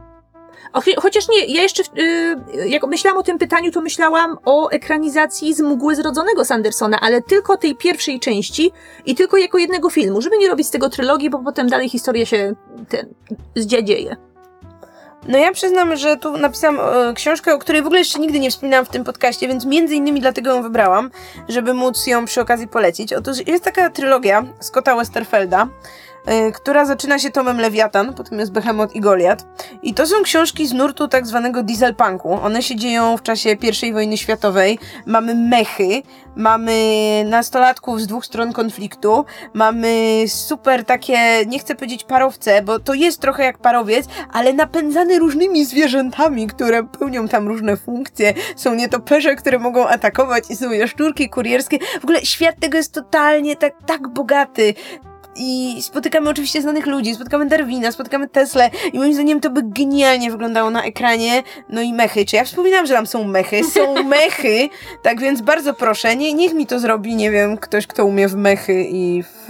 Chociaż 0.98 1.30
nie, 1.30 1.46
ja 1.46 1.62
jeszcze, 1.62 1.84
y, 1.84 2.68
jak 2.68 2.88
myślałam 2.88 3.20
o 3.20 3.24
tym 3.24 3.38
pytaniu, 3.38 3.72
to 3.72 3.82
myślałam 3.82 4.38
o 4.46 4.70
ekranizacji 4.70 5.54
z 5.54 5.60
Mgły 5.60 5.96
Zrodzonego 5.96 6.46
Sandersona, 6.46 7.00
ale 7.00 7.22
tylko 7.22 7.58
tej 7.58 7.76
pierwszej 7.76 8.20
części 8.20 8.72
i 9.06 9.16
tylko 9.16 9.38
jako 9.38 9.58
jednego 9.58 9.90
filmu, 9.90 10.22
żeby 10.22 10.38
nie 10.38 10.48
robić 10.48 10.68
z 10.68 10.72
tego 10.72 10.90
trylogii, 10.90 11.30
bo 11.30 11.40
potem 11.40 11.70
dalej 11.70 11.90
historia 11.90 12.26
się 12.26 12.56
ten, 12.90 13.14
zdziadzieje. 13.56 14.16
No 15.28 15.38
ja 15.38 15.52
przyznam, 15.52 15.96
że 15.96 16.18
tu 16.18 16.38
napisałam 16.38 16.80
e, 16.80 17.14
książkę, 17.14 17.54
o 17.56 17.60
której 17.60 17.82
w 17.82 17.86
ogóle 17.86 18.00
jeszcze 18.00 18.20
nigdy 18.20 18.40
nie 18.40 18.52
wspominałam 18.52 18.86
w 18.86 18.90
tym 18.90 19.04
podcaście, 19.04 19.48
więc 19.48 19.66
między 19.66 19.96
innymi 19.96 20.22
dlatego 20.22 20.50
ją 20.56 20.64
wybrałam, 20.64 21.12
żeby 21.50 21.74
móc 21.74 22.08
ją 22.08 22.26
przy 22.26 22.42
okazji 22.42 22.68
polecić. 22.68 23.14
Otóż 23.14 23.48
jest 23.48 23.64
taka 23.64 23.90
trylogia 23.90 24.44
Scotta 24.60 24.96
Westerfelda, 24.96 25.68
która 26.54 26.86
zaczyna 26.86 27.20
się 27.20 27.32
tomem 27.32 27.60
Lewiatan, 27.60 28.14
potem 28.14 28.40
jest 28.40 28.52
Behemoth 28.52 28.96
i 28.96 29.00
Goliat. 29.00 29.46
I 29.84 29.94
to 29.94 30.08
są 30.08 30.24
książki 30.24 30.68
z 30.68 30.74
nurtu 30.74 31.08
tak 31.08 31.28
zwanego 31.28 31.64
dieselpunku. 31.64 32.34
One 32.34 32.64
się 32.64 32.76
dzieją 32.76 33.18
w 33.18 33.24
czasie 33.24 33.58
I 33.84 33.94
wojny 33.94 34.18
światowej. 34.18 34.80
Mamy 35.06 35.36
mechy, 35.36 36.02
mamy 36.36 36.74
nastolatków 37.26 38.02
z 38.02 38.08
dwóch 38.08 38.26
stron 38.26 38.54
konfliktu, 38.54 39.26
mamy 39.54 40.24
super 40.28 40.86
takie, 40.86 41.46
nie 41.46 41.60
chcę 41.60 41.76
powiedzieć 41.76 42.04
parowce, 42.04 42.62
bo 42.62 42.80
to 42.80 42.94
jest 42.94 43.22
trochę 43.22 43.44
jak 43.44 43.58
parowiec, 43.58 44.06
ale 44.34 44.54
napędzany 44.54 45.20
różnymi 45.20 45.66
zwierzętami, 45.66 46.48
które 46.48 46.84
pełnią 46.84 47.28
tam 47.28 47.48
różne 47.48 47.78
funkcje. 47.78 48.34
Są 48.56 48.76
nietoperze, 48.76 49.36
które 49.36 49.60
mogą 49.60 49.88
atakować 49.88 50.44
i 50.50 50.56
są 50.56 50.72
jaszczurki 50.72 51.30
kurierskie. 51.30 51.80
W 52.02 52.04
ogóle 52.04 52.26
świat 52.26 52.56
tego 52.60 52.78
jest 52.78 52.94
totalnie 52.94 53.56
tak, 53.56 53.74
tak 53.86 54.08
bogaty. 54.08 54.74
I 55.36 55.82
spotykamy 55.82 56.30
oczywiście 56.30 56.62
znanych 56.62 56.86
ludzi, 56.86 57.16
spotykamy 57.16 57.46
Darwina, 57.46 57.92
spotykamy 57.92 58.28
Teslę 58.30 58.70
i 58.94 59.00
moim 59.00 59.14
zdaniem 59.14 59.40
to 59.40 59.50
by 59.50 59.62
genialnie 59.64 60.32
wyglądało 60.32 60.70
na 60.70 60.84
ekranie. 60.84 61.44
No 61.70 61.82
i 61.82 61.94
mechy. 61.94 62.26
Czy 62.26 62.36
ja 62.36 62.44
wspominałam, 62.44 62.86
że 62.88 62.94
tam 62.94 63.08
są 63.08 63.24
mechy? 63.24 63.64
Są 63.64 64.04
mechy! 64.04 64.70
Tak 65.04 65.20
więc 65.20 65.42
bardzo 65.42 65.74
proszę, 65.74 66.16
nie, 66.16 66.34
niech 66.34 66.54
mi 66.54 66.68
to 66.68 66.80
zrobi, 66.80 67.16
nie 67.16 67.32
wiem, 67.32 67.58
ktoś, 67.58 67.88
kto 67.88 68.06
umie 68.06 68.28
w 68.28 68.36
mechy 68.36 68.84
i 68.84 69.24
w, 69.24 69.50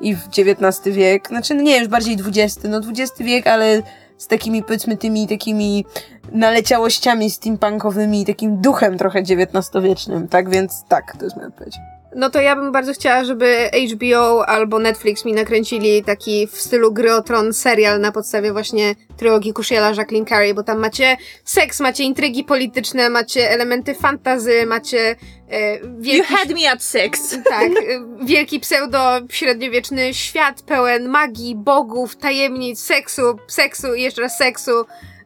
i 0.00 0.14
w 0.14 0.20
XIX 0.38 0.96
wiek. 0.96 1.28
Znaczy, 1.28 1.54
no 1.54 1.62
nie, 1.62 1.78
już 1.78 1.88
bardziej 1.88 2.16
XX, 2.26 2.58
no 2.68 2.80
XX 2.88 3.18
wiek, 3.18 3.46
ale 3.46 3.82
z 4.18 4.26
takimi, 4.26 4.62
powiedzmy, 4.62 4.96
tymi 4.96 5.28
takimi 5.28 5.84
naleciałościami 6.32 7.30
steampunkowymi, 7.30 8.26
takim 8.26 8.60
duchem 8.60 8.98
trochę 8.98 9.18
XIX-wiecznym, 9.18 10.28
tak 10.28 10.50
więc 10.50 10.84
tak, 10.88 11.16
to 11.16 11.24
jest 11.24 11.36
moja 11.36 11.48
odpowiedź. 11.48 11.76
No 12.14 12.30
to 12.30 12.40
ja 12.40 12.56
bym 12.56 12.72
bardzo 12.72 12.92
chciała, 12.92 13.24
żeby 13.24 13.70
HBO 13.94 14.48
albo 14.48 14.78
Netflix 14.78 15.24
mi 15.24 15.32
nakręcili 15.32 16.04
taki 16.04 16.46
w 16.46 16.60
stylu 16.60 16.92
Gry 16.92 17.14
o 17.14 17.22
Tron 17.22 17.52
serial 17.52 18.00
na 18.00 18.12
podstawie 18.12 18.52
właśnie 18.52 18.94
trylogii 19.16 19.52
Kushiela 19.52 19.90
Jacqueline 19.90 20.26
Carey, 20.26 20.54
bo 20.54 20.62
tam 20.62 20.78
macie 20.78 21.16
seks, 21.44 21.80
macie 21.80 22.04
intrygi 22.04 22.44
polityczne, 22.44 23.08
macie 23.08 23.50
elementy 23.50 23.94
fantazy, 23.94 24.66
macie 24.66 25.16
e, 25.50 25.76
You 25.76 25.88
wielki... 26.00 26.34
had 26.34 26.50
me 26.50 26.70
at 26.70 26.82
sex. 26.82 27.38
Tak, 27.44 27.70
e, 27.70 28.24
wielki 28.24 28.60
pseudo-średniowieczny 28.60 30.14
świat 30.14 30.62
pełen 30.62 31.08
magii, 31.08 31.54
bogów, 31.54 32.16
tajemnic, 32.16 32.80
seksu, 32.80 33.22
seksu 33.48 33.94
i 33.94 34.02
jeszcze 34.02 34.22
raz 34.22 34.38
seksu. 34.38 34.72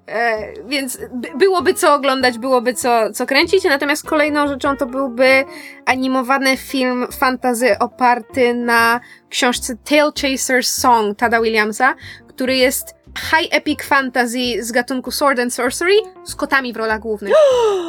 E, 0.08 0.52
więc 0.66 0.98
by, 1.12 1.28
byłoby 1.38 1.74
co 1.74 1.94
oglądać, 1.94 2.38
byłoby 2.38 2.74
co, 2.74 3.12
co 3.12 3.26
kręcić. 3.26 3.64
Natomiast 3.64 4.06
kolejną 4.06 4.48
rzeczą 4.48 4.76
to 4.76 4.86
byłby 4.86 5.44
animowany 5.86 6.56
film 6.56 7.06
fantazy 7.12 7.78
oparty 7.78 8.54
na 8.54 9.00
książce 9.30 9.76
Tale 9.84 10.10
Chaser's 10.10 10.80
Song 10.80 11.18
Tada 11.18 11.40
Williamsa, 11.40 11.94
który 12.28 12.56
jest 12.56 12.94
high 13.18 13.54
epic 13.54 13.82
fantasy 13.82 14.64
z 14.64 14.72
gatunku 14.72 15.10
Sword 15.10 15.38
and 15.38 15.54
Sorcery 15.54 15.96
z 16.24 16.34
kotami 16.34 16.72
w 16.72 16.76
rolach 16.76 17.00
głównych. 17.00 17.34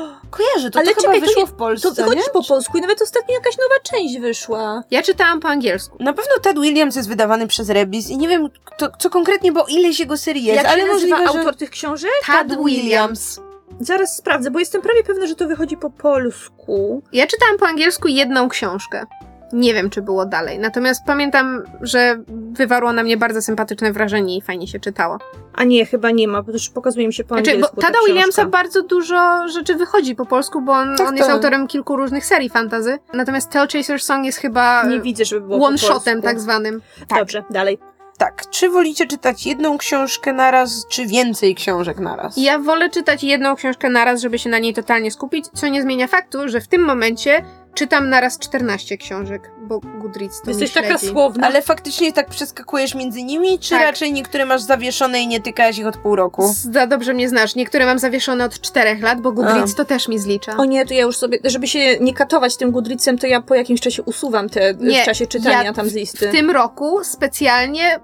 Kojarzę, 0.30 0.70
to, 0.72 0.80
Ale 0.80 0.90
to 0.96 1.02
czekaj, 1.02 1.14
chyba 1.16 1.26
to 1.26 1.28
wyszło 1.28 1.42
nie- 1.42 1.48
w 1.48 1.54
Polsce, 1.54 1.90
To 1.90 1.96
wychodzi 1.96 2.18
nie? 2.18 2.24
po 2.34 2.44
polsku 2.44 2.78
i 2.78 2.82
nawet 2.82 3.02
ostatnio 3.02 3.34
jakaś 3.36 3.58
nowa 3.58 3.76
część 3.84 4.20
wyszła. 4.20 4.84
Ja 4.92 5.02
czytałam 5.04 5.40
po 5.40 5.48
angielsku. 5.48 5.98
Na 6.00 6.14
pewno 6.14 6.32
Ted 6.42 6.60
Williams 6.60 6.96
jest 6.96 7.10
wydawany 7.10 7.48
przez 7.48 7.70
Rebis 7.70 8.10
i 8.10 8.18
nie 8.18 8.28
wiem, 8.28 8.50
kto, 8.66 8.88
co 9.00 9.10
konkretnie, 9.10 9.52
bo 9.52 9.66
ileś 9.66 10.00
jego 10.00 10.18
serii 10.18 10.44
jest, 10.44 10.58
Jak 10.58 10.66
ale 10.66 10.82
się 10.82 10.88
nazywa 10.88 11.16
możliwe, 11.18 11.34
że... 11.34 11.40
autor 11.40 11.56
tych 11.56 11.70
książek? 11.70 12.12
Tad 12.28 12.48
Williams. 12.66 13.40
Zaraz 13.80 14.18
sprawdzę, 14.18 14.52
bo 14.52 14.60
jestem 14.60 14.82
prawie 14.82 15.04
pewna, 15.04 15.28
że 15.28 15.36
to 15.36 15.48
wychodzi 15.48 15.78
po 15.78 15.90
polsku. 15.90 17.02
Ja 17.14 17.28
czytałam 17.28 17.58
po 17.58 17.68
angielsku 17.68 18.08
jedną 18.08 18.50
książkę. 18.50 19.06
Nie 19.54 19.74
wiem, 19.74 19.90
czy 19.90 20.02
było 20.02 20.26
dalej. 20.26 20.60
Natomiast 20.60 21.06
pamiętam, 21.06 21.64
że 21.82 22.18
wywarło 22.52 22.94
na 22.94 23.04
mnie 23.04 23.18
bardzo 23.18 23.42
sympatyczne 23.42 23.92
wrażenie 23.94 24.38
i 24.38 24.42
fajnie 24.42 24.68
się 24.68 24.80
czytało. 24.80 25.18
A 25.54 25.64
nie, 25.64 25.86
chyba 25.86 26.12
nie 26.12 26.28
ma, 26.28 26.42
bo 26.44 26.52
też 26.52 26.70
pokazuje 26.70 27.08
mi 27.08 27.14
się 27.14 27.24
po 27.24 27.36
Znaczy, 27.36 27.52
bo 27.52 27.56
angielsku 27.56 27.76
ta 27.82 27.88
Tada 27.88 28.00
Williamsa 28.08 28.32
książka. 28.42 28.50
bardzo 28.52 28.84
dużo 28.84 29.48
rzeczy 29.48 29.76
wychodzi 29.76 30.16
po 30.16 30.26
polsku, 30.26 30.62
bo 30.62 30.72
on, 30.72 30.96
Tak, 30.98 31.08
on 31.08 31.16
jest 31.16 31.28
tak. 31.28 31.36
autorem 31.36 31.68
kilku 31.68 31.96
różnych 31.96 32.26
serii 32.26 32.50
fantazy. 32.50 32.98
Natomiast 33.14 33.50
Tale 33.50 33.68
Chaser 33.68 34.02
Song 34.02 34.26
jest 34.26 34.38
chyba 34.40 34.84
Nie 34.84 35.02
widzę, 35.02 35.26
żeby 35.26 35.42
było 35.48 35.60
po 35.60 35.66
one-shotem 35.66 36.22
tak 36.22 36.40
zwanym. 36.40 36.82
Dobrze, 37.20 37.44
dalej. 37.50 37.80
Tak, 38.18 38.50
czy 38.50 38.70
wolicie 38.70 39.08
czytać 39.08 39.46
jedną 39.46 39.78
książkę 39.78 40.34
naraz, 40.34 40.86
czy 40.90 41.06
więcej 41.06 41.56
książek 41.56 42.00
naraz? 42.00 42.38
Ja 42.38 42.60
wolę 42.60 42.90
czytać 42.90 43.24
jedną 43.24 43.56
książkę 43.56 43.90
naraz, 43.90 44.22
żeby 44.22 44.40
się 44.40 44.50
na 44.50 44.60
niej 44.60 44.74
totalnie 44.74 45.12
skupić, 45.12 45.46
co 45.54 45.68
nie 45.68 45.82
zmienia 45.82 46.08
faktu, 46.08 46.40
że 46.50 46.62
w 46.62 46.68
tym 46.68 46.82
momencie 46.86 47.46
czytam 47.78 48.10
naraz 48.10 48.40
14 48.40 48.98
książek, 48.98 49.52
bo 49.62 49.80
Goodreads 49.80 50.42
to 50.42 50.50
Jesteś 50.50 50.72
taka 50.74 50.98
słowna. 50.98 51.48
Ale 51.48 51.62
faktycznie 51.62 52.14
tak 52.14 52.30
przeskakujesz 52.30 52.96
między 52.96 53.24
nimi, 53.24 53.60
czy 53.60 53.70
Tak. 53.70 53.82
raczej 53.82 54.14
niektóre 54.14 54.46
masz 54.46 54.62
zawieszone 54.62 55.22
i 55.22 55.28
nie 55.28 55.42
tykasz 55.42 55.78
ich 55.78 55.88
od 55.88 55.98
pół 55.98 56.16
roku? 56.16 56.54
Za 56.72 56.88
dobrze 56.88 57.14
mnie 57.14 57.30
znasz. 57.30 57.56
Niektóre 57.56 57.86
mam 57.86 58.00
zawieszone 58.00 58.46
od 58.46 58.62
4 58.62 59.00
lat, 59.02 59.22
bo 59.22 59.32
Goodreads 59.32 59.76
to 59.76 59.86
też 59.86 60.08
mi 60.08 60.20
zlicza. 60.20 60.58
O 60.58 60.66
nie, 60.66 60.86
to 60.86 60.94
ja 60.94 61.02
już 61.02 61.18
sobie, 61.18 61.40
żeby 61.44 61.68
się 61.68 62.00
nie 62.00 62.14
katować 62.14 62.58
tym 62.58 62.72
Goodreadsem, 62.72 63.18
to 63.18 63.28
ja 63.28 63.42
po 63.42 63.56
jakimś 63.56 63.82
czasie 63.82 64.04
usuwam 64.04 64.50
te 64.50 64.74
Nie, 64.74 65.02
w 65.02 65.06
czasie 65.06 65.28
czytania 65.28 65.64
ja 65.64 65.74
tam 65.74 65.90
z 65.90 65.94
listy. 65.94 66.30
W 66.30 66.32
tym 66.32 66.52
roku 66.52 67.04
specjalnie 67.04 68.00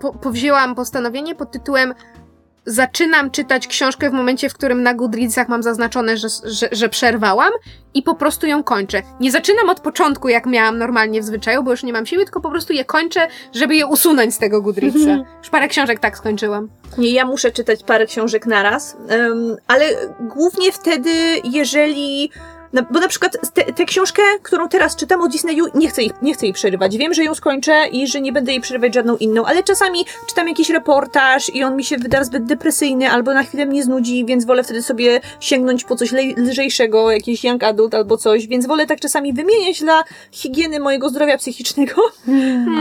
po, 0.00 0.12
powzięłam 0.12 0.74
postanowienie 0.74 1.34
pod 1.34 1.50
tytułem 1.50 1.94
Zaczynam 2.70 3.30
czytać 3.30 3.66
książkę 3.66 4.10
w 4.10 4.12
momencie, 4.12 4.48
w 4.48 4.54
którym 4.54 4.82
na 4.82 4.94
Goodreadsach 4.94 5.48
mam 5.48 5.62
zaznaczone, 5.62 6.16
że, 6.16 6.28
że, 6.44 6.68
że 6.72 6.88
przerwałam 6.88 7.52
i 7.94 8.02
po 8.02 8.14
prostu 8.14 8.46
ją 8.46 8.62
kończę. 8.62 9.02
Nie 9.20 9.30
zaczynam 9.30 9.70
od 9.70 9.80
początku, 9.80 10.28
jak 10.28 10.46
miałam 10.46 10.78
normalnie 10.78 11.20
w 11.20 11.24
zwyczaju, 11.24 11.62
bo 11.62 11.70
już 11.70 11.82
nie 11.82 11.92
mam 11.92 12.06
siły, 12.06 12.24
tylko 12.24 12.40
po 12.40 12.50
prostu 12.50 12.72
je 12.72 12.84
kończę, 12.84 13.28
żeby 13.54 13.76
je 13.76 13.86
usunąć 13.86 14.34
z 14.34 14.38
tego 14.38 14.62
Goodreadsa. 14.62 15.24
Już 15.38 15.50
parę 15.50 15.68
książek 15.68 16.00
tak 16.00 16.18
skończyłam. 16.18 16.68
Nie, 16.98 17.10
ja 17.10 17.24
muszę 17.24 17.50
czytać 17.50 17.84
parę 17.84 18.06
książek 18.06 18.46
naraz, 18.46 18.96
um, 19.10 19.56
ale 19.66 19.84
głównie 20.20 20.72
wtedy, 20.72 21.10
jeżeli. 21.44 22.30
No, 22.72 22.82
bo 22.90 23.00
na 23.00 23.08
przykład 23.08 23.36
te- 23.54 23.72
tę 23.72 23.84
książkę, 23.84 24.22
którą 24.42 24.68
teraz 24.68 24.96
czytam 24.96 25.20
o 25.22 25.28
Disneyu, 25.28 25.66
nie 25.74 25.88
chcę, 25.88 26.02
jej, 26.02 26.10
nie 26.22 26.34
chcę 26.34 26.46
jej 26.46 26.52
przerywać. 26.52 26.96
Wiem, 26.96 27.14
że 27.14 27.24
ją 27.24 27.34
skończę 27.34 27.86
i 27.92 28.06
że 28.06 28.20
nie 28.20 28.32
będę 28.32 28.52
jej 28.52 28.60
przerywać 28.60 28.94
żadną 28.94 29.16
inną, 29.16 29.44
ale 29.44 29.62
czasami 29.62 30.04
czytam 30.28 30.48
jakiś 30.48 30.70
reportaż 30.70 31.54
i 31.54 31.64
on 31.64 31.76
mi 31.76 31.84
się 31.84 31.96
wyda 31.96 32.24
zbyt 32.24 32.44
depresyjny 32.44 33.10
albo 33.10 33.34
na 33.34 33.42
chwilę 33.42 33.66
mnie 33.66 33.82
znudzi, 33.82 34.24
więc 34.24 34.44
wolę 34.44 34.62
wtedy 34.64 34.82
sobie 34.82 35.20
sięgnąć 35.40 35.84
po 35.84 35.96
coś 35.96 36.12
le- 36.12 36.34
lżejszego, 36.36 37.10
jakiś 37.10 37.44
young 37.44 37.62
adult 37.64 37.94
albo 37.94 38.16
coś, 38.16 38.46
więc 38.46 38.66
wolę 38.66 38.86
tak 38.86 39.00
czasami 39.00 39.32
wymieniać 39.32 39.80
dla 39.80 40.04
higieny 40.32 40.80
mojego 40.80 41.08
zdrowia 41.08 41.38
psychicznego. 41.38 41.94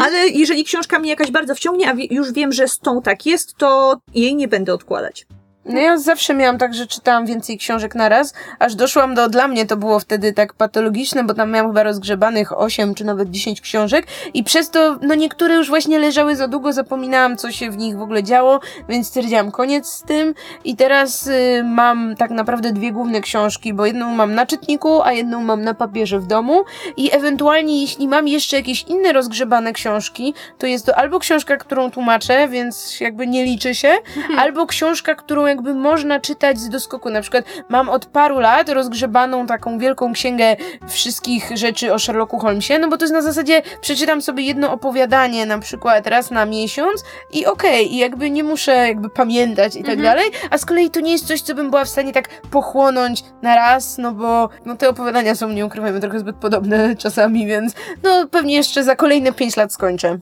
Ale 0.01 0.27
jeżeli 0.27 0.63
książka 0.63 0.99
mnie 0.99 1.09
jakaś 1.09 1.31
bardzo 1.31 1.55
wciągnie, 1.55 1.89
a 1.89 1.93
wie, 1.95 2.07
już 2.11 2.33
wiem, 2.33 2.51
że 2.53 2.67
z 2.67 2.79
tą 2.79 3.01
tak 3.01 3.25
jest, 3.25 3.55
to 3.57 3.97
jej 4.15 4.35
nie 4.35 4.47
będę 4.47 4.73
odkładać. 4.73 5.25
No 5.67 5.79
ja 5.79 5.97
zawsze 5.97 6.33
miałam 6.33 6.57
tak, 6.57 6.73
że 6.73 6.87
czytałam 6.87 7.25
więcej 7.25 7.57
książek 7.57 7.95
na 7.95 8.09
raz, 8.09 8.33
aż 8.59 8.75
doszłam 8.75 9.15
do, 9.15 9.29
dla 9.29 9.47
mnie 9.47 9.65
to 9.65 9.77
było 9.77 9.99
wtedy 9.99 10.33
tak 10.33 10.53
patologiczne, 10.53 11.23
bo 11.23 11.33
tam 11.33 11.51
miałam 11.51 11.71
chyba 11.71 11.83
rozgrzebanych 11.83 12.59
8 12.59 12.95
czy 12.95 13.05
nawet 13.05 13.31
10 13.31 13.61
książek 13.61 14.07
i 14.33 14.43
przez 14.43 14.69
to, 14.69 14.97
no 15.01 15.15
niektóre 15.15 15.55
już 15.55 15.67
właśnie 15.67 15.99
leżały 15.99 16.35
za 16.35 16.47
długo, 16.47 16.73
zapominałam 16.73 17.37
co 17.37 17.51
się 17.51 17.71
w 17.71 17.77
nich 17.77 17.97
w 17.97 18.01
ogóle 18.01 18.23
działo, 18.23 18.59
więc 18.89 19.07
stwierdziłam 19.07 19.51
koniec 19.51 19.89
z 19.89 20.03
tym. 20.03 20.33
I 20.63 20.75
teraz 20.75 21.27
y, 21.27 21.63
mam 21.65 22.15
tak 22.15 22.31
naprawdę 22.31 22.71
dwie 22.71 22.91
główne 22.91 23.21
książki, 23.21 23.73
bo 23.73 23.85
jedną 23.85 24.11
mam 24.11 24.35
na 24.35 24.45
czytniku, 24.45 25.01
a 25.01 25.11
jedną 25.11 25.43
mam 25.43 25.63
na 25.63 25.73
papierze 25.73 26.19
w 26.19 26.27
domu. 26.27 26.63
I 26.97 27.15
ewentualnie 27.15 27.81
jeśli 27.81 28.07
mam 28.07 28.27
jeszcze 28.27 28.57
jakieś 28.57 28.83
inne 28.83 29.13
rozgrzebane 29.13 29.73
książki, 29.73 30.33
to 30.57 30.67
jest 30.67 30.85
to 30.85 30.97
albo 30.97 31.19
książka, 31.19 31.57
którą 31.57 31.91
tłumaczę, 31.91 32.47
więc 32.47 32.99
jakby 32.99 33.27
nie 33.27 33.45
liczy 33.45 33.75
się, 33.75 33.97
albo 34.37 34.67
książka, 34.67 35.15
którą 35.15 35.56
jakby 35.57 35.73
można 35.73 36.19
czytać 36.19 36.59
z 36.59 36.69
doskoku. 36.69 37.09
Na 37.09 37.21
przykład 37.21 37.45
mam 37.69 37.89
od 37.89 38.05
paru 38.05 38.39
lat 38.39 38.69
rozgrzebaną 38.69 39.45
taką 39.47 39.79
wielką 39.79 40.13
księgę 40.13 40.55
wszystkich 40.87 41.51
rzeczy 41.57 41.93
o 41.93 41.99
Sherlocku 41.99 42.39
Holmesie, 42.39 42.79
no 42.79 42.87
bo 42.89 42.97
to 42.97 43.03
jest 43.03 43.13
na 43.13 43.21
zasadzie 43.21 43.61
przeczytam 43.81 44.21
sobie 44.21 44.43
jedno 44.43 44.71
opowiadanie 44.71 45.45
na 45.45 45.59
przykład 45.59 46.07
raz 46.07 46.31
na 46.31 46.45
miesiąc 46.45 47.03
i 47.33 47.45
okej, 47.45 47.93
i 47.93 47.97
jakby 47.97 48.29
nie 48.29 48.43
muszę 48.43 48.71
jakby 48.87 49.09
pamiętać 49.09 49.75
i 49.75 49.83
tak 49.83 49.97
Mhm. 49.97 50.03
dalej, 50.03 50.31
a 50.49 50.57
z 50.57 50.65
kolei 50.65 50.89
to 50.89 50.99
nie 50.99 51.11
jest 51.11 51.27
coś, 51.27 51.41
co 51.41 51.55
bym 51.55 51.69
była 51.69 51.85
w 51.85 51.89
stanie 51.89 52.13
tak 52.13 52.41
pochłonąć 52.41 53.23
na 53.41 53.55
raz, 53.55 53.97
no 53.97 54.11
bo 54.11 54.49
no 54.65 54.75
te 54.75 54.89
opowiadania 54.89 55.35
są, 55.35 55.49
nie 55.49 55.65
ukrywajmy, 55.65 55.99
trochę 55.99 56.19
zbyt 56.19 56.35
podobne 56.35 56.95
czasami, 57.03 57.47
więc 57.47 57.73
no 58.03 58.27
pewnie 58.31 58.55
jeszcze 58.55 58.83
za 58.83 58.95
kolejne 58.95 59.33
5 59.33 59.57
lat 59.57 59.73
skończę. 59.73 60.17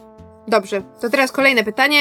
Dobrze, 0.48 0.82
to 1.02 1.10
teraz 1.10 1.32
kolejne 1.32 1.64
pytanie. 1.64 2.00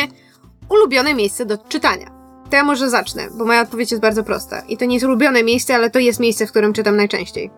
Ulubione 0.68 1.14
miejsce 1.14 1.46
do 1.46 1.58
czytania. 1.58 2.13
To 2.50 2.56
ja 2.56 2.64
może 2.64 2.90
zacznę, 2.90 3.22
bo 3.34 3.44
moja 3.44 3.60
odpowiedź 3.60 3.90
jest 3.90 4.02
bardzo 4.02 4.24
prosta. 4.24 4.62
I 4.68 4.76
to 4.76 4.84
nie 4.84 4.94
jest 4.94 5.06
ulubione 5.06 5.42
miejsce, 5.42 5.74
ale 5.74 5.90
to 5.90 5.98
jest 5.98 6.20
miejsce, 6.20 6.46
w 6.46 6.50
którym 6.50 6.72
czytam 6.72 6.96
najczęściej. 6.96 7.50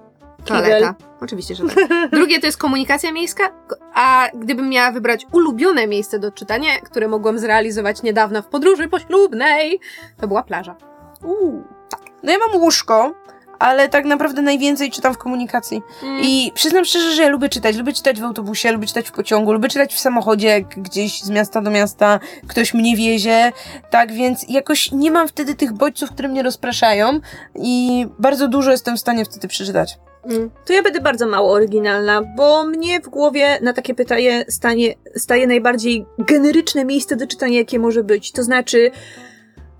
Toaleta. 0.44 0.94
Oczywiście, 1.20 1.54
że 1.54 1.64
tak. 1.64 2.10
Drugie 2.10 2.40
to 2.40 2.46
jest 2.46 2.58
komunikacja 2.58 3.12
miejska, 3.12 3.52
a 3.94 4.28
gdybym 4.34 4.68
miała 4.68 4.92
wybrać 4.92 5.26
ulubione 5.32 5.86
miejsce 5.86 6.18
do 6.18 6.32
czytania, 6.32 6.68
które 6.84 7.08
mogłam 7.08 7.38
zrealizować 7.38 8.02
niedawno 8.02 8.42
w 8.42 8.46
podróży 8.46 8.88
poślubnej, 8.88 9.80
to 10.20 10.28
była 10.28 10.42
plaża. 10.42 10.76
Uuu, 11.24 11.64
tak. 11.90 12.00
No 12.22 12.32
ja 12.32 12.38
mam 12.38 12.60
łóżko, 12.60 13.14
ale 13.58 13.88
tak 13.88 14.04
naprawdę 14.04 14.42
najwięcej 14.42 14.90
czytam 14.90 15.14
w 15.14 15.18
komunikacji. 15.18 15.82
I 16.22 16.36
I 16.46 16.52
przyznam 16.52 16.84
szczerze, 16.84 17.12
że 17.12 17.22
ja 17.22 17.28
lubię 17.28 17.48
czytać. 17.48 17.76
Lubię 17.76 17.92
czytać 17.92 18.20
w 18.20 18.24
autobusie, 18.24 18.72
lubię 18.72 18.86
czytać 18.86 19.08
w 19.08 19.12
pociągu, 19.12 19.52
lubię 19.52 19.68
czytać 19.68 19.94
w 19.94 19.98
samochodzie, 19.98 20.48
jak 20.48 20.68
gdzieś 20.68 21.20
z 21.22 21.30
miasta 21.30 21.60
do 21.62 21.70
miasta 21.70 22.20
ktoś 22.48 22.74
mnie 22.74 22.96
wiezie. 22.96 23.52
Tak 23.90 24.12
więc 24.12 24.48
jakoś 24.48 24.92
nie 24.92 25.10
mam 25.10 25.28
wtedy 25.28 25.54
tych 25.54 25.72
bodźców, 25.72 26.10
które 26.10 26.28
mnie 26.28 26.42
rozpraszają 26.42 27.20
i 27.54 28.06
bardzo 28.18 28.48
dużo 28.48 28.70
jestem 28.70 28.96
w 28.96 29.00
stanie 29.00 29.24
wtedy 29.24 29.48
przeczytać. 29.48 29.98
mm, 30.30 30.50
To 30.66 30.72
ja 30.72 30.82
będę 30.82 31.00
bardzo 31.00 31.26
mało 31.26 31.52
oryginalna, 31.52 32.22
bo 32.36 32.64
mnie 32.64 33.00
w 33.00 33.08
głowie 33.08 33.58
na 33.62 33.72
takie 33.72 33.94
pytanie 33.94 34.44
stanie, 34.48 34.94
staje 35.16 35.46
najbardziej 35.46 36.06
generyczne 36.18 36.84
miejsce 36.84 37.16
do 37.16 37.26
czytania, 37.26 37.58
jakie 37.58 37.78
może 37.78 38.04
być. 38.04 38.32
To 38.32 38.42
znaczy 38.42 38.90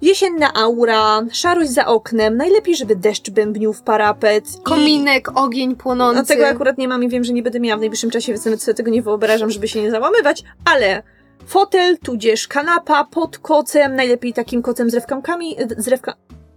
jesienna 0.03 0.53
aura, 0.55 1.23
szarość 1.33 1.71
za 1.71 1.87
oknem, 1.87 2.37
najlepiej, 2.37 2.77
żeby 2.77 2.97
deszcz 2.97 3.31
bębnił 3.31 3.73
w 3.73 3.83
parapet. 3.83 4.45
i- 4.61 4.63
kominek, 4.63 5.29
ogień 5.39 5.77
płonący. 5.77 6.19
No 6.21 6.25
tego 6.27 6.47
akurat 6.49 6.79
nie 6.79 6.89
mam 6.89 7.05
i 7.05 7.09
wiem, 7.09 7.25
że 7.25 7.33
nie 7.33 7.43
będę 7.43 7.61
miała 7.61 7.77
w 7.77 7.81
najbliższym 7.81 8.11
czasie, 8.11 8.33
więc 8.33 8.45
nawet 8.45 8.63
sobie 8.63 8.75
tego 8.75 8.91
nie 8.91 9.03
wyobrażam, 9.03 9.51
żeby 9.51 9.69
się 9.69 9.83
nie 9.83 9.91
załamywać, 9.91 10.43
ale 10.65 11.03
fotel, 11.47 11.99
tudzież 11.99 12.49
kanapa 12.49 13.05
pod 13.05 13.39
kocem, 13.39 13.97
najlepiej 13.97 14.33
takim 14.33 14.63
kocem 14.63 14.91
z 14.91 14.95
rękawkami, 14.95 15.57
z 15.77 15.89
ręka... 15.89 16.15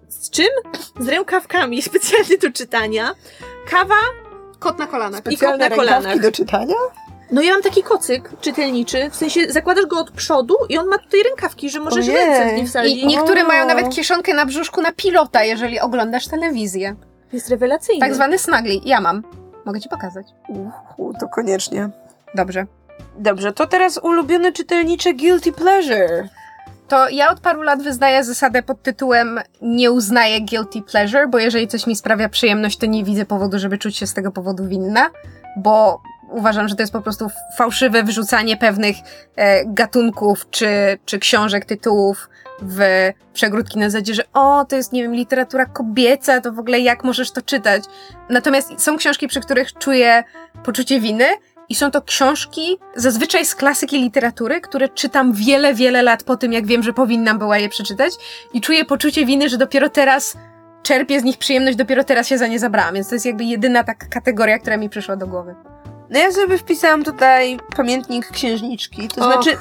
Z 0.08 0.30
czym? 0.30 0.48
Z 1.00 1.08
rękawkami, 1.08 1.82
specjalnie 1.92 2.38
do 2.38 2.52
czytania. 2.52 3.12
Kawa, 3.70 3.96
Kot 4.60 4.80
na 4.80 4.88
kolanach. 4.88 5.22
I 5.32 5.38
kot 5.38 5.60
na 5.60 5.70
kolanach. 5.70 6.20
do 6.22 6.32
czytania? 6.32 6.76
No 7.32 7.42
ja 7.42 7.54
mam 7.54 7.62
taki 7.62 7.84
kocyk 7.84 8.30
czytelniczy, 8.42 9.10
w 9.10 9.16
sensie 9.16 9.52
zakładasz 9.52 9.86
go 9.86 10.00
od 10.00 10.12
przodu 10.12 10.56
i 10.70 10.78
on 10.78 10.88
ma 10.88 10.98
tutaj 10.98 11.24
rękawki, 11.24 11.70
że 11.70 11.80
możesz 11.80 12.08
Ojej. 12.08 12.18
ręce 12.18 12.56
w 12.56 12.58
nie 12.58 12.66
wsadzić. 12.68 13.04
I 13.04 13.08
niektóre 13.08 13.44
O. 13.44 13.48
mają 13.48 13.68
nawet 13.68 13.90
kieszonkę 13.90 14.34
na 14.34 14.46
brzuszku 14.46 14.82
na 14.82 14.92
pilota, 14.92 15.44
jeżeli 15.44 15.80
oglądasz 15.80 16.28
telewizję. 16.28 16.96
Jest 17.34 17.50
rewelacyjny. 17.50 18.00
Tak 18.00 18.16
zwany 18.16 18.38
snagli. 18.38 18.82
Ja 18.86 19.02
mam. 19.02 19.24
Mogę 19.66 19.82
ci 19.82 19.90
pokazać. 19.90 20.28
Uhu, 20.48 21.14
to 21.20 21.28
koniecznie. 21.28 21.90
Dobrze. 22.36 22.66
Dobrze, 23.18 23.52
to 23.52 23.68
teraz 23.68 23.98
ulubione 23.98 24.52
czytelnicze 24.52 25.14
Guilty 25.14 25.52
Pleasure. 25.52 26.30
To 26.88 27.10
ja 27.10 27.32
od 27.32 27.40
paru 27.40 27.62
lat 27.62 27.82
wyznaję 27.82 28.24
zasadę 28.24 28.64
pod 28.64 28.84
tytułem 28.84 29.40
nie 29.62 29.92
uznaję 29.92 30.42
guilty 30.42 30.82
pleasure, 30.82 31.28
bo 31.28 31.40
jeżeli 31.40 31.68
coś 31.68 31.88
mi 31.88 31.96
sprawia 31.96 32.30
przyjemność, 32.30 32.78
to 32.78 32.86
nie 32.86 33.04
widzę 33.04 33.26
powodu, 33.26 33.60
żeby 33.60 33.78
czuć 33.78 33.98
się 33.98 34.08
z 34.08 34.14
tego 34.14 34.32
powodu 34.32 34.68
winna, 34.68 35.10
bo 35.58 36.02
uważam, 36.32 36.68
że 36.68 36.76
to 36.76 36.84
jest 36.84 36.94
po 36.94 37.02
prostu 37.02 37.28
fałszywe 37.58 38.04
wyrzucanie 38.04 38.58
pewnych 38.58 38.96
e, 39.36 39.66
gatunków 39.66 40.50
czy, 40.50 40.68
czy 41.06 41.20
książek, 41.20 41.66
tytułów 41.66 42.30
w 42.62 43.10
przegródki 43.34 43.80
na 43.80 43.90
zasadzie, 43.90 44.14
że 44.14 44.24
o, 44.34 44.66
to 44.66 44.76
jest, 44.76 44.94
nie 44.94 45.04
wiem, 45.04 45.16
literatura 45.16 45.66
kobieca, 45.66 46.42
to 46.42 46.52
w 46.52 46.60
ogóle 46.60 46.80
jak 46.80 47.04
możesz 47.04 47.32
to 47.32 47.42
czytać? 47.42 47.84
Natomiast 48.30 48.82
są 48.82 48.98
książki, 48.98 49.28
przy 49.28 49.40
których 49.40 49.74
czuję 49.74 50.24
poczucie 50.64 51.00
winy, 51.00 51.26
i 51.70 51.76
są 51.76 51.92
to 51.92 52.02
książki 52.02 52.78
zazwyczaj 52.96 53.46
z 53.46 53.56
klasyki 53.56 54.02
literatury, 54.02 54.62
które 54.62 54.90
czytam 54.90 55.34
wiele, 55.34 55.74
wiele 55.74 56.04
lat 56.04 56.24
po 56.24 56.38
tym, 56.38 56.54
jak 56.54 56.66
wiem, 56.66 56.84
że 56.84 56.94
powinnam 56.94 57.40
była 57.40 57.58
je 57.58 57.70
przeczytać 57.70 58.14
i 58.54 58.62
czuję 58.62 58.86
poczucie 58.86 59.26
winy, 59.26 59.50
że 59.50 59.58
dopiero 59.58 59.90
teraz 59.90 60.38
czerpię 60.84 61.20
z 61.20 61.24
nich 61.24 61.38
przyjemność, 61.38 61.78
dopiero 61.78 62.04
teraz 62.04 62.28
się 62.28 62.38
za 62.38 62.48
nie 62.48 62.60
zabrałam, 62.60 62.94
więc 62.94 63.10
to 63.10 63.16
jest 63.16 63.26
jakby 63.26 63.44
jedyna 63.44 63.84
taka 63.84 64.08
kategoria, 64.08 64.60
która 64.60 64.78
mi 64.78 64.90
przyszła 64.90 65.16
do 65.16 65.28
głowy. 65.28 65.56
No 66.10 66.20
ja 66.20 66.32
sobie 66.32 66.58
wpisałam 66.58 67.04
tutaj 67.04 67.60
pamiętnik 67.76 68.32
księżniczki, 68.32 69.08
to 69.08 69.22
Och. 69.22 69.34
znaczy 69.34 69.58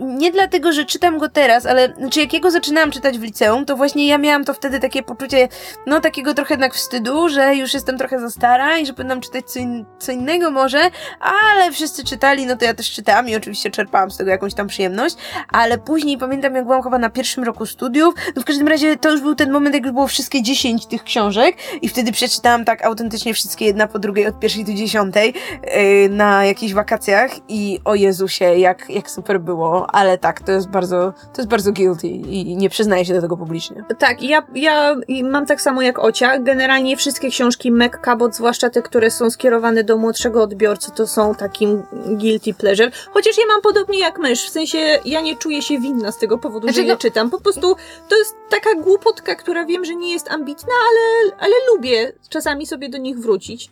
nie 0.00 0.32
dlatego, 0.32 0.72
że 0.72 0.84
czytam 0.84 1.18
go 1.18 1.28
teraz, 1.28 1.66
ale 1.66 1.94
znaczy 1.98 2.20
jak 2.32 2.52
zaczynałam 2.52 2.90
czytać 2.90 3.18
w 3.18 3.22
liceum, 3.22 3.64
to 3.64 3.76
właśnie 3.76 4.06
ja 4.06 4.18
miałam 4.18 4.44
to 4.44 4.54
wtedy 4.54 4.80
takie 4.80 5.02
poczucie, 5.02 5.48
no 5.86 6.00
takiego 6.00 6.34
trochę 6.34 6.54
jednak 6.54 6.74
wstydu, 6.74 7.28
że 7.28 7.56
już 7.56 7.74
jestem 7.74 7.98
trochę 7.98 8.20
za 8.20 8.30
stara 8.30 8.78
i 8.78 8.86
że 8.86 8.92
powinnam 8.92 9.20
czytać 9.20 9.44
co, 9.50 9.58
in, 9.58 9.84
co 9.98 10.12
innego 10.12 10.50
może, 10.50 10.90
ale 11.20 11.72
wszyscy 11.72 12.04
czytali, 12.04 12.46
no 12.46 12.56
to 12.56 12.64
ja 12.64 12.74
też 12.74 12.90
czytałam 12.90 13.28
i 13.28 13.36
oczywiście 13.36 13.70
czerpałam 13.70 14.10
z 14.10 14.16
tego 14.16 14.30
jakąś 14.30 14.54
tam 14.54 14.66
przyjemność, 14.66 15.16
ale 15.48 15.78
później 15.78 16.18
pamiętam 16.18 16.54
jak 16.54 16.64
byłam 16.64 16.82
chyba 16.82 16.98
na 16.98 17.10
pierwszym 17.10 17.44
roku 17.44 17.66
studiów, 17.66 18.14
no 18.36 18.42
w 18.42 18.44
każdym 18.44 18.68
razie 18.68 18.96
to 18.96 19.10
już 19.10 19.20
był 19.20 19.34
ten 19.34 19.50
moment, 19.50 19.74
jak 19.74 19.84
już 19.84 19.92
było 19.92 20.06
wszystkie 20.06 20.42
10 20.42 20.86
tych 20.86 21.04
książek 21.04 21.56
i 21.82 21.88
wtedy 21.88 22.12
przeczytałam 22.12 22.64
tak 22.64 22.84
autentycznie 22.84 23.34
wszystkie 23.34 23.64
jedna 23.64 23.86
po 23.86 23.98
drugiej 23.98 24.26
od 24.26 24.40
pierwszej 24.40 24.64
do 24.64 24.74
dziesiątej 24.74 25.34
yy, 25.62 26.08
na 26.08 26.44
jakichś 26.44 26.72
wakacjach 26.72 27.30
i 27.48 27.80
o 27.84 27.94
Jezusie, 27.94 28.44
jak, 28.44 28.90
jak 28.90 29.10
super 29.10 29.40
było, 29.40 29.63
ale 29.88 30.18
tak, 30.18 30.40
to 30.40 30.52
jest 30.52 30.68
bardzo, 30.68 31.12
to 31.32 31.40
jest 31.40 31.48
bardzo 31.48 31.72
guilty 31.72 32.06
i 32.08 32.56
nie 32.56 32.70
przyznaję 32.70 33.04
się 33.04 33.14
do 33.14 33.20
tego 33.20 33.36
publicznie. 33.36 33.84
Tak, 33.98 34.22
ja, 34.22 34.46
ja 34.54 34.96
mam 35.22 35.46
tak 35.46 35.60
samo 35.60 35.82
jak 35.82 35.98
Ocia. 35.98 36.38
Generalnie 36.38 36.96
wszystkie 36.96 37.28
książki 37.30 37.70
Mac 37.72 37.92
Cabot, 37.92 38.34
zwłaszcza 38.34 38.70
te, 38.70 38.82
które 38.82 39.10
są 39.10 39.30
skierowane 39.30 39.84
do 39.84 39.96
młodszego 39.96 40.42
odbiorcy, 40.42 40.90
to 40.94 41.06
są 41.06 41.34
takim 41.34 41.82
guilty 42.06 42.54
pleasure. 42.54 42.90
Chociaż 43.12 43.38
ja 43.38 43.44
mam 43.46 43.62
podobnie 43.62 43.98
jak 43.98 44.18
mysz, 44.18 44.46
w 44.46 44.50
sensie 44.50 44.78
ja 45.04 45.20
nie 45.20 45.36
czuję 45.36 45.62
się 45.62 45.78
winna 45.78 46.12
z 46.12 46.18
tego 46.18 46.38
powodu, 46.38 46.66
Znaczy, 46.66 46.80
że 46.80 46.82
no- 46.82 46.92
je 46.92 46.96
czytam. 46.96 47.30
Po 47.30 47.40
prostu 47.40 47.76
to 48.08 48.16
jest 48.16 48.34
taka 48.50 48.74
głupotka, 48.74 49.34
która 49.34 49.64
wiem, 49.66 49.84
że 49.84 49.94
nie 49.94 50.12
jest 50.12 50.30
ambitna, 50.30 50.72
ale, 50.88 51.32
ale 51.38 51.54
lubię 51.74 52.12
czasami 52.28 52.66
sobie 52.66 52.88
do 52.88 52.98
nich 52.98 53.18
wrócić. 53.18 53.70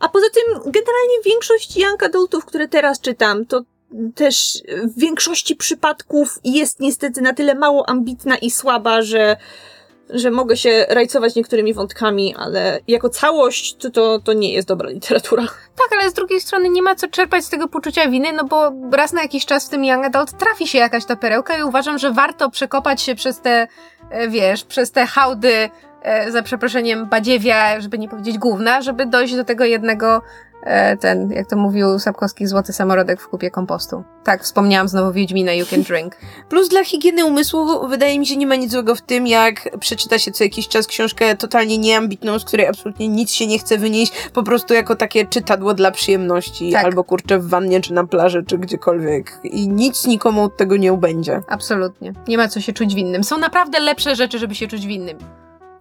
A 0.00 0.08
poza 0.08 0.26
tym, 0.34 0.54
generalnie 0.72 1.22
większość 1.24 1.76
young 1.76 2.02
adultów, 2.02 2.44
które 2.44 2.68
teraz 2.68 3.00
czytam, 3.00 3.46
to 3.46 3.62
też 4.14 4.62
w 4.84 5.00
większości 5.00 5.56
przypadków 5.56 6.38
jest 6.44 6.80
niestety 6.80 7.22
na 7.22 7.34
tyle 7.34 7.54
mało 7.54 7.88
ambitna 7.88 8.36
i 8.36 8.50
słaba, 8.50 9.02
że, 9.02 9.36
że 10.10 10.30
mogę 10.30 10.56
się 10.56 10.86
rajcować 10.88 11.34
niektórymi 11.34 11.74
wątkami, 11.74 12.34
ale 12.38 12.80
jako 12.88 13.08
całość 13.08 13.76
to, 13.76 13.90
to, 13.90 14.18
to 14.18 14.32
nie 14.32 14.52
jest 14.52 14.68
dobra 14.68 14.90
literatura. 14.90 15.42
Tak, 15.76 16.00
ale 16.00 16.10
z 16.10 16.14
drugiej 16.14 16.40
strony 16.40 16.68
nie 16.68 16.82
ma 16.82 16.94
co 16.94 17.08
czerpać 17.08 17.44
z 17.44 17.50
tego 17.50 17.68
poczucia 17.68 18.08
winy, 18.08 18.32
no 18.32 18.44
bo 18.44 18.72
raz 18.92 19.12
na 19.12 19.22
jakiś 19.22 19.46
czas 19.46 19.66
w 19.66 19.70
tym 19.70 19.84
Young 19.84 20.04
Adult 20.04 20.38
trafi 20.38 20.66
się 20.66 20.78
jakaś 20.78 21.04
ta 21.04 21.16
perełka 21.16 21.58
i 21.58 21.62
uważam, 21.62 21.98
że 21.98 22.12
warto 22.12 22.50
przekopać 22.50 23.02
się 23.02 23.14
przez 23.14 23.40
te, 23.40 23.68
e, 24.10 24.28
wiesz, 24.28 24.64
przez 24.64 24.90
te 24.90 25.06
hałdy, 25.06 25.70
e, 26.02 26.30
za 26.32 26.42
przeproszeniem, 26.42 27.06
badziewia, 27.06 27.80
żeby 27.80 27.98
nie 27.98 28.08
powiedzieć 28.08 28.38
główna, 28.38 28.82
żeby 28.82 29.06
dojść 29.06 29.36
do 29.36 29.44
tego 29.44 29.64
jednego 29.64 30.22
ten, 31.00 31.30
jak 31.32 31.46
to 31.46 31.56
mówił 31.56 31.98
Sapkowski, 31.98 32.46
złoty 32.46 32.72
samorodek 32.72 33.20
w 33.20 33.28
kupie 33.28 33.50
kompostu. 33.50 34.04
Tak, 34.24 34.42
wspomniałam 34.42 34.88
znowu 34.88 35.12
Wiedźmina 35.12 35.52
You 35.52 35.66
Can 35.66 35.82
Drink. 35.82 36.16
Plus 36.48 36.68
dla 36.68 36.84
higieny 36.84 37.24
umysłu 37.24 37.88
wydaje 37.88 38.18
mi 38.18 38.26
się 38.26 38.36
nie 38.36 38.46
ma 38.46 38.54
nic 38.56 38.72
złego 38.72 38.94
w 38.94 39.00
tym, 39.00 39.26
jak 39.26 39.78
przeczyta 39.80 40.18
się 40.18 40.30
co 40.30 40.44
jakiś 40.44 40.68
czas 40.68 40.86
książkę 40.86 41.36
totalnie 41.36 41.78
nieambitną, 41.78 42.38
z 42.38 42.44
której 42.44 42.66
absolutnie 42.66 43.08
nic 43.08 43.30
się 43.30 43.46
nie 43.46 43.58
chce 43.58 43.78
wynieść, 43.78 44.12
po 44.32 44.42
prostu 44.42 44.74
jako 44.74 44.96
takie 44.96 45.26
czytadło 45.26 45.74
dla 45.74 45.90
przyjemności, 45.90 46.72
Tak. 46.72 46.84
albo 46.84 47.04
kurczę 47.04 47.38
w 47.38 47.48
wannie, 47.48 47.80
czy 47.80 47.92
na 47.92 48.06
plaży, 48.06 48.44
czy 48.46 48.58
gdziekolwiek. 48.58 49.40
I 49.44 49.68
nic 49.68 50.06
nikomu 50.06 50.42
od 50.44 50.56
tego 50.56 50.76
nie 50.76 50.92
ubędzie. 50.92 51.42
Absolutnie. 51.48 52.12
Nie 52.28 52.36
ma 52.38 52.48
co 52.48 52.60
się 52.60 52.72
czuć 52.72 52.94
winnym. 52.94 53.24
Są 53.24 53.38
naprawdę 53.38 53.80
lepsze 53.80 54.16
rzeczy, 54.16 54.38
żeby 54.38 54.54
się 54.54 54.66
czuć 54.66 54.86
winnym. 54.86 55.18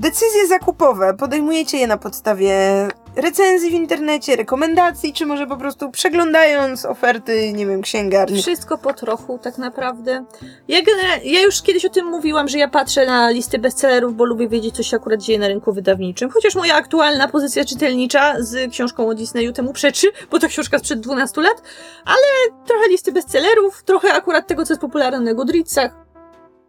Decyzje 0.02 0.48
zakupowe 0.48 1.14
podejmujecie 1.14 1.78
je 1.78 1.88
na 1.88 1.98
podstawie 1.98 2.88
recenzji 3.16 3.70
w 3.70 3.74
internecie, 3.74 4.36
rekomendacji, 4.36 5.14
czy 5.14 5.26
może 5.26 5.48
po 5.48 5.58
prostu 5.58 5.92
przeglądając 5.92 6.86
oferty, 6.86 7.54
nie 7.54 7.66
wiem, 7.66 7.82
księgarni. 7.82 8.42
Wszystko 8.42 8.78
po 8.78 8.94
trochu, 8.94 9.40
tak 9.40 9.58
naprawdę. 9.58 10.26
Ja, 10.68 10.80
ja 11.24 11.42
już 11.42 11.62
kiedyś 11.62 11.86
o 11.86 11.90
tym 11.90 12.06
mówiłam, 12.06 12.48
że 12.48 12.58
ja 12.58 12.68
patrzę 12.68 13.06
na 13.06 13.30
listy 13.30 13.60
bestsellerów, 13.60 14.16
bo 14.16 14.26
lubię 14.26 14.48
wiedzieć, 14.48 14.76
co 14.76 14.84
się 14.84 14.98
akurat 14.98 15.22
dzieje 15.22 15.40
na 15.40 15.48
rynku 15.48 15.74
wydawniczym. 15.74 16.30
Chociaż 16.30 16.56
moja 16.56 16.76
aktualna 16.76 17.28
pozycja 17.28 17.66
czytelnicza 17.66 18.36
z 18.40 18.72
książką 18.72 19.10
o 19.10 19.14
Disneyu 19.14 19.54
temu 19.54 19.74
przeczy, 19.74 20.08
bo 20.32 20.40
to 20.40 20.48
książka 20.48 20.80
sprzed 20.80 21.00
12 21.00 21.42
lat, 21.42 21.62
ale 22.06 22.58
trochę 22.66 22.88
listy 22.88 23.12
bestsellerów, 23.12 23.84
trochę 23.84 24.14
akurat 24.14 24.48
tego, 24.48 24.66
co 24.66 24.74
jest 24.74 24.82
popularne 24.82 25.20
na 25.20 25.34
Goodreadsach. 25.34 25.96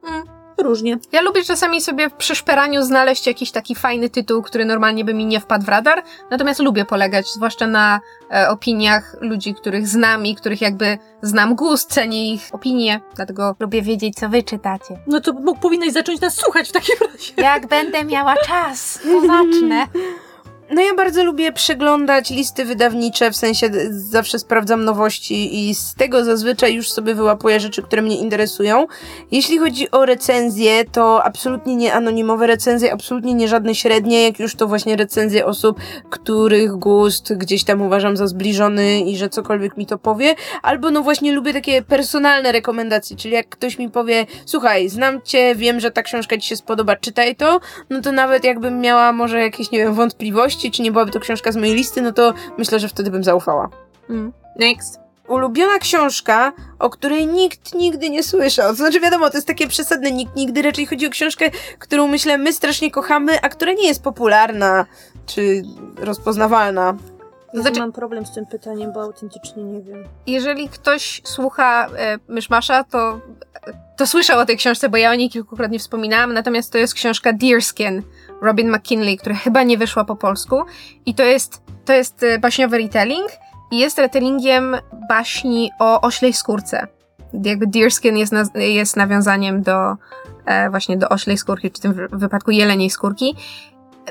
Mm, 0.08 0.41
różnie. 0.62 0.98
Ja 1.12 1.20
lubię 1.20 1.44
czasami 1.44 1.80
sobie 1.80 2.10
w 2.10 2.12
przyszperaniu 2.12 2.82
znaleźć 2.82 3.26
jakiś 3.26 3.50
taki 3.50 3.74
fajny 3.74 4.10
tytuł, 4.10 4.42
który 4.42 4.64
normalnie 4.64 5.04
by 5.04 5.14
mi 5.14 5.26
nie 5.26 5.40
wpadł 5.40 5.64
w 5.64 5.68
radar, 5.68 6.02
natomiast 6.30 6.60
lubię 6.60 6.84
polegać, 6.84 7.32
zwłaszcza 7.32 7.66
na 7.66 8.00
e, 8.30 8.48
opiniach 8.48 9.16
ludzi, 9.20 9.54
których 9.54 9.88
znam 9.88 10.26
i 10.26 10.34
których 10.34 10.60
jakby 10.60 10.98
znam 11.22 11.54
gust, 11.54 11.92
cenię 11.92 12.34
ich 12.34 12.48
opinie, 12.52 13.00
dlatego 13.14 13.56
lubię 13.60 13.82
wiedzieć, 13.82 14.14
co 14.14 14.28
wy 14.28 14.42
czytacie. 14.42 14.98
No 15.06 15.20
to 15.20 15.32
bo, 15.32 15.54
powinnaś 15.54 15.92
zacząć 15.92 16.20
nas 16.20 16.36
słuchać 16.36 16.68
w 16.68 16.72
takim 16.72 16.96
razie. 17.12 17.32
Jak 17.36 17.66
będę 17.66 18.04
miała 18.04 18.34
czas, 18.36 18.98
to 19.02 19.20
zacznę. 19.20 19.86
No 20.70 20.82
ja 20.82 20.94
bardzo 20.94 21.24
lubię 21.24 21.52
przeglądać 21.52 22.30
listy 22.30 22.64
wydawnicze, 22.64 23.30
w 23.30 23.36
sensie 23.36 23.70
zawsze 23.90 24.38
sprawdzam 24.38 24.84
nowości 24.84 25.68
i 25.68 25.74
z 25.74 25.94
tego 25.94 26.24
zazwyczaj 26.24 26.74
już 26.74 26.90
sobie 26.90 27.14
wyłapuję 27.14 27.60
rzeczy, 27.60 27.82
które 27.82 28.02
mnie 28.02 28.16
interesują. 28.16 28.86
Jeśli 29.30 29.58
chodzi 29.58 29.90
o 29.90 30.06
recenzje, 30.06 30.84
to 30.84 31.24
absolutnie 31.24 31.76
nie 31.76 31.94
anonimowe 31.94 32.46
recenzje, 32.46 32.92
absolutnie 32.92 33.34
nie 33.34 33.48
żadne 33.48 33.74
średnie, 33.74 34.22
jak 34.22 34.40
już 34.40 34.54
to 34.54 34.66
właśnie 34.68 34.96
recenzje 34.96 35.46
osób, 35.46 35.80
których 36.10 36.72
gust 36.72 37.34
gdzieś 37.34 37.64
tam 37.64 37.82
uważam 37.82 38.16
za 38.16 38.26
zbliżony 38.26 39.00
i 39.00 39.16
że 39.16 39.28
cokolwiek 39.28 39.76
mi 39.76 39.86
to 39.86 39.98
powie. 39.98 40.34
Albo 40.62 40.90
no 40.90 41.02
właśnie 41.02 41.32
lubię 41.32 41.52
takie 41.52 41.82
personalne 41.82 42.52
rekomendacje, 42.52 43.16
czyli 43.16 43.34
jak 43.34 43.48
ktoś 43.48 43.78
mi 43.78 43.90
powie, 43.90 44.26
słuchaj, 44.46 44.88
znam 44.88 45.22
cię, 45.22 45.54
wiem, 45.54 45.80
że 45.80 45.90
ta 45.90 46.02
książka 46.02 46.38
ci 46.38 46.48
się 46.48 46.56
spodoba, 46.56 46.96
czytaj 46.96 47.36
to, 47.36 47.60
no 47.90 48.00
to 48.00 48.12
nawet 48.12 48.44
jakbym 48.44 48.80
miała 48.80 49.12
może 49.12 49.40
jakieś, 49.40 49.70
nie 49.70 49.78
wiem, 49.78 49.94
wątpliwości, 49.94 50.61
czy 50.70 50.82
nie 50.82 50.92
byłaby 50.92 51.10
to 51.10 51.20
książka 51.20 51.52
z 51.52 51.56
mojej 51.56 51.74
listy, 51.74 52.02
no 52.02 52.12
to 52.12 52.34
myślę, 52.58 52.80
że 52.80 52.88
wtedy 52.88 53.10
bym 53.10 53.24
zaufała. 53.24 53.68
Mm. 54.10 54.32
Next. 54.58 55.00
Ulubiona 55.28 55.78
książka, 55.78 56.52
o 56.78 56.90
której 56.90 57.26
nikt 57.26 57.74
nigdy 57.74 58.10
nie 58.10 58.22
słyszał. 58.22 58.68
To 58.68 58.74
znaczy, 58.74 59.00
wiadomo, 59.00 59.30
to 59.30 59.36
jest 59.36 59.46
takie 59.46 59.68
przesadne, 59.68 60.10
nikt 60.10 60.36
nigdy. 60.36 60.62
Raczej 60.62 60.86
chodzi 60.86 61.06
o 61.06 61.10
książkę, 61.10 61.50
którą 61.78 62.08
myślę, 62.08 62.38
my 62.38 62.52
strasznie 62.52 62.90
kochamy, 62.90 63.40
a 63.40 63.48
która 63.48 63.72
nie 63.72 63.86
jest 63.86 64.02
popularna 64.02 64.86
czy 65.26 65.62
rozpoznawalna. 65.96 66.94
Ja 67.54 67.60
Znaczy- 67.62 67.80
mam 67.80 67.92
problem 67.92 68.26
z 68.26 68.34
tym 68.34 68.46
pytaniem, 68.46 68.92
bo 68.92 69.02
autentycznie 69.02 69.64
nie 69.64 69.82
wiem. 69.82 70.04
Jeżeli 70.26 70.68
ktoś 70.68 71.20
słucha 71.24 71.86
e, 71.86 72.18
Myszmasza, 72.28 72.84
to, 72.84 73.20
to 73.96 74.06
słyszał 74.06 74.38
o 74.40 74.46
tej 74.46 74.56
książce, 74.56 74.88
bo 74.88 74.96
ja 74.96 75.10
o 75.10 75.14
niej 75.14 75.30
kilkukrotnie 75.30 75.78
wspominałam, 75.78 76.32
natomiast 76.32 76.72
to 76.72 76.78
jest 76.78 76.94
książka 76.94 77.32
Deerskin 77.32 78.02
Robin 78.42 78.70
McKinley, 78.72 79.16
która 79.16 79.34
chyba 79.34 79.62
nie 79.62 79.78
wyszła 79.78 80.04
po 80.04 80.16
polsku 80.16 80.62
i 81.06 81.14
to 81.14 81.22
jest, 81.22 81.62
to 81.84 81.92
jest 81.92 82.22
e, 82.22 82.38
baśniowy 82.38 82.78
retelling 82.78 83.28
i 83.70 83.78
jest 83.78 83.98
retellingiem 83.98 84.76
baśni 85.08 85.70
o 85.78 86.00
oślej 86.00 86.32
skórce. 86.32 86.86
Jakby 87.44 87.66
Deerskin 87.66 88.16
jest, 88.16 88.32
naz- 88.32 88.58
jest 88.58 88.96
nawiązaniem 88.96 89.62
do 89.62 89.96
e, 90.46 90.70
właśnie 90.70 90.96
do 90.96 91.08
oślej 91.08 91.38
skórki, 91.38 91.70
czy 91.70 91.78
w 91.78 91.82
tym 91.82 91.92
wy- 91.92 92.08
wypadku 92.12 92.50
jeleniej 92.50 92.90
skórki. 92.90 93.36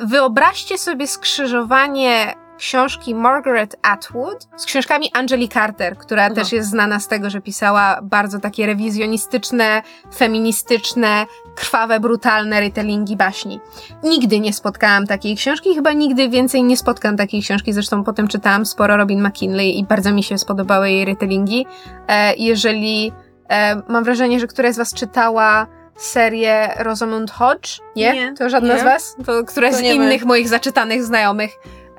Wyobraźcie 0.02 0.78
sobie 0.78 1.08
skrzyżowanie 1.08 2.34
książki 2.66 3.16
Margaret 3.16 3.76
Atwood 3.82 4.48
z 4.58 4.66
książkami 4.66 5.10
Angeli 5.14 5.50
Carter, 5.50 5.98
która 5.98 6.30
No. 6.30 6.36
też 6.36 6.52
jest 6.52 6.70
znana 6.70 7.00
z 7.00 7.08
tego, 7.08 7.30
że 7.30 7.42
pisała 7.42 8.00
bardzo 8.04 8.40
takie 8.40 8.66
rewizjonistyczne, 8.66 9.82
feministyczne, 10.16 11.26
krwawe, 11.56 12.00
brutalne 12.00 12.60
retellingi 12.60 13.16
baśni. 13.16 13.60
Nigdy 14.04 14.40
nie 14.40 14.54
spotkałam 14.54 15.08
takiej 15.08 15.36
książki, 15.36 15.76
chyba 15.76 15.94
nigdy 15.94 16.30
więcej 16.30 16.64
nie 16.64 16.78
spotkam 16.78 17.18
takiej 17.18 17.42
książki, 17.42 17.74
zresztą 17.74 18.04
potem 18.04 18.28
czytałam 18.28 18.66
sporo 18.66 18.98
Robin 18.98 19.28
McKinley 19.28 19.80
i 19.80 19.84
bardzo 19.84 20.12
mi 20.14 20.24
się 20.24 20.38
spodobały 20.38 20.92
jej 20.92 21.06
retellingi. 21.06 21.66
E, 22.08 22.36
jeżeli 22.36 23.12
e, 23.50 23.82
mam 23.88 24.04
wrażenie, 24.04 24.40
że 24.40 24.48
któraś 24.48 24.74
z 24.74 24.78
was 24.78 24.94
czytała 24.94 25.68
serię 25.98 26.70
Rosamund 26.80 27.32
Hodge? 27.32 27.80
Nie? 27.96 28.14
Nie. 28.14 28.34
To 28.34 28.50
żadna 28.50 28.74
Nie. 28.74 28.80
z 28.80 28.84
was? 28.84 29.16
To 29.26 29.44
któraś 29.44 29.72
To 29.72 29.78
z 29.78 29.82
nie 29.82 29.96
my. 29.96 30.06
innych 30.06 30.26
moich 30.26 30.50
zaczytanych 30.50 31.04
znajomych. 31.04 31.52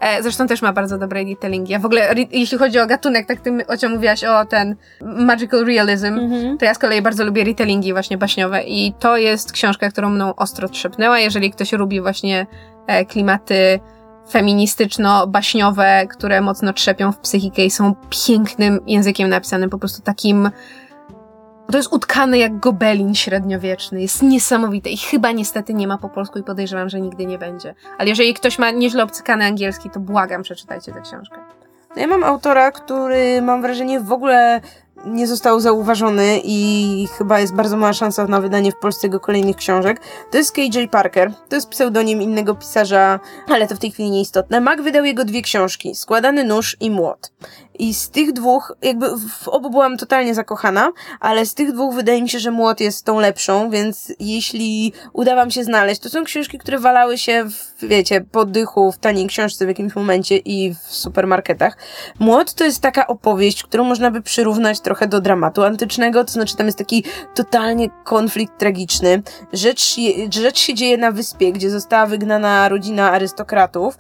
E, 0.02 0.22
zresztą 0.22 0.46
też 0.46 0.62
ma 0.62 0.72
bardzo 0.72 0.98
dobre 0.98 1.24
retellingi. 1.24 1.72
Ja 1.72 1.78
w 1.78 1.84
ogóle, 1.86 2.14
jeśli 2.30 2.58
chodzi 2.58 2.78
o 2.78 2.86
gatunek, 2.86 3.26
tak 3.26 3.40
ty 3.40 3.66
o 3.66 3.76
czym 3.76 3.92
mówiłaś, 3.92 4.24
o 4.24 4.44
ten 4.44 4.76
magical 5.00 5.64
realism, 5.66 6.06
Mhm. 6.18 6.58
to 6.58 6.64
ja 6.64 6.74
z 6.74 6.78
kolei 6.78 7.02
bardzo 7.02 7.24
lubię 7.24 7.44
retellingi 7.44 7.92
właśnie 7.92 8.18
baśniowe 8.18 8.62
i 8.62 8.92
to 8.98 9.16
jest 9.16 9.52
książka, 9.52 9.90
którą 9.90 10.10
mną 10.10 10.34
ostro 10.34 10.68
trzepnęła. 10.68 11.18
Jeżeli 11.18 11.50
ktoś 11.50 11.72
lubi 11.72 12.00
właśnie 12.00 12.46
e, 12.86 13.04
klimaty 13.04 13.80
feministyczno-baśniowe, 14.30 16.06
które 16.06 16.40
mocno 16.40 16.72
trzepią 16.72 17.12
w 17.12 17.18
psychikę 17.18 17.64
i 17.64 17.70
są 17.70 17.94
pięknym 18.26 18.80
językiem 18.86 19.28
napisanym, 19.28 19.70
po 19.70 19.78
prostu 19.78 20.02
takim 20.02 20.50
to 21.72 21.78
jest 21.78 21.92
utkane 21.92 22.38
jak 22.38 22.58
gobelin 22.58 23.14
średniowieczny. 23.14 24.02
Jest 24.02 24.22
niesamowite 24.22 24.90
i 24.90 24.96
chyba 24.96 25.32
niestety 25.32 25.74
nie 25.74 25.86
ma 25.86 25.98
po 25.98 26.08
polsku 26.08 26.38
i 26.38 26.42
podejrzewam, 26.42 26.88
że 26.88 27.00
nigdy 27.00 27.26
nie 27.26 27.38
będzie. 27.38 27.74
Ale 27.98 28.08
jeżeli 28.08 28.34
ktoś 28.34 28.58
ma 28.58 28.70
nieźle 28.70 29.02
obcykany 29.02 29.44
angielski, 29.44 29.90
to 29.90 30.00
błagam, 30.00 30.42
przeczytajcie 30.42 30.92
tę 30.92 31.00
książkę. 31.00 31.36
No 31.96 32.02
ja 32.02 32.06
mam 32.06 32.24
autora, 32.24 32.70
który 32.70 33.42
mam 33.42 33.62
wrażenie 33.62 34.00
w 34.00 34.12
ogóle 34.12 34.60
nie 35.04 35.26
został 35.26 35.60
zauważony 35.60 36.40
i 36.44 37.08
chyba 37.18 37.40
jest 37.40 37.54
bardzo 37.54 37.76
mała 37.76 37.92
szansa 37.92 38.26
na 38.26 38.40
wydanie 38.40 38.72
w 38.72 38.76
Polsce 38.76 39.06
jego 39.06 39.20
kolejnych 39.20 39.56
książek. 39.56 40.00
To 40.30 40.38
jest 40.38 40.52
KJ 40.52 40.84
Parker. 40.90 41.32
To 41.48 41.56
jest 41.56 41.68
pseudonim 41.68 42.22
innego 42.22 42.54
pisarza, 42.54 43.20
ale 43.48 43.68
to 43.68 43.76
w 43.76 43.78
tej 43.78 43.90
chwili 43.90 44.10
nieistotne. 44.10 44.60
Mac 44.60 44.80
wydał 44.80 45.04
jego 45.04 45.24
dwie 45.24 45.42
książki, 45.42 45.94
Składany 45.94 46.44
nóż 46.44 46.76
i 46.80 46.90
Młot. 46.90 47.32
I 47.78 47.94
z 47.94 48.10
tych 48.10 48.32
dwóch, 48.32 48.76
jakby 48.82 49.06
w 49.40 49.48
obu 49.48 49.70
byłam 49.70 49.96
totalnie 49.96 50.34
zakochana, 50.34 50.92
ale 51.20 51.46
z 51.46 51.54
tych 51.54 51.72
dwóch 51.72 51.94
wydaje 51.94 52.22
mi 52.22 52.28
się, 52.28 52.38
że 52.38 52.50
Młot 52.50 52.80
jest 52.80 53.04
tą 53.04 53.20
lepszą, 53.20 53.70
więc 53.70 54.12
jeśli 54.20 54.92
uda 55.12 55.36
wam 55.36 55.50
się 55.50 55.64
znaleźć, 55.64 56.00
to 56.00 56.08
są 56.08 56.24
książki, 56.24 56.58
które 56.58 56.78
walały 56.78 57.18
się 57.18 57.44
w, 57.44 57.86
wiecie, 57.86 58.20
po 58.32 58.44
dychu 58.44 58.92
w 58.92 58.98
taniej 58.98 59.26
książce 59.26 59.64
w 59.64 59.68
jakimś 59.68 59.94
momencie 59.94 60.36
i 60.36 60.74
w 60.74 60.78
supermarketach. 60.78 61.76
Młot 62.18 62.54
to 62.54 62.64
jest 62.64 62.80
taka 62.80 63.06
opowieść, 63.06 63.62
którą 63.62 63.84
można 63.84 64.10
by 64.10 64.22
przyrównać 64.22 64.80
trochę 64.80 64.91
do 65.06 65.20
dramatu 65.20 65.62
antycznego, 65.62 66.24
to 66.24 66.32
znaczy 66.32 66.56
tam 66.56 66.66
jest 66.66 66.78
taki 66.78 67.04
totalnie 67.34 67.88
konflikt 68.04 68.58
tragiczny. 68.58 69.22
Rzecz, 69.52 69.96
rzecz 70.30 70.58
się 70.58 70.74
dzieje 70.74 70.96
na 70.96 71.12
wyspie, 71.12 71.52
gdzie 71.52 71.70
została 71.70 72.06
wygnana 72.06 72.68
rodzina 72.68 73.10
arystokratów. 73.12 73.98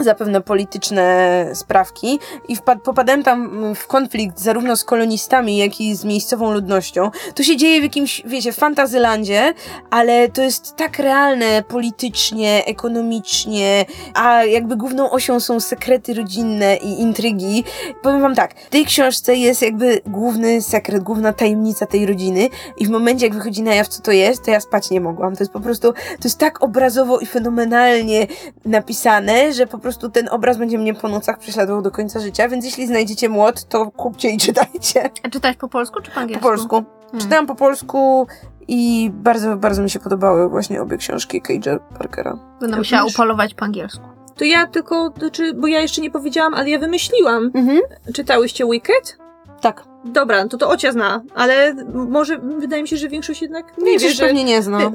Zapewne 0.00 0.40
polityczne 0.40 1.46
sprawki, 1.54 2.18
i 2.48 2.56
wpad- 2.56 2.80
popadałem 2.80 3.22
tam 3.22 3.74
w 3.74 3.86
konflikt 3.86 4.40
zarówno 4.40 4.76
z 4.76 4.84
kolonistami, 4.84 5.56
jak 5.56 5.80
i 5.80 5.94
z 5.94 6.04
miejscową 6.04 6.52
ludnością. 6.52 7.10
To 7.34 7.42
się 7.42 7.56
dzieje 7.56 7.80
w 7.80 7.82
jakimś, 7.82 8.22
wiecie, 8.26 8.52
fantazylandzie, 8.52 9.54
ale 9.90 10.28
to 10.28 10.42
jest 10.42 10.76
tak 10.76 10.98
realne 10.98 11.62
politycznie, 11.68 12.62
ekonomicznie, 12.66 13.84
a 14.14 14.44
jakby 14.44 14.76
główną 14.76 15.10
osią 15.10 15.40
są 15.40 15.60
sekrety 15.60 16.14
rodzinne 16.14 16.76
i 16.76 17.00
intrygi. 17.00 17.64
Powiem 18.02 18.22
wam 18.22 18.34
tak, 18.34 18.54
w 18.60 18.70
tej 18.70 18.84
książce 18.84 19.34
jest 19.34 19.62
jakby 19.62 20.00
główny 20.06 20.62
sekret, 20.62 21.02
główna 21.02 21.32
tajemnica 21.32 21.86
tej 21.86 22.06
rodziny 22.06 22.48
i 22.76 22.86
w 22.86 22.90
momencie 22.90 23.26
jak 23.26 23.34
wychodzi 23.34 23.62
na 23.62 23.74
jaw 23.74 23.88
co 23.88 24.02
to 24.02 24.12
jest, 24.12 24.44
to 24.44 24.50
ja 24.50 24.60
spać 24.60 24.90
nie 24.90 25.00
mogłam. 25.00 25.36
To 25.36 25.42
jest 25.42 25.52
po 25.52 25.60
prostu, 25.60 25.92
to 25.92 26.24
jest 26.24 26.38
tak 26.38 26.62
obrazowo 26.62 27.18
i 27.18 27.26
fenomenalnie 27.26 28.26
napisane, 28.64 29.52
że 29.52 29.66
po 29.66 29.78
prostu 29.78 29.87
ten 29.96 30.28
obraz 30.30 30.56
będzie 30.58 30.78
mnie 30.78 30.94
po 30.94 31.08
nocach 31.08 31.38
prześladował 31.38 31.82
do 31.82 31.90
końca 31.90 32.20
życia, 32.20 32.48
więc 32.48 32.64
jeśli 32.64 32.86
znajdziecie 32.86 33.28
młot, 33.28 33.64
to 33.64 33.90
kupcie 33.90 34.30
i 34.30 34.38
czytajcie. 34.38 35.10
A 35.22 35.28
czytałeś 35.28 35.56
po 35.56 35.68
polsku 35.68 36.00
czy 36.02 36.08
po 36.10 36.14
Po 36.14 36.20
angielsku? 36.20 36.48
polsku. 36.48 36.84
Czytałam 37.18 37.46
po 37.46 37.54
polsku 37.54 38.26
i 38.68 39.10
bardzo, 39.14 39.56
bardzo 39.56 39.82
mi 39.82 39.90
się 39.90 40.00
podobały 40.00 40.48
właśnie 40.48 40.82
obie 40.82 40.96
książki 40.96 41.42
KJ 41.42 41.68
Parkera. 41.98 42.30
Będę 42.32 42.76
Również? 42.76 42.78
musiała 42.78 43.04
upolować 43.04 43.54
po 43.54 43.64
angielsku. 43.64 44.04
To 44.36 44.44
ja 44.44 44.66
tylko, 44.66 45.12
znaczy, 45.18 45.54
bo 45.54 45.66
ja 45.66 45.80
jeszcze 45.80 46.00
nie 46.02 46.10
powiedziałam, 46.10 46.54
ale 46.54 46.70
ja 46.70 46.78
wymyśliłam. 46.78 47.50
Mhm. 47.54 47.78
Czytałyście 48.14 48.64
Wicked? 48.72 49.18
Tak. 49.60 49.84
Dobra, 50.04 50.42
no 50.42 50.48
to 50.48 50.58
to 50.58 50.68
Ocia 50.68 50.92
zna, 50.92 51.22
ale 51.34 51.74
może 51.94 52.38
wydaje 52.38 52.82
mi 52.82 52.88
się, 52.88 52.96
że 52.96 53.08
większość 53.08 53.42
jednak 53.42 53.78
nie 53.78 53.84
wie, 53.84 53.90
Większość 53.90 54.16
że... 54.16 54.24
pewnie 54.24 54.44
nie 54.44 54.62
zna. 54.62 54.92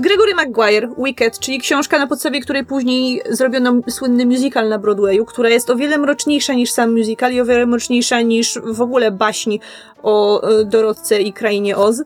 Gregory 0.00 0.34
Maguire, 0.34 0.88
Wicked, 0.98 1.38
czyli 1.38 1.58
książka, 1.58 1.98
na 1.98 2.06
podstawie 2.06 2.40
której 2.40 2.64
później 2.64 3.22
zrobiono 3.30 3.80
słynny 3.88 4.26
musical 4.26 4.68
na 4.68 4.78
Broadwayu, 4.78 5.24
która 5.24 5.48
jest 5.48 5.70
o 5.70 5.76
wiele 5.76 5.98
mroczniejsza 5.98 6.52
niż 6.54 6.72
sam 6.72 6.96
musical 6.96 7.32
i 7.32 7.40
o 7.40 7.44
wiele 7.44 7.66
mroczniejsza 7.66 8.20
niż 8.20 8.58
w 8.64 8.80
ogóle 8.80 9.10
baśni 9.10 9.60
o 10.02 10.48
y, 10.50 10.64
Dorotce 10.64 11.20
i 11.20 11.32
Krainie 11.32 11.76
Oz, 11.76 12.02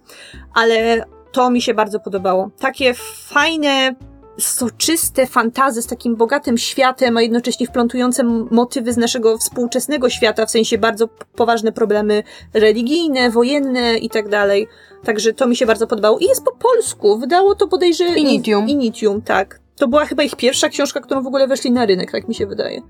ale 0.55 1.05
to 1.33 1.51
mi 1.51 1.63
się 1.63 1.75
bardzo 1.75 2.01
podobało. 2.01 2.51
Takie 2.59 2.95
fajne, 3.29 3.95
soczyste 4.41 5.26
fantazy 5.26 5.82
z 5.82 5.86
takim 5.86 6.16
bogatym 6.16 6.59
światem, 6.59 7.16
a 7.16 7.22
jednocześnie 7.22 7.66
wplątujące 7.66 8.24
motywy 8.51 8.93
z 8.93 8.97
naszego 8.97 9.38
współczesnego 9.38 10.11
świata, 10.11 10.46
w 10.46 10.50
sensie 10.50 10.79
bardzo 10.79 11.08
poważne 11.37 11.72
problemy 11.72 12.22
religijne, 12.54 13.30
wojenne 13.30 13.99
i 13.99 14.11
tak 14.11 14.29
dalej. 14.29 14.68
Także 15.04 15.33
to 15.33 15.46
mi 15.46 15.57
się 15.57 15.67
bardzo 15.67 15.87
podobało. 15.87 16.18
I 16.18 16.25
jest 16.25 16.45
po 16.45 16.53
polsku. 16.53 17.18
Wydało 17.18 17.54
to 17.54 17.68
podejrzewam. 17.68 18.17
Initium. 18.17 18.68
Initium, 18.68 19.22
tak. 19.22 19.61
To 19.76 19.88
była 19.88 20.04
chyba 20.07 20.22
ich 20.22 20.37
pierwsza 20.37 20.68
książka, 20.68 21.00
którą 21.00 21.22
w 21.22 21.26
ogóle 21.26 21.46
weszli 21.46 21.71
na 21.71 21.87
rynek, 21.87 22.12
tak 22.12 22.29
mi 22.29 22.34
się 22.34 22.46
wydaje. 22.46 22.80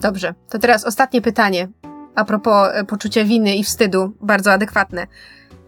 Dobrze, 0.00 0.34
to 0.48 0.58
teraz 0.58 0.84
ostatnie 0.84 1.22
pytanie. 1.22 1.68
A 2.14 2.24
propos 2.24 2.68
e, 2.72 2.84
poczucia 2.84 3.24
winy 3.24 3.56
i 3.56 3.64
wstydu, 3.64 4.12
bardzo 4.20 4.52
adekwatne. 4.52 5.06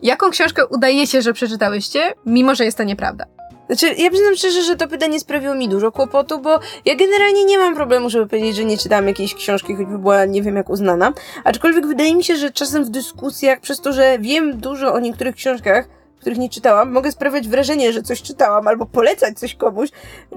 Jaką 0.02 0.30
książkę 0.30 0.66
udaje 0.66 1.06
się, 1.06 1.22
że 1.22 1.32
przeczytałyście, 1.32 2.12
mimo 2.26 2.54
że 2.54 2.64
jest 2.64 2.78
to 2.78 2.84
nieprawda? 2.84 3.24
Znaczy, 3.72 3.94
ja 3.98 4.10
przyznam 4.10 4.36
szczerze, 4.36 4.62
że 4.62 4.76
to 4.76 4.88
pytanie 4.88 5.20
sprawiło 5.20 5.54
mi 5.54 5.68
dużo 5.68 5.92
kłopotu, 5.92 6.38
bo 6.40 6.60
ja 6.84 6.96
generalnie 6.96 7.44
nie 7.44 7.58
mam 7.58 7.74
problemu, 7.74 8.10
żeby 8.10 8.26
powiedzieć, 8.26 8.56
że 8.56 8.64
nie 8.64 8.78
czytałam 8.78 9.08
jakiejś 9.08 9.34
książki, 9.34 9.76
choćby 9.76 9.98
była 9.98 10.24
nie 10.24 10.42
wiem 10.42 10.56
jak 10.56 10.70
uznana. 10.70 11.12
Aczkolwiek 11.44 11.86
wydaje 11.86 12.14
mi 12.14 12.24
się, 12.24 12.36
że 12.36 12.50
czasem 12.50 12.84
w 12.84 12.90
dyskusjach, 12.90 13.60
przez 13.60 13.80
to, 13.80 13.92
że 13.92 14.18
wiem 14.18 14.58
dużo 14.58 14.94
o 14.94 15.00
niektórych 15.00 15.34
książkach, 15.34 15.88
których 16.22 16.38
nie 16.38 16.48
czytałam, 16.48 16.92
mogę 16.92 17.12
sprawiać 17.12 17.48
wrażenie, 17.48 17.92
że 17.92 18.02
coś 18.02 18.22
czytałam, 18.22 18.68
albo 18.68 18.86
polecać 18.86 19.38
coś 19.38 19.54
komuś, 19.54 19.88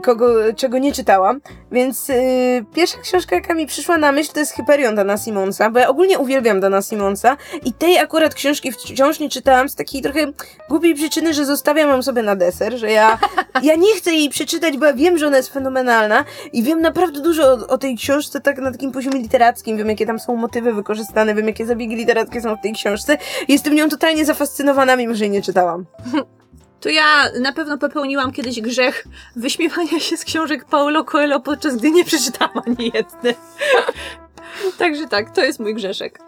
kogo, 0.03 0.53
czego 0.55 0.77
nie 0.77 0.93
czytałam. 0.93 1.41
Więc 1.71 2.07
yy, 2.07 2.15
pierwsza 2.73 2.97
książka, 2.97 3.35
jaka 3.35 3.53
mi 3.53 3.67
przyszła 3.67 3.97
na 3.97 4.11
myśl, 4.11 4.31
to 4.33 4.39
jest 4.39 4.53
Hyperion 4.53 4.95
Dana 4.95 5.17
Simonsa, 5.17 5.69
bo 5.69 5.79
ja 5.79 5.87
ogólnie 5.87 6.19
uwielbiam 6.19 6.59
Dana 6.59 6.81
Simonsa 6.81 7.37
i 7.65 7.73
tej 7.73 7.97
akurat 7.97 8.33
książki 8.33 8.71
wciąż 8.71 9.19
nie 9.19 9.29
czytałam 9.29 9.69
z 9.69 9.75
takiej 9.75 10.01
trochę 10.01 10.19
głupiej 10.69 10.95
przyczyny, 10.95 11.33
że 11.33 11.45
zostawiam 11.45 11.89
ją 11.89 12.01
sobie 12.01 12.21
na 12.21 12.35
deser, 12.35 12.77
że 12.77 12.91
ja, 12.91 13.17
ja 13.63 13.75
nie 13.75 13.95
chcę 13.95 14.13
jej 14.13 14.29
przeczytać, 14.29 14.77
bo 14.77 14.85
ja 14.85 14.93
wiem, 14.93 15.17
że 15.17 15.27
ona 15.27 15.37
jest 15.37 15.53
fenomenalna 15.53 16.25
i 16.53 16.63
wiem 16.63 16.81
naprawdę 16.81 17.21
dużo 17.21 17.43
o, 17.53 17.67
o 17.67 17.77
tej 17.77 17.97
książce 17.97 18.41
tak 18.41 18.57
na 18.57 18.71
takim 18.71 18.91
poziomie 18.91 19.19
literackim, 19.19 19.77
wiem 19.77 19.89
jakie 19.89 20.05
tam 20.05 20.19
są 20.19 20.35
motywy 20.35 20.73
wykorzystane, 20.73 21.35
wiem 21.35 21.47
jakie 21.47 21.65
zabiegi 21.65 21.95
literackie 21.95 22.41
są 22.41 22.55
w 22.55 22.61
tej 22.61 22.73
książce. 22.73 23.17
Jestem 23.47 23.75
nią 23.75 23.89
totalnie 23.89 24.25
zafascynowana, 24.25 24.95
mimo 24.95 25.15
że 25.15 25.23
jej 25.23 25.31
nie 25.31 25.41
czytałam. 25.41 25.74
To 26.79 26.89
ja 26.89 27.05
na 27.39 27.51
pewno 27.51 27.77
popełniłam 27.77 28.31
kiedyś 28.31 28.61
grzech 28.61 29.07
wyśmiewania 29.35 29.99
się 29.99 30.17
z 30.17 30.25
książek 30.25 30.65
Paulo 30.65 31.03
Coelho, 31.03 31.39
podczas 31.39 31.75
gdy 31.75 31.91
nie 31.91 32.05
przeczytałam 32.05 32.61
ani 32.65 32.91
jednej. 32.93 33.35
Także 34.79 35.07
tak, 35.07 35.35
to 35.35 35.43
jest 35.43 35.59
mój 35.59 35.75
grzeszek. 35.75 36.19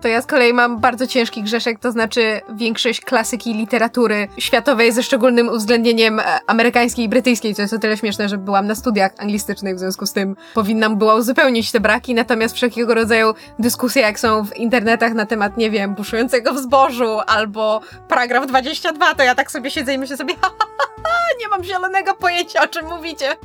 To 0.00 0.08
ja 0.08 0.22
z 0.22 0.26
kolei 0.26 0.52
mam 0.52 0.78
bardzo 0.78 1.06
ciężki 1.06 1.42
grzeszek, 1.42 1.78
to 1.78 1.92
znaczy 1.92 2.40
większość 2.54 3.00
klasyki 3.00 3.54
literatury 3.54 4.28
światowej 4.38 4.92
ze 4.92 5.02
szczególnym 5.02 5.48
uwzględnieniem 5.48 6.20
e, 6.20 6.24
amerykańskiej 6.46 7.04
i 7.04 7.08
brytyjskiej, 7.08 7.54
co 7.54 7.62
jest 7.62 7.74
o 7.74 7.78
tyle 7.78 7.96
śmieszne, 7.96 8.28
że 8.28 8.38
byłam 8.38 8.66
na 8.66 8.74
studiach 8.74 9.12
anglistycznych, 9.18 9.76
w 9.76 9.78
związku 9.78 10.06
z 10.06 10.12
tym 10.12 10.36
powinnam 10.54 10.96
była 10.96 11.14
uzupełnić 11.14 11.72
te 11.72 11.80
braki, 11.80 12.14
natomiast 12.14 12.54
wszelkiego 12.54 12.94
rodzaju 12.94 13.34
dyskusje, 13.58 14.02
jak 14.02 14.20
są 14.20 14.44
w 14.46 14.56
internetach 14.56 15.14
na 15.14 15.26
temat, 15.26 15.56
nie 15.56 15.70
wiem, 15.70 15.94
buszującego 15.94 16.54
w 16.54 16.58
zbożu 16.58 17.18
albo 17.26 17.80
paragraf 18.08 18.46
22, 18.46 19.14
to 19.14 19.22
ja 19.22 19.34
tak 19.34 19.50
sobie 19.50 19.70
siedzę 19.70 19.94
i 19.94 19.98
myślę 19.98 20.16
sobie, 20.16 20.34
ha, 20.42 20.50
ha, 20.58 20.66
ha, 20.78 20.86
ha, 21.04 21.10
nie 21.40 21.48
mam 21.48 21.64
zielonego 21.64 22.14
pojęcia, 22.14 22.62
o 22.62 22.66
czym 22.66 22.86
mówicie. 22.86 23.36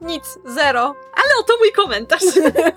Nic, 0.00 0.38
zero. 0.44 0.94
Ale 1.14 1.34
oto 1.40 1.52
mój 1.58 1.72
komentarz. 1.72 2.22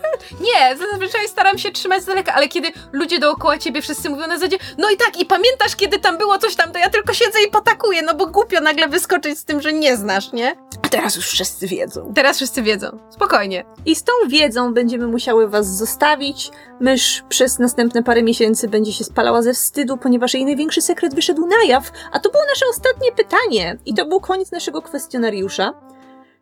Nie, 0.47 0.77
zazwyczaj 0.77 1.27
staram 1.27 1.57
się 1.57 1.71
trzymać 1.71 2.03
z 2.03 2.05
daleka, 2.05 2.33
ale 2.33 2.47
kiedy 2.47 2.67
ludzie 2.91 3.19
dookoła 3.19 3.57
ciebie 3.57 3.81
wszyscy 3.81 4.09
mówią 4.09 4.27
na 4.27 4.35
zasadzie, 4.37 4.57
no 4.77 4.89
i 4.89 4.97
tak, 4.97 5.19
i 5.19 5.25
pamiętasz, 5.25 5.75
kiedy 5.75 5.99
tam 5.99 6.17
było 6.17 6.37
coś 6.37 6.55
tam, 6.55 6.71
to 6.71 6.79
ja 6.79 6.89
tylko 6.89 7.13
siedzę 7.13 7.43
i 7.47 7.51
potakuję, 7.51 8.01
no 8.01 8.13
bo 8.13 8.27
głupio 8.27 8.61
nagle 8.61 8.87
wyskoczyć 8.87 9.39
z 9.39 9.45
tym, 9.45 9.61
że 9.61 9.73
nie 9.73 9.97
znasz, 9.97 10.31
nie? 10.33 10.55
A 10.85 10.89
teraz 10.89 11.15
już 11.15 11.27
wszyscy 11.27 11.67
wiedzą. 11.67 12.13
Teraz 12.15 12.37
wszyscy 12.37 12.61
wiedzą. 12.61 12.99
Spokojnie. 13.09 13.65
I 13.85 13.95
z 13.95 14.03
tą 14.03 14.13
wiedzą 14.27 14.73
będziemy 14.73 15.07
musiały 15.07 15.47
was 15.47 15.67
zostawić. 15.77 16.51
Mysz 16.79 17.23
przez 17.29 17.59
następne 17.59 18.03
parę 18.03 18.23
miesięcy 18.23 18.67
będzie 18.67 18.93
się 18.93 19.03
spalała 19.03 19.41
ze 19.41 19.53
wstydu, 19.53 19.97
ponieważ 19.97 20.33
jej 20.33 20.45
największy 20.45 20.81
sekret 20.81 21.15
wyszedł 21.15 21.45
na 21.47 21.63
jaw. 21.67 21.91
A 22.11 22.19
to 22.19 22.29
było 22.29 22.43
nasze 22.49 22.65
ostatnie 22.69 23.11
pytanie. 23.11 23.77
I 23.85 23.93
to 23.93 24.05
był 24.05 24.19
koniec 24.19 24.51
naszego 24.51 24.81
kwestionariusza. 24.81 25.73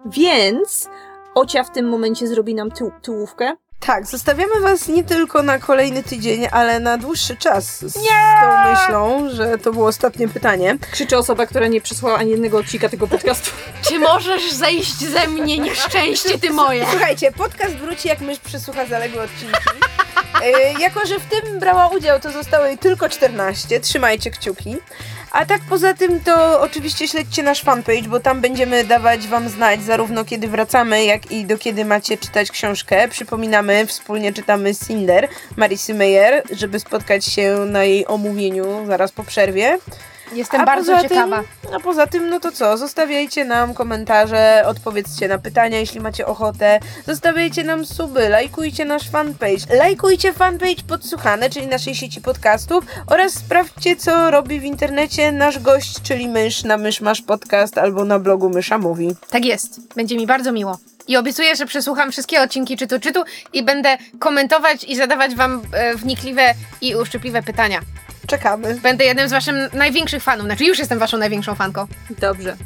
Więc 0.05 0.89
Ocia 1.35 1.63
w 1.63 1.71
tym 1.71 1.89
momencie 1.89 2.27
zrobi 2.27 2.55
nam 2.55 2.71
tył, 2.71 2.91
tyłówkę. 3.01 3.55
Tak, 3.79 4.05
zostawiamy 4.05 4.59
was 4.61 4.87
nie 4.87 5.03
tylko 5.03 5.43
na 5.43 5.59
kolejny 5.59 6.03
tydzień, 6.03 6.47
ale 6.51 6.79
na 6.79 6.97
dłuższy 6.97 7.35
czas 7.35 7.79
z, 7.79 7.93
z 7.93 7.93
tą 8.41 8.71
myślą, 8.71 9.29
że 9.29 9.57
to 9.57 9.71
było 9.71 9.87
ostatnie 9.87 10.27
pytanie. 10.27 10.77
Krzyczy 10.91 11.17
osoba, 11.17 11.45
która 11.45 11.67
nie 11.67 11.81
przysłała 11.81 12.17
ani 12.17 12.31
jednego 12.31 12.57
odcinka 12.57 12.89
tego 12.89 13.07
podcastu. 13.07 13.51
Czy 13.87 13.99
możesz 13.99 14.51
zejść 14.51 14.97
ze 14.97 15.27
mnie, 15.27 15.57
nieszczęście 15.57 16.39
ty 16.39 16.49
moje? 16.49 16.85
Słuchajcie, 16.91 17.31
podcast 17.31 17.75
wróci 17.75 18.07
jak 18.07 18.21
mysz 18.21 18.39
przesłucha 18.39 18.85
zaległe 18.85 19.23
odcinki. 19.23 19.69
E, 20.43 20.73
jako, 20.79 21.05
że 21.05 21.19
w 21.19 21.25
tym 21.25 21.59
brała 21.59 21.87
udział, 21.87 22.19
to 22.19 22.31
zostało 22.31 22.65
jej 22.65 22.77
tylko 22.77 23.09
14. 23.09 23.79
Trzymajcie 23.79 24.31
kciuki. 24.31 24.77
A 25.31 25.45
tak 25.45 25.61
poza 25.69 25.93
tym 25.93 26.19
to 26.19 26.61
oczywiście 26.61 27.07
śledźcie 27.07 27.43
nasz 27.43 27.63
fanpage, 27.63 28.09
bo 28.09 28.19
tam 28.19 28.41
będziemy 28.41 28.83
dawać 28.83 29.27
wam 29.27 29.49
znać 29.49 29.83
zarówno 29.83 30.25
kiedy 30.25 30.47
wracamy, 30.47 31.05
jak 31.05 31.31
i 31.31 31.45
do 31.45 31.57
kiedy 31.57 31.85
macie 31.85 32.17
czytać 32.17 32.51
książkę. 32.51 33.07
Przypominamy, 33.07 33.85
wspólnie 33.85 34.33
czytamy 34.33 34.75
Cinder 34.75 35.27
Marisy 35.57 35.93
Meyer, 35.93 36.43
żeby 36.51 36.79
spotkać 36.79 37.25
się 37.25 37.65
na 37.69 37.83
jej 37.83 38.07
omówieniu 38.07 38.85
zaraz 38.85 39.11
po 39.11 39.23
przerwie. 39.23 39.77
Jestem 40.33 40.61
A 40.61 40.65
bardzo 40.65 41.01
ciekawa. 41.01 41.43
Tym, 41.61 41.73
a 41.73 41.79
poza 41.79 42.07
tym, 42.07 42.29
no 42.29 42.39
to 42.39 42.51
co? 42.51 42.77
Zostawiajcie 42.77 43.45
nam 43.45 43.73
komentarze, 43.73 44.63
odpowiedzcie 44.65 45.27
na 45.27 45.37
pytania, 45.37 45.79
jeśli 45.79 45.99
macie 45.99 46.25
ochotę. 46.25 46.79
Zostawiajcie 47.07 47.63
nam 47.63 47.85
suby, 47.85 48.29
lajkujcie 48.29 48.85
nasz 48.85 49.09
fanpage. 49.09 49.77
Lajkujcie 49.77 50.33
fanpage 50.33 50.83
Podsłuchane, 50.87 51.49
czyli 51.49 51.67
naszej 51.67 51.95
sieci 51.95 52.21
podcastów 52.21 52.85
oraz 53.07 53.33
sprawdźcie, 53.33 53.95
co 53.95 54.31
robi 54.31 54.59
w 54.59 54.63
internecie 54.63 55.31
nasz 55.31 55.59
gość, 55.59 56.01
czyli 56.01 56.27
mysz 56.27 56.63
na 56.63 56.77
Mysz 56.77 57.01
Masz 57.01 57.21
Podcast 57.21 57.77
albo 57.77 58.05
na 58.05 58.19
blogu 58.19 58.49
Mysza 58.49 58.77
Mówi. 58.77 59.15
Tak 59.29 59.45
jest. 59.45 59.79
Będzie 59.95 60.17
mi 60.17 60.27
bardzo 60.27 60.51
miło. 60.51 60.77
I 61.07 61.17
obiecuję, 61.17 61.55
że 61.55 61.65
przesłucham 61.65 62.11
wszystkie 62.11 62.41
odcinki 62.41 62.77
czytu 62.77 62.99
czytu 62.99 63.23
i 63.53 63.63
będę 63.63 63.97
komentować 64.19 64.83
i 64.83 64.95
zadawać 64.95 65.35
wam 65.35 65.61
e, 65.73 65.95
wnikliwe 65.95 66.53
i 66.81 66.95
uszczypliwe 66.95 67.43
pytania. 67.43 67.79
Czekamy. 68.29 68.75
Będę 68.75 69.05
jednym 69.05 69.29
z 69.29 69.31
waszym 69.31 69.55
największych 69.73 70.23
fanów. 70.23 70.45
Znaczy 70.45 70.65
już 70.65 70.79
jestem 70.79 70.99
waszą 70.99 71.17
największą 71.17 71.55
fanką. 71.55 71.87
Dobrze. 72.09 72.57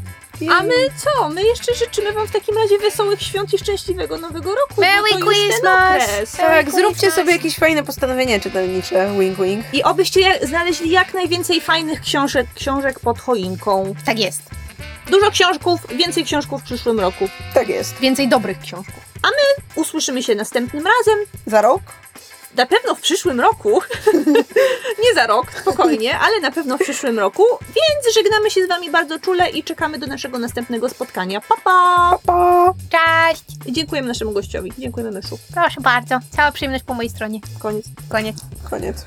A 0.52 0.64
my 0.64 0.73
co? 0.98 1.30
My 1.30 1.44
jeszcze 1.44 1.76
życzymy 1.76 2.11
wam 2.11 2.27
w 2.27 2.31
takim 2.31 2.57
razie 2.57 2.77
wesołych 2.77 3.22
świąt 3.22 3.53
i 3.53 3.57
szczęśliwego 3.57 4.18
nowego 4.18 4.56
roku. 4.56 4.81
Merry 4.81 5.02
bo 5.11 5.19
to 5.19 5.26
już 5.26 5.38
ten 5.38 5.48
Christmas! 5.48 6.03
okres. 6.03 6.31
Tak, 6.31 6.72
zróbcie 6.72 7.11
sobie 7.11 7.31
jakieś 7.31 7.56
fajne 7.56 7.84
postanowienia 7.84 8.40
czytelnicze. 8.40 9.11
Wink, 9.19 9.41
wink. 9.41 9.65
I 9.73 9.84
obyście 9.84 10.40
znaleźli 10.48 10.90
jak 10.90 11.14
najwięcej 11.14 11.61
fajnych 11.61 12.02
książek, 12.02 12.48
książek 12.56 12.99
pod 12.99 13.19
choinką. 13.19 13.95
Tak 14.06 14.19
jest. 14.19 14.41
Dużo 15.07 15.31
książków, 15.31 15.80
więcej 15.98 16.26
książków 16.26 16.61
w 16.61 16.65
przyszłym 16.65 16.99
roku. 16.99 17.30
Tak 17.53 17.69
jest. 17.69 17.99
Więcej 17.99 18.27
dobrych 18.27 18.60
książków. 18.60 19.03
Usłyszymy 19.76 20.23
się 20.23 20.35
następnym 20.35 20.84
razem. 20.84 21.19
Za 21.45 21.61
rok? 21.61 21.81
Na 22.57 22.65
pewno 22.65 22.95
w 22.95 23.01
przyszłym 23.01 23.41
roku. 23.41 23.81
Nie 25.03 25.13
za 25.15 25.27
rok, 25.27 25.51
spokojnie, 25.61 26.19
ale 26.19 26.39
na 26.39 26.51
pewno 26.51 26.77
w 26.77 26.81
przyszłym 26.81 27.19
roku. 27.19 27.43
Więc 27.61 28.15
żegnamy 28.15 28.51
się 28.51 28.65
z 28.65 28.67
wami 28.67 28.91
bardzo 28.91 29.19
czule 29.19 29.49
i 29.49 29.63
czekamy 29.63 29.99
do 29.99 30.07
naszego 30.07 30.39
następnego 30.39 30.89
spotkania. 30.89 31.41
Pa, 31.41 31.55
pa! 31.63 32.17
Pa! 32.25 32.73
Cześć! 32.89 33.43
I 33.65 33.73
dziękujemy 33.73 34.07
naszemu 34.07 34.31
gościowi. 34.31 34.73
Dziękujemy 34.77 35.11
myszu. 35.11 35.39
Proszę 35.53 35.81
bardzo. 35.81 36.19
Cała 36.35 36.51
przyjemność 36.51 36.84
po 36.84 36.93
mojej 36.93 37.09
stronie. 37.09 37.39
Koniec. 37.59 37.85
Koniec. 38.09 38.35
Koniec. 38.69 39.05